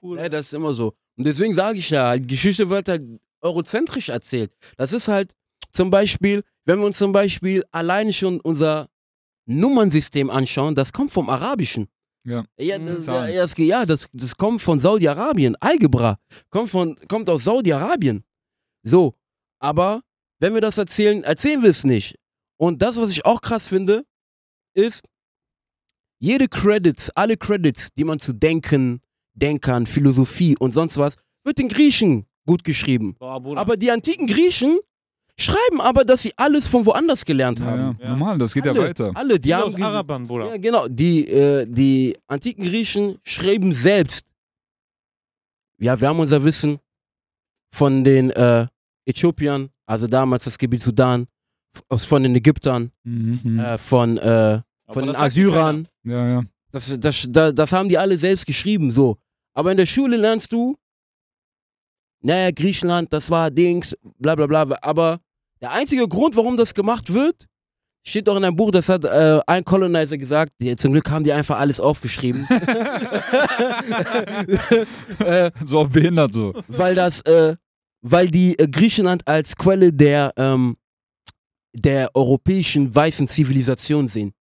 Ja, 0.03 0.29
das 0.29 0.47
ist 0.47 0.55
immer 0.55 0.73
so. 0.73 0.95
Und 1.17 1.27
deswegen 1.27 1.55
sage 1.55 1.79
ich 1.79 1.91
ja, 1.91 2.09
halt, 2.09 2.29
Geschichte 2.29 2.69
wird 2.71 2.89
halt 2.89 3.03
eurozentrisch 3.41 4.09
erzählt. 4.11 4.53
Das 4.77 4.93
ist 4.93 5.09
halt 5.09 5.35
zum 5.73 5.91
Beispiel, 5.91 6.43
wenn 6.65 6.79
wir 6.79 6.87
uns 6.87 6.99
zum 6.99 7.13
Beispiel 7.13 7.65
alleine 7.73 8.13
schon 8.13 8.41
unser 8.41 8.89
Nummernsystem 9.47 10.31
anschauen, 10.31 10.75
das 10.75 10.93
kommt 10.93 11.11
vom 11.11 11.29
Arabischen. 11.29 11.89
Ja. 12.25 12.45
Ja, 12.59 12.79
Mhm. 12.79 12.87
das, 12.87 13.07
ja, 13.07 13.27
das, 13.27 13.57
ja 13.57 13.87
das, 13.87 14.09
das 14.13 14.37
kommt 14.37 14.63
von 14.63 14.79
Saudi-Arabien. 14.79 15.57
Algebra 15.61 16.19
kommt, 16.51 16.71
von, 16.71 16.97
kommt 17.09 17.29
aus 17.29 17.45
Saudi-Arabien. 17.45 18.25
So, 18.83 19.15
aber 19.59 20.03
wenn 20.39 20.55
wir 20.55 20.61
das 20.61 20.79
erzählen, 20.79 21.23
erzählen 21.25 21.63
wir 21.63 21.71
es 21.71 21.85
nicht. 21.85 22.17
Und 22.59 22.83
das, 22.83 22.97
was 22.97 23.11
ich 23.11 23.25
auch 23.27 23.41
krass 23.41 23.67
finde, 23.69 24.05
ist, 24.75 25.05
jede 26.19 26.49
Credits, 26.49 27.11
alle 27.11 27.37
Credits, 27.37 27.89
die 27.95 28.05
man 28.05 28.19
zu 28.19 28.33
Denken, 28.33 29.01
Denkern, 29.35 29.85
Philosophie 29.87 30.57
und 30.59 30.73
sonst 30.73 30.97
was, 30.97 31.17
wird 31.45 31.59
den 31.59 31.69
Griechen 31.69 32.27
gut 32.47 32.65
geschrieben. 32.65 33.15
Boah. 33.19 33.57
Aber 33.57 33.77
die 33.77 33.91
antiken 33.91 34.27
Griechen 34.27 34.79
schreiben 35.39 35.81
aber, 35.83 36.05
dass 36.05 36.23
sie 36.23 36.33
alles 36.37 36.67
von 36.67 36.87
woanders 36.87 37.25
gelernt 37.25 37.61
haben. 37.61 37.97
ja. 38.01 38.05
Ja. 38.07 38.09
Normal, 38.11 38.39
das 38.39 38.55
geht 38.55 38.67
alle, 38.67 38.81
ja 38.81 38.89
weiter. 38.89 39.11
Alle, 39.15 39.35
die 39.35 39.41
Die 39.49 39.55
haben 39.55 39.75
aus 39.75 39.81
Arabern, 39.81 40.27
Bruder. 40.27 40.47
ja, 40.49 40.57
genau. 40.57 40.89
Die, 40.89 41.27
äh, 41.29 41.67
die 41.69 42.17
antiken 42.27 42.65
Griechen 42.65 43.19
schreiben 43.23 43.73
selbst. 43.73 44.27
Ja, 45.79 46.01
wir 46.01 46.09
haben 46.09 46.19
unser 46.21 46.43
Wissen 46.43 46.79
von 47.75 48.03
den 48.03 48.31
äh, 48.31 48.67
Äthiopiern, 49.05 49.69
also 49.85 50.07
damals 50.07 50.45
das 50.45 50.57
Gebiet 50.57 50.81
Sudan, 50.81 51.27
von 51.97 52.23
den 52.23 52.35
Ägyptern, 52.37 52.91
Mhm, 53.05 53.59
äh, 53.59 53.79
von, 53.79 54.19
äh, 54.19 54.61
von 54.91 55.07
den 55.07 55.17
Assyrern. 55.17 55.89
ja, 56.05 56.29
ja. 56.29 56.43
Das, 56.73 56.95
das, 57.01 57.27
das, 57.31 57.55
das 57.55 57.73
haben 57.73 57.89
die 57.89 57.97
alle 57.99 58.19
selbst 58.19 58.45
geschrieben, 58.47 58.91
so. 58.91 59.17
Aber 59.55 59.71
in 59.71 59.79
der 59.79 59.87
Schule 59.87 60.17
lernst 60.19 60.53
du, 60.53 60.77
naja, 62.23 62.51
Griechenland, 62.51 63.11
das 63.13 63.31
war 63.31 63.51
Dings, 63.51 63.97
bla 64.19 64.35
bla 64.35 64.47
bla. 64.47 64.67
Aber 64.83 65.21
der 65.63 65.71
einzige 65.73 66.07
Grund, 66.09 66.37
warum 66.37 66.57
das 66.57 66.75
gemacht 66.75 67.13
wird, 67.15 67.47
steht 68.05 68.27
doch 68.29 68.37
in 68.37 68.45
einem 68.45 68.57
Buch, 68.57 68.71
das 68.73 68.89
hat 68.91 69.05
äh, 69.05 69.41
ein 69.47 69.65
Colonizer 69.65 70.19
gesagt. 70.19 70.53
Die, 70.61 70.75
zum 70.77 70.93
Glück 70.93 71.09
haben 71.11 71.25
die 71.25 71.33
einfach 71.33 71.59
alles 71.59 71.81
aufgeschrieben. 71.81 72.47
äh, 75.25 75.51
So 75.65 75.81
auch 75.81 75.89
behindert 75.89 76.33
so. 76.33 76.53
weil 76.69 76.95
das, 76.95 77.21
äh, 77.23 77.57
weil 78.03 78.29
die 78.29 78.59
äh, 78.59 78.69
Griechenland 78.69 79.27
als 79.27 79.57
Quelle 79.57 79.93
der, 79.93 80.33
ähm, 80.37 80.77
der 81.77 82.11
europäischen 82.15 82.93
weißen 82.95 83.27
Zivilisation 83.29 84.09
sehen. 84.09 84.33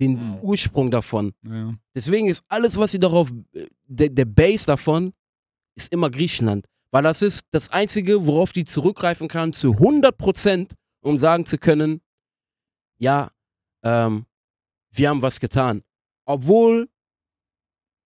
Den 0.00 0.18
Wow. 0.18 0.42
Ursprung 0.42 0.90
davon. 0.90 1.32
Ja. 1.42 1.74
Deswegen 1.94 2.28
ist 2.28 2.42
alles, 2.48 2.76
was 2.78 2.92
sie 2.92 2.98
darauf, 2.98 3.30
äh, 3.52 3.66
der, 3.86 4.08
der 4.08 4.24
Base 4.24 4.64
davon, 4.66 5.12
ist 5.76 5.92
immer 5.92 6.10
Griechenland. 6.10 6.66
Weil 6.90 7.02
das 7.02 7.22
ist 7.22 7.42
das 7.52 7.68
Einzige, 7.70 8.26
worauf 8.26 8.52
die 8.52 8.64
zurückgreifen 8.64 9.28
kann, 9.28 9.52
zu 9.52 9.74
100%, 9.74 10.72
um 11.02 11.18
sagen 11.18 11.44
zu 11.46 11.58
können, 11.58 12.00
ja, 12.98 13.30
ähm, 13.84 14.24
wir 14.92 15.08
haben 15.10 15.22
was 15.22 15.38
getan. 15.38 15.82
Obwohl 16.26 16.88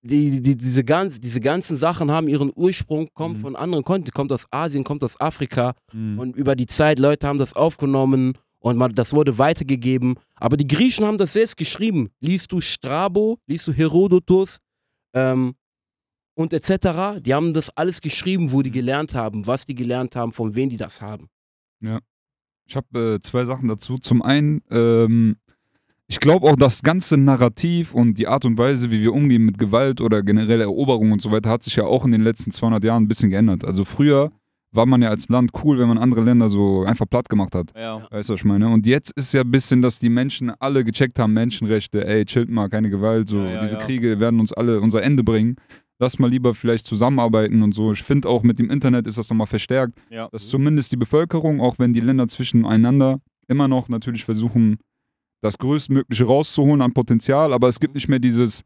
die, 0.02 0.42
die, 0.42 0.56
diese, 0.56 0.84
ganz, 0.84 1.18
diese 1.20 1.40
ganzen 1.40 1.76
Sachen 1.78 2.10
haben 2.10 2.28
ihren 2.28 2.52
Ursprung, 2.54 3.08
kommen 3.14 3.36
Mhm. 3.36 3.40
von 3.40 3.56
anderen 3.56 3.84
Kontinenten, 3.84 4.12
kommt 4.14 4.32
aus 4.32 4.46
Asien, 4.50 4.84
kommt 4.84 5.02
aus 5.02 5.18
Afrika. 5.18 5.74
Mhm. 5.92 6.18
Und 6.18 6.36
über 6.36 6.54
die 6.56 6.66
Zeit, 6.66 6.98
Leute 6.98 7.26
haben 7.26 7.38
das 7.38 7.54
aufgenommen 7.54 8.36
und 8.64 8.78
man, 8.78 8.94
das 8.94 9.12
wurde 9.12 9.36
weitergegeben. 9.36 10.14
Aber 10.36 10.56
die 10.56 10.66
Griechen 10.66 11.04
haben 11.04 11.18
das 11.18 11.34
selbst 11.34 11.58
geschrieben. 11.58 12.08
Liest 12.20 12.50
du 12.50 12.62
Strabo, 12.62 13.38
liest 13.46 13.66
du 13.68 13.72
Herodotus 13.72 14.56
ähm, 15.14 15.54
und 16.34 16.54
etc. 16.54 17.20
Die 17.20 17.34
haben 17.34 17.52
das 17.52 17.68
alles 17.76 18.00
geschrieben, 18.00 18.52
wo 18.52 18.62
die 18.62 18.70
gelernt 18.70 19.14
haben, 19.14 19.46
was 19.46 19.66
die 19.66 19.74
gelernt 19.74 20.16
haben, 20.16 20.32
von 20.32 20.54
wem 20.54 20.70
die 20.70 20.78
das 20.78 21.02
haben. 21.02 21.28
Ich 22.66 22.74
habe 22.74 23.16
äh, 23.16 23.20
zwei 23.20 23.44
Sachen 23.44 23.68
dazu. 23.68 23.98
Zum 23.98 24.22
einen, 24.22 24.62
ähm, 24.70 25.36
ich 26.06 26.18
glaube 26.18 26.48
auch, 26.50 26.56
das 26.56 26.80
ganze 26.80 27.18
Narrativ 27.18 27.92
und 27.92 28.16
die 28.16 28.28
Art 28.28 28.46
und 28.46 28.56
Weise, 28.56 28.90
wie 28.90 29.02
wir 29.02 29.12
umgehen 29.12 29.44
mit 29.44 29.58
Gewalt 29.58 30.00
oder 30.00 30.22
generell 30.22 30.62
Eroberung 30.62 31.12
und 31.12 31.20
so 31.20 31.30
weiter, 31.30 31.50
hat 31.50 31.62
sich 31.62 31.76
ja 31.76 31.84
auch 31.84 32.06
in 32.06 32.12
den 32.12 32.22
letzten 32.22 32.50
200 32.50 32.82
Jahren 32.82 33.02
ein 33.02 33.08
bisschen 33.08 33.28
geändert. 33.28 33.62
Also 33.62 33.84
früher 33.84 34.32
war 34.74 34.86
man 34.86 35.02
ja 35.02 35.08
als 35.08 35.28
Land 35.28 35.52
cool, 35.62 35.78
wenn 35.78 35.88
man 35.88 35.98
andere 35.98 36.22
Länder 36.22 36.48
so 36.48 36.84
einfach 36.84 37.06
platt 37.08 37.28
gemacht 37.28 37.54
hat. 37.54 37.72
Ja. 37.76 38.06
Weißt 38.10 38.28
du, 38.28 38.34
was 38.34 38.40
ich 38.40 38.44
meine? 38.44 38.68
Und 38.68 38.86
jetzt 38.86 39.12
ist 39.16 39.32
ja 39.32 39.42
ein 39.42 39.50
bisschen, 39.50 39.82
dass 39.82 39.98
die 39.98 40.08
Menschen 40.08 40.52
alle 40.58 40.84
gecheckt 40.84 41.18
haben, 41.18 41.32
Menschenrechte, 41.32 42.06
ey, 42.06 42.24
chillt 42.24 42.48
mal, 42.48 42.68
keine 42.68 42.90
Gewalt, 42.90 43.28
so, 43.28 43.38
Ja, 43.38 43.52
ja, 43.52 43.60
diese. 43.60 43.78
Kriege 43.78 44.20
werden 44.20 44.40
uns 44.40 44.52
alle 44.52 44.80
unser 44.80 45.02
Ende 45.02 45.22
bringen. 45.22 45.56
Lass 45.98 46.18
mal 46.18 46.28
lieber 46.28 46.54
vielleicht 46.54 46.86
zusammenarbeiten 46.86 47.62
und 47.62 47.74
so. 47.74 47.92
Ich 47.92 48.02
finde 48.02 48.28
auch 48.28 48.42
mit 48.42 48.58
dem 48.58 48.70
Internet 48.70 49.06
ist 49.06 49.18
das 49.18 49.30
nochmal 49.30 49.46
verstärkt, 49.46 49.94
dass 50.32 50.48
zumindest 50.48 50.90
die 50.92 50.96
Bevölkerung, 50.96 51.60
auch 51.60 51.78
wenn 51.78 51.92
die 51.92 52.00
Länder 52.00 52.26
zwischeneinander 52.26 53.20
immer 53.48 53.68
noch 53.68 53.88
natürlich 53.88 54.24
versuchen, 54.24 54.78
das 55.40 55.58
Größtmögliche 55.58 56.24
rauszuholen 56.24 56.80
an 56.80 56.92
Potenzial, 56.92 57.52
aber 57.52 57.68
es 57.68 57.78
gibt 57.78 57.94
nicht 57.94 58.08
mehr 58.08 58.18
dieses, 58.18 58.62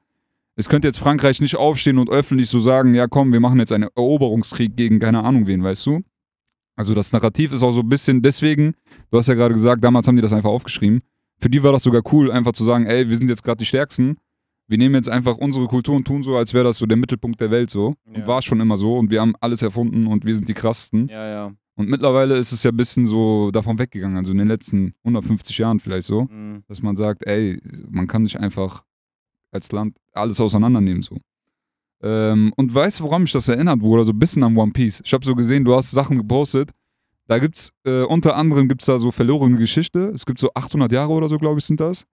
es 0.59 0.69
könnte 0.69 0.89
jetzt 0.89 0.99
Frankreich 0.99 1.41
nicht 1.41 1.57
aufstehen 1.57 1.99
und 1.99 2.11
öffentlich 2.11 2.51
so 2.51 2.59
sagen, 2.61 2.93
ja 2.95 3.07
komm, 3.07 3.33
wir 3.33 3.41
machen 3.41 3.59
jetzt 3.59 3.73
einen 3.73 3.89
Eroberungskrieg 3.97 4.77
gegen 4.77 4.99
keine 4.99 5.23
Ahnung 5.25 5.47
wen, 5.47 5.63
weißt 5.63 5.87
du? 5.87 6.01
Also 6.77 6.95
das 6.95 7.13
Narrativ 7.13 7.53
ist 7.53 7.63
auch 7.63 7.73
so 7.73 7.81
ein 7.81 7.89
bisschen 7.89 8.23
deswegen, 8.23 8.75
du 9.11 9.19
hast 9.19 9.27
ja 9.29 9.35
gerade 9.35 9.55
gesagt, 9.55 9.83
damals 9.83 10.07
haben 10.07 10.17
die 10.17 10.23
das 10.23 10.33
einfach 10.33 10.51
aufgeschrieben. 10.51 11.01
Für 11.41 11.49
die 11.49 11.63
war 11.63 11.73
das 11.73 11.83
sogar 11.85 12.03
cool, 12.13 12.31
einfach 12.31 12.53
zu 12.53 12.65
sagen, 12.65 12.87
ey, 12.87 13.09
wir 13.09 13.17
sind 13.17 13.29
jetzt 13.29 13.43
gerade 13.43 13.59
die 13.59 13.67
Stärksten. 13.67 14.17
Wir 14.69 14.77
nehmen 14.79 14.95
jetzt 14.97 15.09
einfach 15.09 15.37
unsere 15.39 15.67
Kultur 15.67 15.97
und 15.97 16.07
tun 16.07 16.23
so, 16.23 16.37
als 16.37 16.53
wäre 16.55 16.65
das 16.65 16.79
so 16.79 16.87
der 16.87 16.97
Mittelpunkt 16.99 17.41
der 17.41 17.51
Welt 17.51 17.71
so. 17.71 17.95
Und 18.07 18.19
Ja. 18.19 18.27
war 18.27 18.43
schon 18.43 18.61
immer 18.61 18.77
so 18.77 18.97
und 18.99 19.11
wir 19.11 19.21
haben 19.21 19.35
alles 19.41 19.63
erfunden 19.63 20.07
und 20.07 20.25
wir 20.27 20.35
sind 20.37 20.49
die 20.49 20.55
krassten. 20.55 21.09
Ja, 21.09 21.27
ja. 21.27 21.53
Und 21.77 21.89
mittlerweile 21.89 22.37
ist 22.37 22.51
es 22.53 22.65
ja 22.65 22.71
ein 22.73 22.77
bisschen 22.77 23.07
so 23.07 23.51
davon 23.53 23.79
weggegangen, 23.79 24.17
also 24.17 24.33
in 24.33 24.39
den 24.39 24.49
letzten 24.49 24.95
150 25.05 25.57
Jahren 25.59 25.79
vielleicht 25.81 26.07
so, 26.07 26.25
Mhm. 26.25 26.65
dass 26.69 26.83
man 26.83 26.97
sagt, 26.97 27.25
ey, 27.27 27.61
man 27.89 28.07
kann 28.09 28.25
nicht 28.25 28.39
einfach 28.39 28.83
als 29.51 29.73
Land 29.73 29.97
alles 30.13 30.41
auseinandernehmen 30.41 31.03
so. 31.03 31.17
Ähm, 32.03 32.53
und 32.57 32.75
weißt 32.75 33.01
du, 33.01 33.05
woran 33.05 33.23
mich 33.23 33.33
das 33.33 33.49
erinnert, 33.49 33.81
Bruder? 33.81 34.05
So 34.05 34.13
ein 34.13 34.19
bisschen 34.19 34.43
an 34.43 34.57
One 34.57 34.73
Piece. 34.73 35.03
Ich 35.05 35.13
habe 35.13 35.25
so 35.25 35.35
gesehen, 35.35 35.65
du 35.65 35.75
hast 35.75 35.91
Sachen 35.91 36.17
gepostet. 36.17 36.71
Da 37.27 37.39
gibt's, 37.39 37.73
äh, 37.85 38.03
unter 38.05 38.37
anderem 38.37 38.69
gibt's 38.69 38.87
da 38.87 38.99
so 38.99 39.11
verlorene 39.11 39.59
Geschichte. 39.59 40.13
Es 40.15 40.25
gibt 40.25 40.39
so 40.39 40.51
800 40.55 40.91
Jahre 40.93 41.13
oder 41.13 41.29
so, 41.29 41.39
glaube 41.39 41.59
ich, 41.59 41.65
sind 41.65 41.81
das. 41.81 42.05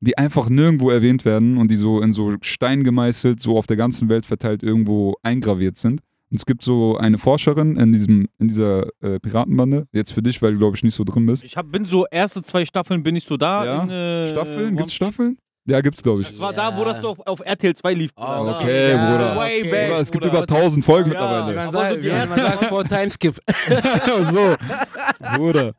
Die 0.00 0.16
einfach 0.16 0.48
nirgendwo 0.48 0.90
erwähnt 0.90 1.24
werden 1.24 1.58
und 1.58 1.70
die 1.70 1.76
so 1.76 2.00
in 2.00 2.12
so 2.12 2.34
Stein 2.40 2.82
gemeißelt, 2.82 3.40
so 3.40 3.58
auf 3.58 3.66
der 3.66 3.76
ganzen 3.76 4.08
Welt 4.08 4.26
verteilt 4.26 4.62
irgendwo 4.62 5.14
eingraviert 5.22 5.76
sind. 5.76 6.00
Und 6.30 6.36
es 6.36 6.46
gibt 6.46 6.62
so 6.62 6.96
eine 6.96 7.18
Forscherin 7.18 7.76
in, 7.76 7.92
diesem, 7.92 8.26
in 8.38 8.48
dieser 8.48 8.86
äh, 9.02 9.20
Piratenbande. 9.20 9.86
Jetzt 9.92 10.12
für 10.12 10.22
dich, 10.22 10.40
weil 10.40 10.52
du, 10.52 10.58
glaube 10.58 10.76
ich, 10.76 10.82
nicht 10.82 10.94
so 10.94 11.04
drin 11.04 11.26
bist. 11.26 11.44
Ich 11.44 11.58
hab, 11.58 11.70
bin 11.70 11.84
so, 11.84 12.06
erste 12.10 12.42
zwei 12.42 12.64
Staffeln 12.64 13.02
bin 13.02 13.14
ich 13.14 13.24
so 13.24 13.36
da. 13.36 13.64
Ja? 13.64 13.82
In, 13.82 13.90
äh, 13.90 14.28
Staffeln? 14.28 14.76
Gibt's. 14.76 14.94
Staffeln? 14.94 15.36
Ja, 15.64 15.80
gibt's, 15.80 16.02
glaube 16.02 16.22
ich. 16.22 16.28
Das 16.28 16.38
war 16.40 16.52
da, 16.52 16.76
wo 16.76 16.80
Ja. 16.80 16.86
das 16.86 17.00
noch 17.02 17.18
auf 17.24 17.40
RTL 17.40 17.74
2 17.74 17.94
lief. 17.94 18.10
Ah, 18.16 18.40
Bruder. 18.40 18.58
okay, 18.60 18.92
Da. 18.94 19.10
Bruder. 19.12 19.36
Way 19.36 19.60
Okay. 19.60 19.70
back, 19.70 19.88
Bruder, 19.88 20.00
es 20.00 20.10
gibt 20.10 20.24
Bruder. 20.24 20.38
über 20.38 20.46
1000 20.46 20.84
Folgen 20.84 21.12
Ja. 21.12 21.20
mittlerweile. 21.20 21.54
Man 21.54 21.70
sagt, 21.72 22.02
so 22.02 22.10
man 22.10 22.38
sagt 22.38 22.64
vor 22.64 22.84
Timeskip. 22.84 23.34
so, 24.32 24.56
Bruder. 25.36 25.72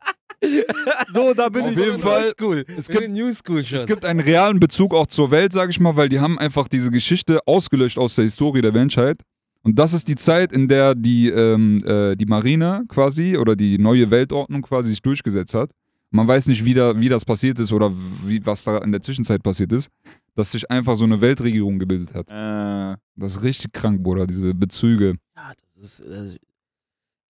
So, 1.12 1.32
da 1.34 1.48
bin 1.48 1.64
Auf 1.64 1.72
ich. 1.72 1.78
jeden 1.78 1.98
Fall, 1.98 2.30
School. 2.32 2.64
es 2.76 2.88
gibt, 2.88 3.08
New 3.10 3.32
School 3.34 3.64
schon. 3.64 3.78
es 3.78 3.86
gibt 3.86 4.04
einen 4.04 4.20
realen 4.20 4.60
Bezug 4.60 4.94
auch 4.94 5.06
zur 5.06 5.30
Welt, 5.30 5.52
sage 5.52 5.70
ich 5.70 5.80
mal, 5.80 5.96
weil 5.96 6.08
die 6.08 6.20
haben 6.20 6.38
einfach 6.38 6.68
diese 6.68 6.90
Geschichte 6.90 7.40
ausgelöscht 7.46 7.98
aus 7.98 8.14
der 8.14 8.24
Historie 8.24 8.60
der 8.60 8.72
Menschheit. 8.72 9.20
Und 9.62 9.78
das 9.78 9.94
ist 9.94 10.08
die 10.08 10.16
Zeit, 10.16 10.52
in 10.52 10.68
der 10.68 10.94
die, 10.94 11.28
ähm, 11.30 11.78
äh, 11.86 12.14
die 12.16 12.26
Marine 12.26 12.84
quasi 12.88 13.38
oder 13.38 13.56
die 13.56 13.78
neue 13.78 14.10
Weltordnung 14.10 14.60
quasi 14.62 14.90
sich 14.90 15.00
durchgesetzt 15.00 15.54
hat. 15.54 15.70
Man 16.10 16.28
weiß 16.28 16.46
nicht, 16.46 16.64
wie, 16.64 16.74
da, 16.74 16.98
wie 16.98 17.08
das 17.08 17.24
passiert 17.24 17.58
ist 17.58 17.72
oder 17.72 17.90
wie, 18.24 18.44
was 18.46 18.64
da 18.64 18.78
in 18.78 18.92
der 18.92 19.02
Zwischenzeit 19.02 19.42
passiert 19.42 19.72
ist, 19.72 19.90
dass 20.34 20.52
sich 20.52 20.70
einfach 20.70 20.96
so 20.96 21.04
eine 21.04 21.20
Weltregierung 21.20 21.78
gebildet 21.78 22.14
hat. 22.14 22.30
Äh, 22.30 22.96
Das 23.16 23.36
ist 23.36 23.42
richtig 23.42 23.72
krank, 23.72 24.02
Bruder, 24.02 24.26
diese 24.26 24.54
Bezüge. 24.54 25.16
Ja, 25.36 25.52
das 25.74 25.84
ist, 25.84 26.00
das 26.08 26.30
ist 26.30 26.38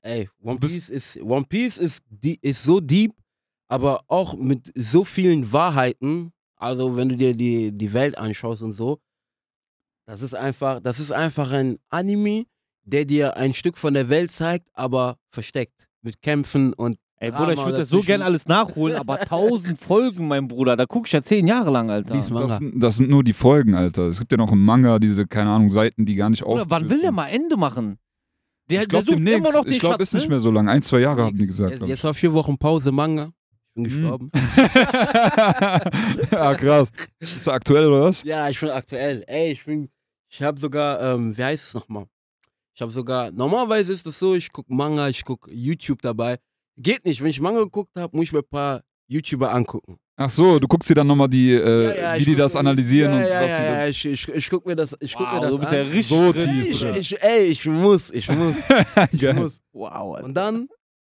ey, 0.03 0.29
One 0.43 0.59
Piece 0.59 0.91
ist 0.91 1.17
One 1.23 1.47
Piece 1.47 1.79
ist 1.79 2.03
die 2.11 2.39
ist 2.43 2.63
so 2.63 2.81
deep, 2.81 3.13
aber 3.69 4.03
auch 4.09 4.37
mit 4.37 4.71
so 4.77 5.05
vielen 5.05 5.51
Wahrheiten. 5.51 6.33
Also 6.57 6.97
wenn 6.97 7.09
du 7.09 7.17
dir 7.17 7.35
die 7.35 7.73
die 7.73 7.93
Welt 7.93 8.19
anschaust 8.19 8.63
und 8.63 8.73
so, 8.73 9.01
das 10.07 10.21
ist 10.21 10.35
einfach, 10.35 10.81
das 10.81 11.01
ist 11.01 11.11
einfach 11.13 11.51
ein 11.53 11.79
Anime, 11.89 12.45
der 12.85 13.07
dir 13.07 13.37
ein 13.39 13.55
Stück 13.55 13.79
von 13.79 13.95
der 13.95 14.11
Welt 14.11 14.31
zeigt, 14.31 14.69
aber 14.75 15.17
versteckt 15.31 15.89
mit 16.03 16.21
Kämpfen 16.21 16.75
und 16.75 16.99
ey, 17.25 17.31
Drama 17.31 17.45
Bruder, 17.47 17.53
ich 17.55 17.65
würde 17.67 17.79
das 17.79 17.89
so 17.89 17.97
dazwischen. 17.99 18.07
gern 18.07 18.23
alles 18.23 18.47
nachholen, 18.47 18.97
aber 18.97 19.19
tausend 19.27 19.81
Folgen, 19.81 20.29
mein 20.29 20.49
Bruder. 20.49 20.77
Da 20.77 20.87
guck 20.87 21.07
ich 21.07 21.13
ja 21.13 21.23
zehn 21.23 21.47
Jahre 21.47 21.71
lang, 21.71 21.91
Alter. 21.91 22.15
Lies 22.15 22.31
Manga. 22.31 22.47
Das, 22.47 22.59
sind- 22.59 22.81
das 22.83 22.97
sind 22.97 23.11
nur 23.11 23.25
die 23.25 23.33
Folgen, 23.33 23.75
Alter. 23.75 24.05
Es 24.07 24.19
gibt 24.19 24.31
ja 24.33 24.39
noch 24.39 24.53
im 24.53 24.65
Manga 24.65 24.99
diese, 24.99 25.27
keine 25.27 25.51
Ahnung, 25.51 25.71
Seiten, 25.71 26.05
die 26.07 26.15
gar 26.15 26.31
nicht 26.31 26.43
Bruder, 26.43 26.65
wann 26.69 26.85
will 26.85 26.99
der 26.99 27.07
sind. 27.09 27.15
mal 27.17 27.27
Ende 27.29 27.57
machen? 27.57 27.99
Der, 28.71 28.83
ich 28.83 28.89
glaube 28.89 29.05
der 29.05 29.15
sucht 29.17 29.21
immer 29.21 29.31
demnächst. 29.31 29.55
noch 29.55 29.65
den 29.65 29.73
Ich 29.75 29.81
glaube, 29.81 29.95
Schatz, 29.97 30.03
ist 30.09 30.15
nicht 30.15 30.23
ne? 30.25 30.29
mehr 30.31 30.41
so 30.41 30.51
lang. 30.51 30.69
Ein, 30.69 30.81
zwei 30.83 31.01
Jahre 31.01 31.25
haben 31.25 31.37
die 31.37 31.47
gesagt. 31.47 31.71
jetzt, 31.73 31.79
glaub 31.81 31.89
jetzt 31.91 32.05
war 32.05 32.15
vier 32.15 32.33
Wochen 32.33 32.57
Pause 32.57 32.93
Manga. 32.93 33.31
Ich 33.77 33.83
bin 33.83 33.83
Mhm. 33.83 33.89
gestorben. 34.03 34.31
ah, 36.31 36.55
krass. 36.55 36.91
Ist 37.19 37.37
das 37.37 37.49
aktuell 37.49 37.87
oder 37.89 38.05
was? 38.05 38.23
Ja, 38.23 38.49
ich 38.49 38.59
bin 38.61 38.71
aktuell. 38.71 39.25
Ey, 39.27 39.53
ich 39.53 39.65
bin, 39.65 39.89
ich 40.31 40.43
habe 40.43 40.59
sogar, 40.59 41.01
ähm, 41.01 41.37
wie 41.37 41.45
heißt 41.45 41.69
es 41.69 41.75
nochmal? 41.75 42.07
Ich 42.75 42.83
habe 42.83 42.91
sogar, 42.91 43.31
normalerweise 43.31 43.93
ist 43.93 44.07
es 44.07 44.19
so, 44.19 44.35
ich 44.35 44.51
gucke 44.53 44.73
Manga, 44.73 45.09
ich 45.09 45.25
gucke 45.25 45.51
YouTube 45.53 46.03
dabei. 46.03 46.39
Geht 46.77 47.05
nicht, 47.05 47.21
wenn 47.23 47.29
ich 47.31 47.41
Manga 47.41 47.61
geguckt 47.61 47.93
habe, 47.97 48.17
muss 48.17 48.25
ich 48.27 48.33
mir 48.33 48.41
ein 48.41 48.49
paar 48.51 48.83
YouTuber 49.09 49.53
angucken. 49.53 49.97
Ach 50.17 50.31
so, 50.31 50.59
du 50.59 50.69
guckst 50.69 50.89
dir 50.89 50.95
dann 50.95 51.07
nochmal 51.09 51.29
die, 51.29 51.53
äh, 51.53 51.59
Ja, 51.89 51.95
ja, 51.97 52.15
wie 52.15 52.19
ich 52.21 52.25
die 52.25 52.35
das 52.37 52.55
analysieren 52.57 53.13
ja, 53.13 53.19
und 53.19 53.29
ja, 53.29 53.43
was 53.43 53.51
ja, 53.51 53.57
sie 53.57 53.63
ja, 53.65 53.77
dazu- 53.79 53.91
ich, 53.91 54.05
ich, 54.07 54.29
ich 54.29 54.51
guck 54.51 54.65
mir 54.67 54.77
das, 54.77 54.97
ich 55.01 55.15
guck 55.15 55.27
mir 55.27 55.35
Wow, 55.37 55.43
das 55.43 55.51
du 55.55 55.59
bist 55.61 55.73
an. 55.73 55.79
ja 55.79 55.83
richtig 55.85 56.07
So 56.07 56.33
tief 56.33 56.67
ich, 56.69 56.81
drin. 56.81 56.95
ich, 56.97 57.23
ey, 57.23 57.45
ich 57.47 57.67
muss, 57.67 58.11
ich 58.13 58.29
muss, 58.31 58.57
ich 59.13 59.33
muss. 59.35 59.61
Wow. 59.73 60.15
Alter. 60.15 60.25
Und 60.25 60.35
dann 60.35 60.69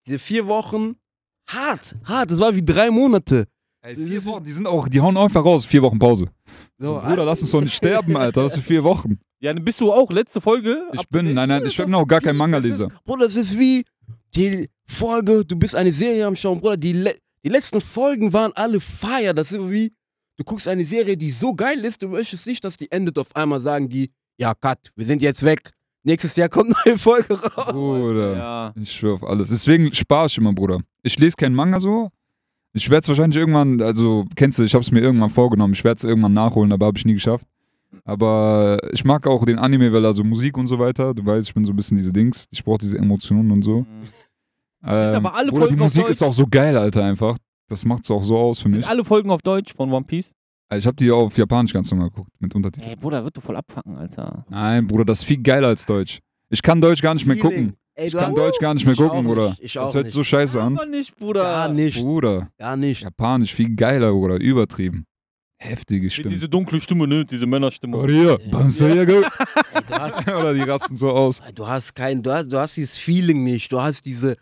diese 0.08 0.20
vier 0.20 0.48
Wochen, 0.48 0.96
hart, 1.50 1.96
hart, 2.06 2.32
das 2.32 2.40
war 2.40 2.56
wie 2.56 2.64
drei 2.64 2.90
Monate. 2.92 3.46
Ey, 3.82 3.96
vier 3.96 4.24
Wochen, 4.26 4.44
die 4.46 4.52
sind 4.54 4.68
auch, 4.68 4.88
die 4.88 5.02
hauen 5.02 5.18
einfach 5.18 5.44
raus, 5.44 5.66
vier 5.66 5.82
Wochen 5.82 6.00
Pause. 6.00 6.28
So, 6.78 6.96
So, 6.96 7.02
Bruder, 7.06 7.26
lass 7.26 7.42
uns 7.42 7.52
doch 7.52 7.62
nicht 7.62 7.74
sterben, 7.76 8.16
Alter, 8.16 8.44
das 8.44 8.54
sind 8.54 8.66
vier 8.66 8.84
Wochen. 8.86 9.20
Ja, 9.42 9.54
dann 9.54 9.64
bist 9.66 9.82
du 9.82 9.92
auch 9.92 10.10
letzte 10.12 10.40
Folge. 10.40 10.88
Ich 10.94 11.08
bin, 11.10 11.34
nein, 11.34 11.50
nein, 11.50 11.64
ich 11.66 11.76
bin 11.76 11.94
auch 11.94 12.08
gar 12.08 12.22
kein 12.22 12.38
Manga-Leser. 12.38 12.88
Bruder, 13.04 13.26
das 13.26 13.36
ist 13.36 13.60
wie 13.60 13.84
die 14.36 14.70
Folge, 14.86 15.46
du 15.46 15.56
bist 15.58 15.76
eine 15.76 15.92
Serie 15.92 16.26
am 16.26 16.36
Schauen, 16.36 16.60
Bruder, 16.60 16.78
die, 16.78 16.94
le 16.94 17.16
die 17.46 17.50
letzten 17.50 17.82
Folgen 17.82 18.32
waren 18.34 18.52
alle 18.56 18.80
fire. 18.80 19.34
Das 19.34 19.52
ist 19.52 19.70
wie, 19.70 19.92
du 20.38 20.44
guckst 20.44 20.68
eine 20.68 20.86
Serie, 20.86 21.18
die 21.18 21.30
so 21.32 21.54
geil 21.54 21.80
ist, 21.84 22.02
du 22.02 22.08
möchtest 22.08 22.48
nicht, 22.48 22.64
dass 22.64 22.78
die 22.78 22.90
endet 22.92 23.18
auf 23.18 23.36
einmal, 23.36 23.60
sagen 23.60 23.90
die, 23.90 24.12
ja, 24.38 24.54
cut, 24.56 24.80
wir 24.96 25.06
sind 25.06 25.22
jetzt 25.22 25.44
weg. 25.44 25.72
Nächstes 26.06 26.36
Jahr 26.36 26.50
kommt 26.50 26.74
eine 26.76 26.76
neue 26.86 26.98
Folge 26.98 27.34
raus. 27.42 27.72
Bruder, 27.72 28.36
Ja. 28.38 28.74
ich 28.80 28.92
schwör 28.92 29.14
auf 29.16 29.24
alles. 29.24 29.50
Deswegen 29.50 29.94
spare 29.94 30.28
ich 30.28 30.38
immer, 30.38 30.54
Bruder. 30.54 30.80
Ich 31.02 31.18
lese 31.20 31.36
keinen 31.36 31.56
Manga 31.56 31.80
so. 31.80 32.10
Ich 32.74 32.90
werde 32.90 33.04
es 33.04 33.08
wahrscheinlich 33.10 33.38
irgendwann, 33.38 33.80
also 33.82 34.26
kennst 34.36 34.58
du, 34.60 34.64
ich 34.64 34.74
habe 34.74 34.82
es 34.82 34.92
mir 34.92 35.00
irgendwann 35.02 35.30
vorgenommen. 35.30 35.74
Ich 35.74 35.84
werde 35.84 35.98
es 36.00 36.04
irgendwann 36.04 36.34
nachholen, 36.34 36.72
aber 36.72 36.88
habe 36.88 36.98
ich 36.98 37.06
nie 37.06 37.14
geschafft. 37.14 37.46
Aber 38.06 38.80
ich 38.92 39.06
mag 39.06 39.28
auch 39.28 39.46
den 39.46 39.60
Anime, 39.60 39.94
weil 39.94 40.06
also 40.06 40.24
Musik 40.24 40.58
und 40.58 40.68
so 40.68 40.80
weiter. 40.80 41.14
Du 41.14 41.26
weißt, 41.26 41.48
ich 41.48 41.54
bin 41.54 41.64
so 41.64 41.72
ein 41.72 41.76
bisschen 41.76 41.96
diese 41.98 42.12
Dings. 42.12 42.46
Ich 42.52 42.64
brauche 42.64 42.80
diese 42.80 42.98
Emotionen 42.98 43.52
und 43.52 43.62
so. 43.62 43.82
Mhm. 43.82 43.86
Ähm, 44.86 45.16
aber 45.16 45.34
alle 45.34 45.52
Bruder, 45.52 45.66
die 45.68 45.70
Folgen 45.72 45.82
auf 45.82 45.86
Musik 45.86 46.02
Deutsch? 46.04 46.12
ist 46.12 46.22
auch 46.24 46.34
so 46.34 46.46
geil, 46.48 46.78
Alter, 46.78 47.04
einfach. 47.06 47.38
Das 47.70 47.86
macht 47.86 48.04
es 48.04 48.12
auch 48.12 48.22
so 48.24 48.38
aus 48.38 48.60
für 48.60 48.70
mich. 48.70 48.82
Sind 48.82 48.90
alle 48.92 49.04
Folgen 49.06 49.30
auf 49.32 49.42
Deutsch 49.42 49.74
von 49.74 49.92
One 49.92 50.06
Piece? 50.06 50.32
Also 50.70 50.80
ich 50.80 50.88
habe 50.88 50.96
die 50.98 51.12
auf 51.12 51.38
Japanisch 51.38 51.74
ganz 51.74 51.90
normal 51.92 52.10
geguckt, 52.10 52.30
mit 52.40 52.54
Untertiteln. 52.56 52.90
Ey, 52.92 52.96
Bruder, 52.98 53.24
wird 53.24 53.38
du 53.38 53.42
voll 53.42 53.56
abfacken, 53.56 53.96
Alter. 53.98 54.46
Nein, 54.50 54.88
Bruder, 54.88 55.06
das 55.06 55.20
ist 55.20 55.26
viel 55.26 55.42
geiler 55.42 55.68
als 55.70 55.86
Deutsch. 55.86 56.20
Ich 56.50 56.62
kann 56.62 56.82
Deutsch 56.82 57.02
gar 57.02 57.14
nicht 57.14 57.26
mehr 57.26 57.38
gucken. 57.38 57.76
Ey, 57.96 58.08
Ich 58.08 58.14
kann 58.14 58.28
hast- 58.28 58.38
Deutsch 58.38 58.60
gar 58.60 58.74
nicht 58.74 58.86
mehr 58.86 58.94
Ich 58.96 59.00
auch 59.00 59.10
gucken, 59.10 59.20
nicht, 59.26 59.28
Bruder. 59.36 59.56
ich 59.60 59.74
Das 59.74 59.90
auch 59.92 59.94
hört 59.94 60.06
nicht. 60.06 60.14
so 60.14 60.24
scheiße 60.24 60.62
an. 60.62 60.78
Aber 60.78 60.86
nicht, 60.88 61.16
Bruder. 61.16 61.44
Gar 61.44 61.70
nicht, 61.70 61.98
Bruder, 62.02 62.50
gar 62.58 62.76
nicht. 62.76 63.02
Japanisch 63.04 63.54
viel 63.54 63.76
geiler, 63.76 64.12
Bruder. 64.12 64.40
Übertrieben. 64.40 65.06
Heftige 65.60 66.10
Stimme. 66.10 66.30
diese 66.32 66.50
dunkle 66.50 66.82
Stimme, 66.82 67.08
ne? 67.08 67.24
Diese 67.24 67.46
Männerstimme. 67.46 67.96
Du 67.96 68.58
hast, 68.58 68.82
Oder 70.28 70.54
die 70.54 70.62
rasten 70.62 70.98
so 70.98 71.10
aus. 71.12 71.40
du 71.56 71.68
hast 71.68 71.94
kein, 71.96 72.22
du 72.22 72.34
hast, 72.34 72.52
du 72.52 72.58
hast 72.58 72.76
dieses 72.78 72.98
Feeling 72.98 73.44
nicht, 73.44 73.72
du 73.72 73.80
hast 73.82 74.06
diese, 74.06 74.36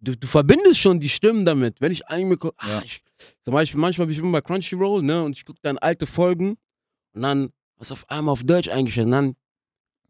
du, 0.00 0.16
du 0.16 0.26
verbindest 0.26 0.78
schon 0.78 0.98
die 1.00 1.08
Stimmen 1.08 1.44
damit. 1.44 1.80
Wenn 1.80 1.92
ich 1.92 2.06
Anime 2.08 2.36
gucke, 2.36 2.56
Ja. 2.66 2.78
ah, 2.78 2.82
ich, 2.84 3.02
zum 3.44 3.54
Beispiel 3.54 3.80
manchmal 3.80 4.06
bin 4.06 4.12
ich 4.14 4.18
immer 4.20 4.32
bei 4.32 4.40
Crunchyroll, 4.40 5.02
ne, 5.02 5.22
und 5.22 5.36
ich 5.36 5.44
gucke 5.44 5.58
dann 5.62 5.78
alte 5.78 6.06
Folgen 6.06 6.56
und 7.14 7.22
dann 7.22 7.50
du 7.78 7.92
auf 7.92 8.08
einmal 8.10 8.32
auf 8.32 8.42
Deutsch 8.44 8.68
eingestellt 8.68 9.06
und 9.06 9.12
dann 9.12 9.36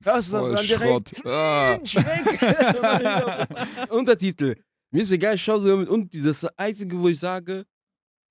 hörst 0.02 0.32
du 0.32 0.38
das 0.38 0.54
dann 0.54 0.66
direkt. 0.80 1.10
Schrott. 1.16 1.26
Ah. 1.26 1.76
Mensch, 1.76 1.94
weg. 1.96 3.48
Untertitel. 3.90 4.56
Mir 4.90 5.02
ist 5.02 5.12
egal, 5.12 5.36
ich 5.36 5.42
schaue 5.44 5.60
so 5.60 5.76
mit 5.76 5.88
Untertitel. 5.88 6.24
Das 6.26 6.36
ist 6.36 6.42
das 6.44 6.58
Einzige, 6.58 6.98
wo 6.98 7.08
ich 7.08 7.18
sage, 7.18 7.64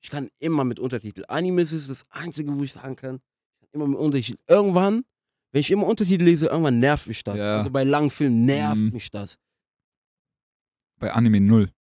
ich 0.01 0.10
kann 0.10 0.30
immer 0.39 0.64
mit 0.64 0.80
Untertitel. 0.80 1.24
Anime 1.28 1.62
ist 1.62 1.89
das 1.89 2.03
Einzige, 2.10 2.57
wo 2.57 2.64
ich 2.64 2.74
sagen 2.74 2.95
kann, 2.95 3.16
ich 3.16 3.60
kann 3.62 3.70
immer 3.82 3.88
mit 3.88 3.97
Untertitel. 3.99 4.39
Irgendwann, 4.47 5.03
wenn 5.51 5.62
ich 5.62 5.72
immer 5.72 5.88
Untertitel 5.88 6.24
lese, 6.26 6.47
irgendwann 6.47 6.80
nervt 6.80 7.07
mich 7.07 7.24
das. 7.24 7.38
Ja. 7.38 7.57
Also 7.57 7.70
bei 7.70 7.84
langen 7.84 8.10
Filmen 8.10 8.45
nervt 8.45 8.82
Mhm. 8.82 8.91
mich 8.91 9.10
das. 9.12 9.38
Bei 11.00 11.12
Anime 11.14 11.39
null. 11.41 11.72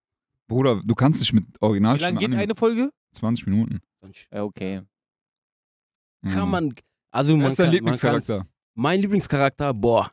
Bruder, 0.47 0.81
du 0.83 0.95
kannst 0.95 1.19
nicht 1.19 1.33
mit 1.33 1.45
Wie 1.45 1.57
Original 1.61 1.99
lange 1.99 2.17
geht 2.19 2.27
Anime. 2.27 2.41
eine 2.41 2.55
Folge? 2.55 2.89
20 3.13 3.47
Minuten. 3.47 3.79
Ja, 4.33 4.43
okay. 4.43 4.81
Ja. 6.25 6.31
Kann 6.31 6.49
man, 6.49 6.73
also 7.11 7.35
man 7.37 7.47
ist 7.47 7.59
dein 7.59 7.67
kann, 7.67 7.73
Lieblingscharakter? 7.75 8.33
Man 8.37 8.41
kann's- 8.43 8.53
mein 8.75 9.01
Lieblingscharakter, 9.01 9.73
boah, 9.73 10.11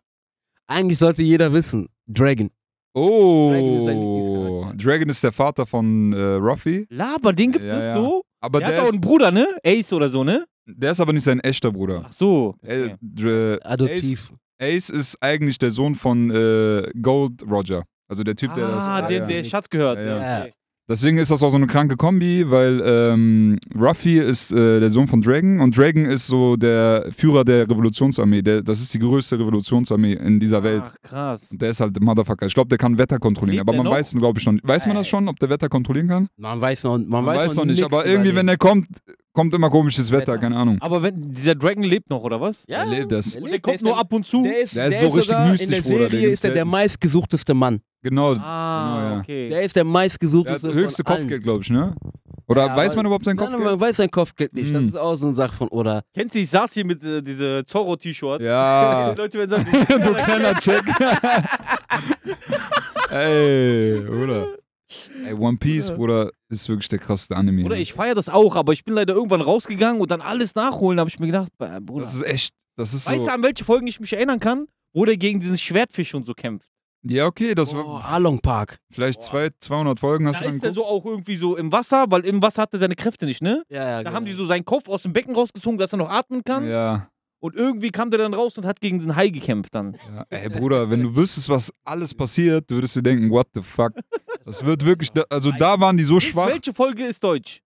eigentlich 0.67 0.99
sollte 0.99 1.23
jeder 1.23 1.53
wissen, 1.53 1.89
Dragon. 2.07 2.51
Oh, 2.95 3.51
Dragon 3.53 3.77
ist 3.79 3.85
sein 3.85 4.01
Lieblingscharakter. 4.01 4.77
Dragon 4.85 5.09
ist 5.09 5.25
der 5.25 5.33
Vater 5.33 5.67
von 5.67 6.13
äh, 6.13 6.21
Ruffy. 6.35 6.87
Laber, 6.91 7.33
den 7.33 7.53
gibt 7.53 7.65
Ja, 7.65 7.79
es 7.79 7.85
ja. 7.87 7.95
so? 7.95 8.23
Aber 8.41 8.61
der 8.61 8.69
der, 8.69 8.77
hat 8.79 8.85
auch 8.85 8.89
ist, 8.89 8.95
einen 8.95 9.01
Bruder, 9.01 9.31
ne? 9.31 9.47
Ace 9.65 9.93
oder 9.93 10.09
so, 10.09 10.25
ne? 10.25 10.47
der 10.69 10.91
ist 10.91 11.01
aber 11.01 11.13
nicht 11.13 11.23
sein 11.25 11.39
echter 11.41 11.71
Bruder. 11.71 12.05
Ach 12.07 12.13
so. 12.13 12.57
Äh. 12.63 12.97
Dr- 13.01 13.59
Ace, 13.61 13.65
Adoptiv. 13.65 14.33
Ace 14.61 14.91
ist 14.91 15.23
eigentlich 15.23 15.59
der 15.59 15.71
Sohn 15.71 15.95
von 15.95 16.31
äh, 16.31 16.91
Gold 17.01 17.43
Roger. 17.49 17.85
Also 18.09 18.23
der 18.25 18.37
Typ, 18.37 18.55
der 18.55 18.69
das. 18.69 18.85
ah, 18.85 19.01
ja, 19.01 19.07
der, 19.09 19.19
ja. 19.19 19.27
der 19.27 19.45
Schatz 19.45 19.69
gehört. 19.69 19.99
Ja, 19.99 20.05
Ja, 20.05 20.17
ja. 20.39 20.41
okay. 20.43 20.53
Deswegen 20.89 21.19
ist 21.19 21.33
das 21.33 21.43
auch 21.43 21.51
so 21.51 21.57
eine 21.57 21.67
kranke 21.67 21.97
Kombi, 21.97 22.49
weil 22.49 22.81
ähm, 22.87 23.59
Ruffy 23.77 24.21
ist 24.21 24.53
äh, 24.53 24.79
der 24.79 24.89
Sohn 24.89 25.09
von 25.09 25.21
Dragon 25.21 25.59
und 25.59 25.77
Dragon 25.77 26.05
ist 26.05 26.29
so 26.29 26.55
der 26.55 27.09
Führer 27.11 27.45
der 27.45 27.69
Revolutionsarmee. 27.69 28.41
Der, 28.41 28.63
das 28.63 28.81
ist 28.81 28.95
die 28.95 29.01
größte 29.01 29.37
Revolutionsarmee 29.37 30.13
in 30.13 30.39
dieser 30.39 30.63
Welt. 30.63 30.85
Ach, 30.87 30.95
krass. 31.03 31.51
Und 31.51 31.61
der 31.61 31.71
ist 31.71 31.81
halt 31.81 31.97
der 31.97 32.05
Motherfucker. 32.05 32.47
Ich 32.47 32.55
glaube, 32.55 32.69
der 32.69 32.79
kann 32.79 32.97
Wetter 32.99 33.19
kontrollieren. 33.19 33.57
Lebt 33.67 33.69
aber 33.69 33.77
man 33.79 33.87
noch? 33.87 33.99
weiß, 33.99 34.15
glaube 34.15 34.39
ich, 34.39 34.47
noch 34.47 34.53
nicht. 34.53 34.69
Weiß 34.69 34.87
man 34.87 34.95
das 34.95 35.09
Äh. 35.09 35.11
schon, 35.11 35.29
ob 35.29 35.37
der 35.41 35.51
Wetter 35.51 35.69
kontrollieren 35.69 36.07
kann? 36.07 36.29
Man 36.37 36.61
weiß 36.61 36.85
noch, 36.85 36.99
man, 36.99 37.09
Man, 37.09 37.27
weiß, 37.27 37.57
noch 37.57 37.65
nicht. 37.65 37.81
nix 37.81 37.93
Aber 37.93 38.07
irgendwie, 38.07 38.29
den. 38.31 38.37
wenn 38.37 38.47
er 38.49 38.57
kommt, 38.57 38.87
kommt 39.37 39.55
immer 39.55 39.71
komisches 39.71 40.11
Wetter. 40.11 40.33
Wetter. 40.33 40.39
Keine 40.39 40.57
Ahnung. 40.57 40.79
Aber 40.81 41.01
wenn 41.03 41.33
dieser 41.33 41.55
Dragon 41.55 41.85
lebt 41.85 42.11
noch, 42.11 42.25
oder 42.25 42.41
was? 42.41 42.65
ja, 42.67 42.79
er 42.79 42.87
lebt 42.87 43.13
das. 43.13 43.33
der 43.33 43.43
Und 43.43 43.45
der 43.45 43.53
lebt, 43.53 43.63
kommt 43.63 43.77
ist 43.77 43.83
nur 43.83 43.93
der- 43.93 44.01
ab 44.01 44.13
und 44.13 44.27
zu. 44.27 44.43
Der 44.43 44.59
ist, 44.61 44.75
Der 44.75 44.87
ist 44.87 45.01
der 45.03 45.11
so 45.11 45.15
richtig 45.17 45.31
sogar 45.33 45.49
mystisch, 45.49 45.67
In 45.69 45.75
der 45.75 45.83
Bruder, 45.83 46.05
Serie 46.11 46.21
gibt's 46.23 46.35
ist 46.35 46.45
er 46.47 46.51
der 46.55 46.65
meistgesuchteste 46.65 47.55
Mann. 47.55 47.81
Genau. 48.03 48.35
ah, 48.35 48.97
Genau, 48.99 49.15
ja. 49.15 49.21
okay. 49.21 49.49
Der 49.49 49.63
ist 49.63 49.77
der 49.77 49.85
Der 49.85 49.93
meistgesuchteste 49.93 50.67
das 50.69 50.77
höchste 50.77 51.03
von 51.05 51.13
allen. 51.13 51.23
Kopfgeld, 51.23 51.43
glaube 51.45 51.63
ich, 51.63 51.71
ne? 51.71 51.95
Oder 52.49 52.67
Ja, 52.67 52.77
weiß 52.77 52.95
man 52.95 53.05
überhaupt 53.07 53.25
sein 53.25 53.35
Nein, 53.37 53.47
Kopfgeld? 53.47 53.65
man 53.71 53.81
weiß 53.81 53.97
sein 53.97 54.11
Kopfgeld 54.11 54.55
nicht. 54.55 54.73
Das 54.75 54.83
Mm. 54.85 54.89
ist 54.89 54.97
auch 54.97 55.15
so 55.17 55.27
eine 55.27 55.35
Sache 55.35 55.55
von, 55.57 55.67
oder? 55.69 56.03
Kennst 56.15 56.35
du, 56.37 56.39
ich 56.39 56.49
saß 56.49 56.73
hier 56.75 56.85
mit 56.85 57.03
äh, 57.05 57.21
diese 57.23 57.65
Zorro-T-Shirt. 57.67 58.41
Ja. 58.41 59.11
Die 59.17 59.21
Leute 59.21 59.39
werden 59.39 59.51
sagen, 59.51 59.67
du 59.89 60.15
kleiner 60.15 60.55
Check. 60.61 60.83
Ey, 63.11 63.99
oder? 64.09 64.47
Ey, 65.27 65.35
One 65.35 65.57
Piece, 65.59 65.91
Bruder, 65.91 66.31
ist 66.49 66.69
wirklich 66.69 66.89
der 66.89 66.99
krasseste 67.01 67.37
Anime. 67.37 67.63
Bruder, 67.63 67.77
ich 67.77 67.93
feiere 67.95 68.15
das 68.15 68.29
auch, 68.29 68.55
aber 68.57 68.73
ich 68.73 68.85
bin 68.85 68.95
leider 68.95 69.15
irgendwann 69.15 69.41
rausgegangen 69.41 70.01
und 70.01 70.11
dann 70.11 70.21
alles 70.21 70.55
nachholen, 70.55 71.01
habe 71.01 71.11
ich 71.11 71.19
mir 71.19 71.27
gedacht, 71.27 71.51
äh, 71.59 71.81
Bruder. 71.81 72.05
das 72.05 72.15
ist 72.15 72.23
echt, 72.23 72.55
das 72.77 72.95
ist 72.95 73.09
weißt 73.09 73.21
so. 73.21 73.27
du, 73.27 73.33
an 73.33 73.43
welche 73.43 73.65
Folgen 73.65 73.87
ich 73.87 73.99
mich 74.01 74.13
erinnern 74.13 74.39
kann? 74.41 74.67
Wo 74.95 75.05
der 75.05 75.17
gegen 75.17 75.41
diesen 75.41 75.59
Schwertfisch 75.59 76.15
und 76.15 76.25
so 76.27 76.33
kämpft. 76.35 76.69
Ja, 77.03 77.27
okay, 77.27 77.55
das 77.55 77.73
Oh, 77.75 77.77
war 77.77 78.05
Along 78.07 78.41
Park. 78.41 78.79
vielleicht 78.91 79.23
zwei, 79.23 79.51
200 79.61 80.01
Folgen 80.01 80.27
hast 80.27 80.37
Da 80.37 80.41
du 80.41 80.45
dann 80.47 80.55
ist 80.57 80.65
der 80.65 80.73
so 80.73 80.85
auch 80.85 81.05
irgendwie 81.05 81.37
so 81.37 81.57
im 81.57 81.71
Wasser, 81.71 82.07
weil 82.09 82.25
im 82.25 82.41
Wasser 82.43 82.63
hat 82.63 82.73
er 82.73 82.79
seine 82.79 82.95
Kräfte 82.95 83.27
nicht, 83.27 83.43
ne? 83.43 83.63
Ja, 83.69 83.89
ja, 83.89 84.03
Da 84.03 84.13
haben 84.13 84.25
die 84.25 84.33
so 84.33 84.47
seinen 84.47 84.65
Kopf 84.65 84.89
aus 84.89 85.03
dem 85.03 85.13
Becken 85.13 85.35
rausgezogen, 85.35 85.79
dass 85.79 85.93
er 85.93 85.99
noch 85.99 86.11
atmen 86.11 86.43
kann. 86.43 86.69
Ja, 86.69 87.09
Und 87.39 87.55
irgendwie 87.55 87.91
kam 87.91 88.11
der 88.11 88.19
dann 88.19 88.35
raus 88.35 88.57
und 88.59 88.65
hat 88.65 88.81
gegen 88.81 88.99
diesen 88.99 89.15
Hai 89.15 89.29
gekämpft 89.29 89.75
dann. 89.75 89.97
ja. 90.15 90.25
Ey, 90.31 90.49
Bruder, 90.49 90.91
wenn 90.91 91.03
du 91.03 91.15
wüsstest, 91.15 91.49
was 91.49 91.73
alles 91.85 92.13
passiert, 92.15 92.69
du 92.71 92.77
würdest 92.77 92.97
dir 92.97 93.03
denken, 93.03 93.31
what 93.31 93.47
the 93.55 93.63
fuck. 93.63 93.93
Das 94.47 94.65
wird 94.65 94.85
wirklich, 94.87 95.11
also 95.29 95.51
da 95.59 95.79
waren 95.81 95.97
die 95.97 96.05
so 96.05 96.21
schwach. 96.21 96.47
welche 96.47 96.73
Folge 96.73 97.05
ist 97.05 97.23
Deutsch? 97.23 97.61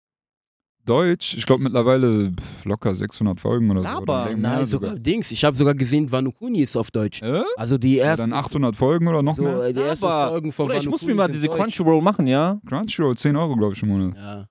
Deutsch, 0.85 1.35
ich 1.35 1.45
glaube 1.45 1.63
mittlerweile 1.63 2.31
pff, 2.31 2.63
locker 2.63 2.95
600 2.95 3.39
Folgen 3.39 3.69
oder 3.71 3.83
so. 3.83 3.97
Oder 4.03 4.25
mehr 4.27 4.37
Nein, 4.37 4.65
sogar 4.67 4.95
Dings. 4.95 5.31
Ich 5.31 5.43
habe 5.43 5.57
sogar 5.57 5.73
gesehen, 5.75 6.09
Kuni 6.33 6.61
ist 6.61 6.77
auf 6.77 6.91
Deutsch. 6.91 7.21
Äh? 7.21 7.43
Also 7.57 7.77
die 7.77 7.95
Ja, 7.95 8.05
ersten. 8.05 8.29
dann 8.29 8.39
800 8.39 8.75
Folgen 8.75 9.07
oder 9.07 9.21
noch 9.21 9.35
so, 9.35 9.41
mehr? 9.41 9.73
die 9.73 9.81
ersten 9.81 10.05
Aber, 10.05 10.29
Folgen 10.29 10.51
von 10.53 10.67
Oder 10.67 10.77
ich 10.77 10.87
muss 10.87 11.01
Kuni 11.01 11.11
mir 11.13 11.17
mal 11.17 11.27
diese 11.29 11.47
Deutsch. 11.47 11.57
Crunchyroll 11.57 12.01
machen, 12.01 12.25
ja? 12.27 12.61
Crunchyroll, 12.65 13.17
10 13.17 13.35
Euro, 13.35 13.55
glaube 13.57 13.73
ich, 13.73 13.83
im 13.83 13.89
Monat. 13.89 14.15
Ja. 14.15 14.47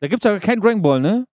Da 0.00 0.08
gibt 0.08 0.22
es 0.24 0.30
aber 0.30 0.40
kein 0.40 0.60
Dragon 0.60 0.82
Ball, 0.82 1.00
ne? 1.00 1.24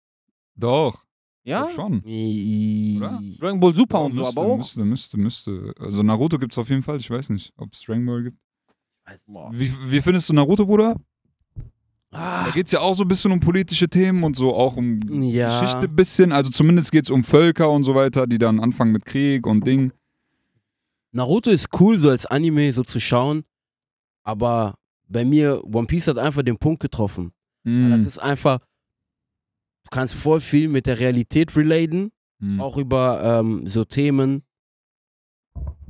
Doch, 0.55 1.03
Ja? 1.43 1.67
schon. 1.67 1.99
Oder? 1.99 3.21
Dragon 3.39 3.59
Ball 3.59 3.75
Super 3.75 3.97
Ja, 3.99 4.05
und 4.05 4.13
so, 4.13 4.19
müsste, 4.21 4.39
aber 4.39 4.49
auch. 4.49 4.57
Müsste, 4.57 4.85
müsste, 4.85 5.17
müsste. 5.17 5.73
Also 5.77 6.03
Naruto 6.03 6.37
gibt 6.39 6.53
es 6.53 6.57
auf 6.57 6.69
jeden 6.69 6.83
Fall. 6.83 6.97
Ich 6.97 7.09
weiß 7.09 7.31
nicht, 7.31 7.51
ob 7.57 7.73
es 7.73 7.81
Dragon 7.81 8.05
Ball 8.05 8.23
gibt. 8.23 8.37
Wie, 9.51 9.71
wie 9.91 10.01
findest 10.01 10.29
du 10.29 10.33
Naruto, 10.33 10.65
Bruder? 10.65 10.95
Ah, 12.11 12.45
Da 12.45 12.51
geht 12.51 12.65
es 12.67 12.71
ja 12.71 12.79
auch 12.79 12.95
so 12.95 13.03
ein 13.03 13.07
bisschen 13.07 13.31
um 13.31 13.39
politische 13.39 13.87
Themen 13.89 14.23
und 14.23 14.35
so 14.35 14.55
auch 14.55 14.77
um 14.77 14.99
Ja. 15.23 15.49
Geschichte 15.59 15.85
ein 15.87 15.95
bisschen. 15.95 16.31
Also 16.31 16.49
zumindest 16.49 16.91
geht 16.91 17.05
es 17.05 17.09
um 17.11 17.23
Völker 17.23 17.69
und 17.69 17.83
so 17.83 17.93
weiter, 17.95 18.25
die 18.27 18.37
dann 18.37 18.59
anfangen 18.59 18.91
mit 18.93 19.05
Krieg 19.05 19.45
und 19.47 19.65
Ding. 19.67 19.91
Naruto 21.11 21.49
ist 21.51 21.67
cool, 21.79 21.97
so 21.97 22.09
als 22.09 22.25
Anime 22.25 22.71
so 22.73 22.83
zu 22.83 22.99
schauen. 22.99 23.43
Aber 24.23 24.77
bei 25.07 25.23
mir, 25.23 25.63
One 25.63 25.87
Piece 25.87 26.07
hat 26.07 26.17
einfach 26.17 26.41
den 26.43 26.57
Punkt 26.57 26.81
getroffen. 26.81 27.31
Weil 27.63 27.89
Das 27.91 28.01
Mm, 28.01 28.07
ist 28.07 28.19
einfach, 28.19 28.59
du 28.59 29.89
kannst 29.91 30.13
voll 30.13 30.39
viel 30.39 30.67
mit 30.67 30.85
der 30.87 30.99
Realität 30.99 31.55
relaten. 31.55 32.11
mm. 32.39 32.59
Auch 32.59 32.77
über 32.77 33.39
ähm, 33.39 33.65
so 33.65 33.83
Themen, 33.85 34.43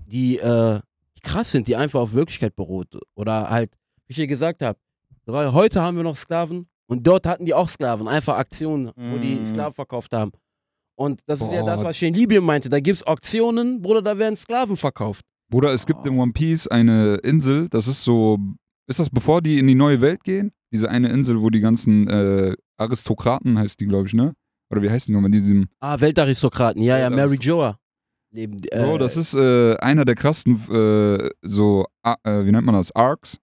die, 0.06 0.38
äh, 0.38 0.80
die 0.80 0.82
krass 1.26 1.52
sind, 1.52 1.68
die 1.68 1.76
einfach 1.76 2.00
auf 2.00 2.14
Wirklichkeit 2.14 2.56
beruht. 2.56 2.98
Oder 3.16 3.50
halt, 3.50 3.72
wie 4.08 4.12
ich 4.12 4.16
dir 4.16 4.28
gesagt 4.28 4.62
habe, 4.62 4.78
heute 5.28 5.82
haben 5.82 5.98
wir 5.98 6.04
noch 6.04 6.16
Sklaven 6.16 6.68
und 6.88 7.06
dort 7.06 7.26
hatten 7.28 7.46
die 7.46 7.54
auch 7.54 7.68
Sklaven, 7.68 8.08
einfach 8.08 8.38
Aktionen, 8.38 8.92
wo 8.96 9.18
die 9.18 9.36
Mm. 9.36 9.46
Sklaven 9.46 9.74
verkauft 9.74 10.14
haben. 10.14 10.32
Und 10.98 11.20
das 11.26 11.42
ist 11.42 11.52
ja 11.52 11.62
Boah. 11.62 11.72
das, 11.72 11.84
was 11.84 11.96
ich 11.98 12.04
in 12.04 12.14
Libyen 12.14 12.44
meinte. 12.46 12.70
Da 12.70 12.80
gibt 12.80 12.96
es 12.98 13.04
Auktionen, 13.06 13.82
Bruder, 13.82 14.02
da 14.02 14.18
werden 14.18 14.36
Sklaven 14.38 14.78
verkauft. 14.78 15.26
Bruder, 15.52 15.74
es 15.74 15.86
gibt 15.86 16.06
in 16.08 16.18
One 16.18 16.32
Piece 16.32 16.68
eine 16.68 17.16
Insel, 17.16 17.68
das 17.70 17.88
ist 17.88 18.04
so. 18.04 18.38
Ist 18.88 19.00
das 19.00 19.10
bevor 19.10 19.42
die 19.42 19.58
in 19.60 19.68
die 19.68 19.76
neue 19.76 20.00
Welt 20.00 20.24
gehen? 20.24 20.52
Diese 20.72 20.90
eine 20.90 21.10
Insel, 21.10 21.42
wo 21.42 21.50
die 21.50 21.60
ganzen 21.60 22.08
äh, 22.08 22.56
Aristokraten 22.78 23.58
heißt 23.58 23.80
die, 23.80 23.88
glaube 23.88 24.08
ich, 24.08 24.14
ne? 24.14 24.34
Oder 24.72 24.82
wie 24.82 24.90
heißt 24.90 25.08
die 25.08 25.12
nochmal? 25.12 25.32
Diesem, 25.32 25.68
Ah, 25.80 26.00
Weltaristokraten. 26.00 26.82
Ja, 26.82 26.98
ja, 27.00 27.10
Mary 27.10 27.38
Joa. 27.42 27.78
Neben, 28.36 28.60
äh, 28.70 28.84
Bro, 28.84 28.98
das 28.98 29.16
ist 29.16 29.34
äh, 29.34 29.78
einer 29.78 30.04
der 30.04 30.16
krassen, 30.16 30.56
äh, 30.70 31.30
so, 31.42 31.86
äh, 32.04 32.44
wie 32.46 32.52
nennt 32.52 32.66
man 32.66 32.76
das? 32.76 32.94
Arcs. 32.94 33.40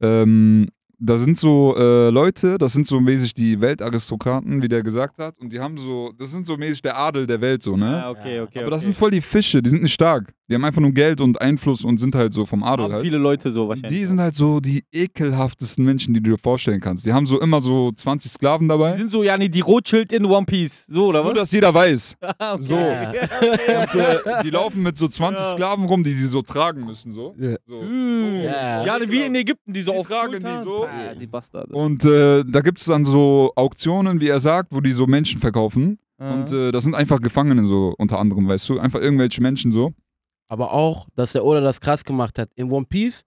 Ähm, 0.00 0.68
da 1.00 1.16
sind 1.16 1.38
so 1.38 1.74
äh, 1.76 2.10
Leute, 2.10 2.58
das 2.58 2.72
sind 2.72 2.86
so 2.86 3.00
mäßig 3.00 3.34
die 3.34 3.60
Weltaristokraten, 3.60 4.62
wie 4.62 4.68
der 4.68 4.82
gesagt 4.82 5.18
hat. 5.18 5.38
Und 5.38 5.52
die 5.52 5.60
haben 5.60 5.76
so, 5.78 6.12
das 6.18 6.30
sind 6.32 6.46
so 6.46 6.56
mäßig 6.56 6.82
der 6.82 6.98
Adel 6.98 7.26
der 7.26 7.40
Welt, 7.40 7.62
so, 7.62 7.76
ne? 7.76 8.02
Ah, 8.04 8.10
okay, 8.10 8.40
okay. 8.40 8.60
Aber 8.62 8.70
das 8.70 8.82
okay. 8.82 8.86
sind 8.86 8.96
voll 8.96 9.10
die 9.10 9.20
Fische, 9.20 9.62
die 9.62 9.70
sind 9.70 9.82
nicht 9.82 9.94
stark. 9.94 10.32
Die 10.50 10.54
haben 10.54 10.64
einfach 10.64 10.80
nur 10.80 10.92
Geld 10.92 11.20
und 11.20 11.40
Einfluss 11.42 11.84
und 11.84 11.98
sind 11.98 12.14
halt 12.14 12.32
so 12.32 12.46
vom 12.46 12.62
Adel 12.64 12.84
Haben 12.86 12.92
halt. 12.94 13.02
viele 13.04 13.18
Leute 13.18 13.52
so 13.52 13.68
wahrscheinlich. 13.68 13.92
Die 13.92 14.04
sind 14.06 14.18
halt 14.18 14.34
so 14.34 14.60
die 14.60 14.82
ekelhaftesten 14.92 15.84
Menschen, 15.84 16.14
die 16.14 16.22
du 16.22 16.30
dir 16.32 16.38
vorstellen 16.38 16.80
kannst. 16.80 17.04
Die 17.04 17.12
haben 17.12 17.26
so 17.26 17.38
immer 17.38 17.60
so 17.60 17.92
20 17.92 18.32
Sklaven 18.32 18.66
Die 18.66 18.68
dabei. 18.70 18.96
sind 18.96 19.10
so, 19.10 19.22
ja, 19.22 19.36
nee, 19.36 19.50
die 19.50 19.60
Rothschild 19.60 20.10
in 20.10 20.24
One 20.24 20.46
Piece. 20.46 20.86
So, 20.88 21.08
oder 21.08 21.22
Nur, 21.22 21.32
was? 21.32 21.40
dass 21.40 21.52
jeder 21.52 21.72
weiß. 21.72 22.16
Ah, 22.40 22.54
okay. 22.54 22.62
So. 22.62 22.74
Ja. 22.76 23.10
Und 23.82 23.94
äh, 23.94 24.42
die 24.44 24.50
laufen 24.50 24.82
mit 24.82 24.96
so 24.96 25.08
20 25.08 25.44
Ja. 25.44 25.52
Sklaven 25.52 25.84
rum, 25.86 26.04
die 26.04 26.12
sie 26.12 26.26
so 26.26 26.40
tragen 26.42 26.84
müssen. 26.84 27.12
So. 27.12 27.34
Ja. 27.38 27.56
so. 27.66 27.80
Hm. 27.82 28.42
Ja. 28.44 28.84
Ja, 28.86 29.10
wie 29.10 29.22
in 29.22 29.34
Ägypten, 29.34 29.72
die 29.72 29.82
so 29.82 29.92
Die 29.92 29.98
auf 29.98 30.06
tragen 30.06 30.32
Schultern. 30.34 30.58
die 30.60 30.64
so. 30.64 30.87
Ah, 30.88 31.14
die 31.14 31.26
Bastarde. 31.26 31.74
Und 31.74 32.04
äh, 32.04 32.44
da 32.44 32.60
gibt 32.60 32.78
es 32.80 32.86
dann 32.86 33.04
so 33.04 33.52
Auktionen, 33.56 34.20
wie 34.20 34.28
er 34.28 34.40
sagt, 34.40 34.74
wo 34.74 34.80
die 34.80 34.92
so 34.92 35.06
Menschen 35.06 35.40
verkaufen. 35.40 35.98
Ah. 36.18 36.34
Und 36.34 36.52
äh, 36.52 36.72
das 36.72 36.84
sind 36.84 36.94
einfach 36.94 37.20
Gefangene 37.20 37.66
so 37.66 37.94
unter 37.98 38.18
anderem, 38.18 38.48
weißt 38.48 38.68
du? 38.68 38.78
Einfach 38.78 39.00
irgendwelche 39.00 39.40
Menschen 39.40 39.70
so. 39.70 39.92
Aber 40.48 40.72
auch, 40.72 41.06
dass 41.14 41.32
der 41.32 41.44
Oda 41.44 41.60
das 41.60 41.80
krass 41.80 42.04
gemacht 42.04 42.38
hat. 42.38 42.50
In 42.56 42.70
One 42.72 42.86
Piece 42.86 43.22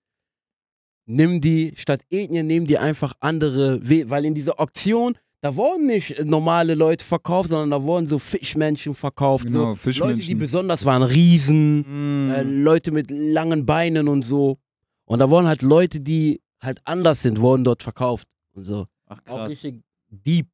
nimm 1.05 1.41
die, 1.41 1.73
statt 1.75 2.01
Ethnien, 2.09 2.47
nehmen 2.47 2.65
die 2.67 2.77
einfach 2.77 3.13
andere, 3.19 3.79
We 3.81 4.09
weil 4.09 4.25
in 4.25 4.33
dieser 4.35 4.59
Auktion, 4.59 5.17
da 5.41 5.55
wurden 5.55 5.87
nicht 5.87 6.23
normale 6.23 6.75
Leute 6.75 7.03
verkauft, 7.03 7.49
sondern 7.49 7.71
da 7.71 7.83
wurden 7.83 8.07
so 8.07 8.19
Fischmenschen 8.19 8.93
verkauft. 8.93 9.47
Genau, 9.47 9.59
so 9.59 9.65
Leute, 9.65 9.75
die 9.75 9.79
Fischmenschen. 9.81 10.37
besonders 10.39 10.85
waren, 10.85 11.01
Riesen, 11.03 11.83
Hm. 11.85 12.31
äh, 12.31 12.43
Leute 12.43 12.91
mit 12.91 13.09
langen 13.09 13.65
Beinen 13.65 14.07
und 14.07 14.21
so. 14.23 14.57
Und 15.05 15.19
da 15.19 15.29
wurden 15.29 15.47
halt 15.47 15.61
Leute, 15.63 15.99
die 15.99 16.41
halt 16.61 16.79
anders 16.85 17.21
sind, 17.21 17.39
wurden 17.39 17.63
dort 17.63 17.83
verkauft. 17.83 18.27
Und 18.53 18.63
so. 18.63 18.87
Ach, 19.07 19.19
Auch 19.27 19.37
krass. 19.37 19.51
richtig 19.51 19.81
deep. 20.09 20.47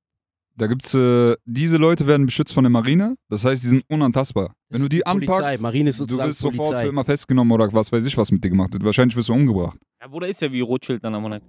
Da 0.55 0.65
gibt's, 0.65 0.93
äh, 0.95 1.35
diese 1.45 1.77
Leute 1.77 2.07
werden 2.07 2.25
beschützt 2.25 2.51
von 2.53 2.63
der 2.63 2.71
Marine. 2.71 3.15
Das 3.29 3.45
heißt, 3.45 3.63
die 3.63 3.67
sind 3.67 3.83
unantastbar. 3.89 4.53
Wenn 4.69 4.81
du 4.81 4.89
die 4.89 5.01
Polizei, 5.01 5.33
anpackst, 5.35 5.61
Marine 5.61 5.89
ist 5.91 5.99
du 5.99 6.03
sozusagen 6.03 6.29
wirst 6.29 6.39
sofort 6.39 6.69
Polizei. 6.69 6.83
für 6.83 6.89
immer 6.89 7.05
festgenommen 7.05 7.51
oder 7.51 7.71
was 7.73 7.91
weiß 7.91 8.03
ich, 8.05 8.17
was 8.17 8.31
mit 8.31 8.43
dir 8.43 8.49
gemacht 8.49 8.73
wird. 8.73 8.83
Wahrscheinlich 8.83 9.15
wirst 9.15 9.29
du 9.29 9.33
umgebracht. 9.33 9.77
Ja, 10.01 10.07
Bruder, 10.07 10.27
ist 10.27 10.41
ja 10.41 10.51
wie 10.51 10.61
Rothschild 10.61 11.03
dann 11.03 11.13
am 11.13 11.21
Monaco. 11.21 11.45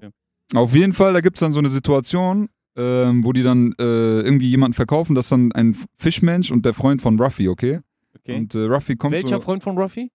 Auf 0.54 0.74
jeden 0.74 0.92
Fall, 0.92 1.14
da 1.14 1.20
gibt's 1.22 1.40
dann 1.40 1.52
so 1.52 1.58
eine 1.58 1.70
Situation, 1.70 2.50
ähm, 2.76 3.24
wo 3.24 3.32
die 3.32 3.42
dann 3.42 3.72
äh, 3.78 4.20
irgendwie 4.20 4.50
jemanden 4.50 4.74
verkaufen, 4.74 5.14
das 5.14 5.26
ist 5.26 5.32
dann 5.32 5.52
ein 5.52 5.74
Fischmensch 5.98 6.50
und 6.50 6.66
der 6.66 6.74
Freund 6.74 7.00
von 7.00 7.18
Ruffy, 7.18 7.48
okay? 7.48 7.80
Okay. 8.18 8.36
Und 8.36 8.54
äh, 8.54 8.64
Ruffy 8.64 8.96
kommt 8.96 9.14
Welcher 9.14 9.36
so, 9.36 9.40
Freund 9.40 9.62
von 9.62 9.78
Ruffy? 9.78 10.10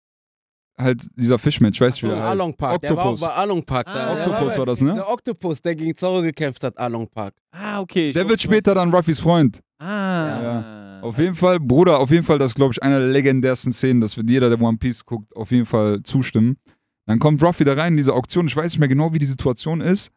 Halt 0.79 1.05
dieser 1.15 1.37
Fischmensch, 1.39 1.77
ich 1.77 1.81
weiß 1.81 1.95
nicht, 1.95 2.03
wie 2.03 2.07
So, 2.09 2.15
der 2.15 2.23
heißt. 2.23 2.31
Along 2.31 2.53
Park. 2.55 2.81
Der 2.81 2.89
war 2.91 2.97
auch 2.97 3.11
Octopus. 3.11 3.21
bei 3.21 3.33
Along 3.35 3.63
Park. 3.63 3.85
da. 3.87 3.91
Ah, 3.93 4.15
Der 4.15 4.27
Octopus 4.27 4.57
war 4.57 4.65
das, 4.65 4.81
ne? 4.81 4.93
Der 4.93 5.09
Octopus, 5.09 5.61
der 5.61 5.75
gegen 5.75 5.95
Zorro 5.95 6.21
gekämpft 6.21 6.63
hat, 6.63 6.77
Along 6.77 7.07
Park. 7.07 7.35
Ah, 7.51 7.79
okay. 7.81 8.11
Der 8.13 8.27
wird 8.27 8.39
du 8.39 8.43
später 8.45 8.73
dann 8.75 8.93
Ruffys 8.93 9.19
Freund. 9.19 9.59
Ah. 9.79 9.85
Ja. 10.41 10.99
Auf 11.01 11.17
jeden 11.17 11.35
Fall, 11.35 11.59
Bruder, 11.59 11.99
auf 11.99 12.09
jeden 12.11 12.23
Fall, 12.23 12.37
das 12.39 12.51
ist, 12.51 12.55
glaube 12.55 12.73
ich, 12.73 12.81
einer 12.81 12.99
der 12.99 13.09
legendärsten 13.09 13.73
Szenen, 13.73 13.99
dass 14.01 14.15
wird 14.17 14.29
jeder, 14.29 14.49
der 14.49 14.61
One 14.61 14.77
Piece 14.77 15.05
guckt, 15.05 15.35
auf 15.35 15.51
jeden 15.51 15.65
Fall 15.65 16.01
zustimmen. 16.03 16.57
Dann 17.05 17.19
kommt 17.19 17.43
Ruffy 17.43 17.65
da 17.65 17.73
rein 17.73 17.93
in 17.93 17.97
diese 17.97 18.13
Auktion. 18.13 18.47
Ich 18.47 18.55
weiß 18.55 18.65
nicht 18.65 18.79
mehr 18.79 18.87
genau, 18.87 19.13
wie 19.13 19.19
die 19.19 19.25
Situation 19.25 19.81
ist. 19.81 20.09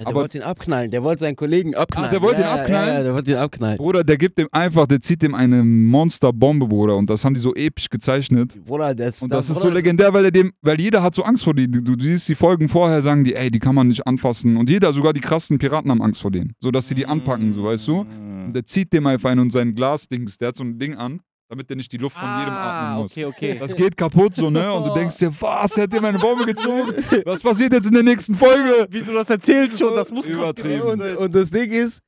Ja, 0.00 0.04
der 0.06 0.08
Aber- 0.08 0.20
wollte 0.22 0.38
ihn 0.38 0.42
abknallen. 0.44 0.90
Der 0.90 1.02
wollte 1.02 1.20
seinen 1.20 1.36
Kollegen 1.36 1.74
abknallen. 1.74 2.08
Ah, 2.08 2.10
der 2.10 2.22
wollte 2.22 2.40
ja, 2.40 2.54
ihn 2.54 2.58
abknallen? 2.60 2.94
Ja, 2.94 3.02
der 3.02 3.12
wollte 3.14 3.30
ihn 3.32 3.36
abknallen. 3.36 3.76
Bruder, 3.76 4.02
der 4.02 4.16
gibt 4.16 4.38
dem 4.38 4.48
einfach, 4.50 4.86
der 4.86 4.98
zieht 5.02 5.20
dem 5.20 5.34
eine 5.34 5.62
Monsterbombe, 5.62 6.66
Bruder. 6.66 6.96
Und 6.96 7.10
das 7.10 7.22
haben 7.22 7.34
die 7.34 7.40
so 7.40 7.54
episch 7.54 7.90
gezeichnet. 7.90 8.58
Bruder, 8.64 8.94
das, 8.94 9.22
Und 9.22 9.30
das, 9.30 9.50
ist 9.50 9.56
Bruder, 9.56 9.68
so 9.68 9.74
legendär, 9.74 10.12
weil 10.14 10.24
er 10.24 10.30
dem, 10.30 10.52
weil 10.62 10.80
jeder 10.80 11.02
hat 11.02 11.14
so 11.14 11.22
Angst 11.22 11.44
vor 11.44 11.52
die. 11.54 11.70
Du, 11.70 11.82
du 11.82 11.94
siehst 12.02 12.26
die 12.30 12.34
Folgen 12.34 12.66
vorher, 12.68 13.02
sagen 13.02 13.24
die, 13.24 13.34
ey, 13.34 13.50
die 13.50 13.58
kann 13.58 13.74
man 13.74 13.88
nicht 13.88 14.06
anfassen. 14.06 14.56
Und 14.56 14.70
jeder, 14.70 14.90
sogar 14.94 15.12
die 15.12 15.20
krassen 15.20 15.58
Piraten 15.58 15.90
haben 15.90 16.00
Angst 16.00 16.22
vor 16.22 16.30
denen. 16.30 16.54
So 16.60 16.70
dass 16.70 16.88
sie 16.88 16.94
die 16.94 17.04
anpacken, 17.04 17.52
so 17.52 17.64
weißt 17.64 17.86
du. 17.88 18.00
Und 18.00 18.54
der 18.54 18.64
zieht 18.64 18.92
dem 18.94 19.06
einfach 19.06 19.28
ein 19.30 19.38
und 19.38 19.52
sein 19.52 19.74
Glasdings, 19.74 20.38
der 20.38 20.48
hat 20.48 20.56
so 20.56 20.64
ein 20.64 20.78
Ding 20.78 20.94
an, 20.96 21.20
damit 21.50 21.68
der 21.68 21.76
nicht 21.76 21.90
die 21.92 21.96
Luft 21.96 22.16
von 22.16 22.38
jedem 22.38 22.54
atmen 22.54 23.02
muss. 23.02 23.10
Ah, 23.10 23.20
Okay, 23.20 23.24
okay. 23.24 23.56
Das 23.58 23.74
geht 23.74 23.96
kaputt 23.96 24.36
so, 24.36 24.50
ne? 24.50 24.72
Und 24.72 24.86
du 24.86 24.94
denkst 24.94 25.18
dir, 25.18 25.32
was, 25.40 25.76
er 25.76 25.82
hat 25.82 25.92
dir 25.92 26.00
meine 26.00 26.18
Bombe 26.18 26.46
gezogen? 26.46 26.94
Was 27.24 27.42
passiert 27.42 27.72
jetzt 27.72 27.86
in 27.88 27.92
der 27.94 28.04
nächsten 28.04 28.36
Folge? 28.36 28.86
Wie 28.88 29.02
du 29.02 29.12
das 29.12 29.28
erzählst 29.28 29.78
schon, 29.78 29.94
das 29.96 30.12
muss 30.12 30.26
Übertrieben. 30.26 30.82
Und, 30.82 31.00
und 31.02 31.34
das 31.34 31.50
Ding 31.50 31.70
ist, 31.72 32.00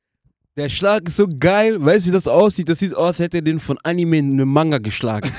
der 0.55 0.69
Schlag 0.69 1.07
ist 1.07 1.17
so 1.17 1.27
geil. 1.27 1.83
Weißt 1.83 2.05
du, 2.05 2.09
wie 2.09 2.13
das 2.13 2.27
aussieht? 2.27 2.69
Das 2.69 2.79
sieht 2.79 2.95
aus, 2.95 3.07
als 3.07 3.19
hätte 3.19 3.37
er 3.39 3.41
den 3.41 3.59
von 3.59 3.77
Anime 3.83 4.17
in 4.19 4.31
einem 4.31 4.47
Manga 4.47 4.77
geschlagen. 4.77 5.29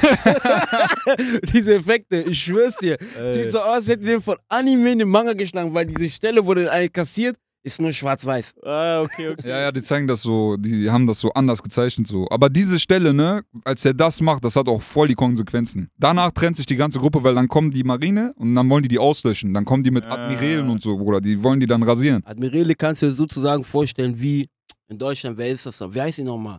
diese 1.55 1.77
Effekte, 1.77 2.23
ich 2.23 2.43
schwör's 2.43 2.77
dir. 2.77 2.99
Sieht 3.31 3.53
so 3.53 3.61
aus, 3.61 3.77
als 3.77 3.89
hätte 3.89 4.03
er 4.05 4.17
den 4.17 4.23
von 4.23 4.37
Anime 4.51 4.93
in 4.93 5.01
einem 5.01 5.11
Manga 5.11 5.33
geschlagen, 5.33 5.73
weil 5.73 5.87
diese 5.87 6.11
Stelle, 6.11 6.45
wo 6.45 6.53
der 6.53 6.71
einen 6.71 6.93
kassiert, 6.93 7.37
ist 7.65 7.81
nur 7.81 7.93
schwarz-weiß. 7.93 8.55
Ah, 8.63 9.03
okay, 9.03 9.31
okay. 9.31 9.49
Ja, 9.49 9.59
ja, 9.61 9.73
die 9.73 9.83
zeigen 9.83 10.07
das 10.07 10.23
so, 10.23 10.57
die 10.57 10.91
haben 10.91 11.07
das 11.07 11.19
so 11.21 11.33
anders 11.33 11.63
gezeichnet 11.63 12.07
so. 12.07 12.27
Aber 12.31 12.49
diese 12.51 12.79
Stelle, 12.79 13.13
ne, 13.15 13.43
als 13.65 13.85
er 13.87 13.95
das 13.95 14.21
macht, 14.21 14.45
das 14.45 14.55
hat 14.55 14.69
auch 14.69 14.83
voll 14.83 15.09
die 15.09 15.15
Konsequenzen. 15.15 15.89
Danach 15.99 16.31
trennt 16.31 16.57
sich 16.59 16.67
die 16.67 16.77
ganze 16.77 16.99
Gruppe, 17.01 17.23
weil 17.25 17.35
dann 17.35 17.49
kommen 17.49 17.71
die 17.71 17.83
Marine 17.83 18.33
und 18.37 18.55
dann 18.55 18.69
wollen 18.71 18.83
die 18.83 18.89
die 18.91 18.99
auslöschen. 18.99 19.53
Dann 19.55 19.65
kommen 19.65 19.83
die 19.83 19.91
mit 19.91 20.05
Ah. 20.07 20.11
Admirälen 20.15 20.69
und 20.69 20.83
so, 20.83 20.97
Bruder. 20.99 21.21
Die 21.21 21.43
wollen 21.43 21.59
die 21.59 21.67
dann 21.67 21.83
rasieren. 21.83 22.23
Admirale 22.27 22.75
kannst 22.75 23.03
du 23.03 23.07
dir 23.07 23.13
sozusagen 23.13 23.65
vorstellen, 23.65 24.21
wie 24.21 24.49
in 24.89 24.99
Deutschland, 24.99 25.39
wer 25.39 25.49
ist 25.49 25.65
das 25.65 25.81
noch? 25.81 25.95
Wie 25.95 26.01
heißt 26.03 26.19
die 26.19 26.23
nochmal? 26.23 26.59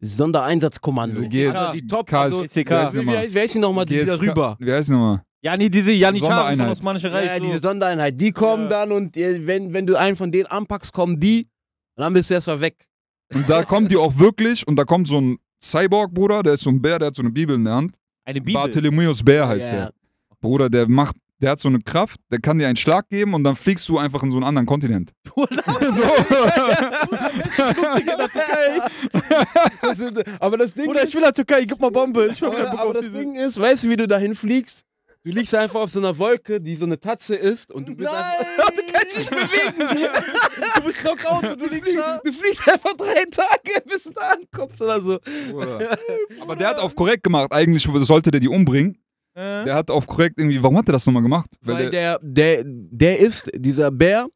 Sondereinsatzkommando. 0.00 1.22
Diese 1.22 1.58
also 1.58 1.72
die 1.72 1.86
Top, 1.86 2.12
also, 2.12 2.46
SEK. 2.46 2.70
wie, 2.70 2.72
heißt- 2.74 2.94
wie, 2.94 2.98
heißt- 3.10 3.34
wie 3.34 3.40
heißt 3.40 3.54
die 3.54 3.58
nochmal, 3.58 3.84
die 3.84 4.00
wieder 4.00 4.20
rüber? 4.20 4.56
Wie 4.60 4.72
heißt 4.72 4.88
die 4.88 4.92
nochmal? 4.92 5.22
Ja, 5.40 5.56
nee, 5.56 5.68
diese 5.68 5.92
Janitscharen 5.92 6.32
von 6.34 6.40
Sondereinheit. 6.48 6.70
Osmanische 6.72 7.08
Ja, 7.08 7.14
Reich. 7.14 7.26
ja, 7.26 7.38
so. 7.38 7.44
diese 7.44 7.58
Sondereinheit, 7.60 8.20
die 8.20 8.32
kommen 8.32 8.64
Ja. 8.64 8.68
dann 8.70 8.92
und 8.92 9.16
äh, 9.16 9.46
wenn, 9.46 9.72
wenn 9.72 9.86
du 9.86 9.94
einen 9.96 10.16
von 10.16 10.32
denen 10.32 10.46
anpackst, 10.46 10.92
kommen 10.92 11.20
die 11.20 11.48
und 11.94 12.02
dann 12.02 12.12
bist 12.12 12.28
du 12.30 12.34
erstmal 12.34 12.60
weg. 12.60 12.86
Und 13.34 13.48
da 13.48 13.62
kommen 13.62 13.86
die 13.88 13.96
auch 13.96 14.18
wirklich 14.18 14.66
und 14.66 14.76
da 14.76 14.84
kommt 14.84 15.06
so 15.06 15.20
ein 15.20 15.38
Cyborg, 15.62 16.12
Bruder, 16.12 16.42
der 16.42 16.54
ist 16.54 16.62
so 16.62 16.70
ein 16.70 16.80
Bär, 16.82 16.98
der 16.98 17.08
hat 17.08 17.16
so 17.16 17.22
eine 17.22 17.30
Bibel 17.30 17.54
in 17.56 17.64
der 17.64 17.74
Hand. 17.74 17.94
Eine 18.24 18.40
Bibel. 18.40 18.54
Bartholomäus 18.54 19.22
Bär 19.22 19.46
heißt 19.46 19.70
Ja. 19.72 19.76
der. 19.78 19.92
Bruder, 20.40 20.68
der 20.70 20.88
macht, 20.88 21.16
der 21.40 21.50
hat 21.52 21.60
so 21.60 21.68
eine 21.68 21.78
Kraft, 21.80 22.18
der 22.32 22.40
kann 22.40 22.58
dir 22.58 22.66
einen 22.66 22.76
Schlag 22.76 23.08
geben 23.08 23.34
und 23.34 23.44
dann 23.44 23.54
fliegst 23.56 23.88
du 23.88 23.98
einfach 23.98 24.22
in 24.24 24.30
so 24.30 24.36
einen 24.38 24.44
anderen 24.46 24.66
Kontinent. 24.66 25.12
Das 29.82 29.98
ist- 30.00 30.24
aber 30.40 30.56
das 30.58 30.74
Ding 30.74 30.88
Oder 30.88 31.04
ich 31.04 31.14
will 31.14 31.20
nach 31.22 31.32
Türkei, 31.32 31.64
gib 31.64 31.80
mal 31.80 31.90
Bombe. 31.90 32.30
Aber, 32.40 32.80
aber 32.80 32.92
das. 32.94 33.10
Ding 33.12 33.34
ist, 33.36 33.58
weißt 33.60 33.84
du, 33.84 33.90
wie 33.90 33.96
du 33.96 34.06
dahin 34.08 34.34
fliegst? 34.34 34.84
Du 35.24 35.30
liegst 35.32 35.54
einfach 35.54 35.80
auf 35.80 35.90
so 35.90 35.98
einer 35.98 36.16
Wolke, 36.16 36.60
die 36.60 36.76
so 36.76 36.84
eine 36.84 36.98
Tatze 36.98 37.34
ist 37.34 37.72
und 37.72 37.88
du 37.88 37.94
bist 37.94 38.08
einfach. 38.08 38.68
Du 38.78 38.92
kannst 38.92 39.16
dich 39.16 39.30
nicht 39.30 39.30
bewegen. 39.30 40.08
Du 40.76 40.82
bist 40.82 40.98
Knockout 41.00 41.52
und 41.52 41.60
du 41.60 41.68
liegst 41.68 41.92
da. 41.94 42.20
Du 42.24 42.32
fliegst 42.32 42.68
einfach 42.68 42.94
drei 42.94 43.24
Tage, 43.30 43.82
bis 43.86 44.04
du 44.04 44.10
da 44.10 44.30
ankommst 44.30 44.80
oder 44.80 45.00
so. 45.00 45.18
Bruder. 45.50 45.98
Aber 46.40 46.56
der 46.56 46.68
hat 46.68 46.80
auf 46.80 46.94
korrekt 46.94 47.24
gemacht. 47.24 47.52
Eigentlich 47.52 47.86
sollte 48.06 48.30
der 48.30 48.40
die 48.40 48.48
umbringen. 48.48 48.96
Äh? 49.34 49.64
Der 49.64 49.74
hat 49.74 49.90
auf 49.90 50.06
korrekt 50.06 50.38
irgendwie, 50.38 50.62
warum 50.62 50.78
hat 50.78 50.88
er 50.88 50.92
das 50.92 51.06
nochmal 51.06 51.22
gemacht? 51.22 51.50
Weil 51.60 51.90
der, 51.90 52.18
der, 52.22 52.62
der 52.64 53.18
ist, 53.18 53.50
dieser 53.54 53.90
Bär, 53.90 54.26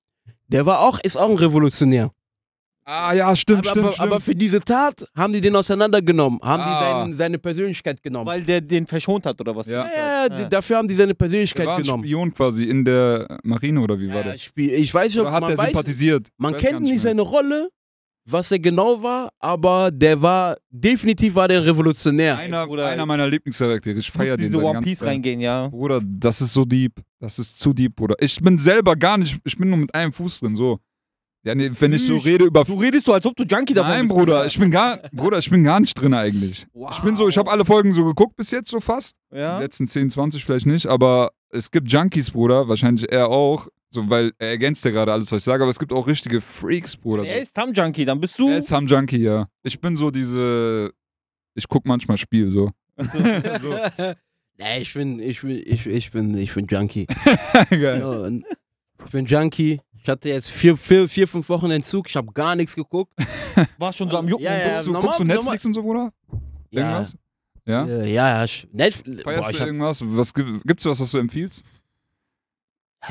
der 0.49 0.67
war 0.67 0.81
auch, 0.81 0.99
ist 1.03 1.17
auch 1.17 1.31
ein 1.31 1.37
Revolutionär. 1.37 2.13
Ah 2.85 3.13
ja, 3.13 3.35
stimmt, 3.37 3.61
aber, 3.61 3.69
stimmt, 3.69 3.85
aber, 3.85 3.93
stimmt. 3.95 4.09
aber 4.13 4.21
für 4.21 4.35
diese 4.35 4.61
Tat 4.61 5.07
haben 5.17 5.33
die 5.33 5.41
den 5.41 5.55
auseinandergenommen, 5.57 6.41
haben 6.43 6.63
Ah. 6.63 6.67
die 6.67 6.85
seinen, 6.85 7.17
seine 7.17 7.39
Persönlichkeit 7.39 8.03
genommen. 8.03 8.27
Weil 8.27 8.43
der 8.43 8.61
den 8.61 8.87
verschont 8.87 9.25
hat, 9.27 9.41
oder 9.41 9.55
was? 9.55 9.67
Ja. 9.67 9.87
ja, 9.87 10.29
die, 10.29 10.49
dafür 10.49 10.79
haben 10.79 10.89
die 10.89 10.95
seine 10.95 11.09
der 11.09 11.15
Persönlichkeit 11.15 11.67
war 11.67 11.77
ein 11.77 11.83
genommen. 11.83 12.05
Spion 12.05 12.33
quasi 12.35 12.65
in 12.65 12.85
der 12.85 13.39
Marine 13.43 13.81
oder 13.81 13.99
wie 13.99 14.09
war 14.09 14.17
Ja, 14.17 14.23
der? 14.33 14.37
Spiel. 14.39 14.71
Ich 14.73 14.93
weiß 14.93 15.07
nicht, 15.13 15.19
ob 15.21 15.27
Oder 15.27 15.33
hat 15.33 15.41
man 15.43 15.51
der 15.51 15.59
weiß, 15.59 15.67
sympathisiert? 15.67 16.29
Man 16.39 16.57
kennt 16.57 16.81
nicht 16.81 16.91
mehr. 16.91 16.99
seine 17.01 17.23
Rolle, 17.23 17.69
was 18.25 18.53
er 18.53 18.61
genau 18.61 19.03
war, 19.03 19.31
aber 19.41 19.91
der 19.91 20.23
war, 20.23 20.57
definitiv 20.71 21.35
war 21.35 21.49
der 21.49 21.59
ein 21.59 21.65
Revolutionär. 21.65 22.37
Einer, 22.39 22.67
Bruder, 22.67 22.87
einer 22.87 23.05
meiner 23.05 23.27
Lieblingscharaktere. 23.29 23.99
Ich 23.99 24.11
feiere 24.13 24.37
den 24.37 24.47
diese 24.47 24.63
One 24.63 24.81
Piece 24.81 25.03
reingehen, 25.05 25.41
ja. 25.41 25.67
Bruder, 25.69 26.01
das 26.05 26.41
ist 26.41 26.53
so 26.55 26.65
deep. 26.65 26.93
Das 27.19 27.39
ist 27.41 27.59
zu 27.59 27.73
deep, 27.73 27.97
Bruder. 27.97 28.15
Ich 28.21 28.37
bin 28.41 28.57
selber 28.59 28.95
gar 28.95 29.19
nicht, 29.19 29.39
ich 29.45 29.57
bin 29.59 29.69
nur 29.71 29.79
mit 29.79 29.93
einem 29.95 30.13
Fuß 30.13 30.39
drin, 30.41 30.55
so. 30.55 30.79
Ja, 31.45 31.55
nee, 31.57 31.71
wenn 31.81 31.93
ich 31.93 32.07
so 32.07 32.17
rede 32.19 32.45
über 32.45 32.63
Du 32.65 32.75
redest 32.79 33.07
so, 33.07 33.13
als 33.13 33.27
ob 33.27 33.35
du 33.35 33.43
Junkie 33.43 33.75
davon 33.75 33.91
Nein, 33.91 34.09
bist. 34.09 34.15
Bruder, 34.17 34.47
ich 34.47 34.59
bin 34.59 34.71
gar, 34.71 34.99
Bruder, 35.13 35.39
ich 35.39 35.51
bin 35.51 35.65
gar 35.65 35.81
nicht 35.81 35.95
drin 36.01 36.15
eigentlich. 36.15 36.67
Ich 36.93 36.99
bin 37.01 37.17
so, 37.17 37.29
ich 37.29 37.37
habe 37.37 37.51
alle 37.51 37.65
Folgen 37.65 37.91
so 37.91 38.05
geguckt 38.05 38.37
bis 38.37 38.53
jetzt 38.53 38.71
so 38.71 38.79
fast. 38.79 39.17
Ja? 39.33 39.57
Die 39.59 39.65
letzten 39.65 39.89
10, 39.89 40.11
20 40.11 40.45
vielleicht 40.45 40.67
nicht, 40.67 40.87
aber 40.87 41.31
es 41.51 41.71
gibt 41.71 41.91
Junkies, 41.91 42.31
Bruder, 42.31 42.69
wahrscheinlich 42.69 43.11
er 43.11 43.29
auch. 43.29 43.67
So, 43.91 44.09
weil 44.09 44.33
er 44.39 44.51
ergänzt 44.51 44.85
ja 44.87 44.91
gerade 44.91 45.13
alles, 45.13 45.31
was 45.33 45.39
ich 45.39 45.45
sage, 45.45 45.65
aber 45.65 45.71
es 45.71 45.79
gibt 45.79 45.93
auch 45.93 46.07
richtige 46.07 46.41
Freaks, 46.41 46.97
Bruder. 46.97 47.27
Er 47.27 47.37
So. 47.37 47.43
ist 47.43 47.55
Tam 47.55 47.73
Junkie, 47.75 48.07
dann 48.07 48.21
bist 48.21 48.39
du. 48.39 48.49
Er 48.49 48.59
ist 48.59 48.73
Ham 48.73 48.87
Junkie, 48.87 49.19
ja. 49.19 49.49
Ich 49.65 49.79
bin 49.81 49.97
so 49.97 50.11
diese. 50.11 50.91
Ich 51.55 51.69
guck 51.69 51.85
manchmal 51.85 52.17
Spiel 52.17 52.49
so. 52.49 52.71
so. 52.97 53.77
Nee, 54.59 54.83
ich 54.83 54.93
bin, 54.95 55.19
ich 55.19 55.41
bin, 55.41 55.51
ich, 55.65 55.87
ich 55.87 56.11
bin, 56.13 56.37
ich 56.37 56.55
bin 56.55 56.67
Junkie. 56.67 57.07
Geil. 57.71 58.01
Ja, 58.01 58.29
ich 59.05 59.11
bin 59.11 59.25
Junkie, 59.25 59.81
Ich 60.03 60.09
hatte 60.09 60.29
jetzt 60.29 60.51
vier, 60.51 60.77
vier, 60.77 61.09
vier 61.09 61.29
fünf 61.29 61.49
Wochen 61.49 61.71
Entzug, 61.71 62.09
ich 62.09 62.17
habe 62.17 62.33
gar 62.33 62.57
nichts 62.57 62.75
geguckt. 62.75 63.13
War 63.79 63.93
schon 63.93 64.11
so 64.11 64.17
am 64.19 64.29
Jucken. 64.29 64.45
Ja, 64.45 64.53
und 64.53 64.59
ja, 64.59 64.67
Guckst 64.69 64.87
du, 64.87 64.93
normal- 64.93 65.03
guckst 65.07 65.21
du 65.21 65.25
normal- 65.25 65.37
Netflix 65.45 65.65
und 65.67 65.75
so, 65.75 65.83
Bruder? 65.83 66.13
Ja, 66.71 66.81
Irgendwas? 66.81 67.17
Ja? 67.65 67.87
äh, 67.87 68.13
ja, 68.13 68.29
ja. 68.39 68.45
Ich, 68.45 68.67
Netflix, 68.73 69.23
boah, 69.23 69.31
Feierst 69.31 69.51
ich 69.51 69.57
du 69.57 69.61
habe 69.61 69.69
irgendwas? 69.71 70.03
Was, 70.05 70.35
gibt- 70.35 70.67
gibt's 70.67 70.85
was, 70.85 71.01
was 71.01 71.11
du 71.11 71.19
empfiehlst? 71.19 71.65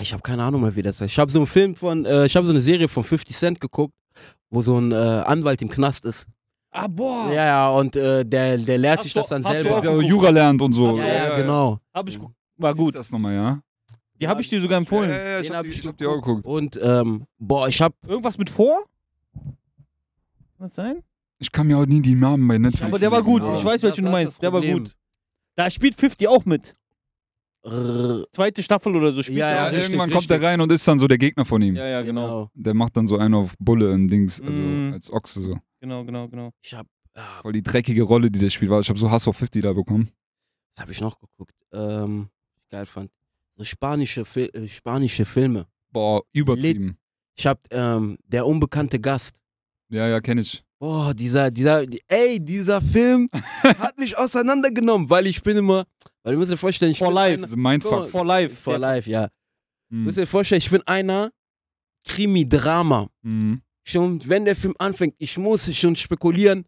ich 0.02 0.14
hab 0.14 0.24
keine 0.24 0.44
Ahnung 0.44 0.62
mehr, 0.62 0.76
wie 0.76 0.82
das 0.82 1.00
heißt. 1.02 1.12
Ich 1.14 1.20
habe 1.20 1.30
so 1.32 1.40
einen 1.40 1.46
Film 1.48 1.76
von, 1.76 2.06
äh, 2.06 2.26
ich 2.26 2.36
habe 2.36 2.46
so 2.46 2.52
eine 2.52 2.62
Serie 2.62 2.88
von 2.88 3.04
50 3.04 3.36
Cent 3.38 3.60
geguckt, 3.62 3.94
wo 4.50 4.62
so 4.62 4.78
ein 4.80 4.92
äh, 4.92 4.96
Anwalt 4.96 5.62
im 5.62 5.70
Knast 5.70 6.06
ist. 6.06 6.28
Ah, 6.72 6.88
boah. 6.88 7.28
Ja, 7.30 7.46
ja, 7.46 7.70
und 7.70 7.96
äh, 7.98 8.26
der, 8.26 8.58
der 8.58 8.78
lehrt 8.78 8.98
Hast 9.00 9.04
sich 9.04 9.14
du- 9.14 9.20
das 9.20 9.30
dann 9.30 9.44
hast 9.44 9.52
du 9.60 9.64
selber. 9.64 9.82
Der 9.82 10.02
Jura 10.02 10.30
lernt 10.30 10.62
und 10.62 10.72
so. 10.74 10.98
Ja, 10.98 11.06
ja, 11.06 11.36
genau. 11.38 11.80
Hab 11.94 12.08
ich, 12.08 12.18
war 12.58 12.74
Gut. 12.74 12.86
gut. 12.86 12.96
Das 12.96 13.12
nochmal, 13.12 13.34
ja? 13.36 13.60
Die 14.22 14.28
habe 14.28 14.42
ich 14.42 14.50
dir 14.50 14.62
sogar 14.62 14.78
empfohlen. 14.78 15.10
Ja, 15.10 15.18
ja, 15.18 15.30
ja, 15.30 15.40
ich 15.42 15.48
Den 15.48 15.56
hab, 15.56 15.64
die, 15.64 15.70
ich 15.70 15.80
ich 15.80 15.88
hab 15.88 15.98
die 15.98 16.06
auch 16.06 16.16
geguckt. 16.22 16.46
Und 16.46 16.80
ähm, 16.82 17.26
boah, 17.40 17.68
ich 17.68 17.82
hab, 17.82 17.94
Irgendwas 18.08 18.38
mit 18.38 18.50
vor? 18.50 18.86
Kann 19.34 19.58
das 20.60 20.76
sein? 20.76 21.04
Ich 21.40 21.52
kann 21.52 21.66
mir 21.68 21.78
auch 21.80 21.86
nie 21.88 22.02
die 22.02 22.14
Namen 22.14 22.48
bei 22.48 22.58
Netflix 22.60 22.84
Aber 22.84 23.00
der 23.00 23.12
war 23.12 23.24
gut. 23.24 23.42
Ich 23.42 23.66
weiß, 23.66 23.82
Das- 23.82 23.84
welchen 23.84 24.02
du 24.06 24.12
das 24.12 24.12
meinst. 24.12 24.34
das 24.36 24.40
Der 24.42 24.54
war 24.54 24.62
gut. 24.62 24.96
Da 25.56 25.70
spielt 25.72 25.96
50 25.96 26.28
auch 26.28 26.46
mit. 26.46 26.76
Zweite 27.64 28.64
Staffel 28.64 28.96
oder 28.96 29.12
so 29.12 29.22
spielt 29.22 29.38
Ja, 29.40 29.48
er 29.50 29.56
Ja, 29.56 29.64
richtig, 29.66 29.84
irgendwann 29.84 30.10
richtig. 30.10 30.28
kommt 30.30 30.42
der 30.42 30.48
rein 30.50 30.62
und 30.62 30.72
ist 30.72 30.88
dann 30.88 30.98
so 30.98 31.08
der 31.08 31.18
Gegner 31.20 31.46
von 31.46 31.62
ihm. 31.62 31.76
ja, 31.76 31.88
ja, 31.88 32.02
genau. 32.02 32.50
Der 32.56 32.74
macht 32.74 32.98
dann 32.98 33.06
so 33.08 33.18
einen 33.18 33.36
auf 33.36 33.54
Bulle 33.60 33.92
im 33.92 34.08
Dings, 34.08 34.42
also 34.42 34.60
Mhm. 34.60 34.94
als 34.94 35.12
Ochse 35.14 35.42
so. 35.42 35.56
Genau, 35.80 36.04
genau, 36.04 36.28
genau. 36.28 36.50
Ich 36.62 36.74
hab, 36.74 36.88
ah, 37.16 37.42
Voll 37.42 37.54
die 37.54 37.62
dreckige 37.62 38.02
Rolle, 38.04 38.32
die 38.32 38.40
der 38.40 38.50
spielt. 38.50 38.72
war. 38.72 38.80
Ich 38.80 38.90
habe 38.90 38.98
so 38.98 39.12
Hass 39.12 39.28
auf 39.28 39.38
50 39.38 39.62
da 39.62 39.74
bekommen. 39.74 40.10
was 40.76 40.82
habe 40.84 40.92
ich 40.92 41.02
noch 41.02 41.20
geguckt? 41.20 41.54
Ähm, 41.74 42.30
geil 42.72 42.86
fand. 42.88 43.12
So 43.58 43.64
spanische, 43.64 44.26
Fil 44.26 44.50
äh, 44.54 44.68
spanische 44.68 45.26
Filme. 45.26 45.68
Boah, 45.92 46.22
übertrieben. 46.34 46.98
Ich 47.38 47.46
hab 47.48 47.60
ähm, 47.72 48.18
der 48.26 48.46
unbekannte 48.46 49.00
Gast. 49.00 49.36
Ja, 49.90 50.08
ja, 50.08 50.20
kenne 50.22 50.42
ich. 50.42 50.64
Boah, 50.80 51.14
dieser, 51.14 51.52
dieser, 51.52 51.86
die- 51.86 52.02
ey, 52.08 52.40
dieser 52.40 52.82
Film 52.82 53.28
hat 53.64 53.98
mich 54.00 54.18
auseinandergenommen, 54.18 55.10
weil 55.10 55.28
ich 55.28 55.42
bin 55.44 55.58
immer, 55.58 55.86
weil 56.24 56.34
du 56.34 56.40
musst 56.40 56.52
dir 56.52 56.58
vorstellen, 56.58 56.92
ich 56.92 56.98
For 57.00 57.08
bin 57.08 57.16
life. 57.16 57.44
Einer, 57.44 57.56
Mindfucks. 57.58 58.12
For 58.12 58.26
life. 58.26 58.56
for 58.56 58.78
life, 58.80 59.10
ja. 59.10 59.28
Du 59.90 59.98
Mhm. 59.98 60.04
musst 60.06 60.18
dir 60.18 60.26
vorstellen, 60.28 60.60
ich 60.60 60.72
bin 60.72 60.82
einer 60.88 61.32
Krimi-Drama. 62.08 63.10
Mhm. 63.22 63.62
Schon, 63.84 64.28
wenn 64.30 64.46
der 64.46 64.56
Film 64.56 64.76
anfängt, 64.80 65.16
ich 65.18 65.38
muss 65.38 65.74
schon 65.76 65.96
spekulieren, 65.96 66.66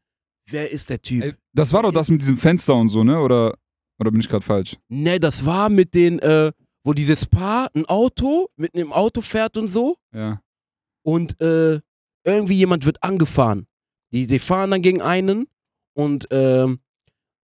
wer 0.49 0.69
ist 0.71 0.89
der 0.89 1.01
Typ? 1.01 1.23
Ey, 1.23 1.33
das 1.53 1.71
war 1.73 1.83
doch 1.83 1.91
das 1.91 2.09
mit 2.09 2.21
diesem 2.21 2.37
Fenster 2.37 2.75
und 2.75 2.89
so, 2.89 3.03
ne? 3.03 3.19
Oder, 3.19 3.57
oder 3.99 4.11
bin 4.11 4.19
ich 4.19 4.27
gerade 4.27 4.43
falsch? 4.43 4.77
Ne, 4.89 5.19
das 5.19 5.45
war 5.45 5.69
mit 5.69 5.93
den, 5.93 6.19
äh, 6.19 6.51
wo 6.83 6.93
dieses 6.93 7.25
Paar 7.25 7.69
ein 7.75 7.85
Auto 7.85 8.49
mit 8.55 8.75
einem 8.75 8.91
Auto 8.93 9.21
fährt 9.21 9.57
und 9.57 9.67
so 9.67 9.97
Ja. 10.13 10.41
und 11.03 11.39
äh, 11.41 11.79
irgendwie 12.25 12.55
jemand 12.55 12.85
wird 12.85 13.01
angefahren. 13.03 13.67
Die, 14.11 14.27
die 14.27 14.39
fahren 14.39 14.71
dann 14.71 14.81
gegen 14.81 15.01
einen 15.01 15.47
und 15.93 16.27
ähm, 16.31 16.79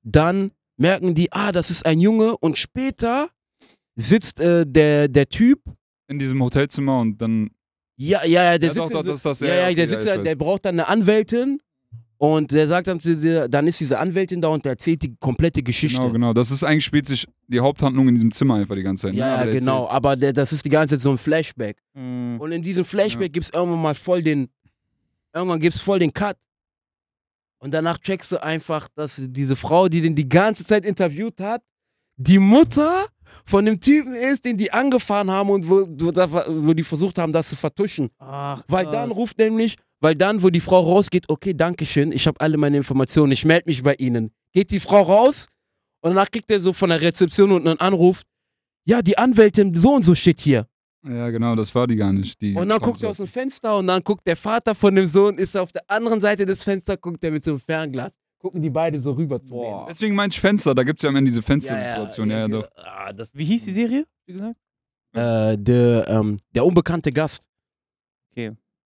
dann 0.03 0.51
merken 0.77 1.15
die, 1.15 1.31
ah, 1.33 1.51
das 1.51 1.69
ist 1.69 1.85
ein 1.85 1.99
Junge 1.99 2.37
und 2.37 2.57
später 2.57 3.29
sitzt 3.95 4.39
äh, 4.39 4.65
der, 4.65 5.07
der 5.07 5.27
Typ, 5.27 5.61
In 6.07 6.19
diesem 6.19 6.41
Hotelzimmer 6.41 6.99
und 6.99 7.21
dann. 7.21 7.49
ja, 7.97 8.23
ja, 8.25 8.43
ja, 8.53 8.57
der 8.57 8.69
Ja, 8.69 8.73
sitzt 8.73 8.85
doch, 8.85 8.91
doch, 8.91 8.99
in 9.01 9.05
das 9.07 9.15
ist 9.17 9.25
das, 9.25 9.39
ja, 9.41 9.69
ja, 9.69 9.87
sitzt 9.87 10.05
der 10.05 10.35
braucht 10.35 10.63
dann 10.65 10.75
eine 10.79 10.87
Anwältin 10.87 11.61
und 12.21 12.51
der 12.51 12.67
sagt 12.67 12.87
dann 12.87 12.99
zu 12.99 13.15
dieser, 13.15 13.47
dann 13.47 13.65
ist 13.65 13.79
diese 13.79 13.97
Anwältin 13.97 14.41
da 14.41 14.49
und 14.49 14.65
der 14.65 14.73
erzählt 14.73 15.03
die 15.03 15.15
komplette 15.21 15.63
Geschichte. 15.63 16.01
Genau, 16.01 16.11
genau. 16.11 16.33
Das 16.33 16.51
ist 16.51 16.65
eigentlich 16.65 16.83
spielt 16.83 17.07
sich 17.07 17.25
die 17.47 17.61
Haupthandlung 17.61 18.09
in 18.09 18.15
diesem 18.15 18.33
Zimmer 18.33 18.55
einfach 18.55 18.75
die 18.75 18.83
ganze 18.83 19.07
Zeit. 19.07 19.13
ne? 19.13 19.19
Ja, 19.19 19.35
Aber 19.35 19.45
ja, 19.45 19.51
der 19.51 19.59
genau, 19.61 19.87
aber 19.87 20.15
der, 20.17 20.33
das 20.33 20.51
ist 20.51 20.65
die 20.65 20.69
ganze 20.69 20.95
Zeit 20.95 21.01
so 21.01 21.11
ein 21.11 21.17
Flashback. 21.17 21.77
Mhm. 21.93 22.35
Und 22.41 22.51
in 22.51 22.61
diesem 22.61 22.83
Flashback 22.83 23.31
gibt's 23.31 23.51
irgendwann 23.51 23.81
mal 23.81 23.95
voll 23.95 24.21
den, 24.21 24.49
irgendwann 25.33 25.61
gibt's 25.61 25.79
voll 25.79 25.99
den 25.99 26.11
Cut. 26.11 26.35
Und 27.59 27.73
danach 27.73 27.97
checkst 27.99 28.33
du 28.33 28.43
einfach, 28.43 28.89
dass 28.95 29.15
diese 29.17 29.55
Frau, 29.55 29.87
die 29.87 30.01
den 30.01 30.13
die 30.13 30.27
ganze 30.27 30.65
Zeit 30.65 30.83
interviewt 30.83 31.39
hat, 31.39 31.61
die 32.17 32.37
Mutter 32.39 33.05
von 33.45 33.65
dem 33.65 33.79
Typen 33.79 34.13
ist, 34.15 34.45
den 34.45 34.57
die 34.57 34.71
angefahren 34.71 35.29
haben 35.29 35.49
und 35.49 35.69
wo, 35.69 35.87
wo, 35.87 36.07
wo 36.13 36.73
die 36.73 36.83
versucht 36.83 37.17
haben, 37.17 37.31
das 37.31 37.49
zu 37.49 37.55
vertuschen. 37.55 38.09
Ach, 38.19 38.63
Weil 38.67 38.85
dann 38.85 39.11
ruft 39.11 39.37
nämlich, 39.37 39.75
weil 40.01 40.15
dann, 40.15 40.41
wo 40.43 40.49
die 40.49 40.59
Frau 40.59 40.79
rausgeht, 40.79 41.25
okay, 41.29 41.53
danke 41.53 41.85
schön, 41.85 42.11
ich 42.11 42.27
habe 42.27 42.39
alle 42.39 42.57
meine 42.57 42.77
Informationen, 42.77 43.31
ich 43.31 43.45
melde 43.45 43.69
mich 43.69 43.83
bei 43.83 43.95
Ihnen. 43.95 44.31
Geht 44.53 44.71
die 44.71 44.79
Frau 44.79 45.01
raus 45.01 45.47
und 46.01 46.11
danach 46.11 46.31
kriegt 46.31 46.49
er 46.51 46.61
so 46.61 46.73
von 46.73 46.89
der 46.89 47.01
Rezeption 47.01 47.51
unten 47.51 47.67
einen 47.67 47.79
Anruf, 47.79 48.23
ja, 48.85 49.01
die 49.01 49.17
Anwältin 49.17 49.75
so 49.75 49.95
und 49.95 50.03
so 50.03 50.15
steht 50.15 50.39
hier. 50.39 50.67
Ja, 51.07 51.29
genau, 51.29 51.55
das 51.55 51.73
war 51.73 51.87
die 51.87 51.95
gar 51.95 52.11
nicht. 52.11 52.41
Die 52.41 52.55
Und 52.55 52.67
dann 52.69 52.79
guckt 52.79 53.01
er 53.01 53.09
aus 53.09 53.17
dem 53.17 53.27
Fenster 53.27 53.77
und 53.77 53.87
dann 53.87 54.03
guckt 54.03 54.27
der 54.27 54.35
Vater 54.35 54.75
von 54.75 54.93
dem 54.95 55.07
Sohn, 55.07 55.37
ist 55.37 55.55
auf 55.55 55.71
der 55.71 55.83
anderen 55.87 56.19
Seite 56.19 56.45
des 56.45 56.63
Fensters, 56.63 56.97
guckt 56.99 57.23
er 57.23 57.31
mit 57.31 57.43
so 57.43 57.51
einem 57.51 57.59
Fernglas. 57.59 58.11
Gucken 58.39 58.61
die 58.61 58.69
beide 58.69 58.99
so 59.01 59.11
rüber 59.11 59.41
zu 59.43 59.51
Boah. 59.51 59.85
Deswegen 59.89 60.15
meinte 60.15 60.33
ich 60.35 60.39
Fenster, 60.39 60.73
da 60.73 60.83
gibt 60.83 60.99
es 60.99 61.03
ja 61.03 61.09
am 61.09 61.15
Ende 61.17 61.29
diese 61.29 61.41
denen. 61.41 61.45
Fenstersituation. 61.61 62.29
Ja, 62.31 62.39
ja, 62.39 62.47
doch. 62.47 62.67
Ah, 62.75 63.11
das, 63.13 63.29
Wie 63.35 63.43
hieß 63.45 63.65
die 63.65 63.73
Serie? 63.73 64.05
Wie 64.25 64.33
gesagt? 64.33 64.55
äh, 65.13 65.57
der, 65.57 66.07
ähm, 66.07 66.37
der 66.55 66.65
unbekannte 66.65 67.11
Gast. 67.11 67.43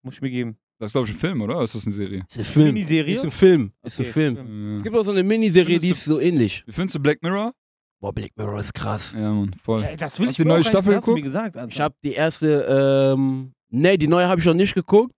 Muss 0.01 0.15
ich 0.15 0.21
mir 0.21 0.31
geben. 0.31 0.57
Das 0.79 0.89
ist, 0.89 0.93
glaube 0.93 1.07
ich, 1.07 1.13
ein 1.13 1.19
Film, 1.19 1.41
oder? 1.41 1.61
Ist 1.61 1.75
das 1.75 1.85
eine 1.85 1.93
Serie? 1.93 2.25
Ist 2.27 2.39
ein 2.39 2.43
Film. 2.45 2.73
Miniserie? 2.73 3.13
Ist 3.13 3.23
ein 3.23 3.31
Film. 3.31 3.71
Ist 3.83 3.99
ein 3.99 4.03
Okay, 4.03 4.11
Film. 4.11 4.35
Film. 4.35 4.75
Es 4.75 4.79
Ja. 4.79 4.83
gibt 4.83 4.95
auch 4.97 5.03
so 5.05 5.11
eine 5.11 5.23
Miniserie, 5.23 5.77
die 5.79 5.89
ist 5.89 6.03
so 6.05 6.19
ähnlich. 6.19 6.63
Wie 6.65 6.71
findest 6.71 6.95
du 6.95 6.99
Black 6.99 7.21
Mirror? 7.21 7.53
Boah, 8.01 8.11
Black 8.11 8.31
Mirror 8.35 8.59
ist 8.59 8.73
krass. 8.73 9.13
Ja, 9.13 9.31
Mann, 9.31 9.53
voll. 9.61 9.81
Ja, 9.83 9.95
das 9.95 10.19
will 10.19 10.27
Hast 10.27 10.33
ich 10.33 10.37
du 10.37 10.43
die 10.43 10.49
neue 10.49 10.63
Staffel 10.63 10.89
du 10.89 10.95
mir 10.95 10.99
geguckt? 11.01 11.23
gesagt, 11.23 11.55
Alter. 11.55 11.71
Ich 11.71 11.79
habe 11.79 11.95
die 12.03 12.11
erste, 12.13 13.13
ähm, 13.15 13.53
nee, 13.69 13.95
die 13.97 14.07
neue 14.07 14.27
habe 14.27 14.41
ich 14.41 14.45
noch 14.47 14.53
nicht 14.55 14.73
geguckt, 14.73 15.13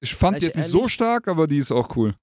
Ich 0.00 0.14
fand 0.14 0.40
die 0.40 0.46
jetzt 0.46 0.56
nicht 0.56 0.68
so 0.68 0.88
stark, 0.88 1.28
aber 1.28 1.46
die 1.46 1.58
ist 1.58 1.72
auch 1.72 1.94
cool. 1.96 2.14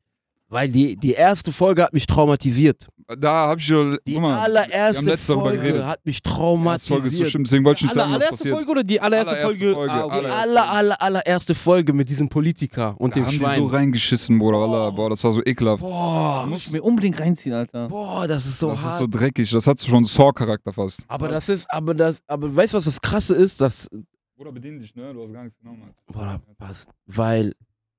Weil 0.49 0.69
die, 0.69 0.95
die 0.97 1.13
erste 1.13 1.51
Folge 1.51 1.83
hat 1.83 1.93
mich 1.93 2.05
traumatisiert. 2.07 2.87
Da 3.17 3.47
habe 3.47 3.59
ich 3.59 3.65
schon. 3.65 3.97
Die 4.05 4.19
mal, 4.19 4.21
wir 4.21 4.35
haben 4.35 4.41
allererste 4.43 5.03
darüber 5.05 5.45
Folge 5.45 5.57
geredet. 5.63 5.83
hat 5.85 6.05
mich 6.05 6.21
die 6.21 6.29
erste 6.29 6.37
Folge 6.37 6.75
ist 6.75 6.83
so 6.83 6.93
traumatisiert. 6.93 7.29
schlimm, 7.31 7.43
deswegen 7.43 7.65
wollte 7.65 7.77
ich 7.79 7.83
nicht 7.85 7.93
sagen, 7.95 8.11
was 8.11 8.15
allererste 8.17 8.37
passiert. 8.37 8.55
Folge 8.55 8.71
oder 8.71 8.83
die 8.83 9.01
allererste, 9.01 9.31
Allererste 9.35 9.57
Folge? 9.57 9.73
Folge, 9.73 9.91
Ah, 9.93 10.03
okay. 10.05 10.19
Die 10.21 10.25
allererste 10.27 10.41
aller, 10.43 10.71
aller, 10.71 11.01
allererste 11.01 11.55
Folge 11.55 11.93
mit 11.93 12.09
diesem 12.09 12.29
Politiker 12.29 12.95
und 12.99 13.15
Da 13.15 13.19
dem 13.21 13.25
haben 13.25 13.31
die 13.31 13.37
Schwein. 13.37 13.59
so 13.59 13.65
reingeschissen, 13.65 14.37
Bruder. 14.37 14.57
Alter. 14.59 14.91
Boah, 14.95 15.09
das 15.09 15.23
war 15.23 15.31
so 15.31 15.41
ekelhaft. 15.43 15.81
boah, 15.81 16.45
Muss 16.47 16.67
ich 16.67 16.71
mir 16.73 16.83
unbedingt 16.83 17.19
reinziehen, 17.19 17.55
Alter. 17.55 17.87
boah, 17.87 18.27
das 18.27 18.45
ist 18.45 18.59
so 18.59 18.69
das 18.69 18.83
hart. 18.83 18.91
ist 18.93 18.99
so 18.99 19.07
dreckig. 19.07 19.49
Das 19.49 19.65
hat 19.65 19.81
schon 19.81 20.03
Saw-Charakter 20.03 20.71
fast. 20.71 21.03
aber 21.07 21.29
das 21.29 21.49
ist, 21.49 21.65
aber 21.71 21.95
das, 21.95 22.19
aber 22.27 22.55
weißt 22.55 22.73
du, 22.73 22.77
was 22.77 22.85
das 22.85 23.01
Krasse 23.01 23.33
ist? 23.33 23.59
Das, 23.59 23.89
Bruder, 24.37 24.51
bedien 24.51 24.79
dich, 24.79 24.93
ne? 24.95 25.11
Du 25.15 25.23
hast 25.23 25.33
gar 25.33 25.43
nichts 25.43 25.57
genommen. 25.59 25.81
boah, 26.13 26.39
passt, 26.59 26.87
weil 27.07 27.53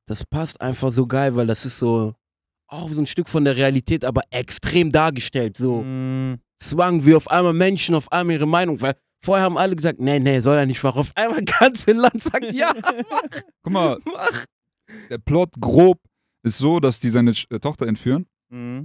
das 0.07 0.25
passt 0.25 0.61
einfach 0.61 0.93
so 0.93 1.05
geil, 1.09 1.35
weil 1.35 1.49
das 1.49 1.65
ist 1.65 1.79
so 1.81 2.15
auch 2.71 2.89
so 2.91 3.01
ein 3.01 3.07
Stück 3.07 3.29
von 3.29 3.45
der 3.45 3.57
Realität, 3.57 4.05
aber 4.05 4.23
extrem 4.31 4.91
dargestellt. 4.93 5.57
So 5.57 5.83
Mm, 5.83 6.39
Zwang, 6.59 7.05
wie 7.07 7.15
auf 7.15 7.31
einmal 7.31 7.53
Menschen 7.55 7.95
auf 7.95 8.11
einmal 8.13 8.37
ihre 8.37 8.47
Meinung, 8.47 8.81
weil 8.81 8.95
vorher 9.23 9.45
haben 9.45 9.59
alle 9.59 9.75
gesagt, 9.75 9.99
nee, 10.01 10.19
nee, 10.19 10.41
soll 10.41 10.57
er 10.57 10.67
nicht 10.67 10.83
machen. 10.83 10.99
Auf 10.99 11.13
einmal 11.17 11.43
ganze 11.45 11.93
Land 11.93 12.23
sagt 12.23 12.53
ja, 12.53 12.73
Guck 13.63 13.73
mal, 13.73 13.99
mach. 14.05 14.45
der 15.11 15.19
Plot 15.19 15.51
grob 15.59 15.99
ist 16.43 16.59
so, 16.59 16.81
dass 16.81 17.01
die 17.01 17.11
seine 17.11 17.33
äh, 17.51 17.59
Tochter 17.59 17.87
entführen. 17.87 18.27
mm. 18.51 18.81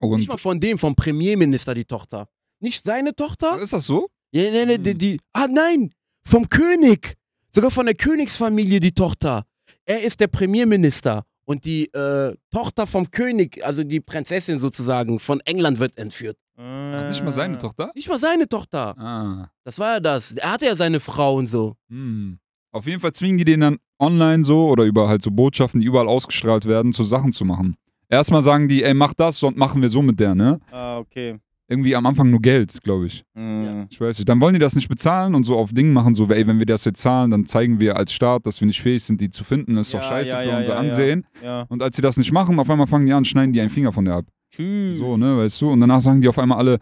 Und 0.00 0.18
Nicht 0.18 0.28
mal 0.28 0.36
von 0.36 0.60
dem, 0.60 0.76
vom 0.78 0.94
Premierminister 0.94 1.72
die 1.74 1.84
Tochter. 1.86 2.28
Nicht 2.60 2.84
seine 2.84 3.14
Tochter? 3.14 3.58
ist 3.58 3.72
das 3.72 3.86
so? 3.86 4.08
Ja, 4.32 4.50
nee, 4.50 4.66
nee, 4.66 4.78
die, 4.78 4.94
die, 4.94 5.20
ah 5.32 5.46
nein, 5.48 5.92
vom 6.26 6.48
König. 6.48 7.14
Sogar 7.54 7.70
von 7.70 7.86
der 7.86 7.94
Königsfamilie 7.94 8.80
die 8.80 8.92
Tochter. 8.92 9.44
Er 9.86 10.02
ist 10.02 10.20
der 10.20 10.26
Premierminister 10.26 11.24
und 11.44 11.64
die 11.64 11.92
äh, 11.92 12.34
Tochter 12.50 12.86
vom 12.86 13.10
König, 13.10 13.64
also 13.64 13.84
die 13.84 14.00
Prinzessin 14.00 14.58
sozusagen 14.58 15.18
von 15.18 15.40
England 15.40 15.80
wird 15.80 15.98
entführt. 15.98 16.36
Ach, 16.56 17.08
nicht 17.08 17.24
mal 17.24 17.32
seine 17.32 17.58
Tochter? 17.58 17.90
Nicht 17.94 18.08
mal 18.08 18.20
seine 18.20 18.48
Tochter. 18.48 18.96
Ah. 18.96 19.50
Das 19.64 19.78
war 19.78 19.94
ja 19.94 20.00
das. 20.00 20.32
Er 20.32 20.52
hatte 20.52 20.66
ja 20.66 20.76
seine 20.76 21.00
Frau 21.00 21.36
und 21.36 21.46
so. 21.46 21.76
Hm. 21.88 22.38
Auf 22.70 22.86
jeden 22.86 23.00
Fall 23.00 23.12
zwingen 23.12 23.38
die 23.38 23.44
den 23.44 23.60
dann 23.60 23.78
online 23.98 24.44
so 24.44 24.68
oder 24.68 24.84
über 24.84 25.08
halt 25.08 25.22
so 25.22 25.30
Botschaften, 25.30 25.80
die 25.80 25.86
überall 25.86 26.08
ausgestrahlt 26.08 26.66
werden, 26.66 26.92
zu 26.92 27.04
Sachen 27.04 27.32
zu 27.32 27.44
machen. 27.44 27.76
Erstmal 28.08 28.42
sagen 28.42 28.68
die, 28.68 28.82
ey, 28.84 28.94
mach 28.94 29.14
das, 29.14 29.38
sonst 29.38 29.56
machen 29.56 29.82
wir 29.82 29.88
so 29.88 30.02
mit 30.02 30.20
der, 30.20 30.34
ne? 30.34 30.60
Ah, 30.70 30.98
okay. 30.98 31.38
Irgendwie 31.68 31.96
am 31.96 32.04
Anfang 32.04 32.30
nur 32.30 32.40
Geld, 32.42 32.82
glaube 32.82 33.06
ich. 33.06 33.24
Mm. 33.34 33.84
Ich 33.88 33.98
weiß 34.00 34.18
nicht. 34.18 34.28
Dann 34.28 34.40
wollen 34.40 34.52
die 34.52 34.60
das 34.60 34.74
nicht 34.74 34.88
bezahlen 34.88 35.34
und 35.34 35.44
so 35.44 35.56
auf 35.56 35.72
Dingen 35.72 35.92
machen, 35.94 36.14
so, 36.14 36.28
ey, 36.28 36.46
wenn 36.46 36.58
wir 36.58 36.66
das 36.66 36.84
jetzt 36.84 37.00
zahlen, 37.00 37.30
dann 37.30 37.46
zeigen 37.46 37.80
wir 37.80 37.96
als 37.96 38.12
Staat, 38.12 38.46
dass 38.46 38.60
wir 38.60 38.66
nicht 38.66 38.82
fähig 38.82 39.02
sind, 39.02 39.20
die 39.20 39.30
zu 39.30 39.44
finden. 39.44 39.76
Das 39.76 39.86
ist 39.86 39.94
doch 39.94 40.02
Ja, 40.02 40.08
scheiße 40.08 40.32
ja, 40.32 40.38
für 40.40 40.48
ja, 40.48 40.56
unser 40.58 40.72
ja, 40.74 40.78
Ansehen. 40.78 41.26
Ja. 41.42 41.62
Und 41.68 41.82
als 41.82 41.96
sie 41.96 42.02
das 42.02 42.16
nicht 42.18 42.32
machen, 42.32 42.58
auf 42.58 42.68
einmal 42.68 42.86
fangen 42.86 43.06
die 43.06 43.12
an, 43.12 43.24
schneiden 43.24 43.52
die 43.54 43.60
einen 43.60 43.70
Finger 43.70 43.92
von 43.92 44.04
der 44.04 44.16
ab. 44.16 44.26
Tschüss. 44.54 44.98
So, 44.98 45.16
ne, 45.16 45.38
weißt 45.38 45.60
du? 45.62 45.70
Und 45.70 45.80
danach 45.80 46.00
sagen 46.02 46.20
die 46.20 46.28
auf 46.28 46.38
einmal 46.38 46.58
alle, 46.58 46.78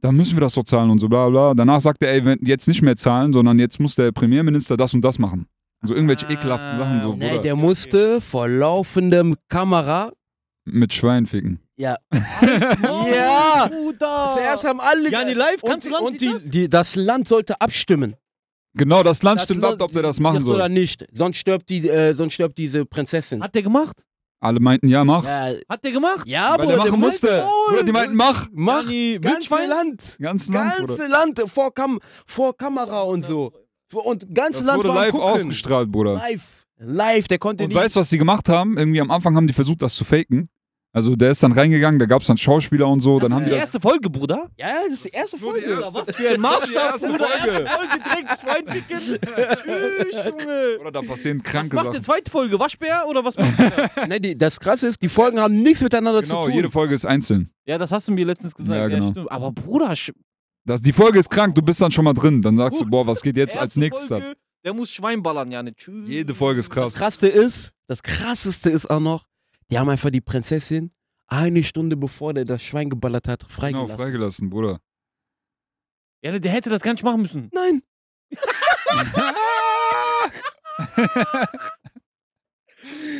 da 0.00 0.12
müssen 0.12 0.36
wir 0.36 0.40
das 0.40 0.54
doch 0.54 0.64
zahlen 0.64 0.90
und 0.90 0.98
so, 1.00 1.08
bla 1.08 1.28
bla. 1.28 1.54
Danach 1.54 1.80
sagt 1.80 2.02
er, 2.02 2.12
ey, 2.12 2.24
wenn 2.24 2.38
jetzt 2.42 2.68
nicht 2.68 2.82
mehr 2.82 2.96
zahlen, 2.96 3.32
sondern 3.32 3.58
jetzt 3.58 3.80
muss 3.80 3.96
der 3.96 4.12
Premierminister 4.12 4.76
das 4.76 4.94
und 4.94 5.04
das 5.04 5.18
machen. 5.18 5.46
So 5.82 5.94
irgendwelche 5.94 6.28
Ah, 6.28 6.32
ekelhaften 6.32 6.76
Sachen, 6.78 7.00
so, 7.00 7.14
Nee, 7.14 7.28
Bruder, 7.28 7.42
der 7.42 7.56
musste 7.56 8.20
vor 8.20 8.46
laufendem 8.48 9.34
Kamera. 9.48 10.12
Mit 10.64 10.92
Schwein 10.92 11.26
ficken. 11.26 11.60
Ja. 11.76 11.96
Oh, 12.12 12.16
Ja. 13.14 13.68
Bruder. 13.68 14.30
Zuerst 14.34 14.64
haben 14.64 14.80
alle. 14.80 15.10
Ja, 15.10 15.24
nee, 15.24 15.32
live. 15.32 15.62
und, 15.62 15.70
Kannst 15.70 15.86
du 15.86 15.90
Land 15.90 16.06
und 16.06 16.20
die, 16.20 16.32
die, 16.44 16.68
das 16.68 16.94
Land 16.96 17.28
sollte 17.28 17.60
abstimmen. 17.60 18.14
Genau, 18.74 19.02
das 19.02 19.22
Land 19.22 19.38
Das 19.40 19.44
stimmt 19.44 19.62
Land- 19.62 19.74
ab, 19.82 19.88
ob 19.88 19.92
der 19.92 20.02
das 20.02 20.18
machen 20.20 20.36
das 20.36 20.46
Oder 20.46 20.60
soll. 20.60 20.68
nicht. 20.70 21.06
Sonst 21.12 21.36
stirbt, 21.38 21.68
die, 21.68 21.88
äh, 21.88 22.14
sonst 22.14 22.34
stirbt 22.34 22.56
diese 22.56 22.84
Prinzessin. 22.86 23.42
Hat 23.42 23.54
der 23.54 23.62
gemacht? 23.62 23.96
Alle 24.40 24.58
meinten, 24.60 24.88
ja, 24.88 25.04
mach. 25.04 25.24
Ja, 25.24 25.52
Hat 25.68 25.84
der 25.84 25.92
gemacht? 25.92 26.26
ja 26.26 26.56
Weil 26.58 26.66
der 26.66 26.76
machen 26.78 26.98
musste. 26.98 27.28
voll. 27.28 27.74
Oder 27.74 27.82
die 27.84 27.92
meinten, 27.92 28.16
mach. 28.16 28.48
Mach. 28.52 28.82
Jani, 28.84 29.18
Ganze 29.20 29.36
Wildschwein? 29.36 29.68
Land. 29.68 30.16
Ganz 30.20 30.48
Land, 30.48 30.70
Ganze 30.78 30.86
Bruder. 30.86 31.08
Land 31.08 31.42
vor, 31.46 31.72
Kam 31.74 32.00
vor 32.26 32.56
Kamera 32.56 33.02
und 33.02 33.24
so. 33.24 33.52
Und 33.92 34.34
ganze 34.34 34.60
Das 34.60 34.66
Land 34.68 34.78
wurde 34.78 34.88
war 34.88 34.94
live 34.96 35.10
gucken. 35.12 35.26
ausgestrahlt, 35.28 35.92
Bruder. 35.92 36.14
Live. 36.14 36.61
Live, 36.84 37.28
der 37.28 37.38
konnte 37.38 37.64
Und 37.64 37.68
nicht. 37.70 37.76
weißt 37.78 37.96
du, 37.96 38.00
was 38.00 38.10
die 38.10 38.18
gemacht 38.18 38.48
haben? 38.48 38.76
Irgendwie 38.76 39.00
am 39.00 39.10
Anfang 39.10 39.36
haben 39.36 39.46
die 39.46 39.52
versucht, 39.52 39.82
das 39.82 39.94
zu 39.94 40.04
faken. 40.04 40.48
Also 40.94 41.16
der 41.16 41.30
ist 41.30 41.42
dann 41.42 41.52
reingegangen, 41.52 41.98
da 41.98 42.04
gab 42.04 42.20
es 42.20 42.26
dann 42.26 42.36
Schauspieler 42.36 42.86
und 42.86 43.00
so. 43.00 43.18
Das 43.18 43.30
dann 43.30 43.30
ist 43.30 43.34
haben 43.36 43.44
die 43.44 43.50
die 43.50 43.54
das. 43.56 43.64
erste 43.64 43.80
Folge, 43.80 44.10
Bruder. 44.10 44.50
ja, 44.58 44.68
ja, 44.68 44.74
das 44.84 44.92
ist 44.92 45.04
die 45.06 45.16
erste 45.16 45.38
nur 45.38 45.54
die 45.54 45.60
Folge. 45.62 45.80
erste. 45.80 45.94
Was 46.06 46.14
für 46.16 46.28
ein 46.34 46.40
Maßstab, 46.40 46.74
erste 46.92 47.08
Bruder. 47.08 47.28
Folge. 47.28 47.62
Erste 47.62 47.78
Folge 47.78 48.82
direkt. 48.84 48.88
Tschüss, 48.88 50.24
Junge. 50.26 50.78
Oder 50.80 50.92
da 50.92 51.00
passieren 51.00 51.40
Was 51.42 51.50
kranke 51.50 51.76
macht 51.76 51.86
die 51.86 51.90
Sachen. 51.92 52.02
zweite 52.04 52.30
Folge? 52.30 52.58
Waschbär 52.58 53.04
oder 53.08 53.24
was 53.24 53.38
macht 53.38 53.58
der? 53.96 54.06
Nee, 54.06 54.20
die, 54.20 54.36
das 54.36 54.60
krasse 54.60 54.88
ist, 54.88 55.00
die 55.00 55.08
Folgen 55.08 55.40
haben 55.40 55.62
nichts 55.62 55.80
miteinander 55.82 56.20
Genau, 56.20 56.42
zu 56.42 56.48
tun. 56.48 56.56
jede 56.56 56.70
Folge 56.70 56.94
ist 56.94 57.06
einzeln. 57.06 57.50
Ja, 57.64 57.78
das 57.78 57.90
hast 57.90 58.08
du 58.08 58.12
mir 58.12 58.26
letztens 58.26 58.54
gesagt. 58.54 58.76
Ja, 58.78 58.88
genau. 58.88 59.10
stimmt. 59.12 59.30
Aber 59.32 59.50
Bruder, 59.50 59.94
Das, 60.66 60.82
die 60.82 60.92
Folge 60.92 61.18
ist 61.20 61.30
krank, 61.30 61.54
du 61.54 61.62
bist 61.62 61.80
dann 61.80 61.90
schon 61.90 62.04
mal 62.04 62.12
drin. 62.12 62.42
Dann 62.42 62.58
sagst 62.58 62.82
du, 62.82 62.86
boah, 62.86 63.06
was 63.06 63.22
geht 63.22 63.38
jetzt 63.38 63.52
erste 63.54 63.60
als 63.60 63.76
nächstes 63.76 64.12
ab? 64.12 64.22
Der 64.64 64.72
muss 64.74 64.90
Schwein 64.90 65.22
ballern, 65.22 65.50
ja, 65.50 65.62
ne? 65.62 65.74
Tschüss. 65.74 66.08
Jede 66.08 66.34
Folge 66.34 66.60
ist 66.60 66.68
Das 66.68 66.74
krass. 66.74 66.94
krasseste 66.94 67.28
ist, 67.28 67.72
das 67.88 68.02
krasseste 68.02 68.70
ist 68.70 68.86
auch 68.88 69.00
noch, 69.00 69.26
die 69.70 69.78
haben 69.78 69.88
einfach 69.88 70.10
die 70.10 70.20
Prinzessin 70.20 70.92
eine 71.26 71.64
Stunde 71.64 71.96
bevor 71.96 72.34
der 72.34 72.44
das 72.44 72.62
Schwein 72.62 72.90
geballert 72.90 73.26
hat, 73.28 73.40
Genau, 73.40 73.50
freigelassen. 73.52 73.96
freigelassen, 73.96 74.50
Bruder. 74.50 74.78
Ja, 76.22 76.38
der 76.38 76.52
hätte 76.52 76.70
das 76.70 76.82
gar 76.82 76.92
nicht 76.92 77.02
machen 77.02 77.22
müssen. 77.22 77.50
Nein. 77.52 77.82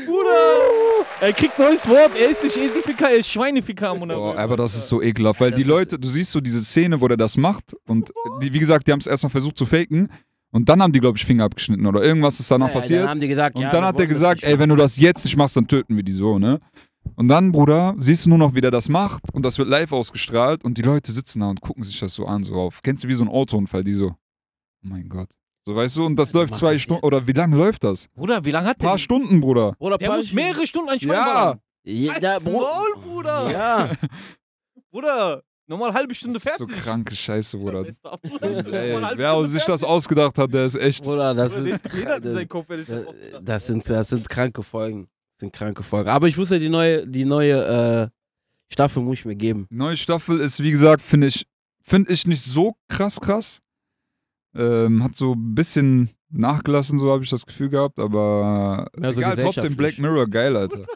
Bruder! 0.07 1.07
Er 1.21 1.33
kriegt 1.33 1.59
neues 1.59 1.89
Wort. 1.89 2.17
Er 2.17 2.31
ist 2.31 2.43
nicht 2.43 2.57
Eselficker, 2.57 3.11
er 3.11 3.19
ist 3.19 3.29
Schweineficker 3.29 3.91
am 3.91 4.01
Boah, 4.01 4.37
aber 4.37 4.57
das 4.57 4.75
ist 4.77 4.89
so 4.89 5.01
ekelhaft, 5.03 5.41
weil 5.41 5.51
Das 5.51 5.59
die 5.59 5.65
Leute, 5.65 5.99
du 5.99 6.09
siehst 6.09 6.33
so 6.33 6.41
diese 6.41 6.61
Szene, 6.61 7.01
wo 7.01 7.09
der 7.09 7.17
das 7.17 7.37
macht 7.37 7.75
und 7.87 8.13
die, 8.41 8.53
wie 8.53 8.59
gesagt, 8.59 8.87
die 8.87 8.93
haben 8.93 9.01
es 9.01 9.07
erstmal 9.07 9.31
versucht 9.31 9.57
zu 9.57 9.67
faken 9.67 10.11
und 10.53 10.69
dann 10.69 10.81
haben 10.83 10.93
die, 10.93 11.01
glaube 11.01 11.19
ich, 11.19 11.25
Finger 11.25 11.45
abgeschnitten 11.45 11.85
oder 11.87 12.03
irgendwas 12.05 12.39
ist 12.39 12.51
danach 12.51 12.69
Ja, 12.69 12.75
passiert. 12.75 13.01
Dann 13.03 13.09
haben 13.11 13.21
die 13.21 13.29
gesagt, 13.29 13.57
Und 13.57 13.63
ja, 13.63 13.71
dann 13.71 13.85
hat 13.85 13.97
er 13.99 14.07
das 14.07 14.09
gesagt, 14.15 14.45
ey, 14.45 14.59
wenn 14.59 14.69
du 14.69 14.77
das 14.77 14.97
jetzt 14.99 15.25
nicht 15.25 15.37
machst, 15.37 15.57
dann 15.57 15.67
töten 15.67 15.97
wir 15.97 16.05
die 16.05 16.13
so, 16.13 16.39
ne? 16.39 16.61
Und 17.17 17.27
dann, 17.29 17.51
Bruder, 17.51 17.95
siehst 17.99 18.27
du 18.27 18.29
nur 18.31 18.39
noch, 18.39 18.55
wie 18.55 18.61
der 18.61 18.71
das 18.71 18.89
macht 18.89 19.23
und 19.35 19.45
das 19.45 19.59
wird 19.59 19.69
live 19.69 19.91
ausgestrahlt 19.93 20.63
und 20.65 20.79
die 20.79 20.83
Leute 20.83 21.11
sitzen 21.11 21.41
da 21.41 21.49
und 21.49 21.61
gucken 21.61 21.83
sich 21.83 21.99
das 21.99 22.15
so 22.15 22.27
an, 22.27 22.45
so 22.45 22.55
auf. 22.55 22.81
Kennst 22.83 23.03
du 23.03 23.09
wie 23.09 23.15
so 23.15 23.25
ein 23.25 23.29
Autounfall, 23.29 23.83
die 23.83 23.95
so, 23.95 24.07
oh 24.11 24.15
mein 24.83 25.09
Gott. 25.09 25.29
So, 25.67 25.75
weißt 25.77 25.97
du, 25.97 26.07
und 26.07 26.17
das 26.17 26.33
Ja, 26.33 26.41
läuft 26.41 26.55
zwei 26.55 26.75
das 26.75 26.83
Stunden, 26.83 26.99
jetzt. 27.03 27.07
oder 27.13 27.27
wie 27.27 27.33
lange 27.33 27.57
läuft 27.57 27.85
das? 27.85 28.09
Bruder, 28.15 28.45
wie 28.45 28.51
lange 28.51 28.69
hat 28.69 28.79
Ein 28.81 28.85
paar 28.85 28.95
der? 28.95 28.99
Stunden, 28.99 29.41
Bruder. 29.41 29.75
Oder 29.79 29.99
Der 29.99 30.09
paar- 30.09 30.17
muss 30.19 30.33
mehrere 30.33 30.67
Stunden 30.67 30.91
ein 30.91 31.01
Schwein 31.01 31.15
Ja. 31.15 31.57
Halt's 32.13 32.21
ja, 32.23 32.39
Bro, 32.39 32.51
Maul, 32.61 32.95
Bruder. 33.05 33.51
ja. 33.51 33.91
Bruder, 34.91 35.43
nochmal 35.67 35.93
halbe 35.95 36.15
Stunde 36.15 36.39
Das 36.39 36.45
ist 36.53 36.59
so 36.59 36.67
fertig. 36.67 36.85
kranke 36.85 37.15
Scheiße, 37.17 37.59
Bruder. 37.59 37.85
Ey, 37.87 39.01
wer 39.17 39.31
Stunde 39.31 39.47
sich 39.49 39.65
das 39.65 39.81
fertig. 39.81 39.89
ausgedacht 39.89 40.39
hat, 40.39 40.53
der 40.53 40.67
ist 40.67 40.77
echt. 40.77 41.03
Bruder, 41.05 41.35
das 41.35 41.55
Bruder, 41.55 41.71
ist, 41.71 41.85
das, 42.25 42.35
seinem 42.35 42.49
Kopf, 42.49 42.67
das 42.69 42.87
das, 42.87 43.05
das 43.43 43.67
sind 43.67 43.89
das 43.89 44.09
sind 44.09 44.29
kranke 44.29 44.63
Folgen. 44.63 45.09
Das 45.37 45.41
sind 45.41 45.53
kranke 45.53 45.83
Folgen. 45.83 46.09
Aber 46.11 46.29
ich 46.29 46.37
wusste 46.39 46.59
die 46.61 46.69
neue 46.69 47.07
die 47.07 47.25
neue 47.25 48.11
äh, 48.11 48.73
Staffel 48.73 49.03
muss 49.03 49.19
ich 49.19 49.25
mir 49.25 49.37
geben. 49.37 49.67
Neue 49.71 49.97
Staffel 49.97 50.39
ist, 50.41 50.63
wie 50.63 50.71
gesagt, 50.71 51.03
finde 51.03 51.27
ich, 51.27 51.47
finde 51.83 52.13
ich 52.13 52.27
nicht 52.27 52.43
so 52.43 52.75
krass 52.89 53.21
krass. 53.21 53.61
Ähm, 54.55 55.03
hat 55.03 55.17
so 55.17 55.33
ein 55.33 55.55
bisschen 55.55 56.11
nachgelassen, 56.31 56.99
so 56.99 57.11
habe 57.11 57.25
ich 57.25 57.31
das 57.31 57.45
Gefühl 57.47 57.69
gehabt, 57.71 57.99
aber 57.99 58.87
Mehr 58.97 59.13
so 59.13 59.21
egal, 59.21 59.37
trotzdem 59.37 59.77
Black. 59.77 59.99
Mirror, 59.99 60.27
geil, 60.29 60.57
Alter. 60.57 60.87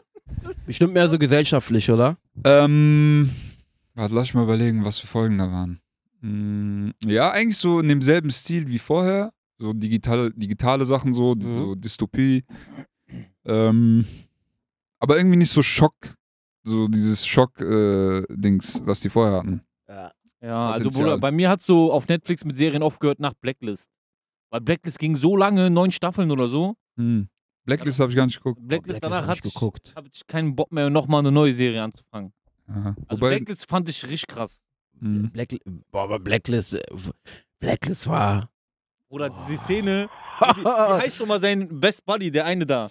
Bestimmt 0.65 0.93
mehr 0.93 1.07
so 1.09 1.17
gesellschaftlich, 1.17 1.89
oder? 1.89 2.17
ähm, 2.43 3.29
warte, 3.97 4.15
lass 4.15 4.27
ich 4.27 4.33
mal 4.33 4.43
überlegen, 4.43 4.85
was 4.85 4.99
für 4.99 5.07
Folgen 5.07 5.37
da 5.37 5.51
waren. 5.51 5.79
Mm, 6.21 6.91
ja, 7.05 7.31
eigentlich 7.31 7.57
so 7.57 7.79
in 7.79 7.87
demselben 7.89 8.29
Stil 8.31 8.67
wie 8.67 8.79
vorher. 8.79 9.33
So 9.59 9.73
digital, 9.73 10.31
digitale 10.35 10.85
Sachen, 10.85 11.13
so, 11.13 11.33
Mhm. 11.35 11.51
so 11.51 11.75
Dystopie. 11.75 12.43
Ähm, 13.45 14.05
aber 14.99 15.17
irgendwie 15.17 15.37
nicht 15.37 15.51
so 15.51 15.63
Schock, 15.63 15.95
so 16.63 16.87
dieses 16.87 17.25
Schock-Dings, 17.25 18.81
was 18.85 18.99
die 18.99 19.09
vorher 19.09 19.37
hatten. 19.37 19.61
Ja. 19.87 20.11
Ja, 20.41 20.71
also. 20.71 20.89
Bruder, 20.91 21.17
bei 21.17 21.31
mir 21.31 21.49
hat 21.49 21.61
so 21.63 21.91
auf 21.91 22.07
Netflix 22.07 22.45
mit 22.45 22.55
Serien 22.55 22.83
aufgehört 22.83 23.19
nach 23.19 23.33
Blacklist. 23.33 23.89
Weil 24.51 24.61
Blacklist 24.61 24.99
ging 24.99 25.15
so 25.15 25.35
lange, 25.35 25.69
neun 25.71 25.91
Staffeln 25.91 26.29
oder 26.29 26.47
so. 26.47 26.75
Hm. 26.97 27.27
Blacklist 27.65 27.99
habe 27.99 28.11
ich 28.11 28.15
gar 28.15 28.27
nicht 28.27 28.37
geguckt. 28.37 28.59
Blacklist, 28.65 29.01
Blacklist 29.01 29.03
danach 29.03 29.27
hab 29.27 29.33
ich 29.33 29.39
hatte 29.39 29.47
ich, 29.47 29.53
geguckt. 29.55 29.93
hab 29.95 30.05
ich 30.05 30.27
keinen 30.27 30.55
Bock 30.55 30.71
mehr, 30.71 30.89
nochmal 30.91 31.19
eine 31.19 31.31
neue 31.31 31.53
Serie 31.53 31.81
anzufangen. 31.81 32.31
Aha. 32.67 32.95
Also 33.07 33.21
Wobei, 33.21 33.37
Blacklist 33.37 33.69
fand 33.69 33.89
ich 33.89 34.03
richtig 34.03 34.27
krass. 34.27 34.61
hm. 34.99 35.29
Black, 35.31 35.55
boah, 35.91 36.03
aber 36.03 36.19
Blacklist 36.19 36.75
äh, 36.75 36.81
Blacklist 37.59 38.07
war 38.07 38.49
Bruder, 39.09 39.29
diese 39.29 39.57
Szene, 39.63 40.09
wie, 40.55 40.61
wie 40.63 40.65
heißt 41.03 41.19
nochmal 41.21 41.39
sein 41.39 41.79
Best 41.79 42.05
Buddy, 42.05 42.29
der 42.29 42.45
eine 42.45 42.65
da? 42.65 42.89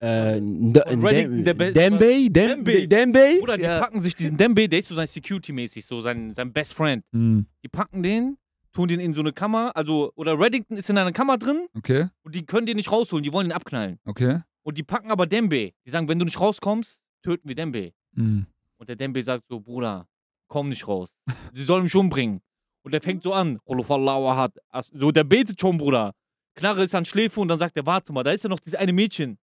äh, 0.00 0.38
Und 0.38 0.72
D- 0.72 0.80
Reddington, 0.80 1.44
der 1.44 1.54
Best- 1.54 1.76
Dembe, 1.76 2.30
Dembe. 2.30 2.30
Dembe, 2.30 2.88
Dembe. 2.88 3.38
Bruder, 3.40 3.56
die 3.56 3.64
ja. 3.64 3.80
packen 3.80 4.00
sich 4.00 4.14
diesen 4.14 4.36
Dembe, 4.36 4.68
der 4.68 4.78
ist 4.78 4.88
so 4.88 4.94
sein 4.94 5.06
Security-mäßig, 5.06 5.84
so 5.84 6.00
sein, 6.00 6.32
sein 6.32 6.52
Best 6.52 6.74
Friend. 6.74 7.04
Hm. 7.12 7.46
Die 7.62 7.68
packen 7.68 8.02
den, 8.02 8.38
tun 8.72 8.88
den 8.88 9.00
in 9.00 9.12
so 9.14 9.20
eine 9.20 9.32
Kammer, 9.32 9.76
also, 9.76 10.10
oder 10.16 10.38
Reddington 10.38 10.76
ist 10.78 10.88
in 10.90 10.96
einer 10.98 11.12
Kammer 11.12 11.36
drin 11.38 11.66
Okay, 11.76 12.08
und 12.22 12.34
die 12.34 12.44
können 12.46 12.66
den 12.66 12.76
nicht 12.76 12.90
rausholen, 12.90 13.22
die 13.22 13.32
wollen 13.32 13.48
den 13.48 13.52
abknallen. 13.56 13.98
okay. 14.04 14.40
Und 14.62 14.76
die 14.78 14.82
packen 14.82 15.10
aber 15.12 15.26
Dembe. 15.26 15.70
Die 15.84 15.90
sagen, 15.90 16.08
wenn 16.08 16.18
du 16.18 16.24
nicht 16.24 16.40
rauskommst, 16.40 17.00
töten 17.22 17.46
wir 17.48 17.54
Dembe. 17.54 17.92
Hm. 18.16 18.46
Und 18.78 18.88
der 18.88 18.96
Dembe 18.96 19.22
sagt 19.22 19.44
so, 19.48 19.60
Bruder, 19.60 20.06
komm 20.48 20.68
nicht 20.68 20.86
raus. 20.86 21.14
Sie 21.52 21.64
sollen 21.64 21.84
mich 21.84 21.94
umbringen. 21.94 22.40
Und 22.82 22.92
der 22.92 23.00
fängt 23.00 23.22
so 23.22 23.32
an, 23.32 23.58
hat. 23.66 24.52
So, 24.92 25.10
der 25.10 25.24
betet 25.24 25.60
schon, 25.60 25.78
Bruder. 25.78 26.12
Knarre 26.54 26.84
ist 26.84 26.94
an 26.94 27.04
Schläfe 27.04 27.40
und 27.40 27.48
dann 27.48 27.58
sagt 27.58 27.76
er, 27.76 27.84
warte 27.84 28.12
mal, 28.12 28.22
da 28.22 28.30
ist 28.30 28.44
ja 28.44 28.48
noch 28.48 28.60
dieses 28.60 28.78
eine 28.78 28.92
Mädchen. 28.92 29.38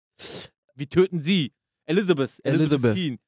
Wir 0.74 0.88
töten 0.88 1.20
sie. 1.20 1.52
Elizabeth. 1.84 2.40
Elizabeth. 2.44 2.72
Elizabeth. 2.72 2.94
Keen. 2.94 3.18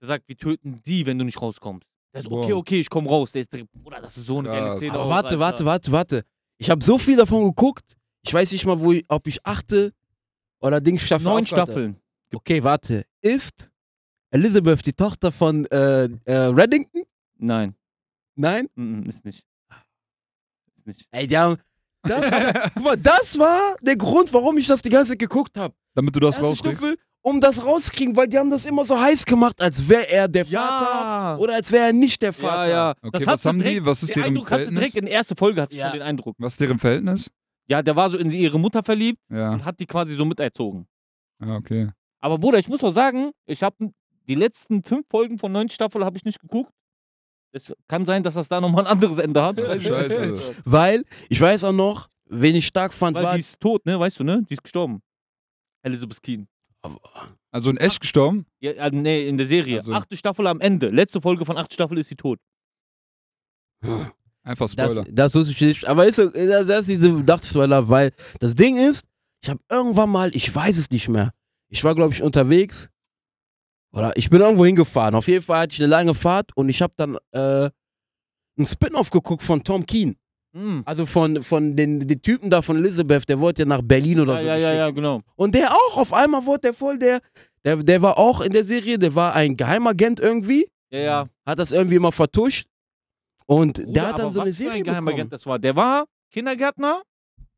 Der 0.00 0.08
sagt, 0.08 0.28
wir 0.28 0.36
töten 0.36 0.80
die, 0.86 1.04
wenn 1.04 1.18
du 1.18 1.24
nicht 1.24 1.40
rauskommst. 1.40 1.86
Der 2.12 2.20
ist, 2.20 2.30
okay, 2.30 2.52
okay, 2.52 2.80
ich 2.80 2.88
komm 2.88 3.06
raus. 3.06 3.32
Der 3.32 3.40
ist 3.40 3.52
drin. 3.52 3.68
Bruder, 3.72 4.00
das 4.00 4.16
ist 4.16 4.26
so 4.26 4.38
eine 4.38 4.48
geile. 4.48 4.76
Szene. 4.76 4.92
Aber 4.94 5.10
warte, 5.10 5.38
warte, 5.38 5.64
warte, 5.64 5.92
warte. 5.92 6.24
Ich 6.58 6.70
habe 6.70 6.82
so 6.82 6.96
viel 6.96 7.16
davon 7.16 7.44
geguckt. 7.44 7.96
Ich 8.22 8.32
weiß 8.32 8.52
nicht 8.52 8.64
mal, 8.64 8.80
wo 8.80 8.92
ich, 8.92 9.04
ob 9.08 9.26
ich 9.26 9.44
achte 9.44 9.92
oder 10.60 10.80
Dings 10.80 11.02
Staffel 11.02 11.24
Neun. 11.24 11.46
Staffeln. 11.46 12.00
Okay, 12.32 12.62
warte. 12.62 13.04
Ist 13.20 13.70
Elizabeth 14.38 14.84
die 14.84 14.92
Tochter 14.92 15.30
von 15.30 15.64
äh, 15.66 16.04
äh, 16.24 16.34
Reddington? 16.34 17.02
Nein, 17.38 17.74
Nein? 18.34 18.68
mm, 18.74 18.82
mm, 18.82 19.08
ist 19.10 19.24
nicht. 19.24 19.44
Ist 20.76 20.86
nicht. 20.86 21.06
Ey, 21.12 21.26
die 21.28 21.38
haben. 21.38 21.56
Das, 22.02 22.24
guck 22.74 22.82
mal, 22.84 22.96
das 22.96 23.38
war 23.38 23.76
der 23.80 23.96
Grund, 23.96 24.32
warum 24.32 24.58
ich 24.58 24.66
das 24.66 24.82
die 24.82 24.90
ganze 24.90 25.12
Zeit 25.12 25.20
geguckt 25.20 25.56
habe. 25.56 25.72
Damit 25.94 26.14
du 26.16 26.20
das 26.20 26.34
Erste 26.36 26.48
rauskriegst. 26.48 26.78
Staffel, 26.78 26.98
um 27.22 27.40
das 27.40 27.64
rauskriegen, 27.64 28.14
weil 28.16 28.26
die 28.28 28.36
haben 28.38 28.50
das 28.50 28.64
immer 28.64 28.84
so 28.84 29.00
heiß 29.00 29.24
gemacht, 29.24 29.62
als 29.62 29.88
wäre 29.88 30.10
er 30.10 30.26
der 30.28 30.44
Vater 30.44 31.40
oder 31.40 31.54
als 31.54 31.70
wäre 31.72 31.86
er 31.86 31.92
nicht 31.92 32.20
der 32.20 32.32
Vater. 32.32 32.68
Ja, 32.68 32.88
ja. 32.88 32.94
Okay, 33.02 33.18
das 33.24 33.26
was 33.26 33.44
haben 33.46 33.58
die? 33.58 33.64
direkt, 33.64 33.86
Was 33.86 34.02
ist 34.02 34.14
deren 34.16 34.26
Eindruck 34.26 34.44
hast 34.46 34.50
du 34.50 34.56
Verhältnis? 34.56 34.80
direkt 34.80 34.96
in 34.96 35.04
der 35.06 35.14
ersten 35.14 35.36
Folge, 35.36 35.62
hast 35.62 35.72
du 35.72 35.76
Ja. 35.76 35.84
schon 35.90 35.98
den 36.00 36.02
Eindruck. 36.02 36.34
Was 36.38 36.52
ist 36.54 36.60
deren 36.60 36.78
Verhältnis? 36.78 37.30
Ja, 37.68 37.80
der 37.82 37.94
war 37.96 38.10
so 38.10 38.18
in 38.18 38.30
ihre 38.32 38.58
Mutter 38.58 38.82
verliebt 38.82 39.20
Ja, 39.30 39.52
und 39.52 39.64
hat 39.64 39.78
die 39.80 39.86
quasi 39.86 40.14
so 40.16 40.24
miterzogen. 40.26 40.86
ah, 41.40 41.54
okay. 41.56 41.88
Aber 42.20 42.36
Bruder, 42.38 42.58
ich 42.58 42.68
muss 42.68 42.82
auch 42.84 42.90
sagen, 42.92 43.30
ich 43.46 43.62
habe 43.62 43.90
die 44.28 44.34
letzten 44.34 44.82
fünf 44.82 45.06
Folgen 45.08 45.38
von 45.38 45.52
neun 45.52 45.68
Staffeln 45.68 46.04
habe 46.04 46.16
ich 46.16 46.24
nicht 46.24 46.40
geguckt. 46.40 46.72
Es 47.52 47.72
kann 47.88 48.04
sein, 48.04 48.22
dass 48.24 48.34
das 48.34 48.48
da 48.48 48.60
nochmal 48.60 48.84
ein 48.86 48.90
anderes 48.92 49.18
Ende 49.18 49.40
hat. 49.42 49.58
Scheiße. 49.82 50.56
Weil, 50.64 51.04
ich 51.28 51.40
weiß 51.40 51.62
auch 51.64 51.72
noch, 51.72 52.08
wen 52.26 52.54
ich 52.56 52.66
stark 52.66 52.92
fand, 52.92 53.16
Weil 53.16 53.24
war. 53.24 53.34
die 53.34 53.40
ist 53.40 53.60
tot, 53.60 53.86
ne? 53.86 53.98
Weißt 54.00 54.18
du, 54.18 54.24
ne? 54.24 54.42
Die 54.48 54.54
ist 54.54 54.62
gestorben. 54.62 55.02
Elizabeth 55.82 56.22
Keen. 56.22 56.48
Also 57.52 57.70
in 57.70 57.76
echt 57.76 58.00
gestorben? 58.00 58.46
Ja, 58.60 58.72
äh, 58.72 58.90
nee, 58.90 59.28
in 59.28 59.36
der 59.38 59.46
Serie. 59.46 59.76
Also. 59.78 59.92
Achte 59.94 60.16
Staffel 60.16 60.46
am 60.48 60.60
Ende. 60.60 60.88
Letzte 60.90 61.20
Folge 61.20 61.44
von 61.44 61.56
acht 61.56 61.72
Staffel 61.72 61.96
ist 61.98 62.08
sie 62.08 62.16
tot. 62.16 62.38
Einfach 64.42 64.68
Das, 64.74 64.92
Spoiler. 64.92 65.06
das 65.10 65.34
wusste 65.34 65.52
ich 65.52 65.60
nicht. 65.60 65.84
Aber 65.86 66.06
ist, 66.06 66.16
so- 66.16 66.28
das 66.28 66.66
das 66.66 66.80
ist 66.80 66.88
diese 66.88 67.22
Dachtspoiler, 67.22 67.88
weil 67.88 68.12
das 68.40 68.54
Ding 68.54 68.76
ist, 68.76 69.06
ich 69.42 69.48
habe 69.50 69.60
irgendwann 69.70 70.10
mal, 70.10 70.34
ich 70.34 70.54
weiß 70.54 70.76
es 70.76 70.90
nicht 70.90 71.08
mehr. 71.08 71.32
Ich 71.68 71.84
war, 71.84 71.94
glaube 71.94 72.12
ich, 72.12 72.22
unterwegs. 72.22 72.88
Oder 73.94 74.12
ich 74.16 74.28
bin 74.30 74.40
irgendwo 74.40 74.64
hingefahren. 74.64 75.14
Auf 75.14 75.28
jeden 75.28 75.44
Fall 75.44 75.60
hatte 75.62 75.74
ich 75.74 75.80
eine 75.80 75.88
lange 75.88 76.14
Fahrt 76.14 76.50
und 76.56 76.68
ich 76.68 76.82
habe 76.82 76.92
dann 76.96 77.16
äh, 77.32 77.70
einen 78.56 78.66
Spin-off 78.66 79.10
geguckt 79.10 79.42
von 79.42 79.62
Tom 79.62 79.86
Keen. 79.86 80.16
Hm. 80.52 80.82
Also 80.84 81.04
von, 81.06 81.42
von 81.42 81.74
den, 81.76 82.06
den 82.06 82.22
Typen 82.22 82.48
da 82.50 82.62
von 82.62 82.76
Elizabeth, 82.76 83.28
der 83.28 83.40
wurde 83.40 83.62
ja 83.62 83.66
nach 83.66 83.82
Berlin 83.82 84.20
oder 84.20 84.34
Ja, 84.34 84.40
so. 84.40 84.46
ja, 84.46 84.56
ja, 84.56 84.74
ja, 84.74 84.90
genau. 84.90 85.20
Und 85.36 85.54
der 85.54 85.72
auch, 85.72 85.96
auf 85.96 86.12
einmal 86.12 86.44
wurde 86.46 86.60
der 86.60 86.74
voll 86.74 86.98
der, 86.98 87.20
der, 87.64 87.76
der 87.76 88.02
war 88.02 88.18
auch 88.18 88.40
in 88.40 88.52
der 88.52 88.62
Serie, 88.64 88.98
der 88.98 89.14
war 89.14 89.34
ein 89.34 89.56
Geheimagent 89.56 90.20
irgendwie, 90.20 90.66
Ja, 90.90 90.98
ja. 91.00 91.26
hat 91.46 91.58
das 91.58 91.72
irgendwie 91.72 91.96
immer 91.96 92.12
vertuscht. 92.12 92.66
Und 93.46 93.74
Bruder, 93.78 93.92
der 93.92 94.06
hat 94.08 94.18
dann 94.20 94.32
so 94.32 94.40
eine 94.40 94.52
Serie 94.52 94.78
ein 94.78 94.84
Geheimagent 94.84 95.16
bekommen. 95.16 95.30
das 95.30 95.44
war. 95.46 95.58
Der 95.58 95.74
war 95.76 96.04
Kindergärtner 96.30 97.02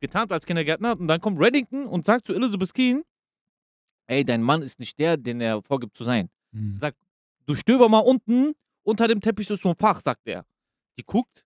getarnt 0.00 0.32
als 0.32 0.44
Kindergärtner. 0.46 0.98
Und 0.98 1.06
dann 1.08 1.20
kommt 1.20 1.38
Reddington 1.40 1.86
und 1.86 2.04
sagt 2.06 2.26
zu 2.26 2.34
Elizabeth 2.34 2.72
Keen, 2.74 3.02
ey, 4.06 4.24
dein 4.24 4.42
Mann 4.42 4.62
ist 4.62 4.78
nicht 4.78 4.98
der, 4.98 5.16
den 5.16 5.40
er 5.40 5.62
vorgibt 5.62 5.96
zu 5.96 6.04
sein. 6.04 6.28
Hm. 6.52 6.78
Sagt, 6.78 6.98
du 7.46 7.54
stöber 7.54 7.88
mal 7.88 8.00
unten, 8.00 8.54
unter 8.82 9.08
dem 9.08 9.20
Teppich 9.20 9.50
ist 9.50 9.62
so 9.62 9.70
ein 9.70 9.76
Fach, 9.76 10.00
sagt 10.00 10.26
er. 10.26 10.44
Die 10.98 11.04
guckt, 11.04 11.44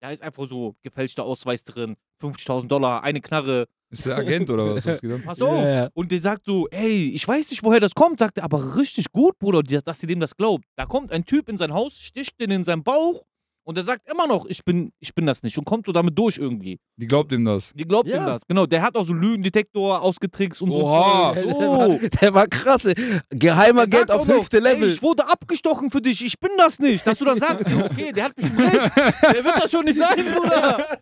da 0.00 0.10
ist 0.10 0.22
einfach 0.22 0.46
so 0.46 0.76
gefälschter 0.82 1.24
Ausweis 1.24 1.64
drin, 1.64 1.96
50.000 2.20 2.68
Dollar, 2.68 3.02
eine 3.02 3.20
Knarre, 3.20 3.66
Ist 3.90 4.06
der 4.06 4.16
Agent 4.16 4.50
oder 4.50 4.74
was? 4.74 4.84
pass 5.24 5.40
auf. 5.40 5.64
Ja. 5.64 5.88
Und 5.94 6.12
der 6.12 6.20
sagt 6.20 6.44
so, 6.46 6.68
ey, 6.68 7.10
ich 7.10 7.26
weiß 7.26 7.50
nicht, 7.50 7.64
woher 7.64 7.80
das 7.80 7.94
kommt, 7.94 8.18
sagt 8.18 8.38
er, 8.38 8.44
aber 8.44 8.76
richtig 8.76 9.10
gut, 9.12 9.38
Bruder, 9.38 9.62
dass 9.62 10.00
sie 10.00 10.06
dem 10.06 10.20
das 10.20 10.36
glaubt. 10.36 10.64
Da 10.76 10.86
kommt 10.86 11.10
ein 11.10 11.24
Typ 11.24 11.48
in 11.48 11.56
sein 11.56 11.72
Haus, 11.72 11.98
sticht 11.98 12.38
den 12.40 12.50
in 12.50 12.64
seinen 12.64 12.84
Bauch 12.84 13.24
und 13.64 13.76
der 13.76 13.84
sagt 13.84 14.02
immer 14.10 14.26
noch, 14.26 14.46
ich 14.46 14.64
bin, 14.64 14.92
ich 15.00 15.14
bin 15.14 15.26
das 15.26 15.42
nicht 15.42 15.56
und 15.58 15.64
kommt 15.64 15.86
so 15.86 15.92
damit 15.92 16.16
durch 16.18 16.38
irgendwie. 16.38 16.78
Die 16.96 17.06
glaubt 17.06 17.32
ihm 17.32 17.44
das. 17.44 17.72
Die 17.74 17.84
glaubt 17.84 18.08
Ja. 18.08 18.18
ihm 18.18 18.26
das, 18.26 18.46
genau. 18.46 18.66
Der 18.66 18.82
hat 18.82 18.94
auch 18.96 19.04
so 19.04 19.12
Lügendetektor 19.12 20.00
ausgetrickst 20.00 20.62
und 20.62 20.70
Oha. 20.70 21.34
so. 21.34 21.40
Der 21.40 21.98
so. 22.00 22.08
der 22.20 22.34
war 22.34 22.46
krass. 22.46 22.84
ey. 22.84 22.94
Geheimer 23.30 23.86
Der 23.86 23.98
Geld 23.98 24.08
sagt 24.08 24.10
auf 24.12 24.20
auch 24.22 24.26
noch, 24.26 24.34
höchste 24.36 24.58
Level. 24.60 24.88
Ey, 24.88 24.94
ich 24.94 25.02
wurde 25.02 25.28
abgestochen 25.28 25.90
für 25.90 26.00
dich, 26.00 26.24
ich 26.24 26.38
bin 26.38 26.50
das 26.58 26.78
nicht. 26.78 27.06
Dass 27.06 27.18
du 27.18 27.24
dann 27.24 27.38
sagst, 27.38 27.66
ja, 27.68 27.84
okay, 27.86 28.12
der 28.12 28.24
hat 28.24 28.36
bestimmt 28.36 28.60
recht. 28.60 28.90
Der 29.34 29.44
wird 29.44 29.56
das 29.62 29.70
schon 29.70 29.84
nicht 29.84 29.98
sein, 29.98 30.16
Bruder. 30.34 30.98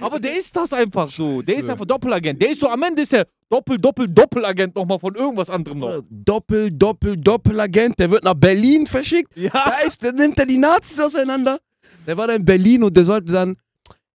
Aber 0.00 0.18
der 0.18 0.36
ist 0.38 0.54
das 0.56 0.72
einfach 0.72 1.08
so. 1.10 1.42
Der 1.42 1.58
ist 1.58 1.68
einfach 1.70 1.84
Doppelagent. 1.86 2.40
Der 2.40 2.50
ist 2.50 2.60
so, 2.60 2.68
am 2.68 2.82
Ende 2.82 3.02
ist 3.02 3.12
der 3.12 3.26
Doppel, 3.48 3.78
Doppel, 3.78 4.08
Doppelagent 4.08 4.74
nochmal 4.74 4.98
von 4.98 5.14
irgendwas 5.14 5.48
anderem 5.50 5.78
noch. 5.78 6.02
Doppel, 6.10 6.70
Doppel, 6.72 7.16
Doppelagent. 7.16 7.98
Der 7.98 8.10
wird 8.10 8.24
nach 8.24 8.34
Berlin 8.34 8.86
verschickt. 8.86 9.36
Ja. 9.36 9.50
Da 9.52 9.78
ist, 9.86 10.02
dann 10.02 10.16
nimmt 10.16 10.38
er 10.38 10.46
die 10.46 10.58
Nazis 10.58 10.98
auseinander. 10.98 11.58
Der 12.06 12.16
war 12.16 12.26
dann 12.26 12.36
in 12.36 12.44
Berlin 12.44 12.82
und 12.84 12.96
der 12.96 13.04
sollte 13.04 13.32
dann, 13.32 13.56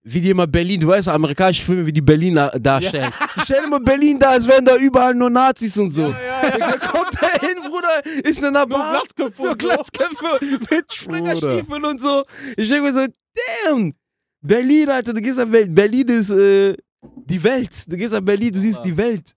wie 0.04 0.22
die 0.22 0.30
immer 0.32 0.48
Berlin, 0.48 0.80
du 0.80 0.88
weißt, 0.88 1.08
amerikanische 1.10 1.64
Filme, 1.64 1.86
wie 1.86 1.94
die 1.94 2.02
Berliner 2.02 2.50
darstellen. 2.60 3.12
Stell 3.44 3.62
dir 3.62 3.68
mal 3.68 3.80
Berlin 3.80 4.18
da, 4.18 4.32
als 4.32 4.48
wären 4.48 4.66
da 4.66 4.76
überall 4.78 5.14
nur 5.14 5.30
Nazis 5.30 5.78
und 5.78 5.90
so. 5.90 6.12
Dann 6.12 6.80
kommt 6.80 7.12
er 7.22 7.40
hin, 7.48 7.58
Bruder, 7.70 8.24
ist 8.28 8.42
Nur 8.42 8.52
Bar. 8.52 8.68
Glatzköpfe 8.68 9.42
Nur 9.42 9.52
und 9.52 9.62
so. 9.62 9.68
Glatzköpfe 9.68 10.40
mit 10.72 10.92
Springerstiefeln 10.94 11.86
und 11.86 12.02
so. 12.02 12.24
Ich 12.58 12.68
denke 12.70 12.92
mir 12.92 12.94
so, 12.94 13.06
damn, 13.68 13.94
Berlin, 14.42 14.90
Alter, 14.90 15.14
du 15.14 15.22
gehst 15.22 15.38
nach 15.38 15.46
Berlin. 15.46 15.76
Berlin 15.76 16.08
ist 16.08 16.32
äh, 16.32 16.76
die 17.26 17.44
Welt. 17.44 17.84
Du 17.88 17.96
gehst 17.98 18.14
nach 18.14 18.22
Berlin, 18.22 18.52
du 18.52 18.60
siehst 18.60 18.84
die 18.84 18.98
Welt. 18.98 19.34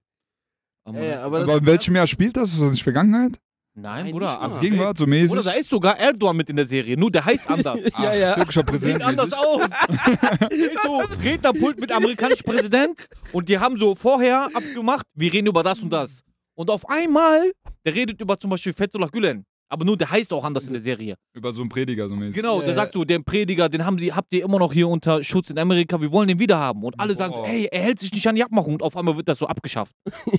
Aber- 0.84 0.98
Ja, 0.98 1.04
ja, 1.04 1.22
aber 1.22 1.40
Aber 1.42 1.56
in 1.58 1.66
welchem 1.66 1.94
Jahr 1.96 2.06
spielt 2.06 2.36
das? 2.36 2.52
Ist 2.54 2.62
das 2.62 2.70
nicht 2.72 2.82
Vergangenheit? 2.82 3.38
Nein, 3.76 4.04
Nein, 4.04 4.12
Bruder. 4.12 4.40
also- 4.40 4.54
Das 4.56 4.60
Gegenwart, 4.60 4.96
so 4.96 5.04
Bruder, 5.04 5.16
mäßig? 5.16 5.42
da 5.44 5.50
ist 5.52 5.68
sogar 5.68 5.98
Erdogan 5.98 6.36
mit 6.36 6.48
in 6.48 6.56
der 6.56 6.66
Serie. 6.66 6.96
Nur 6.96 7.10
der 7.10 7.24
heißt 7.24 7.48
anders. 7.50 7.80
Ja, 8.00 8.14
ja. 8.14 8.34
Türkischer 8.34 8.60
Sieht 8.60 8.66
Präsident. 8.70 9.02
anders 9.02 9.30
mäßig. 9.30 9.38
aus. 9.38 9.62
Ist 10.50 10.82
so 10.84 11.02
Rednerpult 11.22 11.80
mit 11.80 11.90
amerikanischem 11.92 12.44
Präsident 12.44 13.08
und 13.32 13.48
die 13.48 13.58
haben 13.58 13.76
so 13.78 13.94
vorher 13.96 14.48
abgemacht, 14.54 15.06
wir 15.14 15.32
reden 15.32 15.48
über 15.48 15.62
das 15.64 15.80
und 15.80 15.90
das. 15.92 16.20
Und 16.54 16.70
auf 16.70 16.88
einmal, 16.88 17.50
der 17.84 17.94
redet 17.94 18.20
über 18.20 18.38
zum 18.38 18.50
Beispiel 18.50 18.72
Fethullah 18.72 19.08
Gülen. 19.08 19.44
Aber 19.68 19.84
nur 19.84 19.96
der 19.96 20.08
heißt 20.08 20.32
auch 20.32 20.44
anders 20.44 20.66
in 20.66 20.72
der 20.74 20.82
Serie. 20.82 21.16
Über 21.32 21.50
so 21.52 21.62
einen 21.62 21.68
Prediger, 21.70 22.08
so 22.08 22.14
mäßig. 22.14 22.36
Genau, 22.36 22.56
Ja, 22.60 22.66
der 22.66 22.68
ja. 22.68 22.74
sagt 22.76 22.92
so, 22.92 23.02
den 23.04 23.24
Prediger, 23.24 23.68
den 23.68 23.84
haben 23.84 23.98
sie, 23.98 24.12
habt 24.12 24.32
ihr 24.34 24.44
immer 24.44 24.58
noch 24.60 24.72
hier 24.72 24.86
unter 24.86 25.20
Schutz 25.24 25.50
in 25.50 25.58
Amerika, 25.58 26.00
wir 26.00 26.12
wollen 26.12 26.28
den 26.28 26.38
wieder 26.38 26.58
haben. 26.58 26.84
Und 26.84 27.00
alle 27.00 27.16
sagen 27.16 27.32
so, 27.34 27.40
Boah. 27.40 27.48
ey, 27.48 27.64
er 27.72 27.80
hält 27.80 27.98
sich 27.98 28.12
nicht 28.12 28.28
an 28.28 28.36
die 28.36 28.44
Abmachung 28.44 28.74
und 28.74 28.82
auf 28.84 28.96
einmal 28.96 29.16
wird 29.16 29.26
das 29.26 29.38
so 29.38 29.46
abgeschafft. 29.48 29.92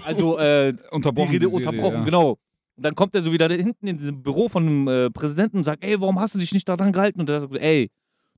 Also, 0.06 0.38
äh, 0.38 0.72
die 0.74 0.80
Unterbrochen. 0.92 1.32
Rede 1.32 1.48
die 1.48 1.52
Serie, 1.52 1.68
unterbrochen, 1.68 1.98
ja. 1.98 2.04
genau. 2.06 2.38
Und 2.78 2.84
dann 2.86 2.96
kommt 2.96 3.16
er 3.16 3.22
so 3.22 3.32
wieder 3.32 3.48
da 3.48 3.56
hinten 3.56 3.88
in 3.88 3.98
diesem 3.98 4.22
Büro 4.22 4.50
von 4.50 4.66
dem 4.66 4.88
äh, 4.88 5.10
Präsidenten 5.10 5.58
und 5.60 5.64
sagt, 5.66 5.84
ey, 5.84 6.00
warum 6.02 6.20
hast 6.20 6.36
du 6.36 6.40
dich 6.40 6.54
nicht 6.54 6.68
daran 6.68 6.92
gehalten? 6.92 7.20
Und 7.22 7.28
der 7.30 7.40
sagt, 7.42 7.54
so, 7.54 7.60
ey, 7.60 7.90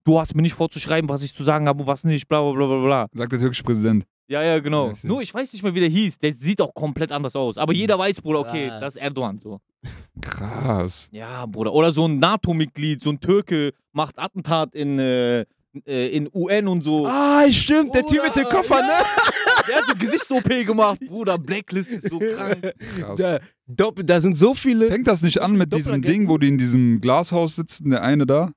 du 0.03 0.19
hast 0.19 0.35
mir 0.35 0.41
nicht 0.43 0.53
vorzuschreiben, 0.53 1.09
was 1.09 1.23
ich 1.23 1.33
zu 1.35 1.43
sagen 1.43 1.67
habe 1.67 1.81
und 1.81 1.87
was 1.87 2.03
nicht, 2.03 2.27
bla 2.27 2.41
bla 2.41 2.53
bla 2.53 2.67
bla 2.67 2.85
bla. 2.85 3.07
Sagt 3.13 3.31
der 3.31 3.39
türkische 3.39 3.63
Präsident. 3.63 4.05
Ja, 4.29 4.43
ja, 4.43 4.59
genau. 4.59 4.87
Richtig. 4.89 5.05
Nur 5.09 5.21
ich 5.21 5.33
weiß 5.33 5.53
nicht 5.53 5.63
mehr, 5.63 5.73
wie 5.73 5.79
der 5.79 5.89
hieß. 5.89 6.19
Der 6.19 6.33
sieht 6.33 6.61
auch 6.61 6.73
komplett 6.73 7.11
anders 7.13 7.35
aus. 7.35 7.57
Aber 7.57 7.73
jeder 7.73 7.97
weiß, 7.97 8.21
Bruder, 8.21 8.41
okay, 8.41 8.69
Ah. 8.69 8.79
das 8.81 8.95
ist 8.95 9.01
Erdogan. 9.01 9.39
So. 9.41 9.59
Krass. 10.21 11.09
Ja, 11.11 11.45
Bruder. 11.45 11.73
Oder 11.73 11.91
so 11.91 12.05
ein 12.07 12.19
NATO-Mitglied, 12.19 13.01
so 13.01 13.09
ein 13.11 13.19
Türke 13.19 13.71
macht 13.93 14.19
Attentat 14.19 14.75
in, 14.75 14.99
äh, 14.99 15.45
äh, 15.85 16.07
in 16.09 16.29
UN 16.33 16.67
und 16.67 16.83
so. 16.83 17.05
Ah, 17.07 17.45
stimmt, 17.51 17.93
der 17.95 18.05
Typ 18.05 18.23
mit 18.23 18.35
dem 18.35 18.45
Koffer, 18.45 18.81
ne? 18.81 18.87
Der 19.67 19.75
hat 19.75 19.83
so 19.85 19.95
Gesichts-OP 19.95 20.47
gemacht. 20.65 20.99
Bruder, 21.05 21.37
Blacklist 21.37 21.89
ist 21.89 22.09
so 22.09 22.19
krank. 22.19 22.73
Krass. 22.99 23.19
Da, 23.19 23.39
doppel, 23.67 24.05
da 24.05 24.21
sind 24.21 24.37
so 24.37 24.53
viele. 24.53 24.87
Fängt 24.87 25.07
das 25.07 25.21
nicht 25.23 25.41
an 25.41 25.57
mit 25.57 25.73
diesem? 25.73 26.01
Ding, 26.01 26.29
wo 26.29 26.37
die 26.37 26.47
in 26.47 26.57
diesem 26.57 27.01
Glashaus 27.01 27.57
sitzen, 27.57 27.89
der 27.89 28.01
eine 28.01 28.25
da? 28.25 28.51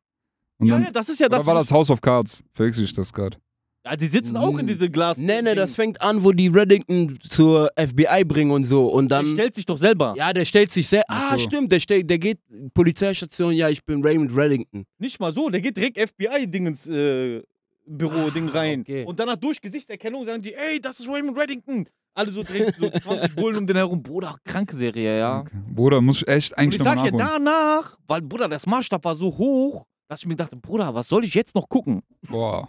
Und 0.58 0.68
Ja, 0.68 0.74
dann, 0.74 0.84
ja, 0.84 0.90
das 0.92 1.08
ist 1.08 1.18
ja 1.18 1.26
oder 1.26 1.38
das. 1.38 1.46
war 1.46 1.54
das 1.56 1.72
House 1.72 1.90
of 1.90 2.00
Cards? 2.00 2.44
Verwechsel 2.54 2.84
ich 2.84 2.92
das 2.92 3.12
gerade? 3.12 3.36
Ja, 3.84 3.96
die 3.96 4.06
sitzen 4.06 4.36
auch 4.36 4.58
in 4.58 4.66
diese 4.66 4.90
Glas. 4.90 5.16
Nee, 5.16 5.40
nee, 5.40 5.54
das 5.54 5.74
fängt 5.74 6.02
an, 6.02 6.22
wo 6.22 6.32
die 6.32 6.48
Reddington 6.48 7.18
zur 7.22 7.70
FBI 7.76 8.24
bringen 8.26 8.50
und 8.50 8.64
so. 8.64 8.86
Und 8.88 9.10
Der 9.10 9.22
dann. 9.22 9.32
stellt 9.32 9.54
sich 9.54 9.64
doch 9.64 9.78
selber. 9.78 10.12
Ja, 10.18 10.32
der 10.34 10.44
stellt 10.44 10.70
sich 10.70 10.86
sehr. 10.86 11.02
Ach 11.08 11.32
Ah, 11.32 11.36
so. 11.38 11.42
stimmt, 11.44 11.72
der, 11.72 11.80
stellt, 11.80 12.10
der 12.10 12.18
geht 12.18 12.38
Polizeistation, 12.74 13.54
ja, 13.54 13.68
ich 13.70 13.84
bin 13.84 14.04
Raymond 14.04 14.36
Reddington. 14.36 14.84
Nicht 14.98 15.18
mal 15.18 15.32
so, 15.32 15.48
der 15.48 15.60
geht 15.62 15.76
direkt 15.78 15.98
FBI-Dingens 15.98 16.86
äh, 16.88 17.42
Büro-Ding 17.86 18.50
Ah, 18.50 18.58
rein. 18.58 18.80
okay. 18.82 19.04
Und 19.04 19.18
danach 19.18 19.36
durch 19.36 19.60
Gesichtserkennung 19.60 20.24
sagen 20.26 20.42
die, 20.42 20.52
ey, 20.54 20.78
das 20.80 21.00
ist 21.00 21.08
Raymond 21.08 21.38
Reddington. 21.38 21.86
Alle 22.14 22.32
so 22.32 22.42
direkt 22.42 22.76
so 22.76 22.90
20 22.90 23.34
Bullen 23.34 23.56
um 23.56 23.66
den 23.66 23.76
herum. 23.76 24.02
Bruder, 24.02 24.36
kranke 24.44 24.76
Serie, 24.76 25.18
ja. 25.18 25.40
Okay. 25.40 25.56
Bruder, 25.72 26.00
muss 26.00 26.22
ich 26.22 26.28
echt 26.28 26.58
eigentlich 26.58 26.80
ich 26.80 26.84
nochmal 26.84 27.04
sag 27.06 27.12
ja 27.14 27.18
nachholen. 27.18 27.44
danach, 27.46 27.98
weil 28.06 28.20
Bruder, 28.20 28.48
das 28.48 28.66
Maßstab 28.66 29.04
war 29.04 29.14
so 29.14 29.26
hoch, 29.38 29.86
dass 30.08 30.20
ich 30.20 30.26
mir 30.26 30.36
dachte, 30.36 30.56
Bruder, 30.56 30.92
was 30.94 31.08
soll 31.08 31.24
ich 31.24 31.32
jetzt 31.34 31.54
noch 31.54 31.68
gucken? 31.68 32.02
Boah. 32.28 32.68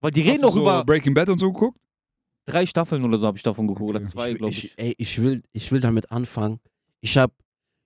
Weil 0.00 0.10
die 0.10 0.22
Hast 0.22 0.28
reden 0.30 0.40
du 0.42 0.46
noch 0.48 0.54
so 0.54 0.60
über 0.62 0.84
Breaking 0.84 1.14
Bad 1.14 1.28
und 1.28 1.38
so 1.38 1.52
geguckt? 1.52 1.78
drei 2.48 2.64
Staffeln 2.64 3.02
oder 3.04 3.18
so 3.18 3.26
habe 3.26 3.36
ich 3.36 3.42
davon 3.42 3.66
geguckt. 3.66 3.90
Oder 3.90 4.04
zwei, 4.04 4.32
glaube 4.34 4.52
ich. 4.52 4.66
ich, 4.66 4.78
ey, 4.78 4.94
ich, 4.98 5.20
will, 5.20 5.42
ich 5.52 5.72
will 5.72 5.80
damit 5.80 6.12
anfangen. 6.12 6.60
Ich 7.00 7.18
hab, 7.18 7.32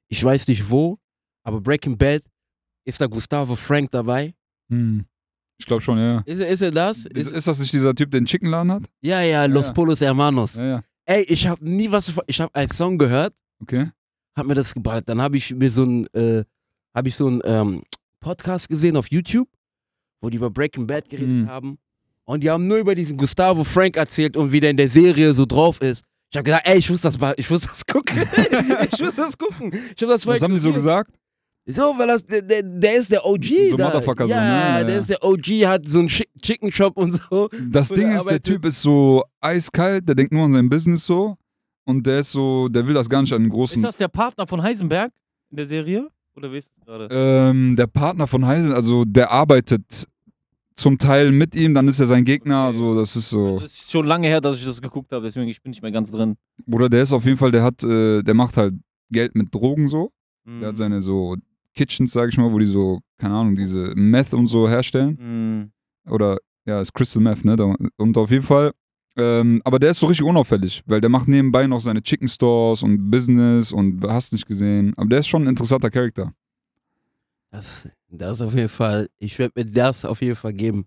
ich 0.08 0.22
weiß 0.22 0.48
nicht 0.48 0.68
wo, 0.70 0.98
aber 1.44 1.60
Breaking 1.62 1.96
Bad 1.96 2.22
ist 2.84 3.00
da 3.00 3.06
Gustavo 3.06 3.56
Frank 3.56 3.90
dabei. 3.90 4.34
Hm. 4.68 5.06
Ich 5.58 5.64
glaube 5.66 5.80
schon, 5.82 5.98
ja. 5.98 6.20
Ist, 6.26 6.40
er- 6.40 6.48
ist 6.48 6.60
er 6.62 6.70
das? 6.72 7.04
Ist, 7.06 7.16
Ist, 7.16 7.32
ist 7.32 7.46
das 7.46 7.58
nicht 7.60 7.72
dieser 7.72 7.94
Typ, 7.94 8.10
der 8.10 8.18
einen 8.18 8.26
Chickenladen 8.26 8.72
hat? 8.72 8.82
ja, 9.00 9.22
ja, 9.22 9.46
Los 9.46 9.68
Ja. 9.68 9.72
Polos 9.72 10.00
Hermanos. 10.00 10.56
Ja, 10.56 10.64
ja. 10.64 10.84
Ey, 11.06 11.22
ich 11.22 11.46
habe 11.46 11.66
nie 11.66 11.90
was, 11.90 12.10
von- 12.10 12.24
ich 12.26 12.40
habe 12.40 12.54
einen 12.54 12.70
Song 12.70 12.98
gehört, 12.98 13.34
Okay. 13.62 13.90
hab 14.36 14.46
mir 14.46 14.54
das 14.54 14.74
geballt. 14.74 15.08
Dann 15.08 15.20
habe 15.22 15.36
ich 15.38 15.54
mir 15.54 15.70
so 15.70 15.84
ein, 15.84 16.06
äh, 16.14 16.44
habe 16.94 17.08
ich 17.08 17.14
so 17.14 17.28
ein 17.28 17.40
ähm, 17.44 17.82
Podcast 18.20 18.68
gesehen 18.68 18.96
auf 18.96 19.10
YouTube, 19.10 19.48
wo 20.20 20.28
die 20.30 20.36
über 20.36 20.50
Breaking 20.50 20.86
Bad 20.86 21.08
geredet 21.08 21.44
Mhm. 21.44 21.48
haben. 21.48 21.78
Und 22.24 22.42
die 22.44 22.50
haben 22.50 22.66
nur 22.68 22.78
über 22.78 22.94
diesen 22.94 23.16
Gustavo 23.16 23.64
Frank 23.64 23.96
erzählt 23.96 24.36
und 24.36 24.52
wie 24.52 24.60
der 24.60 24.70
in 24.70 24.76
der 24.76 24.88
Serie 24.88 25.34
so 25.34 25.46
drauf 25.46 25.80
ist. 25.82 26.04
Ich 26.32 26.36
habe 26.36 26.44
gesagt, 26.44 26.68
ey, 26.68 26.78
ich 26.78 26.88
muss 26.88 27.00
das, 27.00 27.18
mal- 27.18 27.34
ich 27.36 27.50
muss 27.50 27.62
das 27.62 27.84
gucken. 27.84 28.16
ich 28.92 29.00
muss 29.00 29.16
das 29.16 29.36
gucken. 29.36 29.72
Ich 29.96 30.02
hab 30.02 30.08
das 30.10 30.22
voll 30.24 30.34
Was 30.34 30.42
haben 30.42 30.54
die 30.54 30.60
so 30.60 30.72
gesagt? 30.72 31.10
So, 31.66 31.82
weil 31.98 32.06
das, 32.06 32.24
der, 32.24 32.42
der, 32.42 32.62
der 32.62 32.96
ist 32.96 33.10
der 33.12 33.24
OG. 33.26 33.44
So 33.70 33.76
da. 33.76 33.86
Motherfucker 33.86 34.24
so, 34.26 34.30
ja, 34.32 34.78
ne? 34.78 34.84
der 34.86 34.94
Ja. 34.94 35.00
ist 35.00 35.10
der 35.10 35.22
OG, 35.24 35.46
hat 35.66 35.88
so 35.88 35.98
einen 36.00 36.08
Chick 36.08 36.28
Chicken 36.40 36.72
Shop 36.72 36.96
und 36.96 37.20
so. 37.30 37.48
Das 37.68 37.90
Und 37.90 37.98
Ding 37.98 38.10
ist, 38.16 38.30
der 38.30 38.42
Typ 38.42 38.64
ist 38.64 38.80
so 38.80 39.22
eiskalt, 39.40 40.08
der 40.08 40.14
denkt 40.14 40.32
nur 40.32 40.44
an 40.44 40.52
sein 40.52 40.68
Business 40.68 41.04
so. 41.04 41.36
Und 41.84 42.06
der 42.06 42.20
ist 42.20 42.32
so, 42.32 42.68
der 42.68 42.86
will 42.86 42.94
das 42.94 43.08
gar 43.08 43.20
nicht 43.22 43.32
an 43.32 43.42
den 43.42 43.50
Ist 43.50 43.54
großen. 43.54 43.82
das 43.82 43.96
der 43.96 44.08
Partner 44.08 44.46
von 44.46 44.62
Heisenberg 44.62 45.12
in 45.50 45.56
der 45.56 45.66
Serie? 45.66 46.08
Oder 46.36 46.50
wer 46.52 46.58
ist 46.58 46.70
das 46.76 46.86
gerade? 46.86 47.08
Ähm, 47.10 47.74
der 47.76 47.88
Partner 47.88 48.26
von 48.26 48.46
Heisen, 48.46 48.72
also 48.72 49.04
der 49.04 49.30
arbeitet 49.30 50.06
zum 50.80 50.98
Teil 50.98 51.30
mit 51.30 51.54
ihm, 51.54 51.74
dann 51.74 51.88
ist 51.88 52.00
er 52.00 52.06
sein 52.06 52.24
Gegner. 52.24 52.64
Also 52.64 52.98
das 52.98 53.16
ist 53.16 53.30
so. 53.30 53.58
Das 53.60 53.72
ist 53.72 53.90
schon 53.90 54.06
lange 54.06 54.26
her, 54.26 54.40
dass 54.40 54.58
ich 54.58 54.64
das 54.64 54.80
geguckt 54.80 55.12
habe, 55.12 55.24
deswegen 55.24 55.48
ich 55.48 55.62
bin 55.62 55.70
nicht 55.70 55.82
mehr 55.82 55.92
ganz 55.92 56.10
drin. 56.10 56.36
Bruder, 56.66 56.88
der 56.88 57.02
ist 57.02 57.12
auf 57.12 57.24
jeden 57.24 57.36
Fall, 57.36 57.50
der 57.50 57.62
hat, 57.62 57.82
äh, 57.84 58.22
der 58.22 58.34
macht 58.34 58.56
halt 58.56 58.74
Geld 59.10 59.34
mit 59.34 59.54
Drogen 59.54 59.88
so. 59.88 60.12
Mhm. 60.44 60.60
Der 60.60 60.68
hat 60.70 60.76
seine 60.76 61.02
so 61.02 61.36
Kitchens, 61.74 62.12
sag 62.12 62.28
ich 62.28 62.38
mal, 62.38 62.52
wo 62.52 62.58
die 62.58 62.66
so, 62.66 63.00
keine 63.18 63.34
Ahnung, 63.34 63.56
diese 63.56 63.92
Meth 63.94 64.34
und 64.34 64.46
so 64.46 64.68
herstellen. 64.68 65.72
Mhm. 66.06 66.10
Oder, 66.10 66.38
ja, 66.66 66.80
ist 66.80 66.92
Crystal 66.92 67.22
Meth, 67.22 67.44
ne? 67.44 67.56
Und 67.96 68.16
auf 68.16 68.30
jeden 68.30 68.44
Fall, 68.44 68.72
ähm, 69.16 69.60
aber 69.64 69.78
der 69.78 69.90
ist 69.90 70.00
so 70.00 70.06
richtig 70.06 70.26
unauffällig, 70.26 70.82
weil 70.86 71.00
der 71.00 71.10
macht 71.10 71.28
nebenbei 71.28 71.66
noch 71.66 71.80
seine 71.80 72.02
Chicken 72.02 72.28
Stores 72.28 72.82
und 72.82 73.10
Business 73.10 73.72
und 73.72 74.04
hast 74.04 74.32
nicht 74.32 74.46
gesehen. 74.46 74.92
Aber 74.96 75.08
der 75.08 75.20
ist 75.20 75.28
schon 75.28 75.42
ein 75.42 75.48
interessanter 75.48 75.90
Charakter. 75.90 76.32
Das, 77.50 77.88
das 78.08 78.40
auf 78.42 78.54
jeden 78.54 78.68
Fall, 78.68 79.08
ich 79.18 79.38
werde 79.38 79.52
mir 79.56 79.64
das 79.70 80.04
auf 80.04 80.20
jeden 80.22 80.36
Fall 80.36 80.52
geben. 80.52 80.86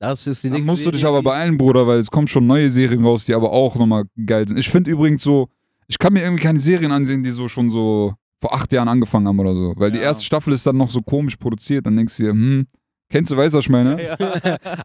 Das 0.00 0.26
ist 0.26 0.42
die 0.42 0.48
Dann 0.48 0.58
nächste 0.58 0.70
musst 0.72 0.86
du 0.86 0.90
dich 0.90 1.00
Serie, 1.00 1.16
aber 1.16 1.20
die- 1.22 1.36
beeilen, 1.36 1.56
Bruder, 1.58 1.86
weil 1.86 1.98
es 1.98 2.10
kommen 2.10 2.26
schon 2.28 2.46
neue 2.46 2.70
Serien 2.70 3.04
raus, 3.04 3.24
die 3.24 3.34
aber 3.34 3.50
auch 3.52 3.76
nochmal 3.76 4.04
geil 4.26 4.46
sind. 4.48 4.58
Ich 4.58 4.68
finde 4.68 4.90
übrigens 4.90 5.22
so, 5.22 5.48
ich 5.86 5.98
kann 5.98 6.12
mir 6.12 6.22
irgendwie 6.22 6.42
keine 6.42 6.58
Serien 6.60 6.90
ansehen, 6.92 7.22
die 7.22 7.30
so 7.30 7.48
schon 7.48 7.70
so 7.70 8.14
vor 8.40 8.54
acht 8.54 8.72
Jahren 8.72 8.88
angefangen 8.88 9.28
haben 9.28 9.38
oder 9.38 9.54
so. 9.54 9.74
Weil 9.76 9.92
die 9.92 9.98
Ja. 9.98 10.04
erste 10.06 10.24
Staffel 10.24 10.52
ist 10.52 10.66
dann 10.66 10.76
noch 10.76 10.90
so 10.90 11.00
komisch 11.02 11.36
produziert, 11.36 11.86
dann 11.86 11.96
denkst 11.96 12.16
du 12.16 12.22
dir, 12.24 12.30
hm, 12.30 12.66
kennst 13.12 13.30
du, 13.30 13.36
weißt 13.36 13.54
du, 13.54 13.58
was 13.58 13.64
ich 13.66 13.68
meine? 13.70 14.02
Ja. 14.02 14.16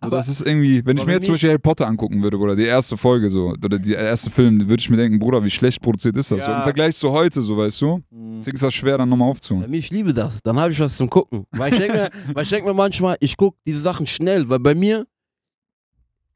So, 0.03 0.09
das 0.11 0.27
ist 0.27 0.41
irgendwie, 0.41 0.85
wenn 0.85 0.97
ich 0.97 1.01
aber 1.01 1.09
mir 1.09 1.15
jetzt 1.15 1.25
zum 1.25 1.33
Beispiel 1.33 1.49
Harry 1.49 1.59
Potter 1.59 1.87
angucken 1.87 2.21
würde, 2.21 2.37
oder 2.37 2.55
die 2.55 2.65
erste 2.65 2.95
Folge 2.97 3.29
so, 3.31 3.53
oder 3.63 3.79
die 3.79 3.93
erste 3.93 4.29
Film, 4.29 4.59
würde 4.69 4.79
ich 4.79 4.89
mir 4.89 4.97
denken, 4.97 5.17
Bruder, 5.17 5.43
wie 5.43 5.49
schlecht 5.49 5.81
produziert 5.81 6.15
ist 6.17 6.31
das? 6.31 6.45
So, 6.45 6.51
Ja. 6.51 6.57
Im 6.57 6.63
Vergleich 6.63 6.95
zu 6.95 7.11
heute, 7.11 7.41
so, 7.41 7.57
weißt 7.57 7.81
du? 7.81 8.03
Mhm. 8.11 8.37
Deswegen 8.37 8.55
ist 8.55 8.63
das 8.63 8.73
schwer, 8.73 8.97
dann 8.99 9.09
nochmal 9.09 9.29
aufzuholen. 9.29 9.73
ich 9.73 9.89
liebe 9.89 10.13
das. 10.13 10.39
Dann 10.43 10.59
habe 10.59 10.71
ich 10.71 10.79
was 10.79 10.95
zum 10.97 11.09
Gucken. 11.09 11.45
Weil 11.51 11.73
ich 11.73 11.79
denke 11.79 11.97
mir, 11.97 12.09
weil 12.35 12.43
ich 12.43 12.51
mir 12.51 12.73
manchmal, 12.73 13.17
ich 13.19 13.35
gucke 13.35 13.57
diese 13.65 13.81
Sachen 13.81 14.05
schnell, 14.05 14.47
weil 14.49 14.59
bei 14.59 14.75
mir, 14.75 15.07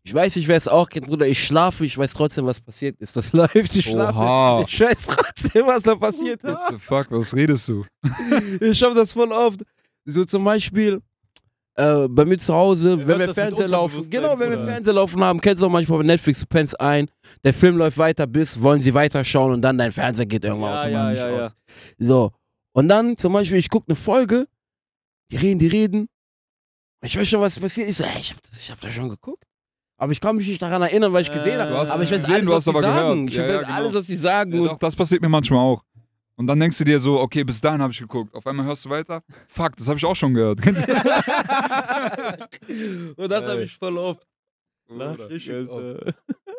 Ich 0.03 0.13
weiß 0.13 0.35
nicht, 0.35 0.47
wer 0.47 0.57
es 0.57 0.68
auch 0.68 0.89
kennt, 0.89 1.05
Bruder. 1.05 1.27
Ich 1.27 1.43
schlafe, 1.43 1.85
ich 1.85 1.95
weiß 1.95 2.13
trotzdem, 2.13 2.45
was 2.47 2.59
passiert 2.59 2.99
ist. 2.99 3.15
Das 3.15 3.34
läuft, 3.39 3.76
ich 3.76 3.85
schlafe. 3.85 4.18
Oha. 4.18 4.63
Ich 4.68 4.80
weiß 4.80 5.05
trotzdem, 5.07 5.68
was 5.68 5.84
da 5.84 5.95
passiert 5.95 6.41
ist. 6.43 6.49
What 6.49 6.59
the 6.72 6.77
fuck, 6.80 7.07
was 7.11 7.35
redest 7.35 7.69
du? 7.69 7.85
Ich 8.59 8.81
habe 8.81 8.95
das 8.95 9.13
voll 9.13 9.31
oft. 9.31 9.61
So 10.05 10.26
zum 10.26 10.43
Beispiel 10.43 11.01
äh, 11.76 12.07
bei 12.07 12.26
mir 12.26 12.38
zu 12.38 12.53
Hause, 12.53 12.98
wenn 12.99 13.07
hört 13.07 13.07
wir 13.07 13.18
das 13.19 13.27
mit 13.27 13.35
Fernseher 13.35 13.68
laufen. 13.68 14.10
Genau, 14.10 14.38
wenn 14.39 14.49
wir 14.52 14.57
Bruder. 14.57 14.72
Fernseher 14.72 14.93
laufen 14.93 15.23
haben, 15.23 15.39
kennst 15.41 15.61
du 15.61 15.65
auch 15.68 15.69
manchmal 15.72 15.99
bei 15.99 16.06
Netflix, 16.06 16.39
du 16.41 16.45
pennst 16.48 16.80
ein, 16.80 17.10
der 17.43 17.53
Film 17.53 17.77
läuft 17.77 17.98
weiter 17.98 18.27
bis, 18.27 18.61
wollen 18.61 18.81
sie 18.81 18.93
weiterschauen 18.93 19.53
und 19.53 19.61
dann 19.61 19.77
dein 19.77 19.91
Fernseher 19.91 20.26
geht 20.26 20.43
irgendwann 20.43 20.72
Ja, 20.73 20.81
automatisch 21.07 21.19
ja, 21.19 21.30
ja. 21.30 21.45
aus. 21.45 21.56
So. 21.98 22.31
Und 22.73 22.88
dann 22.88 23.18
zum 23.18 23.34
Beispiel, 23.34 23.57
ich 23.57 23.69
gucke 23.69 23.88
eine 23.89 23.95
Folge, 23.95 24.48
die 25.31 25.38
reden, 25.38 25.60
die 25.60 25.68
reden. 25.68 26.07
Ich 27.03 27.18
weiß 27.18 27.27
schon, 27.27 27.41
was 27.41 27.60
passiert. 27.60 27.89
Ich 27.89 27.98
so, 27.98 28.03
ey, 28.03 28.10
ich 28.19 28.31
hab, 28.31 28.41
das- 28.43 28.60
ich 28.60 28.69
hab 28.72 28.80
das 28.80 28.93
schon 28.93 29.10
geguckt. 29.10 29.43
Aber 29.98 30.11
ich 30.11 30.19
kann 30.19 30.35
mich 30.35 30.48
nicht 30.48 30.61
daran 30.61 30.81
erinnern, 30.81 31.14
weil 31.14 31.22
ich 31.22 31.31
gesehen 31.31 31.60
Äh, 31.60 31.61
habe. 31.61 31.72
Du 31.72 31.77
hast 31.77 31.91
aber 31.91 32.03
ich 32.03 32.11
weiß 32.11 32.22
gesehen, 32.22 32.34
alles, 32.34 32.45
du 32.45 32.49
was 32.52 32.56
hast 32.57 32.64
sie 32.65 32.69
aber 32.72 32.81
sagen. 32.81 33.26
gehört. 33.26 33.30
Ich 33.30 33.35
Ja, 33.35 33.43
weiß 33.43 33.52
ja, 33.52 33.61
genau. 33.61 33.73
alles, 33.76 33.93
was 33.93 34.07
sie 34.07 34.15
sagen. 34.15 34.53
Ja, 34.53 34.64
doch, 34.69 34.77
das 34.80 34.95
passiert 34.95 35.22
mir 35.22 35.30
manchmal 35.30 35.60
auch. 35.60 35.84
Und 36.41 36.47
dann 36.47 36.59
denkst 36.59 36.80
du 36.80 36.84
dir 36.84 36.99
so, 36.99 37.19
okay, 37.19 37.43
bis 37.43 37.61
dahin 37.61 37.84
habe 37.84 37.93
ich 37.93 37.99
geguckt. 37.99 38.34
Auf 38.34 38.47
einmal 38.47 38.65
hörst 38.65 38.84
du 38.85 38.89
weiter. 38.89 39.22
Fuck, 39.47 39.77
das 39.77 39.88
habe 39.88 39.99
ich 39.99 40.05
auch 40.05 40.15
schon 40.15 40.34
gehört. 40.34 40.59
Und 40.65 40.76
das 43.30 43.45
habe 43.45 43.61
ich 43.61 43.77
voll 43.77 43.95
oft. 43.95 44.27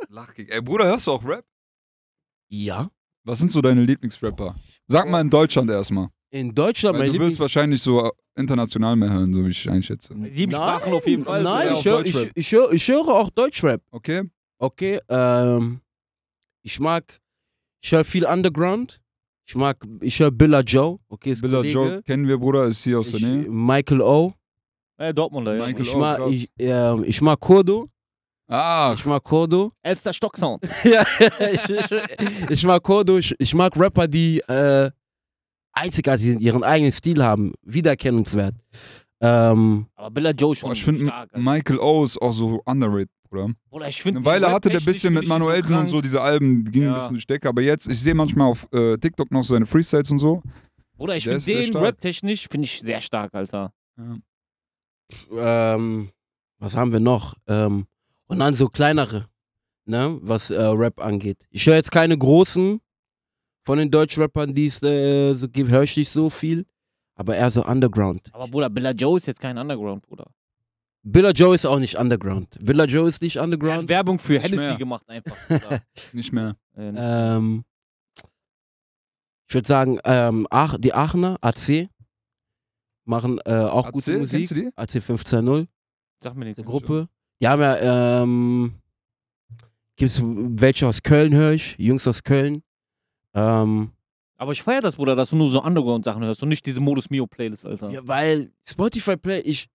Lachkick. 0.09 0.53
Ey, 0.53 0.61
Bruder, 0.61 0.85
hörst 0.85 1.09
du 1.09 1.11
auch 1.11 1.25
Rap? 1.25 1.45
Ja. 2.49 2.93
Was 3.25 3.41
sind 3.41 3.51
so 3.51 3.61
deine 3.61 3.83
Lieblingsrapper? 3.83 4.55
Sag 4.87 5.09
mal 5.09 5.21
in 5.21 5.31
Deutschland 5.31 5.69
erstmal. 5.69 6.11
In 6.31 6.55
Deutschland, 6.55 6.97
Weil 6.97 7.09
mein 7.09 7.19
du 7.19 7.25
wirst 7.25 7.41
wahrscheinlich 7.41 7.83
so 7.83 8.09
international 8.37 8.95
mehr 8.95 9.11
hören, 9.13 9.35
so 9.35 9.45
wie 9.45 9.51
ich 9.51 9.69
einschätze. 9.69 10.15
Sieben 10.29 10.53
Nein, 10.53 10.61
Sprachen 10.61 10.93
auf 10.93 11.05
jeden 11.09 11.25
Fall. 11.25 11.43
Nein, 11.43 11.73
ich, 11.73 11.85
höre, 11.85 12.05
ich, 12.05 12.31
ich, 12.37 12.53
höre, 12.53 12.71
ich 12.73 12.87
höre 12.87 13.09
auch 13.09 13.31
Deutschrap. 13.31 13.83
Okay? 13.91 14.31
Okay, 14.59 15.01
ähm, 15.09 15.81
ich 16.63 16.79
mag, 16.79 17.19
ich 17.83 17.91
höre 17.91 18.05
viel 18.05 18.25
Underground. 18.27 19.02
Ich 19.53 19.57
mag, 19.57 19.77
ich 20.01 20.19
höre 20.19 20.31
Billa 20.31 20.61
Joe. 20.61 20.99
Okay, 21.11 21.33
ist 21.33 21.43
Billa 21.43 21.59
Kollege. 21.59 21.75
Joe 21.75 22.03
kennen 22.05 22.27
wir, 22.27 22.39
Bruder, 22.39 22.65
ist 22.65 22.83
hier 22.85 22.99
aus 23.01 23.11
der 23.11 23.21
Nähe. 23.21 23.51
Michael 23.51 24.01
O. 24.01 24.33
Ja, 24.99 25.13
Dortmunder, 25.13 25.57
ja. 25.57 25.67
Michael 25.67 25.83
Ich 25.83 25.95
O, 25.95 25.99
mag, 25.99 26.17
krass. 26.17 26.31
ich, 26.33 26.51
ähm, 26.59 27.05
ich 27.07 27.21
mag 27.21 27.39
Kurdo. 27.39 27.91
Ach, 28.49 28.95
Ich 28.95 29.05
mag 29.05 29.23
Kurdo. 29.23 29.71
Elfter 29.83 30.15
Stocksound. 30.15 30.63
ja, 30.85 31.05
ich, 31.39 31.69
ich, 31.69 32.51
ich 32.51 32.65
mag 32.65 32.83
Kurdo. 32.83 33.19
Ich, 33.19 33.35
ich 33.39 33.55
mag 33.55 33.77
Rapper, 33.79 34.09
die 34.09 34.39
äh, 34.49 34.91
einzigartig 35.75 36.25
sind, 36.25 36.41
ihren 36.41 36.65
eigenen 36.65 36.91
Stil 36.93 37.23
haben. 37.23 37.53
Wiedererkennungswert. 37.61 38.55
Ähm, 39.21 39.85
Aber 39.97 40.11
Billa 40.13 40.31
Joe 40.31 40.55
schon 40.55 40.69
boah, 40.71 40.73
ich 40.73 40.83
finde. 40.83 41.13
Michael 41.35 41.79
O 41.79 42.05
ist 42.05 42.17
auch 42.23 42.33
so 42.33 42.63
underrated, 42.65 43.11
Bruder. 43.33 43.55
Bruder, 43.71 43.89
ich 43.89 44.03
finde 44.03 44.19
Eine 44.19 44.27
Weile 44.27 44.51
hatte 44.53 44.69
der 44.69 44.81
bisschen 44.81 45.15
mit 45.15 45.27
Manuelsen 45.27 45.79
und 45.79 45.89
so 45.89 46.03
diese 46.03 46.21
Alben, 46.21 46.67
die 46.67 46.71
gingen 46.73 46.89
Ja. 46.89 46.93
ein 46.93 47.15
bisschen 47.15 47.27
Decke, 47.29 47.49
aber 47.49 47.63
jetzt, 47.63 47.89
ich 47.91 47.99
sehe 48.01 48.15
manchmal 48.15 48.49
auf 48.51 48.69
äh, 48.73 48.99
TikTok 48.99 49.31
noch 49.31 49.43
seine 49.43 49.65
Freestyles 49.65 50.11
und 50.11 50.19
so. 50.19 50.43
Bruder, 50.99 51.17
ich 51.17 51.25
finde 51.25 51.43
den. 51.43 51.75
Rap-technisch 51.77 52.47
finde 52.49 52.67
ich 52.67 52.79
sehr 52.81 53.01
stark, 53.01 53.35
Alter. 53.35 53.73
ähm, 55.35 56.11
was 56.59 56.77
haben 56.77 56.93
wir 56.93 57.01
noch? 57.01 57.35
Ähm, 57.47 57.87
und 58.27 58.39
dann 58.39 58.53
so 58.53 58.69
kleinere, 58.69 59.29
ne, 59.87 60.19
was 60.21 60.51
äh, 60.51 60.63
Rap 60.63 61.01
angeht. 61.01 61.39
Ich 61.51 61.67
höre 61.67 61.77
jetzt 61.77 61.91
keine 61.91 62.17
großen 62.19 62.81
von 63.65 63.79
den 63.79 63.91
Deutschrappern, 63.91 64.55
die 64.55 64.67
es 64.67 64.83
äh, 64.83 65.33
so 65.35 65.49
gibt, 65.49 65.71
höre 65.71 65.85
ich 65.85 65.97
nicht 65.97 66.11
so 66.11 66.29
viel, 66.29 66.67
aber 67.15 67.35
eher 67.37 67.51
so 67.51 67.65
Underground. 67.65 68.29
Aber 68.35 68.47
Bruder, 68.49 68.69
Billa 68.69 68.91
Joe 68.91 69.17
ist 69.17 69.27
jetzt 69.27 69.41
kein 69.41 69.57
Underground, 69.57 70.03
Bruder. 70.07 70.31
Billa 71.05 71.31
Joe 71.31 71.55
ist 71.55 71.67
auch 71.67 71.79
nicht 71.79 71.97
Underground. 71.97 72.59
Billa 72.61 72.85
Joe 72.85 73.09
ist 73.09 73.23
nicht 73.23 73.37
Er 73.37 73.43
Underground. 73.45 73.89
Werbung 73.89 74.19
für 74.19 74.35
Nicht 74.35 74.45
Hennessy 74.45 74.63
mehr. 74.69 74.77
gemacht 74.77 75.09
einfach. 75.09 75.37
Nicht 76.13 76.33
mehr. 76.33 76.57
äh, 76.77 76.93
nicht- 76.93 77.03
Ähm, 77.05 77.65
ich 79.49 79.55
würde 79.55 79.69
sagen, 79.69 79.99
ähm, 80.05 80.47
Ach, 80.51 80.77
die 80.79 80.95
Aachener, 80.95 81.37
AC, 81.43 81.89
machen 83.05 83.39
äh, 83.45 83.53
auch 83.65 83.87
AC, 83.89 83.93
gute 83.93 84.13
kennst 84.19 84.33
Musik. 84.33 84.49
du 84.49 84.55
die? 84.55 84.71
AC 84.77 84.91
15.0 85.03 85.67
Sag 86.23 86.37
mir 86.37 86.45
die 86.45 86.51
nichts. 86.53 86.65
Gruppe. 86.65 87.09
Die 87.41 87.49
haben 87.49 87.61
ja, 87.61 88.23
ähm, 88.23 88.75
gibt 89.97 90.11
es 90.13 90.21
welche 90.23 90.87
aus 90.87 91.03
Köln, 91.03 91.35
höre 91.35 91.53
ich, 91.53 91.77
Jungs 91.79 92.07
aus 92.07 92.23
Köln. 92.23 92.63
Ähm, 93.35 93.91
Aber 94.37 94.53
ich 94.53 94.63
feiere 94.63 94.81
das, 94.83 94.95
Bruder, 94.97 95.17
dass 95.17 95.31
du 95.31 95.37
nur 95.37 95.51
so 95.51 95.61
Underground-Sachen 95.63 96.23
hörst 96.23 96.43
und 96.45 96.49
nicht 96.49 96.65
diese 96.65 96.81
Modus 96.81 97.11
Mio-Playlist, 97.11 97.67
Alter. 97.67 97.91
ja, 97.91 98.07
weil 98.07 98.53
Spotify 98.69 99.17
Play, 99.17 99.41
ich, 99.41 99.69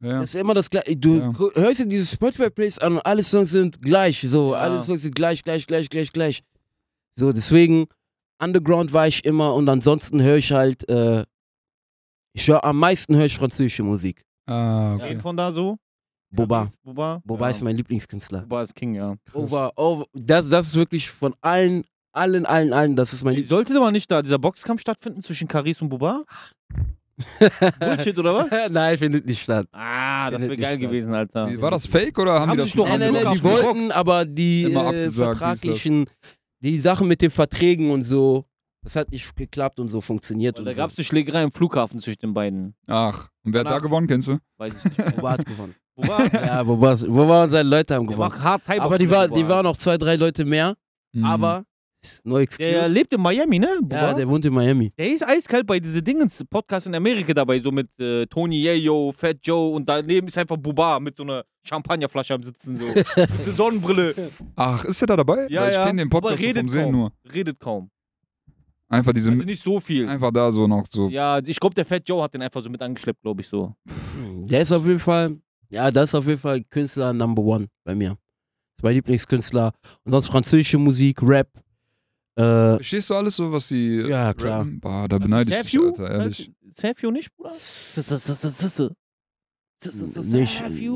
Ja. 0.00 0.20
das 0.20 0.30
ist 0.30 0.34
immer 0.36 0.54
das 0.54 0.68
gleiche. 0.70 0.96
Du 0.96 1.16
Ja. 1.18 1.32
hörst 1.54 1.80
dir 1.80 1.86
diese 1.86 2.06
Spotify 2.06 2.50
Plays 2.50 2.78
an 2.78 2.94
und 2.94 3.00
alle 3.06 3.22
Songs 3.22 3.50
sind 3.50 3.80
gleich, 3.80 4.20
so, 4.28 4.52
Ja. 4.52 4.60
alle 4.60 4.82
Songs 4.82 5.02
sind 5.02 5.14
gleich, 5.14 5.42
gleich, 5.42 5.66
gleich, 5.66 5.88
gleich, 5.88 6.12
gleich. 6.12 6.42
So, 7.18 7.32
deswegen, 7.32 7.86
Underground 8.38 8.92
war 8.92 9.06
ich 9.08 9.24
immer 9.24 9.54
und 9.54 9.68
ansonsten 9.68 10.20
höre 10.22 10.36
ich 10.36 10.52
halt, 10.52 10.86
äh, 10.88 11.24
ich 12.34 12.46
höre, 12.48 12.62
am 12.64 12.78
meisten 12.78 13.16
höre 13.16 13.24
ich 13.24 13.36
französische 13.38 13.82
Musik. 13.82 14.22
Ah, 14.46 14.96
Wen 14.98 15.02
okay. 15.02 15.20
von 15.20 15.36
da 15.36 15.50
so? 15.50 15.78
Boba. 16.30 16.70
Boba? 16.82 17.22
Boba 17.24 17.46
ja. 17.46 17.50
ist 17.50 17.62
mein 17.62 17.76
Lieblingskünstler. 17.76 18.42
Boba 18.42 18.62
ist 18.62 18.74
King, 18.74 18.94
ja. 18.94 19.16
Over, 19.32 19.72
over, 19.76 20.04
das, 20.12 20.48
das 20.50 20.66
ist 20.68 20.76
wirklich 20.76 21.10
von 21.10 21.34
allen, 21.40 21.84
allen, 22.12 22.44
allen, 22.44 22.72
allen, 22.74 22.96
das 22.96 23.14
ist 23.14 23.24
mein 23.24 23.32
Lieblings. 23.34 23.48
Sollte 23.48 23.74
aber 23.76 23.90
nicht 23.90 24.10
da 24.10 24.20
dieser 24.20 24.38
Boxkampf 24.38 24.82
stattfinden 24.82 25.22
zwischen 25.22 25.48
Caris 25.48 25.80
und 25.80 25.88
Boba? 25.88 26.24
Bullshit, 27.80 28.18
oder 28.18 28.34
was? 28.34 28.50
Nein, 28.70 28.98
findet 28.98 29.26
nicht 29.26 29.42
statt. 29.42 29.66
Ah, 29.72 30.30
das 30.30 30.42
wäre 30.42 30.56
geil 30.56 30.76
statt. 30.76 30.80
gewesen, 30.80 31.14
Alter. 31.14 31.60
War 31.60 31.70
das 31.70 31.86
fake 31.86 32.18
oder 32.18 32.40
haben, 32.40 32.50
Haben 32.50 32.58
die 32.58 32.64
sich 32.64 32.72
das 32.74 32.82
doch 32.84 32.88
von 32.88 32.98
Nein, 33.00 33.12
nein, 33.12 33.26
die 33.32 33.38
geboxt. 33.40 33.64
wollten, 33.64 33.90
aber 33.92 34.24
die 34.24 34.64
äh, 34.64 35.10
vertraglichen, 35.10 36.06
die 36.60 36.78
Sachen 36.78 37.08
mit 37.08 37.22
den 37.22 37.30
Verträgen 37.30 37.90
und 37.90 38.02
so, 38.02 38.44
das 38.82 38.96
hat 38.96 39.10
nicht 39.10 39.34
geklappt 39.34 39.80
und 39.80 39.88
so 39.88 40.00
funktioniert. 40.00 40.58
Und 40.58 40.66
da 40.66 40.72
so. 40.72 40.76
gab 40.76 40.90
es 40.90 40.98
eine 40.98 41.04
Schlägerei 41.04 41.42
im 41.42 41.52
Flughafen 41.52 41.98
zwischen 41.98 42.20
den 42.20 42.34
beiden. 42.34 42.74
Ach, 42.86 43.28
und 43.44 43.52
wer 43.52 43.60
hat 43.60 43.70
da 43.70 43.78
gewonnen, 43.78 44.06
kennst 44.06 44.28
du? 44.28 44.38
Weiß 44.58 44.74
ich 44.74 44.84
nicht. 44.98 45.16
Boba 45.16 45.32
hat 45.32 45.44
gewonnen. 45.46 45.74
Boba? 45.96 46.24
ja, 46.32 46.66
wo, 46.66 46.80
war's, 46.80 47.06
wo 47.08 47.26
waren 47.26 47.48
seine 47.50 47.68
Leute 47.68 47.94
haben 47.94 48.06
gewonnen? 48.06 48.42
hart 48.42 48.62
Aber 48.78 48.98
die, 48.98 49.08
war, 49.10 49.26
Boba. 49.28 49.40
die 49.40 49.48
waren 49.48 49.64
noch 49.64 49.76
zwei, 49.76 49.96
drei 49.96 50.16
Leute 50.16 50.44
mehr, 50.44 50.76
Mhm. 51.12 51.24
aber 51.24 51.64
no 52.24 52.38
excuse. 52.38 52.68
Der 52.70 52.88
lebt 52.88 53.12
in 53.14 53.20
Miami, 53.20 53.58
ne? 53.58 53.68
Boba? 53.80 53.96
ja, 53.96 54.14
der 54.14 54.28
wohnt 54.28 54.44
in 54.44 54.52
Miami. 54.54 54.92
Der 54.96 55.10
ist 55.12 55.26
eiskalt 55.26 55.66
bei 55.66 55.78
diese 55.80 56.02
Dingens 56.02 56.42
Podcast 56.48 56.86
in 56.86 56.94
Amerika 56.94 57.32
dabei, 57.34 57.58
so 57.60 57.70
mit 57.70 57.88
äh, 58.00 58.26
Tony 58.26 58.62
Yayo, 58.62 59.12
Fat 59.16 59.38
Joe 59.42 59.74
und 59.74 59.88
daneben 59.88 60.26
ist 60.26 60.38
einfach 60.38 60.56
Buba 60.56 60.98
mit 61.00 61.16
so 61.16 61.22
einer 61.22 61.44
Champagnerflasche 61.64 62.34
am 62.34 62.42
Sitzen, 62.42 62.76
so. 62.78 62.84
mit 62.94 63.06
der 63.46 63.52
Sonnenbrille. 63.52 64.14
Ach, 64.56 64.84
ist 64.84 65.00
der 65.00 65.08
da 65.08 65.16
dabei? 65.16 65.46
Ja, 65.48 65.62
Weil 65.62 65.70
ich 65.70 65.76
ja. 65.76 65.86
kenne 65.86 66.02
den 66.02 66.08
Podcast 66.10 66.38
so 66.40 66.46
redet 66.46 66.60
vom 66.62 66.68
Sehen 66.68 66.82
kaum. 66.84 66.92
nur. 66.92 67.12
Redet 67.32 67.58
kaum. 67.60 67.90
Einfach 68.88 69.12
diese, 69.12 69.32
Also 69.32 69.42
nicht 69.42 69.62
so 69.62 69.80
viel. 69.80 70.08
einfach 70.08 70.30
da 70.30 70.52
so 70.52 70.66
noch 70.68 70.84
so. 70.88 71.08
Ja, 71.08 71.40
ich 71.44 71.58
glaube, 71.58 71.74
der 71.74 71.84
Fat 71.84 72.08
Joe 72.08 72.22
hat 72.22 72.34
den 72.34 72.42
einfach 72.42 72.62
so 72.62 72.70
mit 72.70 72.80
angeschleppt, 72.80 73.20
glaube 73.22 73.40
ich 73.40 73.48
so. 73.48 73.74
Hm, 74.16 74.46
Der 74.46 74.60
ist 74.60 74.70
auf 74.70 74.86
jeden 74.86 75.00
Fall, 75.00 75.36
ja, 75.70 75.90
das 75.90 76.10
ist 76.10 76.14
auf 76.14 76.26
jeden 76.26 76.38
Fall 76.38 76.62
Künstler 76.62 77.12
Number 77.12 77.42
One 77.42 77.66
bei 77.84 77.96
mir. 77.96 78.10
Das 78.10 78.16
ist 78.78 78.82
mein 78.84 78.94
Lieblingskünstler. 78.94 79.72
Und 80.04 80.12
sonst 80.12 80.28
französische 80.28 80.78
Musik, 80.78 81.20
Rap. 81.22 81.48
Äh, 82.36 82.76
Verstehst 82.76 83.10
du 83.10 83.14
alles 83.14 83.36
so, 83.36 83.50
was 83.50 83.68
sie 83.68 84.02
Ja, 84.02 84.34
klar. 84.34 84.60
rappen? 84.60 84.80
Boah, 84.80 85.08
da 85.08 85.18
beneide 85.18 85.50
ich 85.50 85.58
dich? 85.58 85.80
Alter, 85.80 86.10
ehrlich. 86.10 86.52
Sergio 86.74 87.10
nicht, 87.10 87.34
Bruder? 87.34 87.54
nicht, 89.82 90.52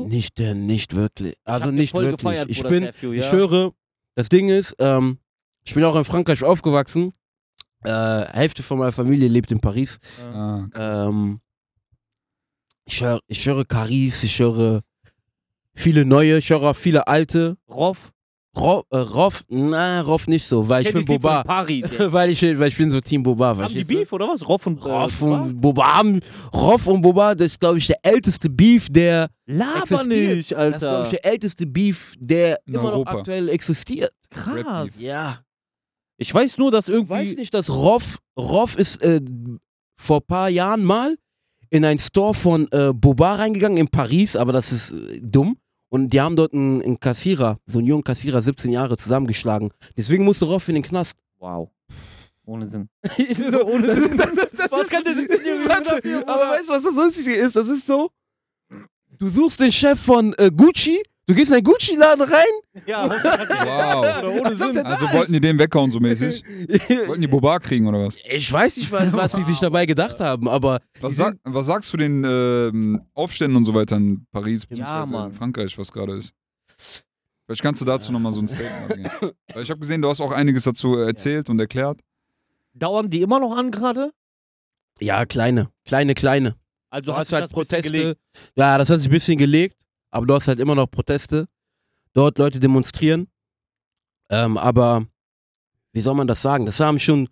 nicht, 0.07 0.39
äh, 0.39 0.53
nicht 0.53 0.95
wirklich. 0.95 1.35
Also 1.43 1.71
nicht 1.71 1.93
wirklich. 1.93 2.17
gefeiert, 2.17 2.49
ich 2.49 2.61
bin, 2.63 2.83
Sergio, 2.83 3.11
ich 3.13 3.25
ja. 3.25 3.31
höre, 3.31 3.73
das 4.15 4.29
Ding 4.29 4.49
ist, 4.49 4.75
ähm, 4.79 5.17
ich 5.63 5.73
bin 5.73 5.83
auch 5.83 5.95
in 5.95 6.03
Frankreich 6.03 6.43
aufgewachsen. 6.43 7.11
Äh, 7.83 8.25
Hälfte 8.25 8.61
von 8.61 8.77
meiner 8.77 8.91
Familie 8.91 9.27
lebt 9.27 9.51
in 9.51 9.59
Paris. 9.59 9.97
Ah. 10.33 10.67
Ähm, 10.75 11.41
ich 12.85 13.01
höre, 13.01 13.19
ich 13.27 13.45
höre 13.45 13.65
Caris, 13.65 14.23
ich 14.23 14.37
höre 14.39 14.81
viele 15.73 16.05
neue, 16.05 16.37
ich 16.37 16.49
höre 16.49 16.63
auch 16.63 16.75
viele 16.75 17.07
alte. 17.07 17.57
Roff. 17.67 18.11
Rof, 18.57 18.83
äh, 18.89 18.97
Rof 18.97 19.43
na, 19.47 20.01
Rof 20.01 20.27
nicht 20.27 20.45
so, 20.45 20.67
weil 20.67 20.85
ich 20.85 20.91
bin 20.93 21.05
Boba. 21.05 21.43
Pari. 21.43 21.81
der- 21.83 22.11
weil, 22.13 22.29
ich, 22.31 22.41
weil 22.41 22.67
ich 22.67 22.77
bin 22.77 22.91
so 22.91 22.99
Team 22.99 23.23
Boba, 23.23 23.55
Haben 23.57 23.73
die? 23.73 23.83
Beef 23.85 24.11
oder 24.11 24.27
was? 24.27 24.45
Roff 24.47 24.67
und 24.67 24.77
äh, 24.79 24.81
Boba? 24.81 25.05
und 25.43 25.61
Boba 25.61 25.97
haben, 25.97 26.19
Roff 26.53 26.85
und 26.87 27.01
Boba, 27.01 27.33
das 27.33 27.47
ist 27.53 27.59
glaube 27.61 27.77
ich 27.77 27.87
der 27.87 27.97
älteste 28.03 28.49
Beef, 28.49 28.87
der 28.89 29.29
Laber 29.45 29.83
existiert. 29.83 30.35
nicht, 30.35 30.51
Das 30.51 30.75
ist 30.75 30.79
glaube 30.81 31.01
ich 31.01 31.05
Alter. 31.07 31.09
der 31.11 31.25
älteste 31.25 31.65
Beef, 31.65 32.13
der 32.19 32.59
In 32.65 32.73
immer 32.75 32.91
Europa. 32.91 33.11
noch 33.13 33.19
aktuell 33.19 33.47
existiert. 33.49 34.11
Krass. 34.29 34.99
Ja. 34.99 35.39
Ich 36.17 36.33
weiß 36.33 36.57
nur, 36.57 36.71
dass 36.71 36.87
Ich 36.89 36.93
irgendwie. 36.93 37.13
weiß 37.13 37.35
nicht, 37.37 37.53
dass 37.53 37.69
Roff, 37.69 38.19
Roff 38.37 38.77
ist 38.77 39.01
äh, 39.01 39.21
vor 39.99 40.17
ein 40.19 40.27
paar 40.27 40.49
Jahren 40.49 40.83
mal 40.83 41.15
in 41.69 41.85
einen 41.85 41.99
Store 41.99 42.33
von 42.33 42.67
äh, 42.71 42.91
Boba 42.93 43.35
reingegangen 43.35 43.77
in 43.77 43.87
Paris, 43.87 44.35
aber 44.35 44.51
das 44.51 44.73
ist 44.73 44.91
äh, 44.91 45.21
dumm. 45.21 45.55
Und 45.91 46.13
die 46.13 46.21
haben 46.21 46.37
dort 46.37 46.53
einen, 46.53 46.81
einen 46.81 46.99
Kassierer, 47.01 47.59
so 47.65 47.79
einen 47.79 47.87
jungen 47.87 48.05
Kassierer, 48.05 48.41
17 48.41 48.71
Jahre, 48.71 48.95
zusammengeschlagen. 48.95 49.73
Deswegen 49.97 50.23
musste 50.23 50.45
Roff 50.45 50.69
in 50.69 50.75
den 50.75 50.83
Knast. 50.83 51.17
Wow. 51.37 51.69
Ohne 52.45 52.65
Sinn. 52.65 52.87
so, 53.51 53.65
ohne 53.65 53.93
Sinn. 53.93 54.11
Das, 54.17 54.33
das, 54.33 54.51
das 54.51 54.71
Was 54.71 54.83
ist, 54.83 54.89
kann 54.89 55.03
der 55.03 55.13
17-Jährige 55.13 55.69
Warte, 55.69 55.83
dafür, 55.83 56.27
Aber 56.29 56.51
weißt 56.51 56.69
du, 56.69 56.73
was 56.73 56.83
das 56.83 56.95
Lustige 56.95 57.35
ist? 57.35 57.57
Das 57.57 57.67
ist 57.67 57.85
so, 57.85 58.09
du 59.17 59.27
suchst 59.27 59.59
den 59.59 59.71
Chef 59.73 59.99
von 59.99 60.33
äh, 60.37 60.49
Gucci, 60.55 61.03
du 61.31 61.35
gehst 61.35 61.49
in 61.51 61.55
einen 61.57 61.63
Gucci-Laden 61.63 62.21
rein? 62.21 62.83
Ja, 62.85 63.09
Wow. 63.09 63.99
Oder 64.23 64.31
ohne 64.41 64.55
Sinn. 64.55 64.77
Also 64.79 65.05
wollten 65.11 65.33
die 65.33 65.41
den 65.41 65.57
weghauen 65.59 65.91
so 65.91 65.99
mäßig? 65.99 66.43
Wollten 67.07 67.21
die 67.21 67.27
Boba 67.27 67.59
kriegen 67.59 67.87
oder 67.87 68.05
was? 68.05 68.17
Ich 68.29 68.51
weiß 68.51 68.77
nicht, 68.77 68.91
was, 68.91 69.11
was 69.13 69.31
die 69.33 69.43
sich 69.43 69.59
dabei 69.59 69.85
gedacht 69.85 70.19
haben, 70.19 70.47
aber 70.47 70.79
Was, 70.99 71.15
sag, 71.15 71.37
was 71.43 71.65
sagst 71.65 71.93
du 71.93 71.97
den 71.97 72.23
ähm, 72.25 73.01
Aufständen 73.13 73.55
und 73.57 73.65
so 73.65 73.73
weiter 73.73 73.97
in 73.97 74.25
Paris 74.31 74.65
bzw. 74.65 75.11
Mann. 75.11 75.31
in 75.31 75.37
Frankreich, 75.37 75.77
was 75.77 75.91
gerade 75.91 76.15
ist? 76.17 76.33
Vielleicht 77.45 77.61
kannst 77.63 77.81
du 77.81 77.85
dazu 77.85 78.11
nochmal 78.11 78.31
so 78.31 78.39
ein 78.41 78.47
Statement 78.47 79.09
abgeben. 79.09 79.33
Weil 79.53 79.63
ich 79.63 79.69
habe 79.69 79.79
gesehen, 79.79 80.01
du 80.01 80.09
hast 80.09 80.21
auch 80.21 80.31
einiges 80.31 80.63
dazu 80.63 80.95
erzählt 80.97 81.49
und 81.49 81.59
erklärt. 81.59 81.99
Dauern 82.73 83.09
die 83.09 83.21
immer 83.21 83.39
noch 83.39 83.55
an 83.55 83.71
gerade? 83.71 84.11
ja, 84.99 85.25
kleine, 85.25 85.69
kleine, 85.85 86.13
kleine. 86.13 86.55
Also 86.89 87.05
Du 87.07 87.13
hat 87.13 87.19
hast 87.21 87.33
halt 87.33 87.51
Proteste. 87.51 88.17
Ja, 88.55 88.77
das 88.77 88.89
hat 88.89 88.99
sich 88.99 89.07
ein 89.07 89.11
bisschen 89.11 89.37
gelegt, 89.37 89.77
aber 90.11 90.25
du 90.25 90.33
hast 90.35 90.47
halt 90.47 90.59
immer 90.59 90.75
noch 90.75 90.87
Proteste. 90.87 91.47
Dort 92.13 92.37
Leute 92.37 92.59
demonstrieren. 92.59 93.27
Ähm, 94.29 94.57
aber 94.57 95.05
wie 95.93 96.01
soll 96.01 96.15
man 96.15 96.27
das 96.27 96.41
sagen? 96.41 96.65
Das 96.65 96.79
haben 96.79 96.99
schon 96.99 97.27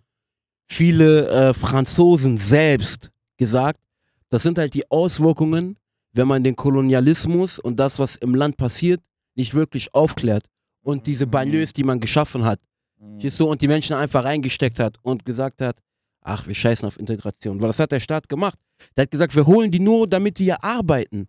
viele 0.68 1.28
äh, 1.28 1.54
Franzosen 1.54 2.36
selbst 2.36 3.10
gesagt. 3.36 3.80
Das 4.28 4.42
sind 4.42 4.58
halt 4.58 4.74
die 4.74 4.90
Auswirkungen, 4.90 5.78
wenn 6.12 6.28
man 6.28 6.42
den 6.44 6.56
Kolonialismus 6.56 7.58
und 7.58 7.76
das, 7.78 7.98
was 7.98 8.16
im 8.16 8.34
Land 8.34 8.56
passiert, 8.56 9.00
nicht 9.34 9.54
wirklich 9.54 9.94
aufklärt. 9.94 10.44
Und 10.82 11.06
diese 11.06 11.26
Mhm. 11.26 11.30
Banlieues, 11.30 11.72
die 11.72 11.84
man 11.84 12.00
geschaffen 12.00 12.44
hat, 12.44 12.60
Mhm. 13.02 13.18
Du, 13.18 13.46
und 13.50 13.62
die 13.62 13.68
Menschen 13.68 13.96
einfach 13.96 14.24
reingesteckt 14.24 14.78
hat 14.78 14.98
und 15.02 15.24
gesagt 15.24 15.62
hat, 15.62 15.78
ach, 16.20 16.46
wir 16.46 16.54
scheißen 16.54 16.86
auf 16.86 16.98
Integration. 17.00 17.58
Weil 17.60 17.68
das 17.68 17.78
hat 17.78 17.92
der 17.92 18.00
Staat 18.00 18.28
gemacht. 18.28 18.58
Der 18.94 19.02
hat 19.02 19.10
gesagt, 19.10 19.34
wir 19.34 19.46
holen 19.46 19.70
die 19.70 19.80
nur, 19.80 20.06
damit 20.06 20.38
die 20.38 20.44
hier 20.44 20.62
arbeiten. 20.62 21.26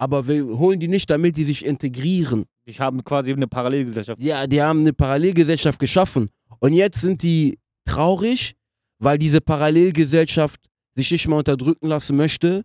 Aber 0.00 0.26
wir 0.26 0.46
holen 0.58 0.80
die 0.80 0.88
nicht, 0.88 1.10
damit 1.10 1.36
die 1.36 1.44
sich 1.44 1.62
integrieren. 1.62 2.46
Ich 2.64 2.80
habe 2.80 3.02
quasi 3.02 3.32
eine 3.34 3.46
Parallelgesellschaft. 3.46 4.22
Ja, 4.22 4.46
die 4.46 4.62
haben 4.62 4.80
eine 4.80 4.94
Parallelgesellschaft 4.94 5.78
geschaffen. 5.78 6.30
Und 6.58 6.72
jetzt 6.72 7.02
sind 7.02 7.22
die 7.22 7.58
traurig, 7.84 8.54
weil 8.98 9.18
diese 9.18 9.42
Parallelgesellschaft 9.42 10.58
sich 10.94 11.10
nicht 11.10 11.28
mehr 11.28 11.36
unterdrücken 11.36 11.86
lassen 11.86 12.16
möchte. 12.16 12.62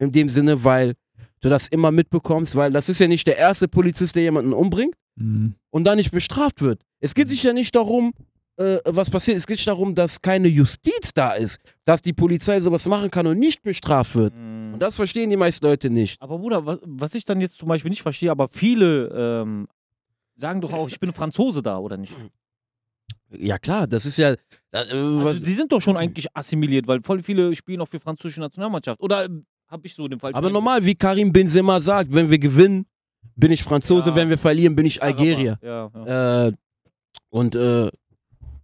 In 0.00 0.10
dem 0.10 0.28
Sinne, 0.28 0.64
weil 0.64 0.94
du 1.40 1.48
das 1.48 1.68
immer 1.68 1.92
mitbekommst, 1.92 2.56
weil 2.56 2.72
das 2.72 2.88
ist 2.88 2.98
ja 2.98 3.06
nicht 3.06 3.28
der 3.28 3.36
erste 3.38 3.68
Polizist, 3.68 4.16
der 4.16 4.24
jemanden 4.24 4.52
umbringt 4.52 4.94
und 5.70 5.84
dann 5.84 5.98
nicht 5.98 6.10
bestraft 6.10 6.62
wird. 6.62 6.82
Es 7.00 7.14
geht 7.14 7.28
sich 7.28 7.44
ja 7.44 7.52
nicht 7.52 7.76
darum, 7.76 8.12
äh, 8.56 8.78
was 8.84 9.10
passiert. 9.10 9.36
Es 9.36 9.46
geht 9.46 9.58
sich 9.58 9.66
darum, 9.66 9.94
dass 9.94 10.20
keine 10.20 10.48
Justiz 10.48 11.12
da 11.14 11.32
ist, 11.32 11.60
dass 11.84 12.02
die 12.02 12.12
Polizei 12.12 12.58
sowas 12.60 12.86
machen 12.86 13.10
kann 13.10 13.26
und 13.26 13.38
nicht 13.38 13.62
bestraft 13.62 14.14
wird. 14.16 14.34
Mhm. 14.34 14.45
Und 14.76 14.82
das 14.82 14.96
verstehen 14.96 15.30
die 15.30 15.36
meisten 15.36 15.64
Leute 15.64 15.88
nicht. 15.90 16.20
Aber 16.20 16.38
Bruder, 16.38 16.66
was, 16.66 16.78
was 16.84 17.14
ich 17.14 17.24
dann 17.24 17.40
jetzt 17.40 17.56
zum 17.56 17.68
Beispiel 17.68 17.88
nicht 17.88 18.02
verstehe, 18.02 18.30
aber 18.30 18.48
viele 18.48 19.08
ähm, 19.42 19.68
sagen 20.36 20.60
doch 20.60 20.72
auch, 20.72 20.86
ich 20.88 21.00
bin 21.00 21.12
Franzose 21.12 21.62
da, 21.62 21.78
oder 21.78 21.96
nicht? 21.96 22.12
Ja 23.30 23.58
klar, 23.58 23.86
das 23.86 24.04
ist 24.06 24.18
ja. 24.18 24.32
Äh, 24.32 24.38
was, 24.70 25.26
Also, 25.26 25.44
die 25.44 25.52
sind 25.54 25.72
doch 25.72 25.80
schon 25.80 25.96
eigentlich 25.96 26.26
assimiliert, 26.34 26.86
weil 26.86 27.02
voll 27.02 27.22
viele 27.22 27.54
spielen 27.54 27.80
auch 27.80 27.88
für 27.88 27.98
französische 28.00 28.40
Nationalmannschaft. 28.40 29.00
Oder 29.00 29.28
habe 29.68 29.86
ich 29.86 29.94
so 29.94 30.06
den 30.06 30.20
falschen 30.20 30.36
aber 30.36 30.50
normal, 30.50 30.84
wie 30.84 30.94
Karim 30.94 31.32
Benzema 31.32 31.80
sagt, 31.80 32.12
wenn 32.12 32.30
wir 32.30 32.38
gewinnen, 32.38 32.86
bin 33.34 33.50
ich 33.50 33.62
Franzose, 33.62 34.10
Ja. 34.10 34.16
wenn 34.16 34.28
wir 34.28 34.38
verlieren, 34.38 34.76
bin 34.76 34.86
ich. 34.86 35.02
Algerier. 35.02 35.58
Ja, 35.62 35.90
ja. 35.94 36.46
Äh, 36.48 36.52
und 37.30 37.56
äh, 37.56 37.90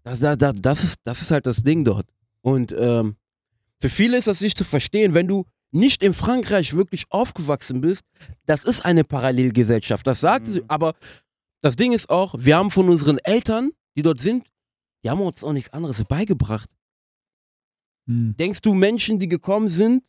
das, 0.05 0.21
da, 0.21 0.37
da, 0.37 0.53
das, 0.53 0.85
ist, 0.85 0.97
das 1.05 1.23
ist 1.23 1.31
halt 1.31 1.47
das 1.47 1.63
Ding 1.63 1.85
dort. 1.85 2.07
Und 2.43 2.75
ähm, 2.79 3.17
für 3.81 3.89
viele 3.89 4.17
ist 4.19 4.29
das 4.29 4.41
nicht 4.41 4.57
zu 4.59 4.65
verstehen, 4.65 5.15
wenn 5.15 5.27
du 5.27 5.45
nicht 5.73 6.03
in 6.03 6.13
Frankreich 6.13 6.75
wirklich 6.75 7.07
aufgewachsen 7.11 7.81
bist, 7.81 8.05
das 8.47 8.65
ist 8.65 8.85
eine 8.85 9.05
Parallelgesellschaft. 9.05 10.07
Das 10.07 10.21
sagt 10.21 10.47
Mhm. 10.47 10.53
sie, 10.53 10.63
aber 10.69 10.95
das 11.63 11.77
Ding 11.77 11.93
ist 11.93 12.11
auch, 12.11 12.35
wir 12.39 12.57
haben 12.57 12.71
von 12.71 12.89
unseren 12.89 13.19
Eltern, 13.19 13.71
die 13.97 14.03
dort 14.03 14.21
sind, 14.21 14.47
die 15.05 15.11
haben 15.11 15.21
uns 15.21 15.43
auch 15.43 15.53
nichts 15.53 15.73
anderes 15.73 16.05
beigebracht. 16.05 16.69
Hm. 18.07 18.35
Denkst 18.39 18.61
du, 18.63 18.75
Menschen, 18.75 19.19
die 19.19 19.29
gekommen 19.29 19.69
sind, 19.69 20.05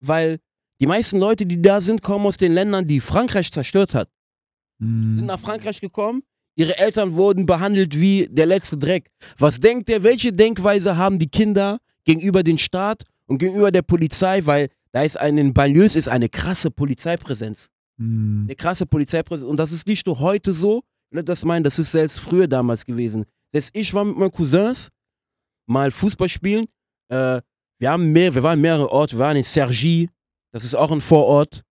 weil 0.00 0.38
die 0.80 0.86
meisten 0.86 1.18
Leute, 1.18 1.44
die 1.46 1.60
da 1.60 1.80
sind, 1.80 2.02
kommen 2.02 2.26
aus 2.26 2.36
den 2.38 2.52
Ländern, 2.52 2.86
die 2.86 3.00
Frankreich 3.00 3.52
zerstört 3.52 3.94
hat 3.94 4.08
Hm. 4.80 5.16
sind 5.16 5.26
nach 5.26 5.38
Frankreich 5.40 5.80
gekommen. 5.80 6.22
Ihre 6.56 6.76
Eltern 6.78 7.14
wurden 7.14 7.46
behandelt 7.46 7.98
wie 7.98 8.26
der 8.30 8.46
letzte 8.46 8.76
Dreck. 8.78 9.10
Was 9.38 9.60
denkt 9.60 9.88
der, 9.88 10.02
welche 10.02 10.32
Denkweise 10.32 10.96
haben 10.96 11.18
die 11.18 11.28
Kinder 11.28 11.78
gegenüber 12.04 12.42
dem 12.42 12.58
Staat 12.58 13.04
und 13.26 13.38
gegenüber 13.38 13.70
der 13.70 13.82
Polizei? 13.82 14.44
Weil 14.46 14.68
da 14.92 15.02
ist 15.02 15.18
ein, 15.18 15.38
in 15.38 15.52
Banlieues 15.54 15.96
ist 15.96 16.08
eine 16.08 16.28
krasse 16.28 16.70
Polizeipräsenz. 16.70 17.68
Hm. 17.98 18.44
Eine 18.46 18.56
krasse 18.56 18.86
Polizeipräsenz. 18.86 19.48
Und 19.48 19.56
das 19.58 19.72
ist 19.72 19.86
nicht 19.86 20.06
nur 20.06 20.18
heute 20.20 20.52
so, 20.52 20.82
ne, 21.10 21.22
das 21.22 21.44
meinen, 21.44 21.64
das 21.64 21.78
ist 21.78 21.92
selbst 21.92 22.18
früher 22.20 22.48
damals 22.48 22.84
gewesen. 22.84 23.24
Selbst 23.52 23.70
ich 23.74 23.92
war 23.94 24.04
mit 24.04 24.16
meinen 24.16 24.32
Cousins 24.32 24.90
mal 25.66 25.90
Fußball 25.90 26.28
spielen. 26.28 26.66
Äh, 27.08 27.40
wir, 27.78 27.90
haben 27.90 28.12
mehr, 28.12 28.34
wir 28.34 28.42
waren 28.42 28.58
in 28.58 28.62
mehreren 28.62 28.86
Orten. 28.86 29.12
Wir 29.18 29.24
waren 29.24 29.36
in 29.36 29.44
Cergy, 29.44 30.08
das 30.52 30.64
ist 30.64 30.74
auch 30.74 30.90
ein 30.90 31.00
Vorort 31.00 31.62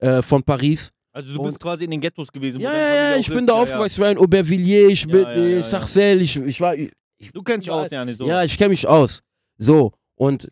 äh, 0.00 0.22
von 0.22 0.42
Paris. 0.42 0.90
Also 1.14 1.34
du 1.34 1.42
bist 1.42 1.56
Und- 1.56 1.60
quasi 1.62 1.84
in 1.84 1.90
den 1.90 2.00
Ghettos 2.00 2.32
gewesen. 2.32 2.60
Ja, 2.60 2.72
ja, 2.72 2.94
ja, 3.10 3.16
ich 3.16 3.28
bin 3.28 3.46
da 3.46 3.52
Ja, 3.52 3.58
ja. 3.58 3.62
aufgewachsen. 3.64 3.92
Ich 3.94 3.98
war 3.98 4.10
in 4.10 4.18
Aubervilliers, 4.18 4.92
ich 4.92 5.02
Ja, 5.04 5.10
bin 5.12 5.22
ja, 5.22 5.34
ja, 5.34 5.46
ja. 5.46 5.56
in 5.58 5.62
Sarcelles, 5.62 6.22
ich, 6.22 6.36
ich 6.36 6.60
war. 6.60 6.74
Ich, 6.74 6.90
Du 7.32 7.42
kennst 7.42 7.66
dich 7.66 7.70
aus, 7.70 7.90
ja, 7.90 8.04
nicht 8.04 8.16
so. 8.18 8.26
Ja, 8.26 8.42
ich 8.42 8.56
kenne 8.58 8.70
mich 8.70 8.86
aus. 8.88 9.20
So, 9.58 9.92
und 10.16 10.48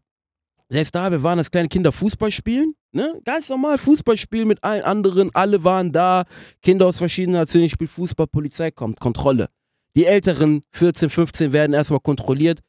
selbst 0.70 0.94
da, 0.94 1.10
wir 1.10 1.22
waren 1.22 1.38
als 1.38 1.50
kleine 1.50 1.68
Kinder 1.68 1.92
Fußball 1.92 2.30
spielen, 2.30 2.74
ne? 2.92 3.20
Ganz 3.24 3.48
normal 3.48 3.76
Fußball 3.76 4.16
spielen 4.16 4.48
mit 4.48 4.62
allen 4.62 4.82
anderen, 4.82 5.30
alle 5.34 5.64
waren 5.64 5.90
da, 5.92 6.24
Kinder 6.62 6.86
aus 6.86 6.98
verschiedenen 6.98 7.40
Nationen, 7.40 7.66
ich 7.66 7.72
spiele 7.72 7.88
Fußball, 7.88 8.28
Polizei 8.28 8.70
kommt, 8.70 9.00
Kontrolle. 9.00 9.48
Die 9.96 10.06
Älteren, 10.06 10.62
14, 10.70 11.10
15, 11.10 11.52
werden 11.52 11.72
erstmal 11.72 12.00
kontrolliert. 12.00 12.60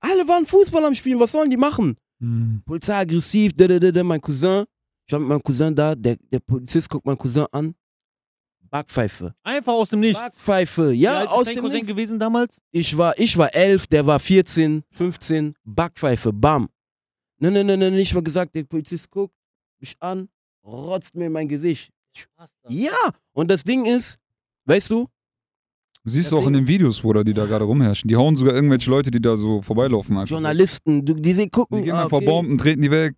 Alle 0.00 0.28
waren 0.28 0.44
Fußball 0.44 0.84
am 0.84 0.94
Spielen, 0.94 1.18
was 1.18 1.32
sollen 1.32 1.50
die 1.50 1.56
machen? 1.56 1.96
Hm. 2.20 2.62
Polizei 2.66 2.94
aggressiv, 2.94 3.54
da, 3.54 3.66
da, 3.66 3.78
da, 3.78 3.90
da, 3.90 4.04
mein 4.04 4.20
Cousin, 4.20 4.64
ich 5.06 5.12
war 5.12 5.20
mit 5.20 5.28
meinem 5.28 5.42
Cousin 5.42 5.74
da, 5.74 5.94
der, 5.94 6.16
der 6.30 6.40
Polizist 6.40 6.90
guckt 6.90 7.06
meinen 7.06 7.18
Cousin 7.18 7.46
an, 7.52 7.74
Backpfeife. 8.70 9.34
Einfach 9.44 9.72
aus 9.72 9.90
dem 9.90 10.00
Nichts. 10.00 10.20
Backpfeife, 10.20 10.92
ja, 10.92 11.26
aus 11.26 11.46
dem 11.46 11.60
Cousin 11.60 11.76
Nichts. 11.76 11.88
gewesen 11.88 12.18
damals? 12.18 12.60
Ich 12.72 12.98
war, 12.98 13.16
ich 13.18 13.38
war 13.38 13.54
elf, 13.54 13.86
der 13.86 14.04
war 14.04 14.18
14, 14.18 14.82
15, 14.90 15.54
Backpfeife, 15.64 16.32
bam. 16.32 16.68
Ne, 17.38 17.50
ne, 17.50 17.64
ne, 17.64 17.76
ne, 17.76 18.00
ich 18.00 18.14
war 18.14 18.22
gesagt, 18.22 18.54
der 18.54 18.64
Polizist 18.64 19.10
guckt 19.10 19.34
mich 19.80 19.96
an, 20.00 20.28
rotzt 20.64 21.14
mir 21.14 21.26
in 21.26 21.32
mein 21.32 21.48
Gesicht. 21.48 21.90
Ja, 22.68 23.10
und 23.32 23.50
das 23.50 23.64
Ding 23.64 23.86
ist, 23.86 24.18
weißt 24.66 24.90
du, 24.90 25.08
Du 26.04 26.10
siehst 26.10 26.32
du 26.32 26.36
auch 26.36 26.46
in 26.46 26.52
Ding- 26.52 26.64
den 26.64 26.68
Videos, 26.68 27.00
Bruder, 27.00 27.24
die 27.24 27.32
da 27.32 27.46
gerade 27.46 27.64
rumherrschen. 27.64 28.08
Die 28.08 28.16
hauen 28.16 28.36
sogar 28.36 28.54
irgendwelche 28.54 28.90
Leute, 28.90 29.10
die 29.10 29.22
da 29.22 29.38
so 29.38 29.62
vorbeilaufen. 29.62 30.18
Einfach. 30.18 30.30
Journalisten, 30.30 31.02
du, 31.02 31.14
die 31.14 31.32
sehen, 31.32 31.50
gucken. 31.50 31.78
Die 31.78 31.84
gehen 31.84 31.94
ah, 31.94 32.02
einfach 32.04 32.18
okay. 32.18 32.26
Bomben, 32.26 32.58
treten 32.58 32.82
die 32.82 32.90
weg. 32.90 33.14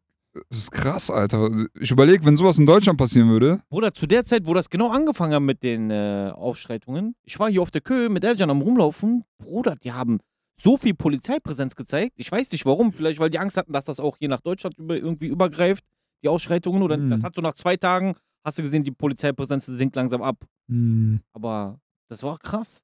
Das 0.51 0.59
ist 0.59 0.71
krass, 0.71 1.11
Alter. 1.11 1.51
Ich 1.81 1.91
überlege, 1.91 2.25
wenn 2.25 2.37
sowas 2.37 2.59
in 2.59 2.67
Deutschland 2.67 2.97
passieren 2.97 3.29
würde. 3.29 3.61
Bruder, 3.71 3.93
zu 3.93 4.07
der 4.07 4.25
Zeit, 4.25 4.47
wo 4.47 4.55
das 4.55 4.71
genau 4.71 4.91
angefangen 4.91 5.35
hat 5.35 5.43
mit 5.43 5.65
den 5.65 5.91
äh, 5.91 6.31
Aufschreitungen, 6.33 7.17
ich 7.25 7.37
war 7.41 7.51
hier 7.51 7.63
auf 7.63 7.73
der 7.73 7.81
Köhe 7.81 8.09
mit 8.09 8.23
Eljan 8.23 8.51
am 8.51 8.61
Rumlaufen. 8.61 9.25
Bruder, 9.39 9.75
die 9.83 9.91
haben 9.91 10.21
so 10.59 10.77
viel 10.77 10.95
Polizeipräsenz 10.95 11.77
gezeigt. 11.77 12.15
Ich 12.17 12.31
weiß 12.33 12.51
nicht 12.53 12.65
warum. 12.67 12.93
Vielleicht, 12.93 13.19
weil 13.19 13.31
die 13.31 13.39
Angst 13.39 13.57
hatten, 13.57 13.73
dass 13.73 13.85
das 13.85 14.01
auch 14.01 14.17
hier 14.19 14.29
nach 14.29 14.41
Deutschland 14.41 14.77
über, 14.79 14.97
irgendwie 14.97 15.27
übergreift, 15.27 15.85
die 16.23 16.29
Ausschreitungen. 16.29 16.83
Oder 16.83 16.97
Mhm. 16.97 17.11
das 17.11 17.23
hat 17.23 17.35
so 17.35 17.41
nach 17.43 17.55
zwei 17.55 17.77
Tagen, 17.77 18.15
hast 18.45 18.59
du 18.59 18.63
gesehen, 18.63 18.83
die 18.85 18.91
Polizeipräsenz 18.91 19.67
sinkt 19.67 19.97
langsam 19.97 20.23
ab. 20.23 20.45
Hm. 20.69 21.21
Aber 21.33 21.79
das 22.09 22.23
war 22.23 22.39
krass. 22.39 22.83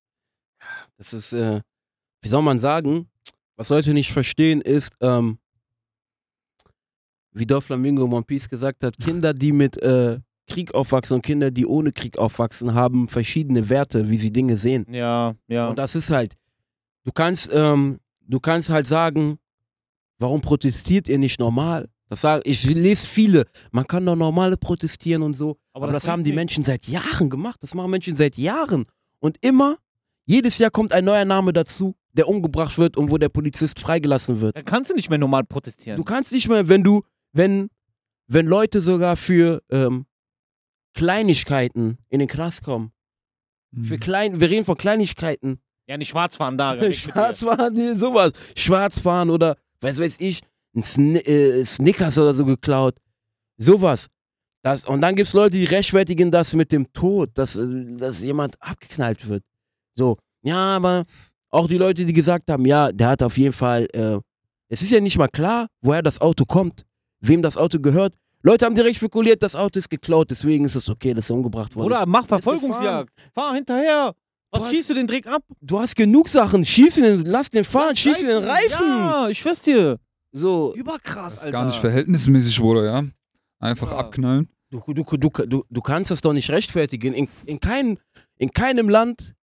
Das 0.96 1.12
ist, 1.12 1.32
äh, 1.32 1.60
wie 2.20 2.28
soll 2.28 2.42
man 2.42 2.58
sagen, 2.58 3.08
was 3.56 3.68
Leute 3.70 3.92
nicht 3.94 4.12
verstehen 4.12 4.60
ist, 4.60 4.94
ähm, 5.00 5.38
wie 7.32 7.46
Flamingo 7.60 8.04
One 8.04 8.22
Piece 8.22 8.48
gesagt 8.48 8.84
hat, 8.84 8.98
Kinder, 8.98 9.32
die 9.32 9.52
mit 9.52 9.78
äh, 9.82 10.20
Krieg 10.46 10.74
aufwachsen 10.74 11.14
und 11.14 11.22
Kinder, 11.22 11.50
die 11.50 11.66
ohne 11.66 11.92
Krieg 11.92 12.18
aufwachsen, 12.18 12.74
haben 12.74 13.08
verschiedene 13.08 13.68
Werte, 13.68 14.08
wie 14.10 14.18
sie 14.18 14.32
Dinge 14.32 14.56
sehen. 14.56 14.86
Ja, 14.92 15.34
ja. 15.48 15.68
Und 15.68 15.78
das 15.78 15.94
ist 15.94 16.10
halt, 16.10 16.34
du 17.04 17.12
kannst, 17.12 17.50
ähm, 17.52 18.00
du 18.20 18.40
kannst 18.40 18.70
halt 18.70 18.86
sagen, 18.86 19.38
warum 20.18 20.40
protestiert 20.40 21.08
ihr 21.08 21.18
nicht 21.18 21.40
normal? 21.40 21.88
Das 22.08 22.20
sag, 22.20 22.42
ich 22.44 22.64
lese 22.64 23.06
viele, 23.06 23.46
man 23.70 23.86
kann 23.86 24.04
doch 24.04 24.16
normale 24.16 24.58
protestieren 24.58 25.22
und 25.22 25.32
so. 25.32 25.56
Aber, 25.72 25.86
das, 25.86 26.02
bringt 26.02 26.12
haben 26.12 26.24
die. 26.24 26.32
Menschen 26.32 26.62
seit 26.62 26.86
Jahren 26.86 27.30
gemacht. 27.30 27.62
Das 27.62 27.72
machen 27.72 27.90
Menschen 27.90 28.16
seit 28.16 28.36
Jahren. 28.36 28.84
Und 29.18 29.38
immer, 29.40 29.78
jedes 30.26 30.58
Jahr 30.58 30.70
kommt 30.70 30.92
ein 30.92 31.06
neuer 31.06 31.24
Name 31.24 31.52
dazu, 31.54 31.96
der 32.12 32.28
umgebracht 32.28 32.76
wird 32.76 32.96
und 32.96 33.10
wo 33.10 33.18
der 33.18 33.30
Polizist 33.30 33.80
freigelassen 33.80 34.40
wird. 34.40 34.56
Dann 34.56 34.64
kannst 34.64 34.90
du 34.90 34.94
nicht 34.94 35.08
mehr 35.08 35.18
normal 35.18 35.44
protestieren. 35.44 35.96
Du 35.96 36.04
kannst 36.04 36.32
nicht 36.32 36.48
mehr, 36.48 36.68
wenn 36.68 36.84
du, 36.84 37.02
wenn, 37.32 37.70
wenn 38.26 38.46
Leute 38.46 38.80
sogar 38.80 39.16
für 39.16 39.62
ähm, 39.70 40.04
Kleinigkeiten 40.94 41.98
in 42.10 42.18
den 42.18 42.28
Knast 42.28 42.62
kommen. 42.62 42.92
Hm. 43.74 43.84
Für 43.84 43.98
klein, 43.98 44.40
wir 44.40 44.50
reden 44.50 44.64
von 44.64 44.76
Kleinigkeiten. 44.76 45.60
Ja, 45.92 45.98
nicht 45.98 46.08
schwarz 46.08 46.36
fahren 46.36 46.56
da. 46.56 46.74
weg 46.74 46.88
mit 46.88 46.90
dir. 46.92 46.94
Schwarzfahren, 46.94 47.74
nee, 47.74 47.92
sowas. 47.92 48.32
Schwarzfahren 48.56 49.28
oder, 49.28 49.56
was 49.82 49.98
weiß 49.98 50.16
ich, 50.20 50.40
ein 50.74 50.82
Sn 50.82 51.16
äh, 51.16 51.64
Snickers 51.66 52.16
oder 52.16 52.32
so 52.32 52.46
geklaut. 52.46 52.96
Sowas. 53.58 54.08
Das, 54.62 54.86
und 54.86 55.02
dann 55.02 55.14
gibt 55.14 55.28
es 55.28 55.34
Leute, 55.34 55.58
die 55.58 55.64
rechtfertigen 55.64 56.30
das 56.30 56.54
mit 56.54 56.72
dem 56.72 56.90
Tod, 56.94 57.30
dass, 57.34 57.56
äh, 57.56 57.96
dass 57.98 58.22
jemand 58.22 58.54
abgeknallt 58.62 59.28
wird. 59.28 59.44
So, 59.94 60.16
ja, 60.42 60.76
aber 60.76 61.04
auch 61.50 61.68
die 61.68 61.76
Leute, 61.76 62.06
die 62.06 62.12
gesagt 62.14 62.50
haben, 62.50 62.64
ja, 62.64 62.90
der 62.90 63.08
hat 63.08 63.22
auf 63.22 63.36
jeden 63.36 63.52
Fall, 63.52 63.86
äh, 63.92 64.18
es 64.68 64.80
ist 64.80 64.92
ja 64.92 65.00
nicht 65.00 65.18
mal 65.18 65.28
klar, 65.28 65.66
woher 65.82 66.00
das 66.00 66.22
Auto 66.22 66.46
kommt, 66.46 66.86
wem 67.20 67.42
das 67.42 67.58
Auto 67.58 67.80
gehört. 67.80 68.14
Leute 68.42 68.64
haben 68.64 68.74
direkt 68.74 68.96
spekuliert, 68.96 69.42
das 69.42 69.54
Auto 69.54 69.78
ist 69.78 69.90
geklaut, 69.90 70.30
deswegen 70.30 70.64
ist 70.64 70.74
es 70.74 70.88
okay, 70.88 71.12
dass 71.12 71.28
er 71.28 71.36
umgebracht 71.36 71.76
wurde. 71.76 71.86
Oder 71.86 72.06
mach 72.06 72.26
Verfolgungsjagd. 72.26 73.12
Fahr 73.34 73.54
hinterher. 73.54 74.14
Was 74.52 74.62
Was? 74.62 74.70
schießt 74.70 74.90
du 74.90 74.94
den 74.94 75.06
Dreck 75.06 75.26
ab? 75.26 75.42
Du 75.60 75.80
hast 75.80 75.96
genug 75.96 76.28
Sachen, 76.28 76.64
schieß 76.64 76.98
ihn, 76.98 77.24
lass 77.24 77.48
den 77.50 77.64
fahren, 77.64 77.96
schieß 77.96 78.20
ihn 78.20 78.26
den 78.26 78.44
Reifen. 78.44 78.86
Ja, 78.86 79.28
ich 79.28 79.38
schwör's 79.38 79.62
dir. 79.62 79.98
So, 80.30 80.74
Überkrass, 80.74 81.24
Das 81.24 81.40
ist 81.40 81.46
Alter. 81.46 81.58
gar 81.58 81.64
nicht 81.66 81.78
verhältnismäßig, 81.78 82.58
Bruder, 82.60 82.84
ja? 82.84 83.02
Einfach 83.60 83.90
Ja. 83.90 83.98
abknallen. 83.98 84.48
du, 84.70 84.80
du, 84.86 85.02
du, 85.04 85.28
du, 85.46 85.64
du 85.68 85.80
kannst 85.80 86.10
das 86.10 86.20
doch 86.20 86.32
nicht 86.32 86.50
rechtfertigen. 86.50 87.12
In, 87.14 87.28
in, 87.46 87.60
kein, 87.60 87.98
in 88.38 88.50
keinem 88.52 88.88
Land 88.88 89.34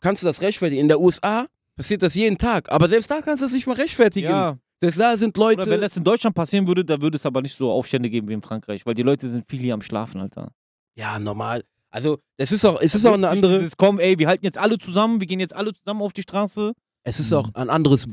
kannst 0.00 0.22
du 0.22 0.26
das 0.26 0.40
rechtfertigen. 0.42 0.80
In 0.82 0.88
der 0.88 1.00
USA 1.00 1.46
passiert 1.76 2.02
das 2.02 2.14
jeden 2.14 2.38
Tag. 2.38 2.70
Aber 2.70 2.88
selbst 2.88 3.10
da 3.10 3.20
kannst 3.22 3.42
du 3.42 3.46
es 3.46 3.52
nicht 3.52 3.66
mal 3.66 3.74
rechtfertigen. 3.76 4.28
Ja, 4.30 4.58
Selbst 4.80 4.98
da 5.00 5.16
sind 5.16 5.36
oder 5.38 5.48
wenn 5.50 5.56
Leute. 5.68 5.78
das 5.80 5.96
in 5.96 6.04
Deutschland 6.04 6.34
passieren 6.36 6.66
würde, 6.66 6.84
da 6.84 7.00
würde 7.00 7.16
es 7.16 7.26
aber 7.26 7.42
nicht 7.42 7.56
so 7.56 7.70
Aufstände 7.72 8.08
geben 8.10 8.28
wie 8.28 8.32
in 8.34 8.42
Frankreich, 8.42 8.86
weil 8.86 8.94
die 8.94 9.02
Leute 9.02 9.28
sind 9.28 9.48
viel 9.48 9.60
hier 9.60 9.74
am 9.74 9.82
Schlafen, 9.82 10.20
Alter. 10.20 10.52
Ja, 10.96 11.18
normal. 11.18 11.64
Also, 11.90 12.18
es 12.36 12.52
ist 12.52 12.64
auch, 12.64 12.80
es 12.80 12.94
ist 12.94 13.04
auch 13.04 13.14
eine 13.14 13.28
andere. 13.28 13.58
Dieses, 13.58 13.76
komm, 13.76 13.98
ey, 13.98 14.18
wir 14.18 14.28
halten 14.28 14.44
jetzt 14.44 14.58
alle 14.58 14.78
zusammen, 14.78 15.20
wir 15.20 15.26
gehen 15.26 15.40
jetzt 15.40 15.54
alle 15.54 15.74
zusammen 15.74 16.02
auf 16.02 16.12
die 16.12 16.22
Straße. 16.22 16.72
Es 17.02 17.18
ist 17.18 17.32
auch 17.32 17.52
ein 17.54 17.70
anderes. 17.70 18.06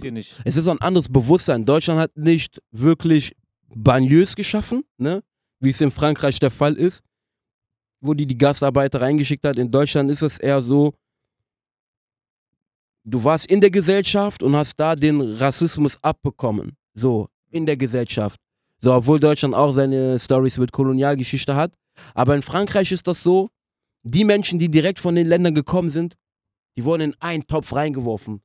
Es 0.45 0.57
ist 0.57 0.67
auch 0.67 0.71
ein 0.71 0.81
anderes 0.81 1.09
Bewusstsein. 1.09 1.65
Deutschland 1.65 1.99
hat 1.99 2.15
nicht 2.15 2.59
wirklich 2.71 3.35
Banlieues 3.75 4.35
geschaffen, 4.35 4.83
ne? 4.97 5.21
Wie 5.59 5.69
es 5.69 5.81
in 5.81 5.91
Frankreich 5.91 6.39
der 6.39 6.51
Fall 6.51 6.73
ist, 6.73 7.03
wo 8.01 8.13
die 8.13 8.25
die 8.25 8.37
Gastarbeiter 8.37 9.01
reingeschickt 9.01 9.45
hat. 9.45 9.57
In 9.57 9.71
Deutschland 9.71 10.09
ist 10.09 10.21
es 10.21 10.37
eher 10.37 10.61
so, 10.61 10.93
du 13.03 13.23
warst 13.23 13.47
in 13.47 13.59
der 13.59 13.71
Gesellschaft 13.71 14.41
und 14.41 14.55
hast 14.55 14.79
da 14.79 14.95
den 14.95 15.19
Rassismus 15.21 16.01
abbekommen. 16.01 16.77
So, 16.93 17.27
in 17.51 17.65
der 17.65 17.77
Gesellschaft. 17.77 18.39
So, 18.79 18.93
obwohl 18.93 19.19
Deutschland 19.19 19.53
auch 19.55 19.71
seine 19.71 20.19
Stories 20.19 20.57
mit 20.57 20.71
Kolonialgeschichte 20.71 21.55
hat. 21.55 21.73
Aber 22.13 22.35
in 22.35 22.41
Frankreich 22.41 22.91
ist 22.91 23.07
das 23.07 23.21
so, 23.21 23.49
die 24.07 24.23
Menschen, 24.23 24.59
die 24.59 24.69
direkt 24.69 24.99
von 24.99 25.15
den 25.15 25.27
Ländern 25.27 25.53
gekommen 25.53 25.89
sind, 25.89 26.15
die 26.77 26.85
wurden 26.85 27.01
in 27.01 27.15
einen 27.19 27.45
Topf 27.47 27.73
reingeworfen. 27.73 28.41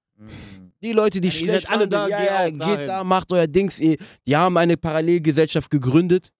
Die 0.83 0.93
Leute, 0.93 1.21
die 1.21 1.29
Ja, 1.29 1.33
schlecht 1.35 1.71
alle 1.71 1.87
da, 1.87 2.09
ja, 2.09 2.25
dahin. 2.25 2.59
geht 2.59 2.89
da, 2.89 3.05
macht 3.05 3.33
euer 3.33 3.47
Dings. 3.47 3.79
Ihr, 3.79 3.97
die 4.27 4.37
haben 4.37 4.57
eine 4.57 4.77
Parallelgesellschaft 4.77 5.71
gegründet 5.71 6.31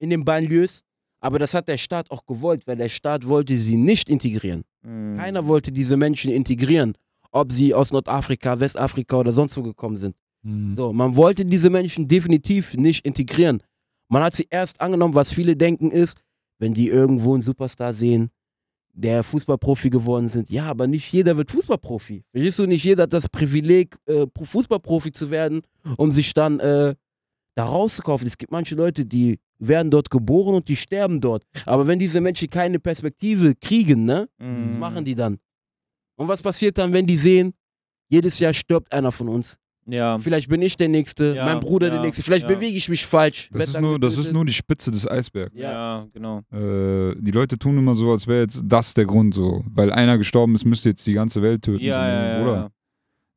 in 0.00 0.10
den 0.10 0.24
Banlieues. 0.24 0.82
Aber 1.20 1.38
das 1.38 1.54
hat 1.54 1.68
der 1.68 1.76
Staat 1.78 2.10
auch 2.10 2.26
gewollt, 2.26 2.66
weil 2.66 2.76
der 2.76 2.88
Staat 2.88 3.28
wollte 3.28 3.56
sie 3.56 3.76
nicht 3.76 4.08
integrieren. 4.08 4.64
Mhm. 4.82 5.16
Keiner 5.16 5.46
wollte 5.46 5.70
diese 5.70 5.96
Menschen 5.96 6.32
integrieren, 6.32 6.96
ob 7.30 7.52
sie 7.52 7.72
aus 7.74 7.92
Nordafrika, 7.92 8.58
Westafrika 8.58 9.16
oder 9.16 9.32
sonst 9.32 9.56
wo 9.56 9.62
gekommen 9.62 9.98
sind. 9.98 10.16
Hm. 10.44 10.74
So, 10.74 10.92
man 10.92 11.14
wollte 11.14 11.44
diese 11.44 11.70
Menschen 11.70 12.08
definitiv 12.08 12.74
nicht 12.74 13.06
integrieren. 13.06 13.62
Man 14.08 14.24
hat 14.24 14.34
sie 14.34 14.46
erst 14.50 14.80
angenommen, 14.80 15.14
was 15.14 15.32
viele 15.32 15.56
denken 15.56 15.92
ist, 15.92 16.20
wenn 16.58 16.74
die 16.74 16.88
irgendwo 16.88 17.34
einen 17.34 17.42
Superstar 17.44 17.94
sehen, 17.94 18.30
der 18.92 19.22
Fußballprofi 19.22 19.90
geworden 19.90 20.28
sind. 20.28 20.50
Ja, 20.50 20.66
aber 20.66 20.86
nicht 20.86 21.10
jeder 21.12 21.36
wird 21.36 21.50
Fußballprofi. 21.50 22.24
Verstehst 22.30 22.58
du, 22.58 22.66
nicht 22.66 22.84
jeder 22.84 23.04
hat 23.04 23.12
das 23.12 23.28
Privileg, 23.28 23.96
äh, 24.06 24.26
Fußballprofi 24.40 25.12
zu 25.12 25.30
werden, 25.30 25.62
um 25.96 26.10
sich 26.10 26.34
dann 26.34 26.60
äh, 26.60 26.94
da 27.54 27.64
rauszukaufen. 27.64 28.26
Es 28.26 28.36
gibt 28.38 28.52
manche 28.52 28.74
Leute, 28.74 29.04
die 29.06 29.38
werden 29.58 29.90
dort 29.90 30.10
geboren 30.10 30.54
und 30.56 30.68
die 30.68 30.76
sterben 30.76 31.20
dort. 31.20 31.44
Aber 31.66 31.86
wenn 31.86 31.98
diese 31.98 32.20
Menschen 32.20 32.50
keine 32.50 32.78
Perspektive 32.78 33.54
kriegen, 33.54 34.04
ne, 34.04 34.28
was 34.38 34.74
Mhm. 34.74 34.78
machen 34.78 35.04
die 35.04 35.14
dann? 35.14 35.38
Und 36.16 36.28
was 36.28 36.42
passiert 36.42 36.76
dann, 36.78 36.92
wenn 36.92 37.06
die 37.06 37.16
sehen, 37.16 37.54
jedes 38.08 38.38
Jahr 38.38 38.52
stirbt 38.52 38.92
einer 38.92 39.12
von 39.12 39.28
uns? 39.28 39.56
Ja. 39.86 40.16
Vielleicht 40.18 40.48
bin 40.48 40.62
ich 40.62 40.76
der 40.76 40.88
Nächste, 40.88 41.34
Ja, 41.34 41.44
mein 41.44 41.60
Bruder 41.60 41.88
der 41.88 41.96
ja, 41.98 42.04
Nächste. 42.04 42.22
Vielleicht 42.22 42.48
ja. 42.48 42.54
bewege 42.54 42.76
ich 42.76 42.88
mich 42.88 43.06
falsch. 43.06 43.50
Das, 43.52 43.68
ist 43.68 43.80
nur, 43.80 43.98
das 43.98 44.16
ist 44.16 44.32
nur 44.32 44.44
die 44.44 44.52
Spitze 44.52 44.90
des 44.90 45.08
Eisbergs. 45.08 45.54
Ja. 45.56 45.72
Ja, 45.72 46.06
genau. 46.12 46.38
Äh, 46.52 47.16
die 47.18 47.32
Leute 47.32 47.58
tun 47.58 47.78
immer 47.78 47.94
so, 47.94 48.12
als 48.12 48.26
wäre 48.26 48.42
jetzt 48.42 48.62
das 48.64 48.94
der 48.94 49.06
Grund 49.06 49.34
so. 49.34 49.64
Weil 49.66 49.92
einer 49.92 50.18
gestorben 50.18 50.54
ist, 50.54 50.64
müsste 50.64 50.90
jetzt 50.90 51.06
die 51.06 51.14
ganze 51.14 51.42
Welt 51.42 51.62
töten. 51.62 51.84
Ja, 51.84 51.94
so, 51.94 51.98
ja, 51.98 52.26
ja, 52.26 52.42
Oder? 52.42 52.54
ja. 52.54 52.68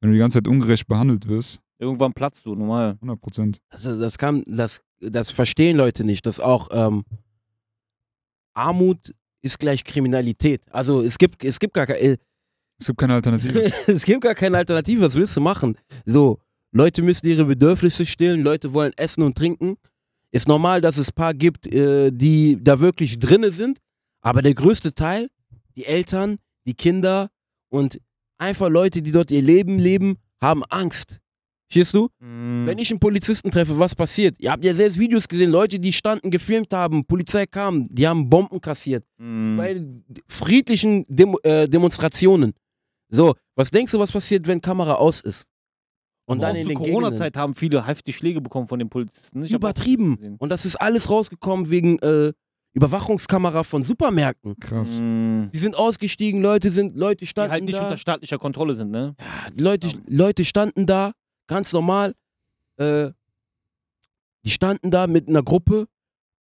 Wenn 0.02 0.10
du 0.10 0.14
die 0.14 0.20
ganze 0.20 0.38
Zeit 0.38 0.48
ungerecht 0.48 0.88
behandelt 0.88 1.28
wirst, 1.28 1.62
Irgendwann 1.78 2.14
platzt 2.14 2.46
du, 2.46 2.56
normal. 2.56 2.92
100 3.02 3.20
Prozent. 3.20 3.62
Also 3.70 4.00
das 4.00 4.18
kann, 4.18 4.44
das, 4.48 4.82
das 5.02 5.30
verstehen 5.30 5.76
Leute 5.76 6.04
nicht, 6.04 6.26
dass 6.26 6.40
auch 6.40 6.70
ähm, 6.72 7.04
Armut 8.54 9.14
ist 9.42 9.60
gleich 9.60 9.84
Kriminalität. 9.84 10.62
Also 10.72 11.02
es 11.02 11.18
gibt, 11.18 11.44
es 11.44 11.60
gibt 11.60 11.74
gar 11.74 11.86
keine, 11.86 12.18
Es 12.80 12.88
gibt 12.88 13.00
keine 13.00 13.14
Alternative. 13.14 13.72
es 13.88 14.04
gibt 14.04 14.22
gar 14.22 14.36
keine 14.36 14.58
Alternative. 14.58 15.02
Was 15.02 15.16
willst 15.16 15.36
du 15.38 15.42
machen? 15.42 15.78
So, 16.06 16.40
Leute 16.72 17.02
müssen 17.02 17.28
ihre 17.28 17.46
Bedürfnisse 17.46 18.06
stillen, 18.06 18.42
Leute 18.42 18.74
wollen 18.74 18.92
essen 18.98 19.24
und 19.24 19.38
trinken. 19.38 19.78
Ist 20.32 20.48
normal, 20.48 20.82
dass 20.82 20.98
es 20.98 21.12
paar 21.12 21.34
gibt, 21.34 21.68
äh, 21.68 22.12
die 22.12 22.58
da 22.62 22.82
wirklich 22.82 23.18
drinne 23.18 23.52
sind, 23.52 23.80
aber 24.22 24.42
der 24.42 24.54
größte 24.54 24.94
Teil, 24.94 25.30
die 25.78 25.86
Eltern, 25.86 26.38
die 26.68 26.74
Kinder 26.74 27.30
und 27.70 28.02
einfach 28.38 28.70
Leute, 28.70 29.02
die 29.02 29.12
dort 29.12 29.32
ihr 29.32 29.42
Leben 29.42 29.80
leben, 29.80 30.18
haben 30.42 30.64
Angst. 30.66 31.22
Verstehst 31.68 31.94
du? 31.94 32.10
Mhm. 32.20 32.68
Wenn 32.68 32.78
ich 32.78 32.92
einen 32.92 33.00
Polizisten 33.00 33.50
treffe, 33.50 33.80
was 33.80 33.96
passiert? 33.96 34.36
Ihr 34.40 34.52
habt 34.52 34.64
ja 34.64 34.76
selbst 34.76 35.00
Videos 35.00 35.28
gesehen, 35.28 35.52
Leute, 35.52 35.80
die 35.80 35.94
standen, 35.94 36.30
gefilmt 36.30 36.74
haben, 36.74 37.06
Polizei 37.06 37.46
kam, 37.46 37.86
die 37.90 38.08
haben 38.08 38.30
Bomben 38.30 38.62
kassiert. 38.62 39.04
Mhm. 39.18 39.58
Bei 39.58 39.82
friedlichen 40.28 41.06
Demo 41.08 41.40
äh, 41.44 41.68
Demonstrationen. 41.68 42.54
So, 43.16 43.36
was 43.56 43.72
denkst 43.72 43.92
du, 43.92 44.00
was 44.00 44.12
passiert, 44.12 44.48
wenn 44.48 44.62
Kamera 44.62 44.96
aus 44.96 45.22
ist? 45.22 45.46
Und 46.28 46.40
Aber 46.40 46.48
dann 46.48 46.56
in 46.56 46.68
Gegenden. 46.68 46.92
Corona-Zeit 46.92 47.38
haben 47.38 47.54
viele 47.54 47.86
heftige 47.86 48.18
Schläge 48.18 48.42
bekommen 48.42 48.68
von 48.68 48.80
den 48.80 48.90
Polizisten. 48.90 49.44
Ich 49.44 49.52
Übertrieben. 49.52 50.38
Und 50.40 50.50
das 50.50 50.66
ist 50.66 50.76
alles 50.76 51.10
rausgekommen 51.10 51.70
wegen 51.70 52.00
äh, 52.00 52.34
Überwachungskamera 52.74 53.64
von 53.64 53.84
Supermärkten. 53.84 54.60
Krass. 54.60 54.94
Mhm. 54.96 55.50
Die 55.54 55.60
sind 55.60 55.78
ausgestiegen, 55.78 56.42
Leute 56.42 56.72
sind, 56.72 56.96
Leute 56.98 57.20
Die 57.20 57.28
standen 57.28 57.52
halt 57.54 57.64
nicht 57.64 57.78
da. 57.78 57.84
unter 57.84 57.98
staatlicher 57.98 58.38
Kontrolle 58.38 58.76
sind, 58.76 58.92
ne? 58.92 59.16
Leute, 59.58 59.88
Leute 60.08 60.44
standen 60.44 60.86
da, 60.86 61.14
ganz 61.48 61.72
normal. 61.74 62.16
Äh, 62.78 63.12
die 64.44 64.52
standen 64.52 64.92
da 64.92 65.08
mit 65.08 65.28
einer 65.30 65.44
Gruppe. 65.44 65.88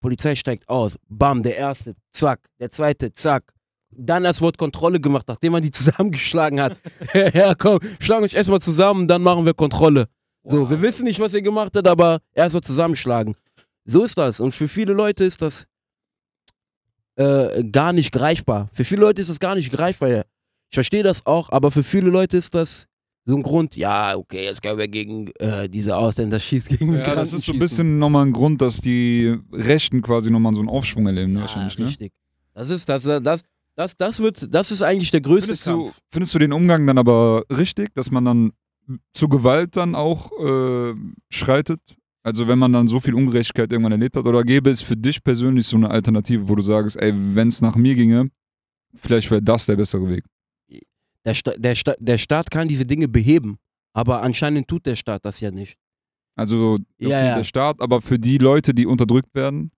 Polizei 0.02 0.35
steigt 0.35 0.68
aus. 0.68 0.97
Bam, 1.07 1.41
der 1.41 1.57
erste, 1.57 1.95
zack. 2.11 2.41
Der 2.60 2.69
zweite, 2.69 3.14
zack. 3.14 3.55
Dann 3.97 4.26
erst 4.26 4.41
wurde 4.41 4.57
Kontrolle 4.57 4.99
gemacht, 4.99 5.26
nachdem 5.27 5.53
man 5.53 5.63
die 5.63 5.72
zusammengeschlagen 5.72 6.61
hat. 6.61 6.77
ja, 7.34 7.55
komm, 7.55 7.80
schlagen 7.99 8.26
euch 8.26 8.34
erstmal 8.34 8.61
zusammen, 8.61 9.07
dann 9.07 9.22
machen 9.22 9.45
wir 9.45 9.53
Kontrolle. 9.53 10.07
So, 10.43 10.69
wir 10.69 10.81
wissen 10.81 11.05
nicht, 11.05 11.19
was 11.19 11.34
ihr 11.34 11.41
gemacht 11.41 11.72
habt, 11.76 11.88
aber 11.88 12.19
erstmal 12.34 12.61
zusammenschlagen. 12.61 13.35
So 13.85 14.03
ist 14.03 14.17
das. 14.17 14.39
Und 14.39 14.51
für 14.51 14.67
viele 14.67 14.93
Leute 14.93 15.26
ist 15.26 15.41
das 15.41 15.65
äh, 17.15 17.63
gar 17.63 17.93
nicht 17.93 18.11
greifbar. 18.11 18.69
Für 18.73 18.84
viele 18.84 19.01
Leute 19.01 19.22
ist 19.22 19.30
das 19.30 19.39
gar 19.39 19.55
nicht 19.55 19.72
greifbar. 19.72 20.09
Ja. 20.09 20.23
Ich 20.69 20.76
verstehe 20.76 21.03
das 21.03 21.26
auch, 21.26 21.49
aber 21.49 21.72
für 21.72 21.84
viele 21.84 22.09
Leute 22.09 22.38
ist 22.38 22.53
das 22.53 22.88
so 23.27 23.35
ein 23.35 23.41
Grund, 23.41 23.76
ja, 23.76 24.15
okay, 24.15 24.43
jetzt 24.43 24.61
können 24.61 24.77
wir 24.77 24.88
gegen 24.88 25.31
äh, 25.39 25.67
diese 25.67 25.97
Ausländer 25.97 26.39
schießen, 26.39 26.77
gegen 26.77 26.93
Ja, 26.93 27.15
das 27.15 27.34
ist 27.34 27.45
so 27.45 27.53
ein 27.53 27.59
bisschen 27.59 27.97
nochmal 27.97 28.27
ein 28.27 28.34
Grund, 28.34 28.61
dass 28.61 28.81
die 28.81 29.35
Rechten 29.51 30.03
quasi 30.03 30.30
nochmal 30.30 30.53
so 30.53 30.59
einen 30.59 30.69
Aufschwung 30.69 31.07
erleben, 31.07 31.34
ja, 31.34 31.41
wahrscheinlich, 31.41 31.77
ne? 31.80 31.88
richtig. 31.88 32.13
Das 32.53 32.69
ist, 32.69 32.88
das, 32.88 33.03
das, 33.03 33.41
das, 33.76 33.97
das 33.97 34.19
wird, 34.19 34.53
das 34.53 34.72
ist 34.72 34.81
eigentlich 34.81 35.11
der 35.11 35.22
größte 35.22 35.47
Findest 35.47 35.68
du, 35.68 35.84
Kampf. 35.84 35.99
findest 36.11 36.34
du 36.35 36.39
den 36.39 36.53
Umgang 36.53 36.85
dann 36.88 36.97
aber 36.97 37.43
richtig, 37.52 37.93
dass 37.93 38.11
man 38.11 38.26
dann 38.26 38.53
zu 39.14 39.27
Gewalt 39.27 39.76
dann 39.76 39.95
auch 39.95 40.31
äh, 40.39 40.95
schreitet? 41.30 41.81
Also 42.23 42.47
wenn 42.47 42.57
man 42.57 42.73
dann 42.73 42.88
so 42.88 42.99
viel 42.99 43.14
Ungerechtigkeit 43.14 43.72
irgendwann 43.72 43.91
erlebt 43.91 44.15
hat? 44.15 44.26
Oder 44.26 44.43
gäbe 44.43 44.69
es 44.69 44.81
für 44.81 44.97
dich 44.97 45.23
persönlich 45.23 45.68
so 45.68 45.77
eine 45.77 45.91
Alternative, 45.91 46.47
wo 46.49 46.56
du 46.56 46.64
sagst, 46.64 46.95
ey, 46.95 47.14
wenn 47.15 47.49
es 47.49 47.61
nach 47.61 47.76
mir 47.76 47.93
ginge, 47.95 48.31
vielleicht 48.95 49.30
wäre 49.30 49.43
das 49.43 49.68
der 49.68 49.76
bessere 49.76 50.10
Weg? 50.10 50.26
Der, 51.26 51.34
Sta 51.34 51.52
der, 51.56 51.76
Sta 51.76 51.93
der 51.99 52.18
Staat 52.18 52.49
kann 52.49 52.68
diese 52.68 52.85
Dinge 52.85 53.07
beheben, 53.07 53.57
aber 53.93 54.22
anscheinend 54.22 54.68
tut 54.68 54.85
der 54.85 54.95
Staat 54.95 55.26
das 55.26 55.39
ja 55.39 55.52
nicht. 55.52 55.77
Also 56.35 56.73
okay, 56.73 57.10
Ja, 57.10 57.23
ja. 57.23 57.35
der 57.38 57.43
Staat, 57.43 57.80
aber 57.81 58.02
für 58.02 58.19
die 58.19 58.38
Leute, 58.38 58.73
die 58.73 58.85
unterdrückt 58.85 59.34
werden, 59.34 59.72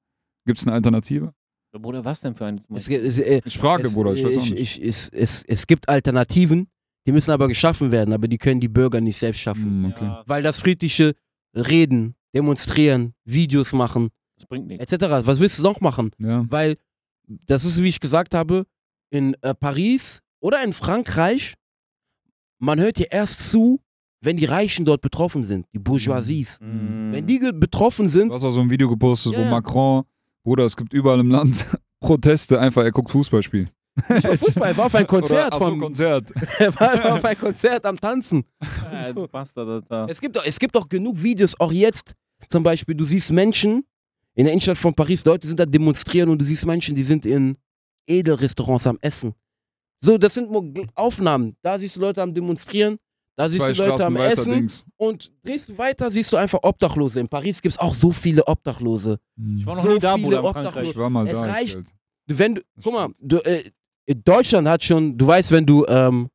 gibt 0.45 0.59
es 0.59 0.65
eine 0.65 0.73
Alternative? 0.73 1.33
Bruder, 1.79 2.03
was 2.05 2.21
denn 2.21 2.35
für 2.35 2.45
ein. 2.45 2.61
Es, 2.73 2.87
es, 2.89 3.19
äh, 3.19 3.41
Ich 3.45 3.57
frage, 3.57 3.87
es, 3.87 3.93
Bruder, 3.93 4.13
ich 4.13 4.23
weiß 4.23 4.37
auch 4.37 4.43
ich, 4.43 4.51
nicht. 4.51 4.61
Ich, 4.79 4.83
es, 4.87 5.09
es, 5.09 5.43
es 5.45 5.67
gibt 5.67 5.87
Alternativen, 5.89 6.67
die 7.05 7.11
müssen 7.11 7.31
aber 7.31 7.47
geschaffen 7.47 7.91
werden, 7.91 8.13
aber 8.13 8.27
die 8.27 8.37
können 8.37 8.59
die 8.59 8.67
Bürger 8.69 9.01
nicht 9.01 9.17
selbst 9.17 9.39
schaffen. 9.39 9.63
Hm, 9.63 9.85
okay. 9.91 10.05
Ja, 10.05 10.23
Weil 10.25 10.43
das 10.43 10.59
friedliche 10.59 11.13
Reden, 11.55 12.15
Demonstrieren, 12.35 13.13
Videos 13.25 13.73
machen, 13.73 14.09
das 14.35 14.45
bringt 14.45 14.67
nichts. 14.67 14.91
etc. 14.91 15.05
Was 15.25 15.39
willst 15.39 15.57
du 15.59 15.63
noch 15.63 15.79
machen? 15.81 16.11
Ja. 16.19 16.45
Weil, 16.49 16.77
das 17.27 17.65
ist, 17.65 17.81
wie 17.81 17.87
ich 17.87 17.99
gesagt 17.99 18.33
habe, 18.35 18.65
in 19.09 19.35
äh, 19.41 19.53
Paris 19.55 20.21
oder 20.39 20.63
in 20.63 20.73
Frankreich, 20.73 21.55
man 22.59 22.79
hört 22.79 22.97
dir 22.97 23.07
erst 23.11 23.49
zu, 23.49 23.79
wenn 24.21 24.37
die 24.37 24.45
Reichen 24.45 24.83
dort 24.85 25.01
betroffen 25.01 25.43
sind, 25.43 25.65
die 25.73 25.79
Bourgeoisies. 25.79 26.59
Mhm. 26.59 27.11
Wenn 27.11 27.25
die 27.25 27.39
betroffen 27.53 28.07
sind, 28.07 28.29
Du 28.29 28.33
hast 28.35 28.43
auch 28.43 28.51
so 28.51 28.61
ein 28.61 28.69
Video 28.69 28.89
gepostet, 28.89 29.33
wo 29.33 29.41
Ja. 29.41 29.49
Macron 29.49 30.03
Bruder, 30.47 30.63
es 30.63 30.77
gibt 30.77 30.93
überall 30.93 31.19
im 31.19 31.29
Land 31.29 31.65
Proteste, 31.99 32.57
einfach 32.57 32.81
er 32.81 32.91
guckt 32.91 33.11
Fußballspiel. 33.11 33.69
Nicht 34.07 34.23
mal 34.23 34.37
Fußball, 34.37 34.69
er 34.69 34.77
war 34.77 34.85
auf 34.85 34.95
ein 34.95 35.05
Konzert. 35.15 35.53
Oder, 35.53 35.59
so, 35.59 35.71
vom, 35.71 35.79
Konzert. 35.81 36.31
er 36.57 36.73
war 36.73 37.13
auf 37.15 37.25
ein 37.25 37.37
Konzert 37.37 37.85
am 37.85 37.97
Tanzen. 37.97 38.45
Ja, 38.89 39.11
du 39.11 39.27
Bastard. 39.27 39.83
Es 40.09 40.21
gibt, 40.21 40.37
doch, 40.37 40.45
es 40.45 40.57
gibt 40.57 40.73
doch 40.73 40.87
genug 40.87 41.21
Videos, 41.21 41.53
auch 41.59 41.73
jetzt 41.73 42.15
zum 42.47 42.63
Beispiel, 42.63 42.95
du 42.95 43.03
siehst 43.03 43.29
Menschen 43.29 43.83
in 44.35 44.45
der 44.45 44.53
Innenstadt 44.53 44.77
von 44.77 44.93
Paris, 44.93 45.25
Leute 45.25 45.49
sind 45.49 45.59
da 45.59 45.65
demonstrieren 45.65 46.29
und 46.29 46.39
du 46.39 46.45
siehst 46.45 46.65
Menschen, 46.65 46.95
die 46.95 47.03
sind 47.03 47.25
in 47.25 47.57
Edelrestaurants 48.07 48.87
am 48.87 48.97
Essen. 49.01 49.33
So, 49.99 50.17
das 50.17 50.33
sind 50.33 50.49
nur 50.49 50.63
Aufnahmen. 50.95 51.57
Da 51.61 51.77
siehst 51.77 51.97
du 51.97 51.99
Leute 51.99 52.21
am 52.21 52.33
Demonstrieren, 52.33 52.99
da 53.37 53.47
siehst 53.47 53.61
Zwei 53.63 53.71
du 53.73 53.77
Leute 53.83 53.93
Straßen 54.03 54.05
am 54.07 54.15
Essen 54.17 54.51
Dings. 54.53 54.85
und 54.97 55.31
drehst 55.43 55.69
du 55.69 55.77
weiter, 55.77 56.09
siehst 56.11 56.31
du 56.33 56.37
einfach 56.37 56.59
Obdachlose. 56.63 57.19
In 57.19 57.27
Paris 57.27 57.61
gibt 57.61 57.73
es 57.75 57.79
auch 57.79 57.93
so 57.93 58.11
viele 58.11 58.45
Obdachlose. 58.47 59.19
Ich 59.57 59.65
war 59.65 59.75
noch 59.75 59.83
so 59.83 59.93
nie 59.93 59.99
da, 59.99 60.15
viele 60.15 60.43
Obdachlose. 60.43 60.89
Ich 60.89 60.97
war 60.97 61.09
mal 61.09 61.27
Es 61.27 61.33
da. 61.33 61.41
reicht. 61.45 61.73
geil. 61.75 61.83
Wenn 62.29 62.55
du, 62.55 62.61
guck 62.83 62.93
mal, 62.93 63.09
du, 63.21 63.37
äh, 63.37 63.63
Deutschland 64.25 64.67
hat 64.67 64.83
schon, 64.83 65.17
du 65.17 65.27
weißt, 65.27 65.51
wenn 65.51 65.65
du 65.65 65.85
ähm, 65.87 66.29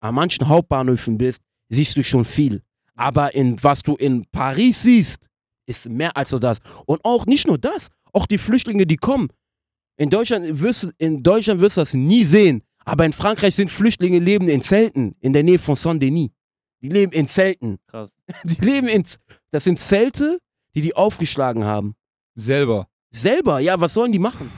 an 0.00 0.14
manchen 0.14 0.48
Hauptbahnhöfen 0.48 1.18
bist, 1.18 1.40
siehst 1.68 1.96
du 1.96 2.02
schon 2.02 2.24
viel. 2.24 2.62
Aber 2.94 3.34
in 3.34 3.62
was 3.62 3.82
du 3.82 3.94
in 3.96 4.26
Paris 4.32 4.82
siehst, 4.82 5.26
ist 5.66 5.88
mehr 5.88 6.16
als 6.16 6.30
so 6.30 6.38
das. 6.38 6.58
Und 6.86 7.04
auch 7.04 7.26
nicht 7.26 7.46
nur 7.46 7.58
das, 7.58 7.88
auch 8.12 8.26
die 8.26 8.38
Flüchtlinge, 8.38 8.86
die 8.86 8.96
kommen. 8.96 9.28
In 9.98 10.10
Deutschland 10.10 10.60
wirst, 10.62 10.84
du- 10.84 10.90
in 10.98 11.22
Deutschland 11.22 11.60
wirst 11.60 11.76
du 11.76 11.82
das 11.82 11.94
nie 11.94 12.24
sehen. 12.24 12.62
Aber 12.84 13.04
in 13.06 13.12
Frankreich 13.12 13.54
sind 13.54 13.70
Flüchtlinge 13.70 14.18
leben 14.18 14.48
in 14.48 14.60
Zelten 14.62 15.14
in 15.20 15.32
der 15.32 15.42
Nähe 15.42 15.58
von 15.58 15.74
Saint-Denis. 15.76 16.30
Die 16.80 16.88
leben 16.88 17.12
in 17.12 17.26
Zelten. 17.28 17.78
Krass. 17.86 18.12
Die 18.44 18.60
leben 18.64 18.88
in, 18.88 19.04
Z- 19.04 19.20
das 19.52 19.64
sind 19.64 19.78
Zelte, 19.78 20.38
die 20.74 20.80
die 20.80 20.96
aufgeschlagen 20.96 21.64
haben. 21.64 21.94
Selber. 22.34 22.88
Selber, 23.12 23.60
ja, 23.60 23.78
was 23.80 23.94
sollen 23.94 24.10
die 24.10 24.18
machen? 24.18 24.50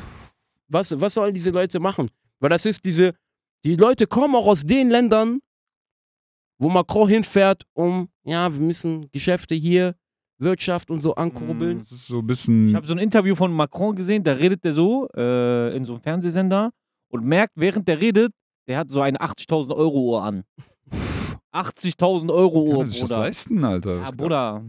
Was, 0.68 0.98
was 0.98 1.14
sollen 1.14 1.34
diese 1.34 1.50
Leute 1.50 1.80
machen? 1.80 2.08
Weil 2.40 2.50
das 2.50 2.64
ist 2.64 2.82
diese, 2.84 3.12
die 3.64 3.76
Leute 3.76 4.06
kommen 4.06 4.34
auch 4.36 4.46
aus 4.46 4.62
den 4.62 4.88
Ländern, 4.90 5.40
wo 6.58 6.68
Macron 6.70 7.08
hinfährt, 7.08 7.64
um, 7.74 8.08
ja, 8.24 8.50
wir 8.52 8.60
müssen 8.60 9.10
Geschäfte 9.10 9.54
hier, 9.54 9.94
Wirtschaft 10.38 10.90
und 10.90 11.00
so 11.00 11.14
ankurbeln. 11.16 11.78
Das 11.78 11.92
ist 11.92 12.06
so 12.06 12.20
ein 12.20 12.26
bisschen. 12.26 12.68
Ich 12.68 12.74
habe 12.74 12.86
so 12.86 12.92
ein 12.94 12.98
Interview 12.98 13.34
von 13.34 13.52
Macron 13.52 13.94
gesehen, 13.96 14.22
da 14.24 14.32
redet 14.32 14.64
der 14.64 14.72
so 14.72 15.08
äh, 15.16 15.76
in 15.76 15.84
so 15.84 15.94
einem 15.94 16.02
Fernsehsender 16.02 16.70
und 17.14 17.24
merkt, 17.24 17.52
während 17.56 17.86
der 17.86 18.00
redet, 18.00 18.32
der 18.66 18.78
hat 18.78 18.90
so 18.90 19.00
eine 19.00 19.18
80.000 19.18 19.72
Euro 19.74 20.00
Uhr 20.00 20.22
an. 20.24 20.42
80.000 21.54 22.32
Euro 22.32 22.64
kann 22.64 22.74
Uhr, 22.76 22.82
er 22.82 22.86
sich 22.86 23.00
das 23.00 23.08
Bruder. 23.10 23.20
leisten, 23.22 23.64
Alter? 23.64 24.02
Ja, 24.02 24.10
Bruder. 24.10 24.64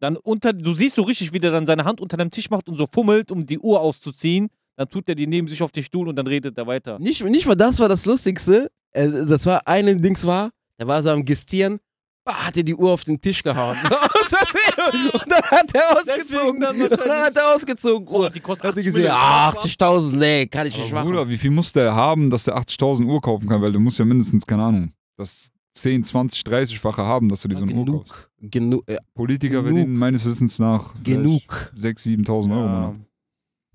Dann 0.00 0.16
unter, 0.16 0.52
du 0.52 0.74
siehst 0.74 0.96
so 0.96 1.02
richtig, 1.02 1.32
wie 1.32 1.40
der 1.40 1.50
dann 1.50 1.64
seine 1.66 1.84
Hand 1.84 2.02
unter 2.02 2.18
dem 2.18 2.30
Tisch 2.30 2.50
macht 2.50 2.68
und 2.68 2.76
so 2.76 2.86
fummelt, 2.92 3.30
um 3.32 3.46
die 3.46 3.58
Uhr 3.58 3.80
auszuziehen. 3.80 4.48
Dann 4.76 4.88
tut 4.90 5.08
er 5.08 5.14
die 5.14 5.26
neben 5.26 5.48
sich 5.48 5.62
auf 5.62 5.72
den 5.72 5.82
Stuhl 5.82 6.06
und 6.06 6.16
dann 6.16 6.26
redet 6.26 6.58
er 6.58 6.66
weiter. 6.66 6.98
Nicht, 6.98 7.24
nicht 7.24 7.46
mal 7.46 7.54
das 7.54 7.80
war 7.80 7.88
das 7.88 8.04
Lustigste. 8.04 8.70
Äh, 8.92 9.08
Das 9.26 9.46
war, 9.46 9.66
eine 9.66 9.96
Dings 9.96 10.26
war, 10.26 10.50
der 10.78 10.86
war 10.86 11.02
so 11.02 11.08
am 11.10 11.24
Gestieren, 11.24 11.78
hat 12.26 12.56
er 12.56 12.62
die 12.62 12.74
Uhr 12.74 12.90
auf 12.92 13.04
den 13.04 13.20
Tisch 13.20 13.42
gehauen. 13.42 13.76
Und 13.86 15.30
dann 15.30 15.42
hat 15.42 15.74
er 15.74 15.96
ausgezogen. 15.96 16.60
Dann 16.60 16.78
dann 16.78 17.10
hat 17.22 17.36
er 17.36 17.54
ausgezogen. 17.54 18.08
Uhr. 18.08 18.30
die 18.30 18.40
kostet 18.40 18.64
Hat 18.64 18.76
er 18.76 18.80
80 18.80 18.84
gesehen, 18.84 19.02
Millionen. 19.02 19.18
ah, 19.20 19.50
80.000, 19.50 20.16
nee, 20.16 20.46
kann 20.46 20.66
ich 20.66 20.76
nicht 20.76 20.92
machen. 20.92 21.06
Bruder, 21.08 21.28
wie 21.28 21.36
viel 21.36 21.50
muss 21.50 21.72
der 21.72 21.94
haben, 21.94 22.28
dass 22.30 22.44
der 22.44 22.56
80.000 22.56 23.04
Uhr 23.06 23.20
kaufen 23.20 23.48
kann? 23.48 23.62
Weil 23.62 23.72
du 23.72 23.80
musst 23.80 23.98
ja 23.98 24.04
mindestens, 24.04 24.46
keine 24.46 24.64
Ahnung, 24.64 24.92
das 25.16 25.50
10, 25.74 26.04
20, 26.04 26.42
30-fache 26.42 27.02
haben, 27.04 27.28
dass 27.28 27.42
du 27.42 27.48
dir 27.48 27.56
so 27.56 27.64
eine 27.64 27.74
Uhr 27.74 27.86
kaufst. 27.86 28.28
genug, 28.40 28.50
genug, 28.50 28.88
äh, 28.88 28.98
Politiker 29.14 29.62
Genug. 29.62 29.72
verdienen 29.76 29.96
meines 29.96 30.24
Wissens 30.24 30.58
nach 30.58 30.94
genug, 31.02 31.42
6.000, 31.76 32.26
7.000 32.26 32.28
Euro 32.30 32.42
im 32.44 32.50
Ja. 32.50 32.80
Monat. 32.80 32.96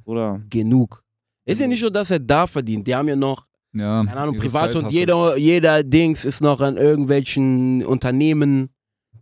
Bruder. 0.04 0.42
genug. 0.50 1.04
Ist 1.46 1.62
ja 1.62 1.68
nicht 1.68 1.82
nur, 1.82 1.92
dass 1.92 2.12
er 2.12 2.20
da 2.20 2.48
verdient. 2.48 2.88
Die 2.88 2.96
haben 2.96 3.08
ja 3.08 3.16
noch, 3.16 3.46
Ja, 3.74 4.04
keine 4.04 4.20
Ahnung, 4.20 4.38
privat 4.38 4.76
und 4.76 4.92
jeder, 4.92 5.38
jeder 5.38 5.84
Dings 5.84 6.26
ist 6.26 6.42
noch 6.42 6.60
an 6.60 6.78
irgendwelchen 6.78 7.86
Unternehmen 7.86 8.70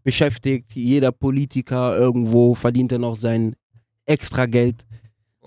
beschäftigt. 0.04 0.74
Jeder 0.74 1.12
Politiker 1.12 1.96
irgendwo 1.96 2.56
verdient 2.56 2.92
er 2.92 3.00
noch 3.00 3.16
sein 3.16 3.56
extra 4.06 4.48
Geld. 4.48 4.88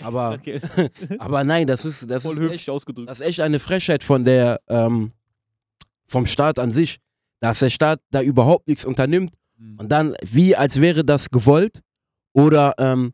Aber, 0.01 0.39
aber 1.19 1.45
nein, 1.45 1.67
das 1.67 1.85
ist, 1.85 2.09
das 2.09 2.23
Voll 2.23 2.39
ist 2.45 2.53
echt, 2.53 2.71
ausgedrückt. 2.71 3.11
das 3.11 3.21
ist 3.21 3.27
echt 3.27 3.41
eine 3.41 3.59
Frechheit 3.59 4.05
von 4.05 4.25
der, 4.25 4.61
ähm, 4.69 5.13
vom 6.07 6.27
Staat 6.27 6.59
an 6.59 6.71
sich. 6.71 6.99
Dass 7.41 7.59
der 7.59 7.71
Staat 7.71 8.01
da 8.13 8.23
überhaupt 8.23 8.69
nichts 8.69 8.85
unternimmt 8.85 9.33
Mhm. 9.63 9.79
Und 9.79 9.93
dann, 9.93 10.17
wie 10.23 10.57
als 10.57 10.81
wäre 10.81 11.05
das 11.05 11.31
gewollt 11.31 11.81
oder 12.33 12.75
ähm, 12.79 13.13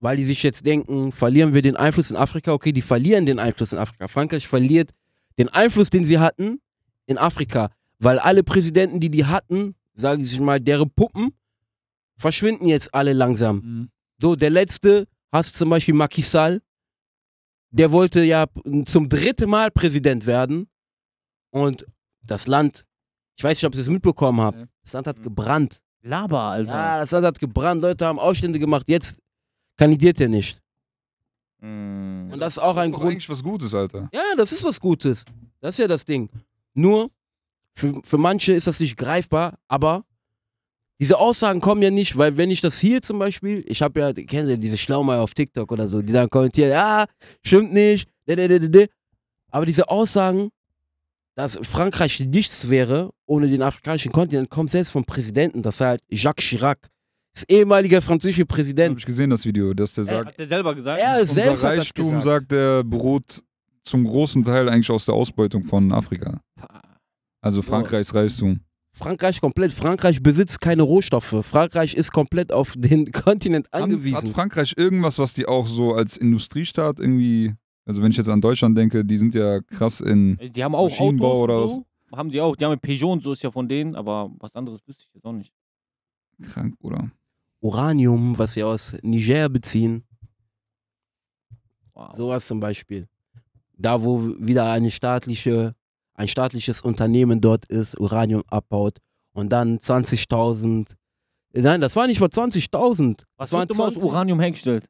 weil 0.00 0.16
die 0.16 0.24
sich 0.24 0.42
jetzt 0.42 0.66
denken, 0.66 1.12
verlieren 1.12 1.54
wir 1.54 1.62
den 1.62 1.76
Einfluss 1.76 2.10
in 2.10 2.16
Afrika. 2.16 2.52
Okay, 2.52 2.72
die 2.72 2.82
verlieren 2.82 3.26
den 3.26 3.38
Einfluss 3.38 3.72
in 3.72 3.78
Afrika. 3.78 4.08
Frankreich 4.08 4.48
verliert 4.48 4.90
den 5.38 5.48
Einfluss, 5.48 5.90
den 5.90 6.04
sie 6.04 6.18
hatten 6.18 6.60
in 7.06 7.18
Afrika, 7.18 7.70
weil 7.98 8.18
alle 8.18 8.42
Präsidenten, 8.42 9.00
die 9.00 9.10
die 9.10 9.26
hatten, 9.26 9.74
sage 9.94 10.22
ich 10.22 10.40
mal, 10.40 10.60
deren 10.60 10.90
Puppen, 10.90 11.32
verschwinden 12.16 12.66
jetzt 12.66 12.94
alle 12.94 13.12
langsam. 13.12 13.56
Mhm. 13.56 13.90
So, 14.20 14.36
der 14.36 14.50
letzte, 14.50 15.06
hast 15.32 15.56
zum 15.56 15.70
Beispiel 15.70 15.94
Macky 15.94 16.22
Sall, 16.22 16.60
der 17.70 17.92
wollte 17.92 18.22
ja 18.22 18.46
zum 18.84 19.08
dritten 19.08 19.48
Mal 19.48 19.70
Präsident 19.70 20.26
werden 20.26 20.68
und 21.50 21.86
das 22.22 22.46
Land, 22.46 22.84
ich 23.36 23.44
weiß 23.44 23.56
nicht, 23.56 23.64
ob 23.64 23.74
ihr 23.74 23.80
es 23.80 23.88
mitbekommen 23.88 24.40
habt, 24.40 24.66
das 24.82 24.92
Land 24.92 25.06
hat 25.06 25.22
gebrannt. 25.22 25.80
Laber, 26.02 26.40
Alter. 26.40 26.72
Ja, 26.72 26.98
das 27.00 27.10
Land 27.10 27.26
hat 27.26 27.38
gebrannt, 27.38 27.82
Leute 27.82 28.06
haben 28.06 28.18
Aufstände 28.18 28.58
gemacht, 28.58 28.88
jetzt 28.88 29.18
kandidiert 29.80 30.20
er 30.20 30.28
nicht. 30.28 30.60
Mm. 31.60 32.30
Und 32.32 32.38
das 32.38 32.54
ist 32.54 32.58
auch 32.58 32.74
Das 32.74 32.84
ein 32.84 32.90
ist 32.90 32.96
Grund. 32.96 33.12
eigentlich 33.12 33.28
was 33.30 33.42
Gutes, 33.42 33.74
Alter. 33.74 34.10
Ja, 34.12 34.34
das 34.36 34.52
ist 34.52 34.62
was 34.62 34.78
Gutes. 34.78 35.24
Das 35.60 35.74
ist 35.74 35.78
ja 35.78 35.88
das 35.88 36.04
Ding. 36.04 36.28
Nur, 36.74 37.10
für, 37.74 38.00
für 38.04 38.18
manche 38.18 38.52
ist 38.52 38.66
das 38.66 38.78
nicht 38.78 38.98
greifbar, 38.98 39.58
aber 39.68 40.04
diese 41.00 41.18
Aussagen 41.18 41.62
kommen 41.62 41.80
ja 41.80 41.90
nicht, 41.90 42.18
weil 42.18 42.36
wenn 42.36 42.50
ich 42.50 42.60
das 42.60 42.78
hier 42.78 43.00
zum 43.00 43.18
Beispiel, 43.18 43.64
ich 43.66 43.80
habe 43.80 44.00
ja, 44.00 44.12
kennen 44.12 44.46
Sie 44.46 44.58
diese 44.58 44.76
Schlaumeier 44.76 45.22
auf 45.22 45.32
TikTok 45.32 45.72
oder 45.72 45.88
so, 45.88 46.02
die 46.02 46.12
dann 46.12 46.28
kommentieren, 46.28 46.72
ja, 46.72 47.06
stimmt 47.42 47.72
nicht, 47.72 48.06
aber 49.50 49.64
diese 49.64 49.88
Aussagen, 49.88 50.50
dass 51.36 51.58
Frankreich 51.62 52.20
nichts 52.20 52.68
wäre 52.68 53.12
ohne 53.24 53.48
den 53.48 53.62
afrikanischen 53.62 54.12
Kontinent, 54.12 54.50
kommt 54.50 54.70
selbst 54.72 54.90
vom 54.90 55.06
Präsidenten, 55.06 55.62
das 55.62 55.76
ist 55.76 55.80
halt 55.80 56.02
Jacques 56.10 56.44
Chirac, 56.44 56.86
das 57.34 57.44
ehemalige 57.48 58.00
französische 58.00 58.42
Habe 58.42 58.54
Präsident. 58.54 58.98
ich 58.98 59.06
gesehen, 59.06 59.30
das 59.30 59.44
Video, 59.46 59.72
dass 59.74 59.94
der 59.94 60.04
sagt, 60.04 60.26
Hat 60.28 60.38
der 60.38 60.46
selber 60.46 60.74
gesagt? 60.74 61.00
Er 61.00 61.20
unser 61.20 61.34
selbst 61.34 61.64
hat 61.64 61.70
das 61.72 61.78
Reichtum, 61.78 62.06
gesagt. 62.16 62.24
sagt 62.24 62.52
er, 62.52 62.84
beruht 62.84 63.42
zum 63.82 64.04
großen 64.04 64.42
Teil 64.44 64.68
eigentlich 64.68 64.90
aus 64.90 65.06
der 65.06 65.14
Ausbeutung 65.14 65.64
von 65.64 65.92
Afrika. 65.92 66.40
Also 67.40 67.62
Frankreichs 67.62 68.14
Reichtum. 68.14 68.60
Frankreich 68.92 69.40
komplett. 69.40 69.72
Frankreich 69.72 70.22
besitzt 70.22 70.60
keine 70.60 70.82
Rohstoffe. 70.82 71.36
Frankreich 71.42 71.94
ist 71.94 72.12
komplett 72.12 72.52
auf 72.52 72.74
den 72.76 73.10
Kontinent 73.12 73.72
angewiesen. 73.72 74.16
Hat 74.16 74.28
Frankreich 74.28 74.74
irgendwas, 74.76 75.18
was 75.18 75.32
die 75.34 75.46
auch 75.46 75.66
so 75.66 75.94
als 75.94 76.16
Industriestaat 76.16 76.98
irgendwie, 76.98 77.54
also 77.86 78.02
wenn 78.02 78.10
ich 78.10 78.18
jetzt 78.18 78.28
an 78.28 78.40
Deutschland 78.40 78.76
denke, 78.76 79.04
die 79.04 79.16
sind 79.16 79.34
ja 79.34 79.60
krass 79.60 80.00
in, 80.00 80.38
Die 80.52 80.62
haben 80.62 80.74
auch 80.74 80.90
Maschinenbau 80.90 81.42
Autos 81.42 81.42
oder 81.44 81.62
und 81.62 81.68
so. 81.68 81.86
Haben 82.16 82.30
die 82.30 82.40
auch. 82.40 82.56
Die 82.56 82.64
haben 82.64 82.78
Peugeot 82.80 83.12
und 83.12 83.22
so 83.22 83.32
ist 83.32 83.42
ja 83.42 83.50
von 83.52 83.68
denen, 83.68 83.94
aber 83.94 84.30
was 84.40 84.54
anderes 84.56 84.80
wüsste 84.86 85.04
ich 85.08 85.14
jetzt 85.14 85.24
auch 85.24 85.32
nicht. 85.32 85.52
krank, 86.42 86.74
oder? 86.80 87.10
Uranium, 87.60 88.38
was 88.38 88.54
sie 88.54 88.62
aus 88.64 88.96
Niger 89.02 89.48
beziehen. 89.48 90.04
Wow. 91.94 92.16
Sowas 92.16 92.46
zum 92.46 92.60
Beispiel. 92.60 93.08
Da, 93.76 94.02
wo 94.02 94.34
wieder 94.38 94.70
eine 94.72 94.90
staatliche, 94.90 95.74
ein 96.14 96.28
staatliches 96.28 96.80
Unternehmen 96.82 97.40
dort 97.40 97.64
ist, 97.66 97.98
Uranium 97.98 98.42
abbaut 98.48 98.98
und 99.32 99.50
dann 99.50 99.78
20.000. 99.78 100.94
Nein, 101.52 101.80
das 101.80 101.96
war 101.96 102.06
nicht 102.06 102.20
mal 102.20 102.28
20.000. 102.28 103.24
was 103.36 103.52
wird 103.52 103.70
immer 103.70 103.84
aus 103.84 103.94
20 103.94 104.02
Uranium 104.02 104.40
hergestellt? 104.40 104.88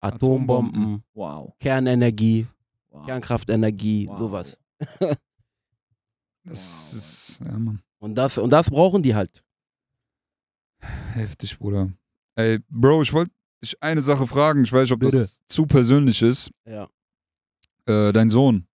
Atombomben, 0.00 0.72
Atombomben. 0.82 1.04
Wow. 1.14 1.52
Kernenergie, 1.58 2.46
wow. 2.90 3.06
Kernkraftenergie, 3.06 4.08
Wow. 4.08 4.18
sowas. 4.18 4.58
Das 6.44 6.92
ist, 6.92 7.40
ja, 7.44 7.56
Mann. 7.58 7.80
Und 7.98 8.14
das, 8.16 8.36
und 8.36 8.50
das 8.50 8.68
brauchen 8.68 9.02
die 9.02 9.14
halt. 9.14 9.44
Heftig, 11.14 11.58
Bruder. 11.58 11.90
Ey, 12.34 12.58
Bro, 12.68 13.02
ich 13.02 13.12
wollte 13.12 13.30
dich 13.62 13.80
eine 13.82 14.02
Sache 14.02 14.26
fragen. 14.26 14.64
Ich 14.64 14.72
weiß 14.72 14.82
nicht, 14.84 14.92
ob 14.92 15.00
Bitte. 15.00 15.18
das 15.18 15.40
zu 15.46 15.66
persönlich 15.66 16.22
ist. 16.22 16.50
Ja. 16.66 16.88
Äh, 17.86 18.12
dein 18.12 18.28
Sohn. 18.28 18.66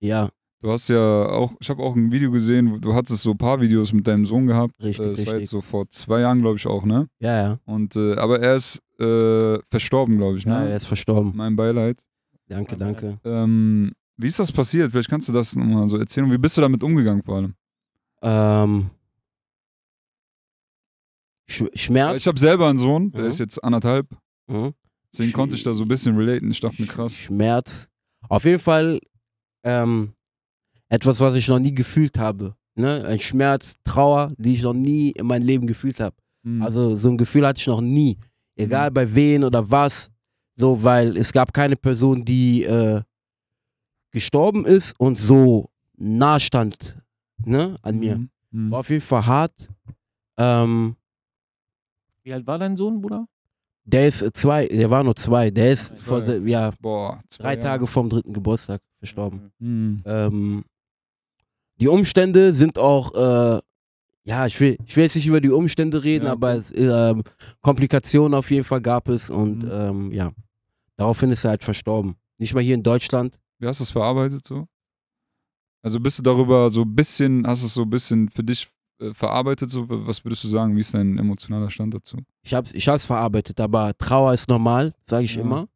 Ja, 0.00 0.30
Du 0.62 0.72
hast 0.72 0.88
ja 0.88 0.98
auch, 1.26 1.54
ich 1.60 1.68
habe 1.68 1.82
auch 1.82 1.94
ein 1.94 2.10
Video 2.10 2.30
gesehen, 2.30 2.72
wo- 2.72 2.78
du 2.78 2.92
hattest 2.94 3.22
so 3.22 3.32
ein 3.32 3.38
paar 3.38 3.60
Videos 3.60 3.92
mit 3.92 4.06
deinem 4.06 4.24
Sohn 4.24 4.46
gehabt. 4.46 4.72
Richtig, 4.82 5.04
äh, 5.06 5.10
das 5.10 5.18
war 5.18 5.34
richtig. 5.34 5.38
jetzt 5.40 5.50
so 5.50 5.60
vor 5.60 5.88
zwei 5.90 6.20
Jahren, 6.20 6.40
glaube 6.40 6.56
ich, 6.56 6.66
auch, 6.66 6.84
ne? 6.84 7.08
ja, 7.20 7.36
ja. 7.36 7.58
Und, 7.66 7.94
äh, 7.94 8.16
aber 8.16 8.40
er 8.40 8.56
ist 8.56 8.80
äh, 8.98 9.58
verstorben, 9.70 10.16
glaube 10.16 10.38
ich, 10.38 10.44
Ja, 10.44 10.60
ne? 10.62 10.70
er 10.70 10.76
ist 10.76 10.86
verstorben. 10.86 11.32
Mein 11.36 11.54
Beileid. 11.54 12.00
Danke, 12.48 12.72
Ja, 12.72 12.78
danke. 12.78 13.20
Ähm, 13.24 13.92
wie 14.16 14.26
ist 14.26 14.38
das 14.40 14.50
passiert? 14.50 14.90
Vielleicht 14.90 15.10
kannst 15.10 15.28
du 15.28 15.32
das 15.32 15.54
nochmal 15.54 15.86
so 15.88 15.98
erzählen. 15.98 16.26
Und 16.26 16.32
wie 16.32 16.38
bist 16.38 16.56
du 16.56 16.62
damit 16.62 16.82
umgegangen 16.82 17.22
vor 17.22 17.36
allem? 17.36 17.54
Ähm, 18.22 18.90
Schmerz. 21.48 22.16
Ich 22.18 22.26
habe 22.26 22.38
selber 22.38 22.68
einen 22.68 22.78
Sohn, 22.78 23.10
der 23.12 23.22
Mhm. 23.24 23.30
ist 23.30 23.38
jetzt 23.38 23.62
anderthalb. 23.62 24.08
Mhm. 24.48 24.74
Deswegen 25.12 25.32
konnte 25.32 25.56
ich 25.56 25.62
da 25.62 25.72
so 25.74 25.84
ein 25.84 25.88
bisschen 25.88 26.16
relaten. 26.16 26.50
Ich 26.50 26.60
dachte 26.60 26.80
mir 26.82 26.88
krass. 26.88 27.16
Schmerz. 27.16 27.88
Auf 28.28 28.44
jeden 28.44 28.58
Fall 28.58 29.00
ähm, 29.64 30.12
etwas, 30.88 31.20
was 31.20 31.34
ich 31.34 31.48
noch 31.48 31.58
nie 31.58 31.74
gefühlt 31.74 32.18
habe. 32.18 32.54
Ne? 32.74 33.04
Ein 33.06 33.18
Schmerz, 33.20 33.74
Trauer, 33.84 34.28
die 34.36 34.54
ich 34.54 34.62
noch 34.62 34.74
nie 34.74 35.10
in 35.12 35.26
meinem 35.26 35.46
Leben 35.46 35.66
gefühlt 35.66 36.00
habe. 36.00 36.16
Mhm. 36.42 36.62
Also 36.62 36.94
so 36.96 37.08
ein 37.08 37.16
Gefühl 37.16 37.46
hatte 37.46 37.60
ich 37.60 37.66
noch 37.66 37.80
nie. 37.80 38.18
Egal 38.56 38.90
Mhm. 38.90 38.94
bei 38.94 39.14
wen 39.14 39.44
oder 39.44 39.70
was. 39.70 40.10
So, 40.56 40.82
weil 40.82 41.16
es 41.16 41.32
gab 41.32 41.52
keine 41.54 41.76
Person, 41.76 42.24
die 42.24 42.64
äh, 42.64 43.02
gestorben 44.12 44.64
ist 44.64 44.94
und 44.98 45.16
so 45.18 45.70
nah 45.96 46.38
stand 46.40 46.98
ne, 47.44 47.76
an 47.82 47.98
mir. 47.98 48.16
Mhm. 48.18 48.30
Mhm. 48.50 48.70
War 48.70 48.80
auf 48.80 48.90
jeden 48.90 49.02
Fall 49.02 49.26
hart. 49.26 49.68
Ähm, 50.38 50.96
Wie 52.26 52.32
alt 52.32 52.44
war 52.46 52.58
dein 52.58 52.76
Sohn, 52.76 53.00
Bruder? 53.00 53.28
der 53.84 54.08
ist 54.08 54.20
äh, 54.20 54.32
zwei, 54.32 54.66
der 54.66 54.90
war 54.90 55.04
nur 55.04 55.14
zwei. 55.14 55.50
Der 55.52 55.70
ist 55.70 55.94
Zwei. 55.98 56.22
vor, 56.24 56.34
ja, 56.44 56.72
Boah, 56.80 57.20
zwei 57.28 57.42
drei 57.44 57.52
Jahre. 57.54 57.62
Tage 57.62 57.86
vorm 57.86 58.08
dritten 58.08 58.32
Geburtstag 58.32 58.82
verstorben. 58.98 59.52
Mhm. 59.60 60.02
Ähm, 60.04 60.64
die 61.80 61.86
Umstände 61.86 62.52
sind 62.52 62.78
auch, 62.80 63.14
äh, 63.14 63.60
ja, 64.24 64.44
ich 64.46 64.58
will, 64.58 64.76
ich 64.86 64.96
will 64.96 65.04
jetzt 65.04 65.14
nicht 65.14 65.28
über 65.28 65.40
die 65.40 65.50
Umstände 65.50 66.02
reden, 66.02 66.24
Ja, 66.24 66.32
aber 66.32 66.54
es, 66.54 66.72
ähm, 66.74 67.22
Komplikationen 67.62 68.34
auf 68.34 68.50
jeden 68.50 68.64
Fall 68.64 68.80
gab 68.80 69.08
es 69.08 69.30
und 69.30 69.62
Mhm. 69.62 69.70
ähm, 69.72 70.12
ja, 70.12 70.32
daraufhin 70.96 71.30
ist 71.30 71.44
er 71.44 71.50
halt 71.50 71.62
verstorben. 71.62 72.16
Nicht 72.38 72.54
mal 72.54 72.62
hier 72.64 72.74
in 72.74 72.82
Deutschland. 72.82 73.38
Wie 73.60 73.68
hast 73.68 73.78
du 73.78 73.84
es 73.84 73.92
verarbeitet 73.92 74.44
so? 74.44 74.66
Also 75.82 76.00
bist 76.00 76.18
du 76.18 76.24
darüber 76.24 76.70
so 76.70 76.82
ein 76.82 76.92
bisschen, 76.92 77.46
hast 77.46 77.62
du 77.62 77.66
es 77.66 77.74
so 77.74 77.82
ein 77.82 77.90
bisschen 77.90 78.28
für 78.30 78.42
dich 78.42 78.64
äh, 78.64 78.68
verarbeitet? 79.12 79.70
So, 79.70 79.86
was 79.88 80.24
würdest 80.24 80.44
du 80.44 80.48
sagen? 80.48 80.74
Wie 80.76 80.80
ist 80.80 80.94
dein 80.94 81.18
emotionaler 81.18 81.70
Stand 81.70 81.94
dazu? 81.94 82.18
Ich 82.42 82.54
habe 82.54 82.68
ich 82.72 82.88
hab's 82.88 83.04
verarbeitet, 83.04 83.60
aber 83.60 83.96
Trauer 83.98 84.32
ist 84.34 84.48
normal, 84.48 84.94
sage 85.08 85.24
ich 85.24 85.34
Ja. 85.36 85.42
immer. 85.42 85.68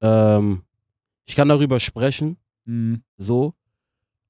Ähm, 0.00 0.62
ich 1.24 1.36
kann 1.36 1.48
darüber 1.48 1.78
sprechen, 1.80 2.36
Mhm. 2.64 3.02
so, 3.18 3.54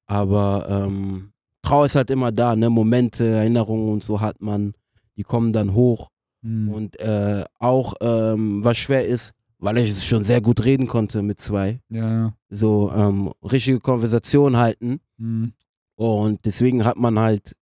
aber 0.06 0.66
ähm, 0.68 1.32
Trauer 1.62 1.86
ist 1.86 1.94
halt 1.96 2.10
immer 2.10 2.32
da, 2.32 2.56
ne? 2.56 2.68
Momente, 2.70 3.24
Erinnerungen 3.26 3.88
und 3.92 4.04
so 4.04 4.20
hat 4.20 4.40
man, 4.42 4.74
die 5.16 5.22
kommen 5.22 5.52
dann 5.52 5.74
hoch. 5.74 6.08
Mhm. 6.42 6.68
Und 6.68 7.00
äh, 7.00 7.44
auch, 7.60 7.94
ähm, 8.00 8.64
was 8.64 8.76
schwer 8.78 9.06
ist, 9.06 9.32
weil 9.58 9.78
ich 9.78 10.02
schon 10.04 10.24
sehr 10.24 10.40
gut 10.40 10.64
reden 10.64 10.88
konnte 10.88 11.22
mit 11.22 11.38
zwei, 11.38 11.80
ja, 11.88 12.10
ja. 12.10 12.34
so 12.50 12.90
ähm, 12.92 13.32
richtige 13.44 13.78
Konversation 13.78 14.56
halten. 14.56 15.00
Mhm. 15.18 15.52
Und 15.94 16.44
deswegen 16.44 16.84
hat 16.84 16.96
man 16.96 17.18
halt 17.18 17.54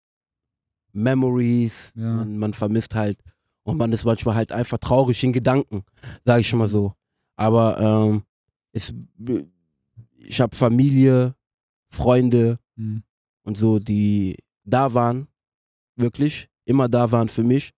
Memories, 0.93 1.93
Ja. 1.97 2.15
man, 2.17 2.39
man 2.39 2.53
vermisst 2.55 2.95
halt 2.95 3.19
und 3.63 3.77
man 3.79 3.93
ist 3.93 4.05
manchmal 4.05 4.35
halt 4.35 4.53
einfach 4.53 4.79
traurig 4.79 5.23
in 5.25 5.33
Gedanken, 5.33 5.85
sage 6.25 6.41
ich 6.41 6.55
mal 6.55 6.69
so. 6.69 6.95
Aber 7.37 7.79
ähm, 7.81 8.23
es, 8.73 8.95
ich 10.19 10.41
habe 10.41 10.55
Familie, 10.57 11.35
Freunde 11.91 12.57
Mhm. 12.77 13.03
und 13.43 13.57
so, 13.57 13.79
die 13.79 14.37
da 14.65 14.93
waren, 14.95 15.27
wirklich, 15.97 16.49
immer 16.65 16.89
da 16.89 17.11
waren 17.13 17.29
für 17.29 17.43
mich. 17.43 17.73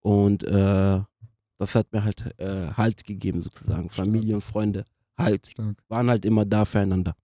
Und 0.00 0.42
äh, 0.44 1.00
das 1.58 1.74
hat 1.74 1.92
mir 1.92 2.02
halt 2.04 2.38
äh, 2.38 2.68
Halt 2.72 3.04
gegeben, 3.04 3.42
sozusagen. 3.42 3.88
Stark. 3.90 4.06
Familie 4.06 4.34
und 4.34 4.40
Freunde 4.40 4.84
halt, 5.16 5.46
Stark. 5.48 5.76
waren 5.88 6.08
halt 6.10 6.24
immer 6.24 6.44
da 6.44 6.64
füreinander. 6.64 7.14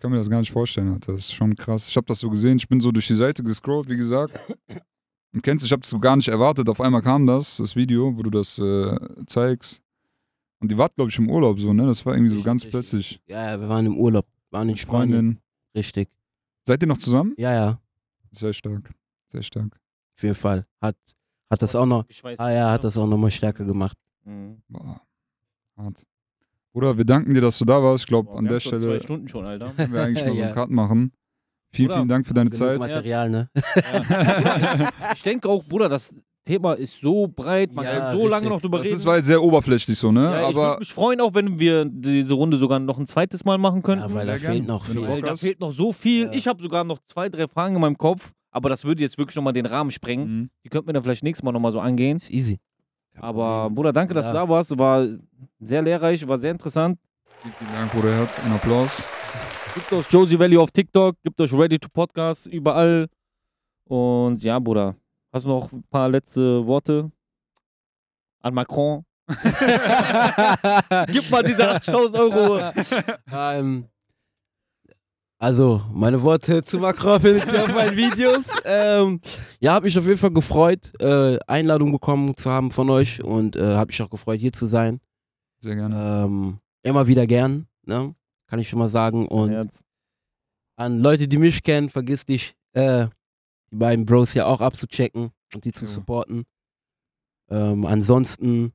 Ich 0.00 0.02
kann 0.02 0.12
mir 0.12 0.16
das 0.16 0.30
gar 0.30 0.40
nicht 0.40 0.50
vorstellen, 0.50 0.94
Alter. 0.94 1.12
Das 1.12 1.26
ist 1.26 1.34
schon 1.34 1.54
krass. 1.54 1.86
Ich 1.86 1.94
habe 1.94 2.06
das 2.06 2.20
so 2.20 2.30
gesehen. 2.30 2.56
Ich 2.56 2.66
bin 2.66 2.80
so 2.80 2.90
durch 2.90 3.06
die 3.06 3.14
Seite 3.14 3.42
gescrollt, 3.42 3.86
wie 3.86 3.98
gesagt. 3.98 4.40
Und 5.34 5.42
kennst 5.42 5.62
du, 5.62 5.66
ich 5.66 5.72
habe 5.72 5.82
es 5.82 5.90
so 5.90 5.98
gar 5.98 6.16
nicht 6.16 6.28
erwartet. 6.28 6.70
Auf 6.70 6.80
einmal 6.80 7.02
kam 7.02 7.26
das, 7.26 7.58
das 7.58 7.76
Video, 7.76 8.16
wo 8.16 8.22
du 8.22 8.30
das 8.30 8.58
äh, 8.58 8.96
zeigst. 9.26 9.82
Und 10.58 10.70
die 10.70 10.78
war, 10.78 10.88
glaube 10.88 11.10
ich, 11.10 11.18
im 11.18 11.28
Urlaub 11.28 11.60
so, 11.60 11.74
ne? 11.74 11.84
Das 11.86 12.06
war 12.06 12.14
irgendwie 12.14 12.30
so 12.30 12.36
Richtig, 12.36 12.46
ganz 12.46 12.64
richtig. 12.64 12.70
plötzlich. 12.70 13.20
Ja, 13.26 13.50
ja, 13.50 13.60
wir 13.60 13.68
waren 13.68 13.84
im 13.84 13.98
Urlaub, 13.98 14.24
waren 14.48 14.70
in 14.70 14.76
Spanien. 14.78 15.10
Freundin. 15.10 15.38
Richtig. 15.76 16.08
Seid 16.66 16.82
ihr 16.82 16.86
noch 16.88 16.96
zusammen? 16.96 17.34
Ja, 17.36 17.52
ja, 17.52 17.80
Sehr 18.30 18.54
stark. 18.54 18.94
Sehr 19.28 19.42
stark. 19.42 19.78
auf 20.16 20.22
jeden 20.22 20.34
Fall. 20.34 20.66
Hat, 20.80 20.96
hat 21.50 21.60
das 21.60 21.76
auch 21.76 21.84
noch, 21.84 22.06
ah 22.38 22.50
ja, 22.50 22.70
hat 22.70 22.84
das 22.84 22.96
auch 22.96 23.06
noch 23.06 23.18
mal 23.18 23.30
stärker 23.30 23.66
gemacht. 23.66 23.98
Mhm. 24.24 24.62
Boah. 24.66 25.02
Hart. 25.76 26.06
Bruder, 26.72 26.96
wir 26.96 27.04
danken 27.04 27.34
dir, 27.34 27.40
dass 27.40 27.58
du 27.58 27.64
da 27.64 27.82
warst. 27.82 28.04
Ich 28.04 28.06
glaube, 28.08 28.32
an 28.32 28.44
der 28.44 28.60
Stelle 28.60 28.82
Zwei 28.82 29.00
Stunden 29.00 29.28
schon, 29.28 29.44
Alter. 29.44 29.70
können 29.76 29.92
wir 29.92 30.02
eigentlich 30.02 30.24
mal 30.24 30.34
so 30.36 30.42
einen 30.42 30.50
Ja. 30.50 30.54
Cut 30.54 30.70
machen. 30.70 31.12
Vielen, 31.72 31.88
Bruder, 31.88 31.98
vielen 32.00 32.08
Dank 32.08 32.26
für 32.26 32.34
deine 32.34 32.50
Zeit. 32.50 32.78
Material, 32.78 33.30
ne? 33.30 33.48
ich 35.14 35.22
denke 35.22 35.48
auch, 35.48 35.64
Bruder, 35.64 35.88
das 35.88 36.14
Thema 36.44 36.72
ist 36.74 37.00
so 37.00 37.28
breit, 37.28 37.72
man 37.74 37.84
Ja, 37.84 37.98
kann 37.98 38.12
so 38.12 38.26
lange 38.26 38.46
richtig. 38.46 38.50
noch 38.50 38.60
drüber 38.60 38.78
Das 38.78 38.86
reden. 38.88 38.96
ist 38.96 39.06
weil 39.06 39.22
sehr 39.22 39.42
oberflächlich 39.42 39.98
so, 39.98 40.10
ne? 40.10 40.24
ja, 40.24 40.40
ich 40.42 40.46
Aber 40.56 40.68
würde 40.70 40.78
mich 40.80 40.92
freuen, 40.92 41.20
auch 41.20 41.34
wenn 41.34 41.60
wir 41.60 41.84
diese 41.84 42.34
Runde 42.34 42.56
sogar 42.56 42.78
noch 42.80 42.98
ein 42.98 43.06
zweites 43.06 43.44
Mal 43.44 43.58
machen 43.58 43.82
könnten. 43.82 44.08
Ja, 44.08 44.14
weil 44.14 44.26
da 44.26 44.36
fehlt 44.36 44.66
noch 44.66 44.84
viel. 44.84 45.06
Weil 45.06 45.22
da 45.22 45.36
fehlt 45.36 45.60
noch 45.60 45.72
so 45.72 45.92
viel. 45.92 46.24
Ja. 46.26 46.32
Ich 46.32 46.48
habe 46.48 46.60
sogar 46.62 46.82
noch 46.84 46.98
zwei, 47.06 47.28
drei 47.28 47.46
Fragen 47.46 47.74
in 47.76 47.80
meinem 47.80 47.98
Kopf, 47.98 48.32
aber 48.50 48.68
das 48.68 48.84
würde 48.84 49.02
jetzt 49.02 49.18
wirklich 49.18 49.36
nochmal 49.36 49.52
den 49.52 49.66
Rahmen 49.66 49.90
sprengen. 49.92 50.26
Mhm. 50.40 50.50
Die 50.64 50.70
könnten 50.70 50.88
wir 50.88 50.94
dann 50.94 51.04
vielleicht 51.04 51.22
nächstes 51.22 51.44
Mal 51.44 51.52
nochmal 51.52 51.72
so 51.72 51.80
angehen. 51.80 52.16
Ist 52.16 52.30
easy. 52.30 52.58
Aber. 53.20 53.68
Bruder, 53.70 53.92
danke, 53.92 54.14
dass 54.14 54.26
Ja. 54.26 54.32
du 54.32 54.38
da 54.38 54.48
warst. 54.48 54.76
War 54.78 55.06
sehr 55.60 55.82
lehrreich, 55.82 56.26
war 56.26 56.38
sehr 56.38 56.52
interessant. 56.52 56.98
Vielen, 57.42 57.72
Dank, 57.72 57.92
Bruder 57.92 58.14
Herz. 58.16 58.38
Ein 58.44 58.52
Applaus. 58.52 59.06
Gibt 59.74 59.92
euch 59.92 60.06
Josie 60.10 60.38
Valley 60.38 60.56
auf 60.58 60.70
TikTok, 60.70 61.16
gibt 61.22 61.40
euch 61.40 61.52
Ready 61.52 61.78
to 61.78 61.88
Podcast 61.92 62.46
überall. 62.46 63.06
Und 63.84 64.42
ja, 64.42 64.58
Bruder, 64.58 64.94
hast 65.32 65.44
du 65.44 65.48
noch 65.48 65.70
ein 65.72 65.84
paar 65.90 66.08
letzte 66.08 66.66
Worte 66.66 67.10
an 68.40 68.54
Macron? 68.54 69.04
Gib 71.08 71.30
mal 71.30 71.42
diese 71.44 71.70
80.000 71.70 72.18
Euro. 72.18 72.60
ähm, 73.32 73.86
also, 75.42 75.80
meine 75.90 76.22
Worte 76.22 76.62
zu 76.64 76.78
Macron 76.78 77.18
findet 77.18 77.50
ihr 77.50 77.62
auf 77.62 77.72
meinen 77.72 77.96
Videos. 77.96 78.48
Ähm, 78.62 79.22
ja, 79.58 79.72
habe 79.72 79.86
mich 79.86 79.98
auf 79.98 80.04
jeden 80.04 80.18
Fall 80.18 80.32
gefreut, 80.32 80.92
äh, 81.00 81.38
Einladung 81.46 81.92
bekommen 81.92 82.36
zu 82.36 82.50
haben 82.50 82.70
von 82.70 82.90
euch 82.90 83.24
und 83.24 83.56
äh, 83.56 83.74
habe 83.74 83.86
mich 83.86 84.02
auch 84.02 84.10
gefreut, 84.10 84.38
hier 84.38 84.52
zu 84.52 84.66
sein. 84.66 85.00
Sehr 85.60 85.76
gerne. 85.76 86.24
Ähm, 86.26 86.58
immer 86.82 87.06
wieder 87.06 87.26
gern, 87.26 87.66
ne? 87.86 88.14
kann 88.48 88.58
ich 88.58 88.68
schon 88.68 88.80
mal 88.80 88.90
sagen. 88.90 89.26
Und 89.28 89.50
Herz. 89.50 89.82
an 90.76 90.98
Leute, 90.98 91.26
die 91.26 91.38
mich 91.38 91.62
kennen, 91.62 91.88
vergiss 91.88 92.26
dich, 92.26 92.54
äh, 92.74 93.06
die 93.70 93.76
beiden 93.76 94.04
Bros 94.04 94.32
hier 94.32 94.46
auch 94.46 94.60
abzuchecken 94.60 95.30
und 95.54 95.64
die 95.64 95.72
zu 95.72 95.86
supporten. 95.86 96.44
Ähm, 97.48 97.86
ansonsten 97.86 98.74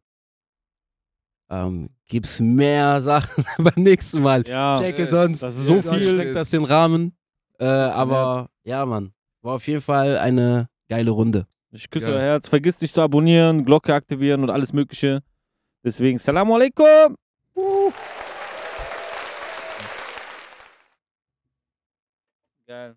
ähm, 1.49 1.89
gibt's 2.07 2.39
mehr 2.39 3.01
Sachen 3.01 3.45
beim 3.57 3.83
nächsten 3.83 4.21
Mal. 4.21 4.47
Ja, 4.47 4.79
Checke 4.79 5.05
sonst. 5.05 5.43
das 5.43 5.55
ist 5.55 5.65
so 5.65 5.81
viel. 5.81 6.17
Checkt 6.17 6.35
das 6.35 6.49
den 6.49 6.63
Rahmen. 6.63 7.17
Äh, 7.59 7.65
aber 7.65 8.49
ja, 8.63 8.85
Mann. 8.85 9.13
War 9.41 9.55
auf 9.55 9.67
jeden 9.67 9.81
Fall 9.81 10.17
eine 10.17 10.69
geile 10.89 11.11
Runde. 11.11 11.47
Ich 11.71 11.89
küsse 11.89 12.07
euer 12.07 12.21
Herz. 12.21 12.47
Vergiss 12.47 12.81
nicht 12.81 12.95
zu 12.95 13.01
abonnieren, 13.01 13.65
Glocke 13.65 13.93
aktivieren 13.93 14.43
und 14.43 14.49
alles 14.49 14.73
Mögliche. 14.73 15.21
Deswegen, 15.83 16.17
Salam 16.17 16.51
alaikum. 16.51 17.15
Geil. 22.67 22.95